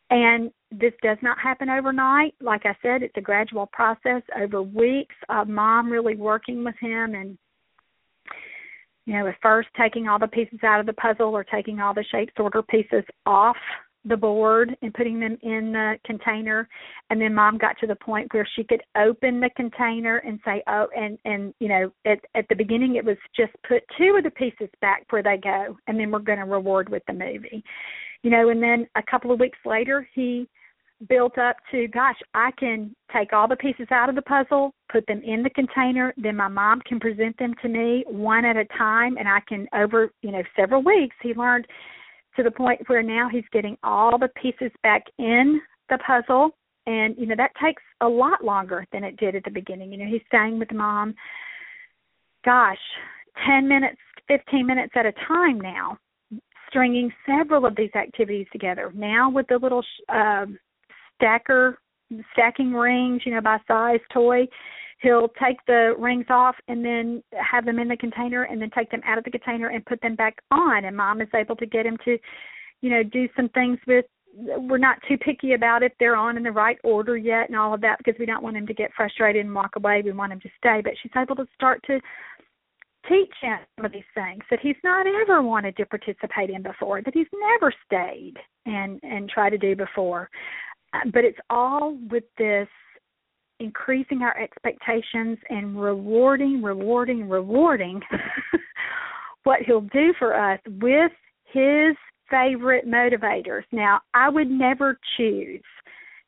And 0.09 0.51
this 0.71 0.93
does 1.01 1.17
not 1.21 1.39
happen 1.39 1.69
overnight. 1.69 2.35
Like 2.41 2.65
I 2.65 2.75
said, 2.81 3.01
it's 3.01 3.15
a 3.15 3.21
gradual 3.21 3.67
process 3.67 4.21
over 4.41 4.61
weeks 4.61 5.15
of 5.29 5.47
mom 5.47 5.89
really 5.89 6.15
working 6.15 6.65
with 6.65 6.75
him 6.81 7.15
and 7.15 7.37
you 9.05 9.13
know, 9.13 9.27
at 9.27 9.35
first 9.41 9.69
taking 9.79 10.07
all 10.07 10.19
the 10.19 10.27
pieces 10.27 10.59
out 10.63 10.79
of 10.79 10.85
the 10.85 10.93
puzzle 10.93 11.35
or 11.35 11.43
taking 11.43 11.79
all 11.79 11.93
the 11.93 12.05
shape 12.11 12.29
sorter 12.37 12.61
pieces 12.61 13.03
off 13.25 13.57
the 14.05 14.17
board 14.17 14.75
and 14.81 14.93
putting 14.93 15.19
them 15.19 15.37
in 15.43 15.71
the 15.71 15.95
container. 16.05 16.67
And 17.09 17.21
then 17.21 17.35
mom 17.35 17.57
got 17.57 17.77
to 17.79 17.87
the 17.87 17.95
point 17.95 18.33
where 18.33 18.47
she 18.55 18.63
could 18.63 18.81
open 18.97 19.39
the 19.39 19.49
container 19.55 20.17
and 20.17 20.39
say 20.43 20.63
oh 20.67 20.87
and 20.95 21.19
and 21.25 21.53
you 21.59 21.67
know 21.67 21.91
at 22.05 22.19
at 22.35 22.47
the 22.49 22.55
beginning 22.55 22.95
it 22.95 23.05
was 23.05 23.17
just 23.35 23.51
put 23.67 23.83
two 23.97 24.15
of 24.17 24.23
the 24.23 24.31
pieces 24.31 24.69
back 24.81 25.05
where 25.11 25.23
they 25.23 25.37
go 25.37 25.77
and 25.87 25.99
then 25.99 26.09
we're 26.09 26.19
going 26.19 26.39
to 26.39 26.45
reward 26.45 26.89
with 26.89 27.03
the 27.07 27.13
movie. 27.13 27.63
You 28.23 28.31
know 28.31 28.49
and 28.49 28.61
then 28.61 28.87
a 28.95 29.03
couple 29.03 29.31
of 29.31 29.39
weeks 29.39 29.59
later 29.65 30.07
he 30.13 30.47
built 31.09 31.37
up 31.37 31.57
to 31.71 31.87
gosh 31.87 32.17
i 32.33 32.51
can 32.59 32.95
take 33.13 33.33
all 33.33 33.47
the 33.47 33.55
pieces 33.55 33.87
out 33.91 34.09
of 34.09 34.15
the 34.15 34.21
puzzle 34.21 34.73
put 34.91 35.05
them 35.07 35.21
in 35.23 35.41
the 35.41 35.49
container 35.51 36.13
then 36.17 36.35
my 36.35 36.47
mom 36.47 36.79
can 36.81 36.99
present 36.99 37.37
them 37.37 37.53
to 37.61 37.67
me 37.67 38.03
one 38.07 38.45
at 38.45 38.55
a 38.55 38.65
time 38.77 39.17
and 39.17 39.27
i 39.27 39.39
can 39.47 39.67
over 39.73 40.11
you 40.21 40.31
know 40.31 40.43
several 40.55 40.83
weeks 40.83 41.15
he 41.21 41.33
learned 41.33 41.65
to 42.35 42.43
the 42.43 42.51
point 42.51 42.81
where 42.87 43.03
now 43.03 43.29
he's 43.29 43.43
getting 43.51 43.77
all 43.83 44.17
the 44.17 44.29
pieces 44.41 44.71
back 44.83 45.03
in 45.17 45.61
the 45.89 45.97
puzzle. 45.99 46.51
And 46.87 47.15
you 47.17 47.27
know 47.27 47.35
that 47.37 47.51
takes 47.63 47.83
a 48.01 48.07
lot 48.07 48.43
longer 48.43 48.85
than 48.91 49.03
it 49.03 49.17
did 49.17 49.35
at 49.35 49.43
the 49.43 49.51
beginning. 49.51 49.91
You 49.91 49.99
know 49.99 50.09
he's 50.09 50.21
staying 50.27 50.57
with 50.57 50.71
mom 50.71 51.13
gosh 52.43 52.79
10 53.45 53.67
minutes 53.67 53.99
15 54.27 54.65
minutes 54.65 54.91
at 54.95 55.05
a 55.05 55.13
time 55.27 55.61
now 55.61 55.95
stringing 56.67 57.11
several 57.27 57.67
of 57.67 57.75
these 57.75 57.93
activities 57.95 58.47
together. 58.51 58.91
Now 58.95 59.29
with 59.29 59.45
the 59.47 59.59
little 59.59 59.83
um 60.09 60.57
stacker 61.21 61.77
stacking 62.33 62.73
rings, 62.73 63.21
you 63.25 63.33
know, 63.33 63.41
by 63.41 63.57
size 63.67 63.99
toy. 64.13 64.47
He'll 65.01 65.29
take 65.43 65.57
the 65.65 65.95
rings 65.97 66.25
off 66.29 66.55
and 66.67 66.85
then 66.85 67.23
have 67.33 67.65
them 67.65 67.79
in 67.79 67.87
the 67.87 67.97
container 67.97 68.43
and 68.43 68.61
then 68.61 68.69
take 68.69 68.91
them 68.91 69.01
out 69.05 69.17
of 69.17 69.23
the 69.23 69.31
container 69.31 69.69
and 69.69 69.85
put 69.85 69.99
them 70.01 70.15
back 70.15 70.37
on 70.51 70.85
and 70.85 70.95
mom 70.95 71.21
is 71.21 71.27
able 71.33 71.55
to 71.55 71.65
get 71.65 71.85
him 71.85 71.97
to, 72.05 72.17
you 72.81 72.89
know, 72.89 73.01
do 73.01 73.27
some 73.35 73.49
things 73.49 73.79
with 73.87 74.05
we're 74.33 74.77
not 74.77 74.97
too 75.09 75.17
picky 75.17 75.53
about 75.53 75.83
if 75.83 75.91
they're 75.99 76.15
on 76.15 76.37
in 76.37 76.43
the 76.43 76.51
right 76.51 76.77
order 76.83 77.17
yet 77.17 77.49
and 77.49 77.57
all 77.57 77.73
of 77.73 77.81
that 77.81 77.97
because 77.97 78.17
we 78.17 78.25
don't 78.25 78.43
want 78.43 78.55
him 78.55 78.67
to 78.67 78.73
get 78.73 78.91
frustrated 78.95 79.45
and 79.45 79.53
walk 79.53 79.75
away. 79.75 80.01
We 80.03 80.13
want 80.13 80.31
him 80.31 80.39
to 80.41 80.49
stay. 80.57 80.81
But 80.81 80.93
she's 81.01 81.11
able 81.17 81.35
to 81.35 81.45
start 81.53 81.81
to 81.87 81.99
teach 83.09 83.33
him 83.41 83.57
some 83.75 83.85
of 83.85 83.91
these 83.91 84.03
things 84.13 84.41
that 84.49 84.59
he's 84.61 84.75
not 84.83 85.05
ever 85.05 85.41
wanted 85.41 85.75
to 85.77 85.85
participate 85.85 86.49
in 86.49 86.61
before, 86.61 87.01
that 87.01 87.13
he's 87.13 87.27
never 87.33 87.73
stayed 87.85 88.35
and 88.65 88.99
and 89.03 89.29
try 89.29 89.49
to 89.49 89.57
do 89.57 89.75
before. 89.75 90.29
But 91.13 91.23
it's 91.23 91.39
all 91.49 91.97
with 92.09 92.23
this 92.37 92.67
increasing 93.59 94.21
our 94.23 94.37
expectations 94.37 95.37
and 95.49 95.79
rewarding, 95.81 96.61
rewarding, 96.61 97.29
rewarding 97.29 98.01
what 99.43 99.61
he'll 99.65 99.81
do 99.81 100.13
for 100.17 100.35
us 100.35 100.59
with 100.67 101.11
his 101.45 101.95
favorite 102.29 102.87
motivators. 102.87 103.63
Now, 103.71 104.01
I 104.13 104.29
would 104.29 104.49
never 104.49 104.97
choose 105.17 105.61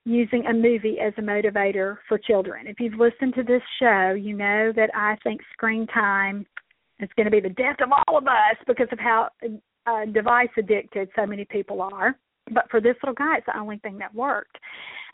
using 0.06 0.46
a 0.46 0.54
movie 0.54 0.98
as 1.00 1.14
a 1.18 1.22
motivator 1.22 1.98
for 2.08 2.18
children. 2.18 2.68
If 2.68 2.80
you've 2.80 3.00
listened 3.00 3.34
to 3.36 3.44
this 3.44 3.62
show, 3.80 4.12
you 4.12 4.36
know 4.36 4.72
that 4.76 4.90
I 4.94 5.16
think 5.24 5.42
screen 5.54 5.88
time 5.88 6.46
is 7.00 7.10
going 7.16 7.26
to 7.26 7.32
be 7.32 7.40
the 7.40 7.50
death 7.50 7.78
of 7.82 7.90
all 7.92 8.18
of 8.18 8.28
us 8.28 8.58
because 8.68 8.90
of 8.92 9.00
how 9.00 9.30
uh, 9.88 10.06
device 10.06 10.50
addicted 10.58 11.10
so 11.16 11.26
many 11.26 11.46
people 11.46 11.82
are. 11.82 12.16
But 12.52 12.70
for 12.70 12.82
this 12.82 12.96
little 13.04 13.16
guy, 13.16 13.38
it's 13.38 13.46
the 13.46 13.58
only 13.58 13.78
thing 13.78 13.98
that 14.00 14.14
worked. 14.14 14.58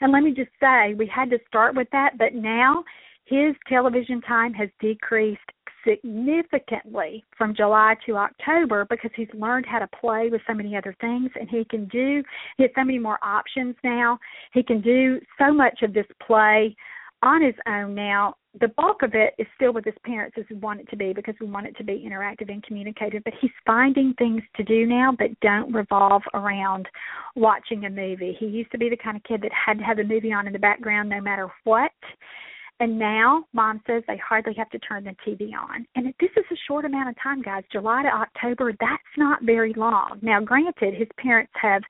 And 0.02 0.12
let 0.12 0.24
me 0.24 0.34
just 0.34 0.52
say, 0.60 0.94
we 0.94 1.08
had 1.08 1.30
to 1.30 1.40
start 1.48 1.76
with 1.76 1.88
that, 1.92 2.18
but 2.18 2.34
now 2.34 2.84
his 3.26 3.56
television 3.68 4.22
time 4.22 4.54
has 4.54 4.70
decreased 4.80 5.42
significantly 5.88 7.24
from 7.38 7.56
July 7.56 7.96
to 8.06 8.18
October 8.18 8.86
because 8.90 9.12
he's 9.16 9.30
learned 9.34 9.66
how 9.66 9.80
to 9.80 9.88
play 9.88 10.30
with 10.30 10.42
so 10.48 10.54
many 10.54 10.76
other 10.76 10.96
things 11.00 11.30
and 11.40 11.50
he 11.50 11.64
can 11.64 11.86
do 11.88 12.22
he 12.58 12.64
has 12.64 12.72
so 12.76 12.84
many 12.84 13.00
more 13.00 13.20
options 13.24 13.76
now. 13.84 14.20
He 14.54 14.64
can 14.64 14.82
do 14.82 15.20
so 15.38 15.54
much 15.54 15.82
of 15.84 15.94
this 15.94 16.06
play 16.26 16.76
on 17.22 17.42
his 17.44 17.56
own 17.68 17.96
now 17.96 18.36
the 18.60 18.70
bulk 18.70 19.04
of 19.04 19.14
it 19.14 19.34
is 19.38 19.46
still 19.56 19.74
with 19.74 19.86
his 19.86 19.96
parents 20.04 20.36
as 20.40 20.46
we 20.50 20.56
want 20.56 20.80
it 20.80 20.90
to 20.90 20.96
be 20.96 21.14
because 21.14 21.36
we 21.40 21.48
want 21.48 21.68
it 21.68 21.78
to 21.78 21.84
be 21.84 22.08
interactive 22.10 22.52
and 22.52 22.64
communicative. 22.64 23.24
But 23.24 23.36
he's 23.40 23.52
finding 23.66 24.14
things 24.18 24.42
to 24.56 24.64
do 24.64 24.88
now 24.88 25.16
that 25.20 25.40
don't 25.42 25.72
revolve 25.72 26.24
around 26.34 26.88
watching 27.36 27.86
a 27.86 27.90
movie. 27.90 28.36
He 28.40 28.48
used 28.48 28.72
to 28.72 28.80
be 28.80 28.90
the 28.90 28.98
kind 28.98 29.16
of 29.16 29.24
kid 29.24 29.42
that 29.44 29.52
had 29.54 29.78
to 29.78 29.84
have 29.84 29.98
the 29.98 30.04
movie 30.04 30.34
on 30.34 30.48
in 30.48 30.54
the 30.54 30.60
background 30.60 31.10
no 31.10 31.22
matter 31.22 31.48
what. 31.64 31.92
And 32.80 32.98
now 32.98 33.44
mom 33.54 33.82
says 33.86 34.04
they 34.08 34.18
hardly 34.18 34.54
have 34.56 34.70
to 34.70 34.80
turn 34.80 35.04
the 35.04 35.16
TV 35.28 35.52
on. 35.54 35.86
And 35.96 36.08
this 36.20 36.30
is 36.36 36.46
a 36.52 36.56
short 36.68 36.86
amount 36.86 37.10
of 37.10 37.16
time, 37.22 37.42
guys. 37.42 37.64
July 37.72 38.04
to 38.04 38.10
October, 38.10 38.72
that's 38.80 39.04
not 39.18 39.44
very 39.44 39.74
long. 39.74 40.20
Now, 40.22 40.40
granted, 40.40 40.96
his 40.96 41.10
parents 41.18 41.52
have 41.62 41.84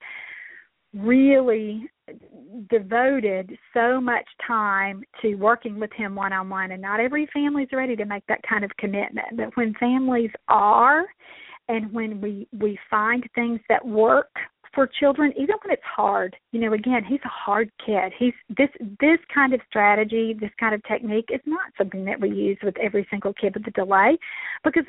really 0.94 1.90
devoted 2.70 3.58
so 3.74 4.00
much 4.02 4.26
time 4.46 5.04
to 5.22 5.36
working 5.36 5.80
with 5.80 5.92
him 5.94 6.16
one 6.16 6.34
on 6.34 6.50
one 6.50 6.72
and 6.72 6.82
not 6.82 7.00
every 7.00 7.28
family's 7.34 7.70
ready 7.72 7.96
to 7.96 8.06
make 8.06 8.26
that 8.28 8.42
kind 8.48 8.64
of 8.64 8.72
commitment. 8.78 9.28
But 9.36 9.56
when 9.56 9.74
families 9.76 10.32
are 10.48 11.06
and 11.68 11.92
when 11.94 12.20
we 12.20 12.48
we 12.58 12.78
find 12.90 13.24
things 13.36 13.60
that 13.70 13.86
work 13.86 14.30
for 14.74 14.88
children 15.00 15.32
even 15.36 15.56
when 15.64 15.74
it's 15.74 15.82
hard 15.84 16.36
you 16.52 16.60
know 16.60 16.74
again 16.74 17.04
he's 17.04 17.20
a 17.26 17.30
hard 17.30 17.72
kid. 17.86 18.12
He's 18.18 18.34
this 18.58 18.70
this 19.00 19.20
kind 19.34 19.54
of 19.54 19.62
strategy 19.68 20.36
this 20.40 20.52
kind 20.60 20.76
of 20.76 20.84
technique 20.84 21.30
is 21.34 21.42
not 21.46 21.72
something 21.78 22.06
that 22.06 22.20
we 22.20 22.30
use 22.30 22.58
with 22.64 22.78
every 22.78 23.08
single 23.10 23.34
kid 23.34 23.56
with 23.56 23.68
a 23.68 23.72
delay 23.72 24.18
because 24.64 24.86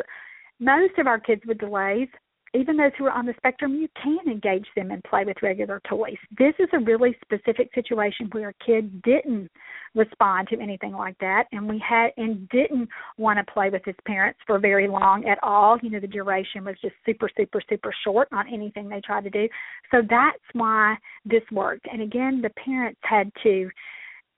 most 0.59 0.99
of 0.99 1.07
our 1.07 1.19
kids 1.19 1.43
with 1.47 1.59
delays 1.59 2.09
even 2.53 2.77
those 2.77 2.91
who 2.99 3.05
are 3.05 3.13
on 3.13 3.27
the 3.27 3.35
spectrum, 3.37 3.75
you 3.75 3.89
can 4.03 4.19
engage 4.27 4.67
them 4.75 4.91
and 4.91 5.03
play 5.05 5.25
with 5.25 5.37
regular 5.41 5.81
toys. 5.89 6.17
This 6.37 6.55
is 6.59 6.69
a 6.73 6.81
really 6.81 7.17
specific 7.23 7.71
situation 7.75 8.29
where 8.33 8.49
a 8.49 8.65
kid 8.65 9.03
didn't 9.03 9.51
respond 9.95 10.49
to 10.49 10.61
anything 10.61 10.93
like 10.93 11.17
that 11.19 11.45
and 11.53 11.69
we 11.69 11.83
had 11.87 12.11
and 12.17 12.49
didn't 12.49 12.89
want 13.19 13.39
to 13.39 13.53
play 13.53 13.71
with 13.71 13.83
his 13.85 13.95
parents 14.05 14.39
for 14.47 14.59
very 14.59 14.89
long 14.89 15.25
at 15.27 15.39
all. 15.43 15.79
You 15.81 15.91
know, 15.91 16.01
the 16.01 16.09
duration 16.09 16.65
was 16.65 16.77
just 16.83 16.95
super, 17.07 17.29
super, 17.37 17.61
super 17.69 17.95
short 18.03 18.29
on 18.33 18.53
anything 18.53 18.89
they 18.89 19.01
tried 19.01 19.25
to 19.25 19.31
do. 19.31 19.49
So 19.93 20.03
that's 20.09 20.39
why 20.53 20.97
this 21.25 21.43
worked. 21.53 21.87
And 21.93 22.03
again, 22.03 22.41
the 22.43 22.51
parents 22.51 23.01
had 23.03 23.31
to 23.45 23.71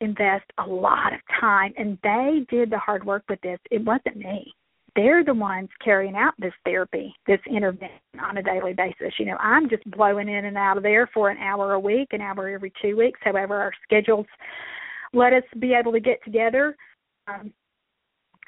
invest 0.01 0.44
a 0.59 0.66
lot 0.66 1.14
of 1.14 1.20
time 1.40 1.72
and 1.78 1.97
they 2.02 2.44
did 2.51 2.70
the 2.70 2.78
hard 2.78 3.05
work 3.05 3.22
with 3.28 3.40
this. 3.40 3.59
It 3.70 3.82
wasn't 3.84 4.16
me 4.16 4.55
they're 4.94 5.24
the 5.24 5.35
ones 5.35 5.69
carrying 5.82 6.16
out 6.16 6.35
this 6.39 6.52
therapy, 6.64 7.14
this 7.27 7.40
intervention 7.48 8.20
on 8.23 8.36
a 8.36 8.43
daily 8.43 8.74
basis. 8.74 9.14
You 9.19 9.27
know, 9.27 9.36
I'm 9.39 9.69
just 9.69 9.89
blowing 9.90 10.28
in 10.28 10.44
and 10.44 10.56
out 10.56 10.77
of 10.77 10.82
there 10.82 11.09
for 11.14 11.31
an 11.31 11.39
hour 11.39 11.73
a 11.73 11.81
week, 11.81 12.09
an 12.12 12.20
hour 12.20 12.48
every 12.48 12.73
two 12.82 12.97
weeks, 12.97 13.20
however 13.23 13.56
our 13.56 13.73
schedules 13.85 14.27
let 15.14 15.32
us 15.32 15.43
be 15.59 15.74
able 15.74 15.93
to 15.93 16.01
get 16.01 16.23
together. 16.24 16.77
Um, 17.27 17.52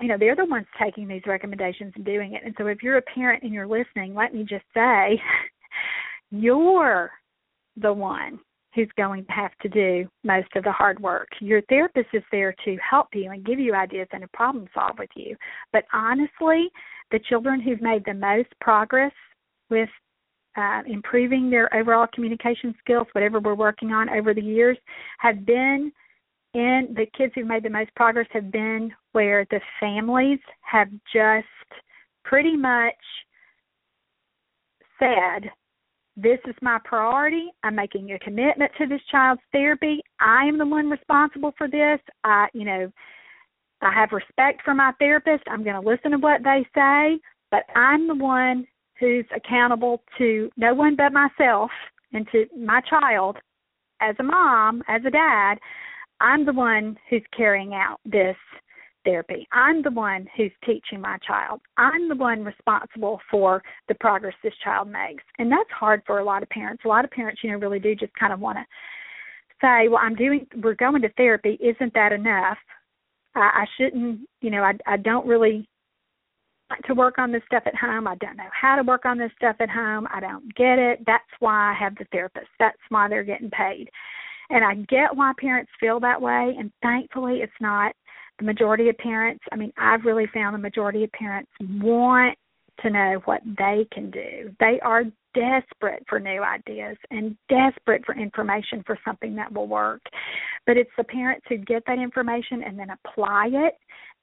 you 0.01 0.09
know, 0.09 0.17
they're 0.19 0.37
the 0.37 0.45
ones 0.45 0.67
taking 0.83 1.07
these 1.07 1.23
recommendations 1.27 1.93
and 1.97 2.05
doing 2.05 2.35
it. 2.35 2.43
And 2.45 2.55
so 2.59 2.67
if 2.67 2.83
you're 2.83 2.99
a 2.99 3.03
parent 3.03 3.43
and 3.43 3.53
you're 3.53 3.67
listening, 3.67 4.15
let 4.15 4.35
me 4.35 4.45
just 4.45 4.65
say, 4.75 5.21
you're 6.31 7.11
the 7.77 7.93
one 7.93 8.41
who's 8.75 8.89
going 8.97 9.25
to 9.27 9.33
have 9.33 9.53
to 9.63 9.69
do 9.69 10.09
most 10.25 10.49
of 10.57 10.65
the 10.65 10.73
hard 10.73 10.99
work. 11.01 11.29
Your 11.41 11.63
therapist 11.63 12.09
is 12.13 12.23
there 12.33 12.55
to 12.65 12.77
help 12.79 13.09
you 13.15 13.31
and 13.31 13.45
give 13.45 13.59
you 13.59 13.75
ideas 13.75 14.09
and 14.13 14.31
problem 14.33 14.67
solve 14.75 14.99
with 14.99 15.11
you. 15.15 15.37
But 15.73 15.85
honestly, 15.93 16.71
the 17.11 17.21
children 17.29 17.61
who've 17.61 17.81
made 17.81 18.05
the 18.05 18.15
most 18.15 18.49
progress 18.61 19.13
with 19.71 19.89
uh, 20.57 20.83
improving 20.87 21.51
their 21.51 21.73
overall 21.75 22.07
communication 22.15 22.75
skills, 22.81 23.07
whatever 23.13 23.41
we're 23.41 23.55
working 23.55 23.93
on 23.93 24.09
over 24.09 24.35
the 24.35 24.43
years, 24.43 24.79
have 25.19 25.45
been 25.47 25.93
in 26.55 26.95
the 26.97 27.07
kids 27.17 27.33
who've 27.35 27.47
made 27.47 27.65
the 27.65 27.71
most 27.71 27.95
progress 27.97 28.29
have 28.33 28.53
been 28.53 28.93
where 29.13 29.45
the 29.51 29.61
families 29.81 30.39
have 30.61 30.89
just 31.13 31.47
pretty 32.25 32.57
much 32.57 32.95
said 34.99 35.51
this 36.17 36.39
is 36.47 36.55
my 36.63 36.79
priority. 36.85 37.51
I'm 37.63 37.75
making 37.75 38.13
a 38.13 38.19
commitment 38.19 38.71
to 38.79 38.87
this 38.87 39.01
child's 39.11 39.43
therapy. 39.53 40.01
I 40.21 40.45
am 40.45 40.59
the 40.59 40.67
one 40.67 40.89
responsible 40.89 41.53
for 41.59 41.69
this. 41.69 41.99
I, 42.23 42.47
you 42.55 42.65
know, 42.65 42.93
I 43.83 43.93
have 43.93 44.13
respect 44.13 44.63
for 44.65 44.75
my 44.75 44.93
therapist. 44.99 45.43
I'm 45.49 45.65
going 45.65 45.81
to 45.81 45.89
listen 45.89 46.13
to 46.13 46.19
what 46.19 46.43
they 46.45 46.65
say, 46.75 47.19
but 47.51 47.65
I'm 47.75 48.07
the 48.07 48.15
one 48.15 48.67
who's 49.01 49.27
accountable 49.35 50.03
to 50.19 50.51
no 50.57 50.73
one 50.73 50.97
but 50.97 51.13
myself 51.13 51.71
and 52.13 52.27
to 52.31 52.47
my 52.57 52.81
child 52.89 53.37
as 54.01 54.15
a 54.21 54.23
mom, 54.23 54.83
as 54.89 55.03
a 55.05 55.11
dad. 55.11 55.57
I'm 56.21 56.47
the 56.47 56.53
one 56.53 56.97
who's 57.11 57.25
carrying 57.37 57.75
out 57.75 57.99
this 58.05 58.37
therapy. 59.05 59.47
I'm 59.53 59.83
the 59.83 59.91
one 59.91 60.27
who's 60.37 60.53
teaching 60.65 61.01
my 61.01 61.19
child. 61.27 61.61
I'm 61.77 62.09
the 62.09 62.15
one 62.15 62.45
responsible 62.45 63.21
for 63.31 63.63
the 63.89 63.95
progress 63.95 64.35
this 64.43 64.55
child 64.63 64.89
makes. 64.89 65.23
And 65.39 65.51
that's 65.51 65.71
hard 65.71 66.03
for 66.07 66.19
a 66.19 66.25
lot 66.25 66.43
of 66.43 66.49
parents. 66.49 66.83
A 66.85 66.89
lot 66.89 67.05
of 67.05 67.11
parents, 67.11 67.41
you 67.43 67.51
know, 67.51 67.59
really 67.59 67.79
do 67.79 67.95
just 67.95 68.15
kind 68.15 68.33
of 68.33 68.41
want 68.41 68.59
to 68.59 68.65
say, 69.61 69.89
well, 69.89 70.01
I'm 70.03 70.15
doing, 70.15 70.47
we're 70.63 70.75
going 70.75 71.03
to 71.03 71.13
therapy. 71.17 71.59
Isn't 71.61 71.95
that 71.95 72.13
enough? 72.13 72.59
I, 73.35 73.41
I 73.41 73.65
shouldn't, 73.77 74.21
you 74.41 74.51
know, 74.51 74.63
I, 74.63 74.73
I 74.87 74.97
don't 74.97 75.27
really 75.27 75.69
like 76.71 76.83
to 76.83 76.95
work 76.95 77.19
on 77.19 77.31
this 77.31 77.43
stuff 77.47 77.65
at 77.67 77.77
home. 77.77 78.07
I 78.07 78.17
don't 78.17 78.37
know 78.37 78.45
how 78.59 78.77
to 78.77 78.83
work 78.83 79.05
on 79.05 79.19
this 79.19 79.31
stuff 79.37 79.57
at 79.61 79.71
home. 79.71 80.07
I 80.13 80.21
don't 80.21 80.55
get 80.55 80.79
it. 80.79 81.01
That's 81.07 81.25
why 81.41 81.73
I 81.73 81.75
have 81.79 81.95
the 81.97 82.07
therapist. 82.11 82.49
That's 82.59 82.79
why 82.89 83.09
they're 83.09 83.25
getting 83.25 83.51
paid. 83.51 83.89
And 84.51 84.65
I 84.65 84.75
get 84.75 85.15
why 85.15 85.33
parents 85.39 85.71
feel 85.81 86.01
that 86.01 86.21
way. 86.21 86.55
And 86.59 86.71
thankfully, 86.83 87.41
it's 87.43 87.53
not 87.61 87.95
the 88.39 88.45
majority 88.45 88.89
of 88.89 88.99
parents, 88.99 89.43
I 89.53 89.57
mean, 89.57 89.73
I've 89.79 90.05
really 90.05 90.27
found 90.33 90.55
the 90.55 90.59
majority 90.59 91.05
of 91.05 91.13
parents 91.13 91.51
want 91.61 92.37
to 92.81 92.91
know 92.91 93.23
what 93.25 93.41
they 93.59 93.87
can 93.93 94.11
do. 94.11 94.55
They 94.59 94.81
are 94.83 95.05
desperate 95.35 96.05
for 96.09 96.19
new 96.19 96.43
ideas 96.43 96.97
and 97.11 97.37
desperate 97.49 98.05
for 98.05 98.17
information 98.17 98.83
for 98.87 98.99
something 99.05 99.35
that 99.37 99.53
will 99.53 99.69
work. 99.69 100.03
But 100.67 100.77
it's 100.77 100.91
the 100.97 101.05
parents 101.05 101.45
who 101.49 101.59
get 101.59 101.85
that 101.87 101.99
information 101.99 102.63
and 102.65 102.79
then 102.79 102.89
apply 102.91 103.51
it 103.53 103.75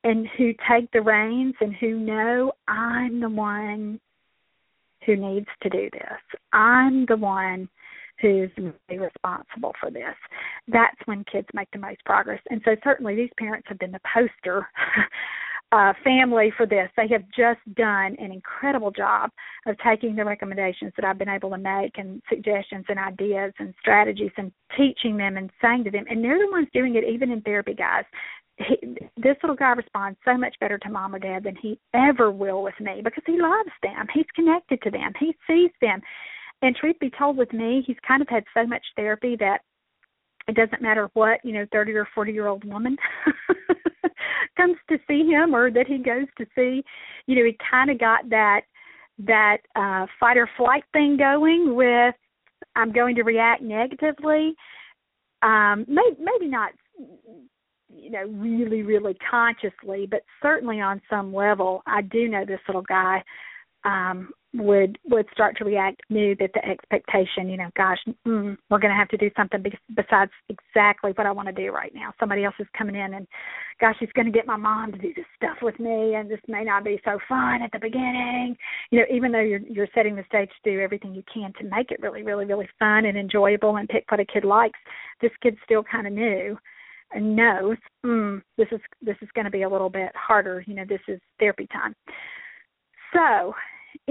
and 0.03 0.27
who 0.38 0.53
take 0.69 0.91
the 0.91 1.01
reins 1.01 1.53
and 1.61 1.75
who 1.75 1.99
know 1.99 2.51
I'm 2.67 3.19
the 3.19 3.29
one 3.29 3.99
who 5.05 5.15
needs 5.15 5.47
to 5.63 5.69
do 5.69 5.89
this. 5.91 6.39
I'm 6.53 7.05
the 7.05 7.17
one 7.17 7.69
who's 8.22 8.49
responsible 8.89 9.73
for 9.80 9.89
this. 9.91 10.15
That's 10.68 10.98
when 11.06 11.23
kids 11.31 11.48
make 11.53 11.69
the 11.72 11.80
most 11.80 12.03
progress. 12.06 12.41
And 12.49 12.61
so 12.65 12.76
certainly 12.84 13.15
these 13.15 13.31
parents 13.38 13.68
have 13.69 13.80
been 13.80 13.91
the 13.91 14.02
poster 14.14 14.68
uh, 15.72 15.93
family 16.03 16.52
for 16.57 16.65
this. 16.65 16.89
They 16.98 17.07
have 17.10 17.23
just 17.35 17.60
done 17.76 18.15
an 18.19 18.31
incredible 18.31 18.91
job 18.91 19.30
of 19.65 19.77
taking 19.80 20.15
the 20.15 20.26
recommendations 20.26 20.91
that 20.95 21.06
I've 21.06 21.18
been 21.18 21.30
able 21.30 21.49
to 21.52 21.57
make 21.57 21.98
and 21.98 22.22
suggestions 22.30 22.85
and 22.89 22.99
ideas 22.99 23.53
and 23.60 23.73
strategies 23.80 24.31
and 24.38 24.52
teaching 24.77 25.18
them 25.18 25.38
and 25.38 25.49
saying 25.61 25.85
to 25.85 25.91
them. 25.91 26.06
And 26.10 26.23
they're 26.23 26.39
the 26.39 26.52
ones 26.52 26.68
doing 26.73 26.95
it 26.95 27.06
even 27.06 27.31
in 27.31 27.41
therapy, 27.41 27.73
guys. 27.73 28.03
He, 28.57 28.76
this 29.18 29.38
little 29.41 29.56
guy 29.56 29.72
responds 29.72 30.19
so 30.26 30.38
much 30.38 30.56
better 30.60 30.77
to 30.77 30.89
mom 30.89 31.15
or 31.15 31.19
dad 31.19 31.45
than 31.45 31.56
he 31.56 31.80
ever 31.93 32.31
will 32.31 32.61
with 32.61 32.80
me 32.80 33.02
because 33.03 33.23
he 33.26 33.41
loves 33.41 33.72
them. 33.81 34.07
He's 34.14 34.26
connected 34.35 34.81
to 34.84 34.91
them. 34.91 35.14
He 35.19 35.35
sees 35.48 35.72
them 35.80 36.02
and 36.61 36.75
truth 36.75 36.95
be 36.99 37.11
told 37.17 37.38
with 37.38 37.51
me 37.53 37.83
he's 37.85 37.97
kind 38.07 38.21
of 38.21 38.29
had 38.29 38.43
so 38.53 38.65
much 38.65 38.83
therapy 38.95 39.35
that 39.39 39.59
it 40.47 40.55
doesn't 40.55 40.81
matter 40.81 41.09
what 41.13 41.39
you 41.43 41.53
know 41.53 41.65
thirty 41.71 41.93
or 41.93 42.07
forty 42.13 42.31
year 42.31 42.47
old 42.47 42.63
woman 42.65 42.97
comes 44.57 44.77
to 44.89 44.97
see 45.07 45.25
him 45.25 45.55
or 45.55 45.71
that 45.71 45.88
he 45.88 45.97
goes 45.97 46.25
to 46.38 46.45
see 46.55 46.83
you 47.27 47.35
know 47.35 47.45
he 47.45 47.55
kind 47.69 47.89
of 47.89 47.99
got 47.99 48.29
that 48.29 48.61
that 49.19 49.57
uh 49.75 50.05
fight 50.19 50.38
or 50.38 50.49
flight 50.57 50.83
thing 50.93 51.17
going 51.17 51.75
with 51.75 52.15
i'm 52.75 52.91
going 52.91 53.15
to 53.15 53.23
react 53.23 53.61
negatively. 53.61 54.53
Um 55.41 55.85
maybe 55.88 56.17
maybe 56.19 56.47
not 56.47 56.71
you 57.89 58.09
know 58.09 58.25
really 58.27 58.83
really 58.83 59.15
consciously 59.29 60.07
but 60.09 60.21
certainly 60.41 60.79
on 60.79 61.01
some 61.09 61.33
level 61.33 61.81
i 61.88 62.01
do 62.01 62.27
know 62.27 62.45
this 62.45 62.59
little 62.67 62.83
guy 62.83 63.23
um 63.85 64.31
would 64.53 64.97
would 65.05 65.25
start 65.31 65.55
to 65.57 65.63
react 65.63 66.01
knew 66.09 66.35
that 66.35 66.51
the 66.53 66.65
expectation 66.65 67.49
you 67.49 67.55
know 67.55 67.69
gosh 67.77 67.97
mm, 68.27 68.57
we're 68.69 68.79
going 68.79 68.91
to 68.91 68.97
have 68.97 69.07
to 69.07 69.15
do 69.15 69.29
something 69.37 69.61
be- 69.61 69.77
besides 69.95 70.31
exactly 70.49 71.11
what 71.15 71.25
i 71.25 71.31
want 71.31 71.47
to 71.47 71.53
do 71.53 71.71
right 71.71 71.93
now. 71.95 72.13
Somebody 72.19 72.43
else 72.43 72.55
is 72.59 72.67
coming 72.77 72.95
in 72.95 73.13
and 73.13 73.27
gosh 73.79 73.95
he's 73.99 74.11
going 74.13 74.25
to 74.25 74.31
get 74.31 74.45
my 74.45 74.57
mom 74.57 74.91
to 74.91 74.97
do 74.97 75.13
this 75.15 75.25
stuff 75.35 75.57
with 75.61 75.79
me 75.79 76.15
and 76.15 76.29
this 76.29 76.39
may 76.47 76.63
not 76.63 76.83
be 76.83 76.99
so 77.05 77.17
fun 77.29 77.61
at 77.61 77.71
the 77.71 77.79
beginning. 77.79 78.57
You 78.89 78.99
know 78.99 79.05
even 79.09 79.31
though 79.31 79.39
you're 79.39 79.61
you're 79.61 79.87
setting 79.95 80.15
the 80.15 80.25
stage 80.27 80.49
to 80.49 80.71
do 80.71 80.81
everything 80.81 81.15
you 81.15 81.23
can 81.33 81.53
to 81.59 81.63
make 81.63 81.91
it 81.91 82.01
really 82.01 82.23
really 82.23 82.45
really 82.45 82.67
fun 82.77 83.05
and 83.05 83.17
enjoyable 83.17 83.77
and 83.77 83.87
pick 83.87 84.09
what 84.11 84.19
a 84.19 84.25
kid 84.25 84.43
likes 84.43 84.79
this 85.21 85.31
kid's 85.41 85.57
still 85.63 85.83
kind 85.83 86.07
of 86.07 86.13
new 86.13 86.57
and 87.13 87.35
knows 87.35 87.77
mm, 88.05 88.41
this 88.57 88.67
is 88.71 88.81
this 89.01 89.17
is 89.21 89.29
going 89.33 89.45
to 89.45 89.51
be 89.51 89.63
a 89.63 89.69
little 89.69 89.89
bit 89.89 90.11
harder 90.13 90.63
you 90.67 90.73
know 90.73 90.85
this 90.87 91.01
is 91.07 91.21
therapy 91.39 91.67
time. 91.71 91.95
So 93.13 93.53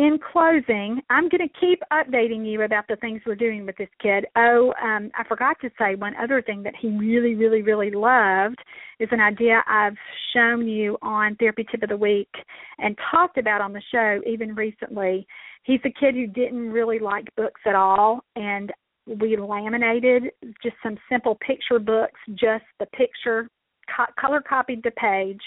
in 0.00 0.18
closing, 0.32 1.02
I'm 1.10 1.28
going 1.28 1.46
to 1.46 1.60
keep 1.60 1.82
updating 1.92 2.50
you 2.50 2.62
about 2.62 2.88
the 2.88 2.96
things 2.96 3.20
we're 3.26 3.34
doing 3.34 3.66
with 3.66 3.76
this 3.76 3.90
kid. 4.00 4.24
Oh, 4.34 4.72
um, 4.82 5.10
I 5.14 5.24
forgot 5.28 5.58
to 5.60 5.68
say 5.78 5.94
one 5.94 6.14
other 6.16 6.40
thing 6.40 6.62
that 6.62 6.72
he 6.80 6.88
really, 6.88 7.34
really, 7.34 7.60
really 7.60 7.90
loved 7.90 8.56
is 8.98 9.10
an 9.12 9.20
idea 9.20 9.62
I've 9.68 9.98
shown 10.32 10.66
you 10.66 10.96
on 11.02 11.36
Therapy 11.36 11.66
Tip 11.70 11.82
of 11.82 11.90
the 11.90 11.98
Week 11.98 12.30
and 12.78 12.96
talked 13.10 13.36
about 13.36 13.60
on 13.60 13.74
the 13.74 13.82
show 13.92 14.22
even 14.26 14.54
recently. 14.54 15.26
He's 15.64 15.80
a 15.84 15.92
kid 16.00 16.14
who 16.14 16.26
didn't 16.26 16.70
really 16.70 16.98
like 16.98 17.26
books 17.36 17.60
at 17.66 17.74
all, 17.74 18.24
and 18.36 18.72
we 19.06 19.36
laminated 19.36 20.30
just 20.62 20.76
some 20.82 20.96
simple 21.10 21.36
picture 21.46 21.78
books, 21.78 22.18
just 22.36 22.64
the 22.78 22.86
picture, 22.86 23.50
co- 23.94 24.12
color 24.18 24.40
copied 24.40 24.82
the 24.82 24.92
page 24.92 25.42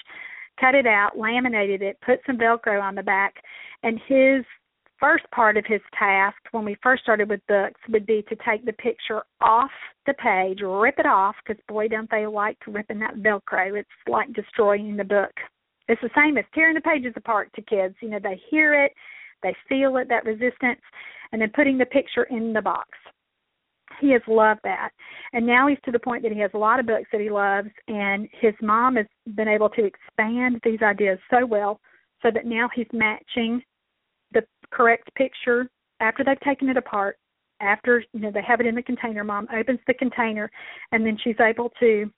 cut 0.59 0.75
it 0.75 0.87
out, 0.87 1.17
laminated 1.17 1.81
it, 1.81 1.97
put 2.05 2.19
some 2.25 2.37
Velcro 2.37 2.81
on 2.81 2.95
the 2.95 3.03
back, 3.03 3.35
and 3.83 3.99
his 4.07 4.45
first 4.99 5.25
part 5.31 5.57
of 5.57 5.65
his 5.67 5.81
task 5.97 6.37
when 6.51 6.63
we 6.63 6.77
first 6.81 7.03
started 7.03 7.29
with 7.29 7.41
books 7.47 7.79
would 7.89 8.05
be 8.05 8.23
to 8.29 8.37
take 8.47 8.65
the 8.65 8.73
picture 8.73 9.23
off 9.41 9.71
the 10.05 10.13
page, 10.13 10.59
rip 10.61 10.97
it 10.97 11.05
off, 11.05 11.35
because 11.45 11.61
boy, 11.67 11.87
don't 11.87 12.09
they 12.09 12.25
like 12.25 12.57
ripping 12.67 12.99
that 12.99 13.15
Velcro. 13.15 13.77
It's 13.77 13.89
like 14.07 14.31
destroying 14.33 14.95
the 14.95 15.03
book. 15.03 15.33
It's 15.89 16.01
the 16.01 16.09
same 16.15 16.37
as 16.37 16.45
tearing 16.53 16.75
the 16.75 16.81
pages 16.81 17.13
apart 17.17 17.51
to 17.55 17.61
kids. 17.61 17.95
You 18.01 18.09
know, 18.09 18.19
they 18.21 18.39
hear 18.49 18.85
it, 18.85 18.93
they 19.41 19.53
feel 19.67 19.97
it, 19.97 20.07
that 20.07 20.23
resistance, 20.23 20.79
and 21.31 21.41
then 21.41 21.51
putting 21.53 21.77
the 21.77 21.85
picture 21.85 22.23
in 22.23 22.53
the 22.53 22.61
box 22.61 22.89
he 24.03 24.11
has 24.11 24.21
loved 24.27 24.59
that. 24.65 24.89
And 25.31 25.47
now 25.47 25.67
he's 25.67 25.77
to 25.85 25.91
the 25.91 25.99
point 25.99 26.23
that 26.23 26.33
he 26.33 26.39
has 26.39 26.51
a 26.53 26.57
lot 26.57 26.79
of 26.79 26.85
books 26.85 27.07
that 27.11 27.21
he 27.21 27.29
loves, 27.29 27.69
and 27.87 28.27
his 28.39 28.53
mom 28.61 28.97
has 28.97 29.05
been 29.35 29.47
able 29.47 29.69
to 29.69 29.85
expand 29.85 30.59
these 30.63 30.81
ideas 30.81 31.17
so 31.31 31.45
well 31.45 31.79
so 32.21 32.29
that 32.33 32.45
now 32.45 32.69
he's 32.75 32.87
matching 32.91 33.63
the 34.33 34.43
correct 34.71 35.09
picture 35.15 35.69
after 36.01 36.23
they've 36.23 36.39
taken 36.41 36.67
it 36.67 36.77
apart. 36.77 37.17
After 37.61 38.03
you 38.11 38.19
know 38.19 38.31
they 38.31 38.41
have 38.41 38.59
it 38.59 38.65
in 38.65 38.75
the 38.75 38.83
container, 38.83 39.23
mom 39.23 39.47
opens 39.55 39.79
the 39.87 39.93
container, 39.93 40.51
and 40.91 41.05
then 41.05 41.17
she's 41.23 41.39
able 41.39 41.71
to 41.79 42.11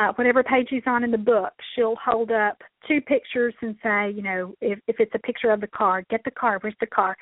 uh, 0.00 0.12
whatever 0.14 0.42
page 0.42 0.68
he's 0.70 0.82
on 0.86 1.04
in 1.04 1.10
the 1.10 1.18
book, 1.18 1.52
she'll 1.74 1.96
hold 2.02 2.30
up 2.30 2.56
two 2.88 3.02
pictures 3.02 3.52
and 3.60 3.76
say, 3.82 4.10
you 4.10 4.22
know, 4.22 4.54
if, 4.62 4.78
if 4.88 4.96
it's 4.98 5.14
a 5.14 5.18
picture 5.18 5.50
of 5.50 5.60
the 5.60 5.66
car, 5.66 6.02
get 6.08 6.22
the 6.24 6.30
car, 6.30 6.58
where's 6.62 6.74
the 6.80 6.86
car? 6.86 7.14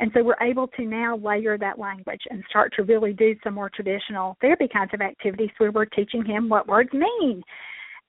And 0.00 0.10
so 0.12 0.24
we're 0.24 0.42
able 0.42 0.66
to 0.68 0.84
now 0.84 1.16
layer 1.16 1.56
that 1.58 1.78
language 1.78 2.22
and 2.30 2.42
start 2.50 2.72
to 2.74 2.82
really 2.82 3.12
do 3.12 3.36
some 3.44 3.54
more 3.54 3.70
traditional 3.70 4.36
therapy 4.40 4.66
kinds 4.66 4.90
of 4.92 5.00
activities 5.00 5.50
where 5.58 5.70
we're 5.70 5.84
teaching 5.84 6.24
him 6.24 6.48
what 6.48 6.66
words 6.66 6.90
mean. 6.92 7.40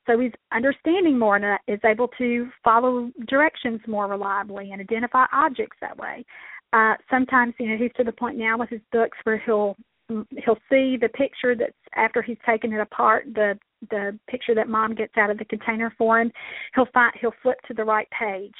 So 0.08 0.20
he's 0.20 0.32
understanding 0.52 1.20
more 1.20 1.36
and 1.36 1.60
is 1.68 1.80
able 1.86 2.08
to 2.18 2.50
follow 2.64 3.12
directions 3.28 3.82
more 3.88 4.08
reliably 4.08 4.72
and 4.72 4.82
identify 4.82 5.26
objects 5.34 5.78
that 5.82 5.98
way. 5.98 6.26
Uh, 6.74 6.96
sometimes, 7.12 7.54
you 7.60 7.70
know, 7.70 7.78
he's 7.78 7.92
to 7.98 8.04
the 8.04 8.12
point 8.12 8.38
now 8.38 8.58
with 8.58 8.70
his 8.70 8.82
books 8.92 9.18
where 9.24 9.42
he'll 9.46 9.76
he'll 10.08 10.60
see 10.70 10.98
the 10.98 11.10
picture 11.16 11.56
that's 11.56 11.74
after 11.96 12.22
he's 12.22 12.38
taken 12.46 12.72
it 12.72 12.80
apart 12.80 13.26
the 13.34 13.58
the 13.90 14.18
picture 14.30 14.56
that 14.56 14.70
mom 14.70 14.96
gets 14.96 15.14
out 15.18 15.30
of 15.30 15.38
the 15.38 15.46
container 15.46 15.94
for 15.98 16.20
him 16.20 16.32
he'll 16.74 16.88
find 16.94 17.14
he'll 17.20 17.34
flip 17.42 17.58
to 17.68 17.74
the 17.74 17.84
right 17.84 18.08
page 18.18 18.54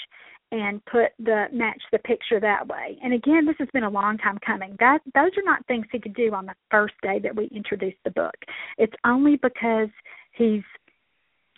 and 0.52 0.84
put 0.86 1.10
the 1.20 1.46
match 1.52 1.82
the 1.92 2.00
picture 2.00 2.40
that 2.40 2.68
way. 2.68 2.98
And 3.04 3.14
again 3.14 3.46
this 3.46 3.56
has 3.60 3.68
been 3.74 3.84
a 3.84 3.90
long 3.90 4.18
time 4.18 4.38
coming. 4.46 4.76
That 4.80 5.00
those 5.14 5.32
are 5.38 5.44
not 5.44 5.66
things 5.68 5.86
he 5.92 6.00
could 6.00 6.16
do 6.16 6.34
on 6.34 6.46
the 6.46 6.54
first 6.70 6.94
day 7.02 7.20
that 7.24 7.36
we 7.36 7.50
introduced 7.54 7.98
the 8.04 8.12
book. 8.12 8.36
It's 8.78 8.94
only 9.06 9.38
because 9.38 9.90
he's 10.34 10.64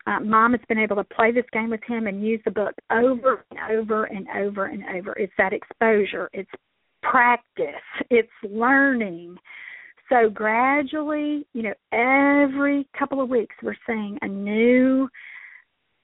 uh, 0.07 0.21
mom 0.21 0.53
has 0.53 0.61
been 0.69 0.77
able 0.77 0.95
to 0.95 1.03
play 1.03 1.31
this 1.33 1.45
game 1.51 1.69
with 1.69 1.83
him 1.85 2.07
and 2.07 2.25
use 2.25 2.39
the 2.45 2.51
book 2.51 2.73
over 2.91 3.43
and 3.51 3.59
over 3.77 4.05
and 4.05 4.27
over 4.37 4.65
and 4.67 4.83
over. 4.95 5.13
It's 5.17 5.33
that 5.37 5.51
exposure. 5.51 6.29
It's 6.31 6.49
practice. 7.03 7.65
It's 8.09 8.29
learning 8.43 9.37
so 10.09 10.29
gradually, 10.29 11.45
you 11.53 11.63
know, 11.63 11.73
every 11.91 12.87
couple 12.97 13.21
of 13.21 13.29
weeks 13.29 13.55
we're 13.61 13.75
seeing 13.85 14.17
a 14.21 14.27
new 14.27 15.09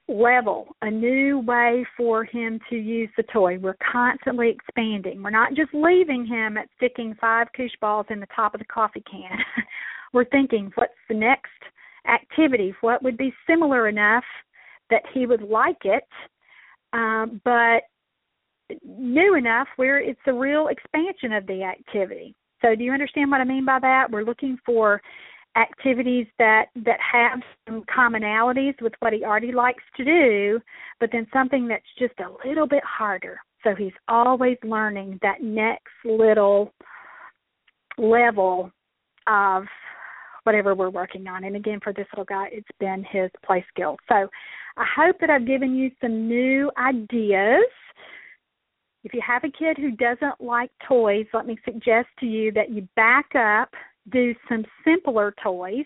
level, 0.08 0.76
a 0.82 0.92
new 0.92 1.40
way 1.40 1.86
for 1.96 2.26
him 2.26 2.60
to 2.70 2.76
use 2.76 3.10
the 3.16 3.24
toy. 3.24 3.58
We're 3.58 3.78
constantly 3.92 4.50
expanding. 4.50 5.24
We're 5.24 5.30
not 5.30 5.54
just 5.54 5.74
leaving 5.74 6.26
him 6.26 6.58
at 6.58 6.68
sticking 6.76 7.16
five 7.20 7.48
koosh 7.56 7.72
balls 7.80 8.08
in 8.10 8.20
the 8.20 8.28
top 8.36 8.54
of 8.54 8.60
the 8.60 8.66
coffee 8.66 9.04
can. 9.10 9.38
we're 10.14 10.26
thinking, 10.26 10.72
what's 10.76 10.94
the 11.08 11.16
next 11.16 11.52
activity? 12.08 12.74
What 12.82 13.02
would 13.04 13.18
be 13.18 13.34
similar 13.48 13.88
enough 13.88 14.26
that 14.90 15.04
he 15.14 15.26
would 15.26 15.42
like 15.42 15.86
it, 15.86 16.04
um, 16.92 17.42
but 17.46 17.84
new 18.86 19.36
enough 19.36 19.68
where 19.78 20.00
it's 20.00 20.20
a 20.28 20.34
real 20.34 20.68
expansion 20.68 21.32
of 21.34 21.48
the 21.48 21.64
activity. 21.64 22.36
So 22.64 22.76
do 22.76 22.84
you 22.84 22.91
understand 22.91 23.31
what 23.31 23.41
I 23.41 23.45
mean 23.45 23.65
by 23.65 23.80
that? 23.80 24.10
We're 24.10 24.23
looking 24.23 24.57
for 24.65 25.02
activities 25.56 26.26
that 26.40 26.65
that 26.84 26.99
have 26.99 27.40
some 27.68 27.84
commonalities 27.84 28.73
with 28.81 28.94
what 28.99 29.14
he 29.14 29.23
already 29.23 29.52
likes 29.52 29.84
to 29.98 30.03
do, 30.03 30.60
but 30.99 31.10
then 31.11 31.27
something 31.31 31.68
that's 31.68 31.84
just 31.99 32.14
a 32.19 32.48
little 32.48 32.68
bit 32.68 32.84
harder. 32.84 33.40
So 33.64 33.76
he's 33.76 33.94
always 34.07 34.57
learning 34.64 35.19
that 35.22 35.41
next 35.41 35.94
little 36.03 36.73
level 37.98 38.72
of 39.27 39.64
whatever 40.44 40.76
we're 40.76 40.90
working 40.90 41.27
on. 41.27 41.44
And 41.45 41.56
again, 41.56 41.80
for 41.81 41.94
this 41.94 42.07
little 42.14 42.26
guy, 42.26 42.49
it's 42.52 42.68
been 42.80 43.06
his 43.10 43.30
play 43.45 43.64
skill. 43.69 43.98
So 44.10 44.27
I 44.77 44.85
hope 44.95 45.18
that 45.22 45.30
I've 45.30 45.48
given 45.48 45.76
you 45.76 45.91
some 46.02 46.27
new 46.27 46.72
ideas 46.77 47.64
if 49.04 49.14
you 49.14 49.22
have 49.26 49.44
a 49.44 49.52
kid 49.52 49.78
who 49.78 49.92
doesn't 49.92 50.40
like 50.40 50.72
toys, 50.88 51.26
let 51.34 51.46
me 51.46 51.58
suggest 51.66 52.08
to 52.20 52.26
you 52.26 52.52
that 52.54 52.70
you 52.70 52.88
back 52.96 53.36
up, 53.36 53.70
do 54.12 54.34
some 54.48 54.64
simpler 54.86 55.34
toys, 55.44 55.86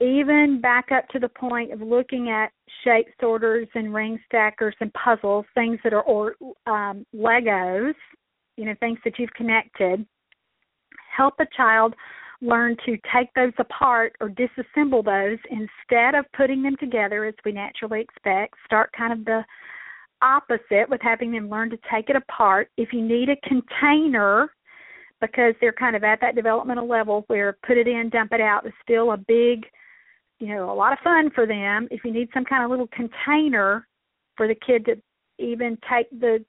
even 0.00 0.60
back 0.60 0.92
up 0.92 1.08
to 1.08 1.18
the 1.18 1.28
point 1.28 1.72
of 1.72 1.80
looking 1.80 2.30
at 2.30 2.52
shape 2.84 3.06
sorters 3.20 3.68
and 3.74 3.94
ring 3.94 4.18
stackers 4.26 4.74
and 4.80 4.92
puzzles, 4.92 5.46
things 5.54 5.78
that 5.84 5.92
are 5.92 6.02
or 6.02 6.34
um, 6.66 7.06
Legos, 7.14 7.94
you 8.56 8.64
know, 8.64 8.74
things 8.80 8.98
that 9.04 9.18
you've 9.18 9.32
connected. 9.32 10.04
Help 11.16 11.34
a 11.40 11.46
child 11.56 11.94
learn 12.42 12.76
to 12.86 12.96
take 13.14 13.32
those 13.34 13.52
apart 13.58 14.14
or 14.20 14.30
disassemble 14.30 15.04
those 15.04 15.38
instead 15.50 16.14
of 16.14 16.24
putting 16.34 16.62
them 16.62 16.76
together 16.78 17.24
as 17.24 17.34
we 17.44 17.52
naturally 17.52 18.00
expect. 18.00 18.54
Start 18.64 18.90
kind 18.96 19.12
of 19.12 19.24
the 19.24 19.44
opposite 20.22 20.88
with 20.88 21.00
having 21.02 21.32
them 21.32 21.48
learn 21.48 21.70
to 21.70 21.78
take 21.92 22.10
it 22.10 22.16
apart. 22.16 22.70
If 22.76 22.92
you 22.92 23.02
need 23.02 23.28
a 23.28 23.36
container, 23.48 24.50
because 25.20 25.54
they're 25.60 25.72
kind 25.72 25.96
of 25.96 26.04
at 26.04 26.20
that 26.20 26.34
developmental 26.34 26.88
level 26.88 27.24
where 27.26 27.56
put 27.66 27.76
it 27.76 27.86
in, 27.86 28.08
dump 28.10 28.32
it 28.32 28.40
out 28.40 28.66
is 28.66 28.72
still 28.82 29.12
a 29.12 29.16
big, 29.16 29.66
you 30.38 30.48
know, 30.48 30.70
a 30.70 30.74
lot 30.74 30.92
of 30.92 30.98
fun 31.00 31.30
for 31.34 31.46
them. 31.46 31.88
If 31.90 32.04
you 32.04 32.12
need 32.12 32.28
some 32.32 32.44
kind 32.44 32.64
of 32.64 32.70
little 32.70 32.88
container 32.88 33.86
for 34.36 34.48
the 34.48 34.54
kid 34.54 34.86
to 34.86 34.96
even 35.38 35.78
take 35.90 36.08
the 36.10 36.44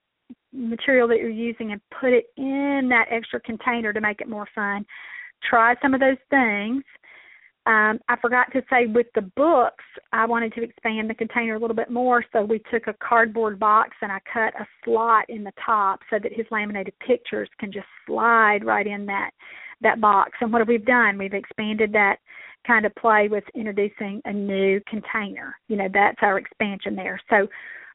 material 0.53 1.07
that 1.07 1.17
you're 1.17 1.29
using 1.29 1.71
and 1.71 1.81
put 1.99 2.13
it 2.13 2.25
in 2.37 2.87
that 2.89 3.07
extra 3.09 3.39
container 3.41 3.93
to 3.93 4.01
make 4.01 4.21
it 4.21 4.29
more 4.29 4.47
fun, 4.55 4.85
try 5.43 5.75
some 5.81 5.93
of 5.93 5.99
those 5.99 6.17
things. 6.29 6.83
Um, 7.71 7.99
I 8.09 8.17
forgot 8.21 8.51
to 8.51 8.61
say 8.69 8.87
with 8.87 9.07
the 9.15 9.21
books, 9.21 9.85
I 10.11 10.25
wanted 10.25 10.53
to 10.55 10.63
expand 10.63 11.09
the 11.09 11.13
container 11.13 11.55
a 11.55 11.59
little 11.59 11.75
bit 11.75 11.89
more, 11.89 12.21
so 12.33 12.43
we 12.43 12.59
took 12.69 12.87
a 12.87 12.93
cardboard 13.01 13.59
box 13.59 13.91
and 14.01 14.11
I 14.11 14.19
cut 14.31 14.53
a 14.59 14.67
slot 14.83 15.29
in 15.29 15.45
the 15.45 15.53
top 15.65 16.01
so 16.09 16.19
that 16.21 16.33
his 16.33 16.45
laminated 16.51 16.93
pictures 16.99 17.47
can 17.61 17.71
just 17.71 17.87
slide 18.05 18.65
right 18.65 18.85
in 18.85 19.05
that 19.05 19.31
that 19.79 20.01
box. 20.01 20.31
And 20.41 20.51
what 20.51 20.67
we've 20.67 20.81
we 20.81 20.85
done? 20.85 21.17
We've 21.17 21.33
expanded 21.33 21.93
that 21.93 22.17
kind 22.67 22.85
of 22.85 22.93
play 22.95 23.29
with 23.31 23.45
introducing 23.55 24.21
a 24.25 24.33
new 24.33 24.81
container. 24.85 25.55
You 25.69 25.77
know, 25.77 25.87
that's 25.91 26.19
our 26.21 26.37
expansion 26.37 26.93
there. 26.93 27.21
So 27.29 27.47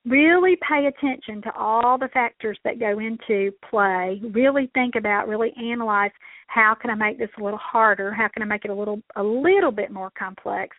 really 0.07 0.57
pay 0.69 0.87
attention 0.87 1.43
to 1.43 1.53
all 1.55 1.99
the 1.99 2.09
factors 2.09 2.59
that 2.65 2.79
go 2.79 2.99
into 2.99 3.51
play. 3.69 4.21
Really 4.33 4.71
think 4.73 4.95
about 4.95 5.29
really 5.29 5.53
analyze 5.61 6.13
how 6.49 6.77
can 6.81 6.91
i 6.91 6.95
make 6.95 7.19
this 7.19 7.29
a 7.39 7.43
little 7.43 7.59
harder? 7.59 8.13
How 8.13 8.29
can 8.29 8.43
i 8.43 8.47
make 8.47 8.65
it 8.65 8.71
a 8.71 8.75
little 8.75 9.03
a 9.17 9.23
little 9.23 9.73
bit 9.73 9.91
more 9.91 10.11
complex? 10.17 10.77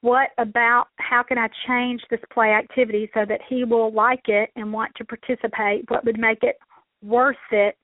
What 0.00 0.28
about 0.38 0.86
how 0.96 1.24
can 1.24 1.38
i 1.38 1.48
change 1.66 2.00
this 2.08 2.20
play 2.32 2.50
activity 2.50 3.10
so 3.12 3.24
that 3.28 3.40
he 3.48 3.64
will 3.64 3.92
like 3.92 4.28
it 4.28 4.50
and 4.54 4.72
want 4.72 4.92
to 4.96 5.04
participate? 5.04 5.84
What 5.88 6.04
would 6.04 6.18
make 6.18 6.42
it 6.42 6.56
worth 7.02 7.36
it 7.50 7.76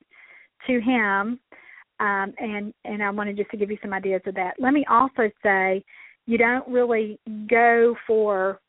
to 0.68 0.80
him? 0.80 1.40
Um, 2.00 2.34
and 2.38 2.72
and 2.84 3.02
i 3.02 3.10
wanted 3.10 3.36
just 3.36 3.50
to 3.50 3.56
give 3.56 3.70
you 3.70 3.78
some 3.82 3.92
ideas 3.92 4.22
of 4.26 4.34
that. 4.36 4.54
Let 4.58 4.72
me 4.72 4.84
also 4.88 5.30
say 5.42 5.84
you 6.26 6.38
don't 6.38 6.66
really 6.68 7.18
go 7.48 7.96
for 8.06 8.60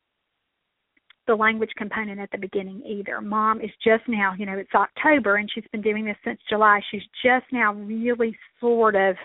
the 1.27 1.35
language 1.35 1.71
component 1.77 2.19
at 2.19 2.31
the 2.31 2.37
beginning 2.37 2.81
either. 2.85 3.21
Mom 3.21 3.61
is 3.61 3.71
just 3.83 4.03
now, 4.07 4.33
you 4.37 4.45
know, 4.45 4.57
it's 4.57 4.73
October 4.73 5.37
and 5.37 5.49
she's 5.53 5.65
been 5.71 5.81
doing 5.81 6.05
this 6.05 6.17
since 6.23 6.39
July. 6.49 6.81
She's 6.91 7.03
just 7.23 7.45
now 7.51 7.73
really 7.73 8.37
sort 8.59 8.95
of 8.95 9.15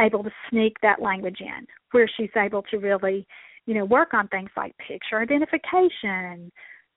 able 0.00 0.22
to 0.24 0.30
sneak 0.50 0.76
that 0.82 1.00
language 1.00 1.38
in 1.40 1.66
where 1.92 2.08
she's 2.16 2.30
able 2.36 2.62
to 2.70 2.78
really, 2.78 3.26
you 3.66 3.74
know, 3.74 3.84
work 3.84 4.14
on 4.14 4.28
things 4.28 4.50
like 4.56 4.74
picture 4.78 5.20
identification, 5.20 6.50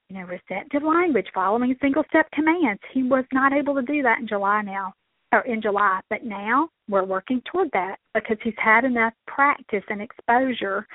you 0.09 0.17
know, 0.17 0.25
receptive 0.25 0.83
language, 0.83 1.27
following 1.33 1.75
single 1.81 2.03
step 2.09 2.29
commands. 2.31 2.81
He 2.93 3.03
was 3.03 3.25
not 3.33 3.53
able 3.53 3.75
to 3.75 3.81
do 3.81 4.01
that 4.03 4.19
in 4.19 4.27
July 4.27 4.61
now 4.61 4.93
or 5.31 5.41
in 5.41 5.61
July, 5.61 5.99
but 6.09 6.23
now 6.23 6.69
we're 6.87 7.03
working 7.03 7.41
toward 7.51 7.69
that 7.73 7.97
because 8.13 8.37
he's 8.43 8.53
had 8.57 8.85
enough 8.85 9.13
practice 9.27 9.83
and 9.89 10.01
exposure 10.01 10.87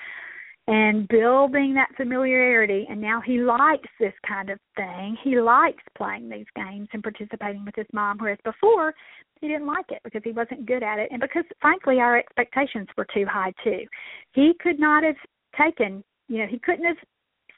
and 0.71 1.09
building 1.09 1.75
that 1.75 1.89
familiarity 1.97 2.87
and 2.89 3.01
now 3.01 3.21
he 3.21 3.41
likes 3.41 3.89
this 3.99 4.13
kind 4.27 4.51
of 4.51 4.59
thing. 4.77 5.17
He 5.25 5.41
likes 5.41 5.83
playing 5.99 6.29
these 6.29 6.47
games 6.55 6.87
and 6.93 7.03
participating 7.03 7.65
with 7.65 7.75
his 7.75 7.89
mom 7.93 8.19
whereas 8.19 8.39
before 8.45 8.95
he 9.41 9.49
didn't 9.49 9.67
like 9.67 9.87
it 9.89 10.01
because 10.05 10.23
he 10.23 10.31
wasn't 10.31 10.67
good 10.67 10.85
at 10.85 11.01
it 11.01 11.09
and 11.11 11.21
because 11.21 11.43
frankly 11.61 11.99
our 11.99 12.17
expectations 12.17 12.87
were 12.97 13.07
too 13.13 13.27
high 13.29 13.53
too. 13.65 13.81
He 14.33 14.53
could 14.63 14.79
not 14.79 15.03
have 15.03 15.17
taken, 15.61 16.05
you 16.29 16.39
know, 16.39 16.47
he 16.49 16.61
couldn't 16.61 16.85
have 16.85 16.99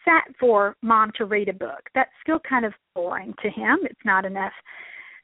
sat 0.06 0.34
for 0.40 0.74
mom 0.80 1.12
to 1.18 1.26
read 1.26 1.50
a 1.50 1.52
book. 1.52 1.82
That's 1.94 2.10
still 2.22 2.40
kind 2.48 2.64
of 2.64 2.72
boring 2.94 3.34
to 3.42 3.50
him. 3.50 3.80
It's 3.82 4.00
not 4.06 4.24
enough 4.24 4.54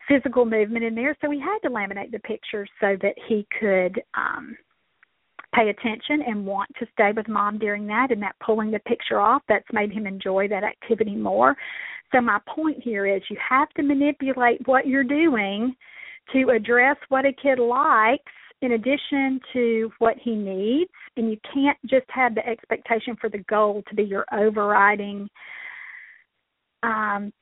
physical 0.06 0.44
movement 0.44 0.85
in 0.85 0.94
there, 0.94 1.16
so 1.23 1.28
we 1.31 1.40
had 1.40 1.59
to 1.62 1.70
laminate 1.70 2.10
the 2.12 2.19
pictures 2.19 2.69
so 2.82 2.98
that 3.01 3.15
he 3.28 3.47
could 3.59 4.02
um 4.15 4.59
pay 5.55 5.70
attention 5.70 6.23
and 6.27 6.45
want 6.45 6.70
to 6.79 6.87
stay 6.93 7.11
with 7.15 7.29
mom 7.29 7.59
during 7.59 7.87
that 7.87 8.11
and 8.11 8.23
that 8.23 8.37
pulling 8.45 8.70
the 8.70 8.79
picture 8.81 9.20
off 9.20 9.43
that's 9.49 9.66
made 9.73 9.93
him 9.93 10.07
enjoy 10.07 10.49
that 10.49 10.65
activity 10.65 11.15
more. 11.15 11.57
So 12.12 12.20
my 12.20 12.39
point 12.47 12.83
here 12.83 13.07
is 13.07 13.23
you 13.31 13.37
have 13.47 13.69
to 13.70 13.83
manipulate 13.83 14.66
what 14.66 14.87
you're 14.87 15.05
doing 15.05 15.75
to 16.33 16.51
address 16.51 16.97
what 17.09 17.25
a 17.25 17.33
kid 17.33 17.59
likes 17.59 18.33
in 18.61 18.73
addition 18.73 19.41
to 19.53 19.91
what 19.99 20.16
he 20.23 20.35
needs 20.35 20.91
and 21.16 21.31
you 21.31 21.39
can't 21.55 21.79
just 21.87 22.07
have 22.09 22.35
the 22.35 22.47
expectation 22.47 23.16
for 23.20 23.31
the 23.31 23.39
goal 23.49 23.83
to 23.89 23.95
be 23.95 24.03
your 24.03 24.25
overriding 24.33 25.29
um 26.83 27.33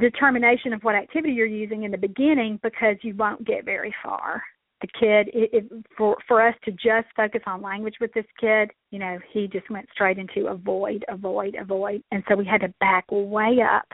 determination 0.00 0.72
of 0.72 0.82
what 0.82 0.94
activity 0.94 1.32
you're 1.32 1.46
using 1.46 1.84
in 1.84 1.90
the 1.90 1.98
beginning 1.98 2.58
because 2.62 2.96
you 3.02 3.14
won't 3.14 3.44
get 3.46 3.64
very 3.64 3.94
far 4.02 4.42
the 4.80 4.88
kid 4.88 5.28
it, 5.32 5.50
it, 5.52 5.84
for 5.96 6.16
for 6.28 6.46
us 6.46 6.54
to 6.64 6.70
just 6.72 7.06
focus 7.16 7.40
on 7.46 7.62
language 7.62 7.94
with 8.00 8.12
this 8.12 8.26
kid 8.38 8.70
you 8.90 8.98
know 8.98 9.18
he 9.32 9.48
just 9.48 9.68
went 9.70 9.88
straight 9.92 10.18
into 10.18 10.48
avoid 10.48 11.04
avoid 11.08 11.56
avoid 11.58 12.02
and 12.10 12.22
so 12.28 12.36
we 12.36 12.44
had 12.44 12.60
to 12.60 12.72
back 12.80 13.04
way 13.10 13.58
up 13.62 13.86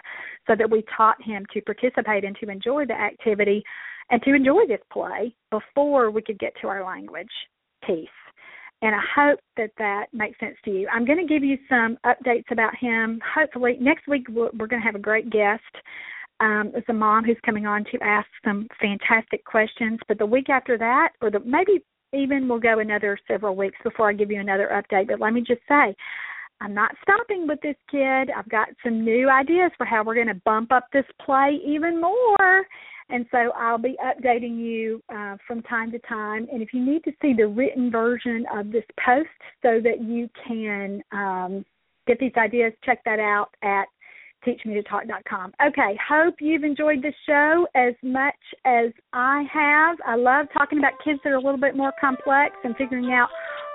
so 0.46 0.54
that 0.56 0.68
we 0.68 0.82
taught 0.96 1.22
him 1.22 1.44
to 1.52 1.60
participate 1.62 2.24
and 2.24 2.36
to 2.40 2.48
enjoy 2.48 2.84
the 2.84 2.92
activity 2.92 3.62
and 4.10 4.20
to 4.22 4.34
enjoy 4.34 4.66
this 4.66 4.80
play 4.92 5.34
before 5.50 6.10
we 6.10 6.20
could 6.20 6.38
get 6.38 6.52
to 6.60 6.68
our 6.68 6.84
language 6.84 7.30
piece 7.86 8.09
and 8.82 8.96
I 8.96 9.00
hope 9.14 9.38
that 9.56 9.70
that 9.78 10.06
makes 10.12 10.40
sense 10.40 10.56
to 10.64 10.72
you. 10.72 10.88
I'm 10.92 11.04
going 11.04 11.24
to 11.24 11.32
give 11.32 11.44
you 11.44 11.56
some 11.68 11.96
updates 12.04 12.50
about 12.50 12.76
him. 12.76 13.20
Hopefully, 13.32 13.78
next 13.80 14.09
week 14.09 14.26
we're 14.28 14.50
going 14.50 14.82
to 14.82 14.84
have 14.84 14.96
a 14.96 14.98
great 14.98 15.30
guest 15.30 15.62
um, 16.43 16.73
it's 16.74 16.89
a 16.89 16.93
mom 16.93 17.24
who's 17.24 17.39
coming 17.47 17.66
on 17.66 17.85
to 17.85 17.98
ask 18.02 18.27
some 18.44 18.66
fantastic 18.81 19.44
questions. 19.44 20.01
But 20.09 20.19
the 20.19 20.27
week 20.27 20.51
after 20.51 20.77
that, 20.77 21.10
or 21.20 21.31
the 21.31 21.39
maybe 21.40 21.85
even 22.12 22.48
we'll 22.48 22.59
go 22.59 22.81
another 22.81 23.16
several 23.28 23.55
weeks 23.55 23.78
before 23.85 24.10
I 24.10 24.12
give 24.12 24.31
you 24.31 24.40
another 24.40 24.69
update. 24.73 25.06
But 25.06 25.20
let 25.20 25.32
me 25.32 25.40
just 25.40 25.60
say, 25.69 25.94
I'm 26.60 26.74
not 26.74 26.94
stopping 27.02 27.47
with 27.47 27.60
this 27.62 27.77
kid. 27.90 28.31
I've 28.36 28.48
got 28.48 28.69
some 28.85 29.05
new 29.05 29.31
ideas 29.31 29.70
for 29.78 29.86
how 29.86 30.02
we're 30.02 30.16
going 30.16 30.27
to 30.27 30.40
bump 30.44 30.73
up 30.73 30.86
this 30.93 31.06
play 31.24 31.60
even 31.64 32.01
more. 32.01 32.66
And 33.09 33.24
so 33.31 33.52
I'll 33.56 33.78
be 33.78 33.97
updating 34.05 34.59
you 34.59 35.01
uh, 35.14 35.36
from 35.47 35.62
time 35.62 35.93
to 35.93 35.98
time. 36.01 36.48
And 36.52 36.60
if 36.60 36.73
you 36.73 36.85
need 36.85 37.05
to 37.05 37.12
see 37.23 37.35
the 37.36 37.47
written 37.47 37.90
version 37.90 38.47
of 38.52 38.73
this 38.73 38.85
post 39.05 39.28
so 39.62 39.81
that 39.82 40.01
you 40.02 40.28
can 40.47 41.02
um, 41.12 41.64
get 42.06 42.19
these 42.19 42.32
ideas, 42.36 42.73
check 42.85 43.02
that 43.05 43.20
out 43.20 43.51
at 43.62 43.86
teachmetotalk.com. 44.47 45.52
Okay, 45.66 45.98
hope 46.09 46.35
you've 46.40 46.64
enjoyed 46.64 47.02
the 47.02 47.12
show 47.27 47.66
as 47.74 47.94
much 48.02 48.35
as 48.64 48.90
I 49.12 49.44
have. 49.52 49.98
I 50.06 50.16
love 50.16 50.47
talking 50.56 50.78
about 50.78 50.93
kids 51.05 51.20
that 51.24 51.31
are 51.31 51.36
a 51.36 51.43
little 51.43 51.60
bit 51.60 51.77
more 51.77 51.93
complex 52.01 52.55
and 52.64 52.77
figuring 52.77 53.12
out 53.12 53.28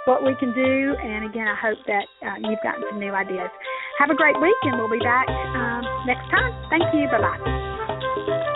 what 0.05 0.23
we 0.23 0.33
can 0.39 0.53
do. 0.53 0.95
And 1.03 1.29
again, 1.29 1.47
I 1.47 1.55
hope 1.55 1.77
that 1.87 2.05
uh, 2.25 2.49
you've 2.49 2.63
gotten 2.63 2.83
some 2.89 2.99
new 2.99 3.11
ideas. 3.11 3.49
Have 3.99 4.09
a 4.09 4.15
great 4.15 4.39
week, 4.41 4.55
and 4.63 4.77
we'll 4.79 4.89
be 4.89 4.99
back 4.99 5.27
um, 5.27 5.83
next 6.05 6.29
time. 6.31 6.53
Thank 6.69 6.93
you. 6.93 7.07
Bye 7.11 7.21
bye. 7.21 8.53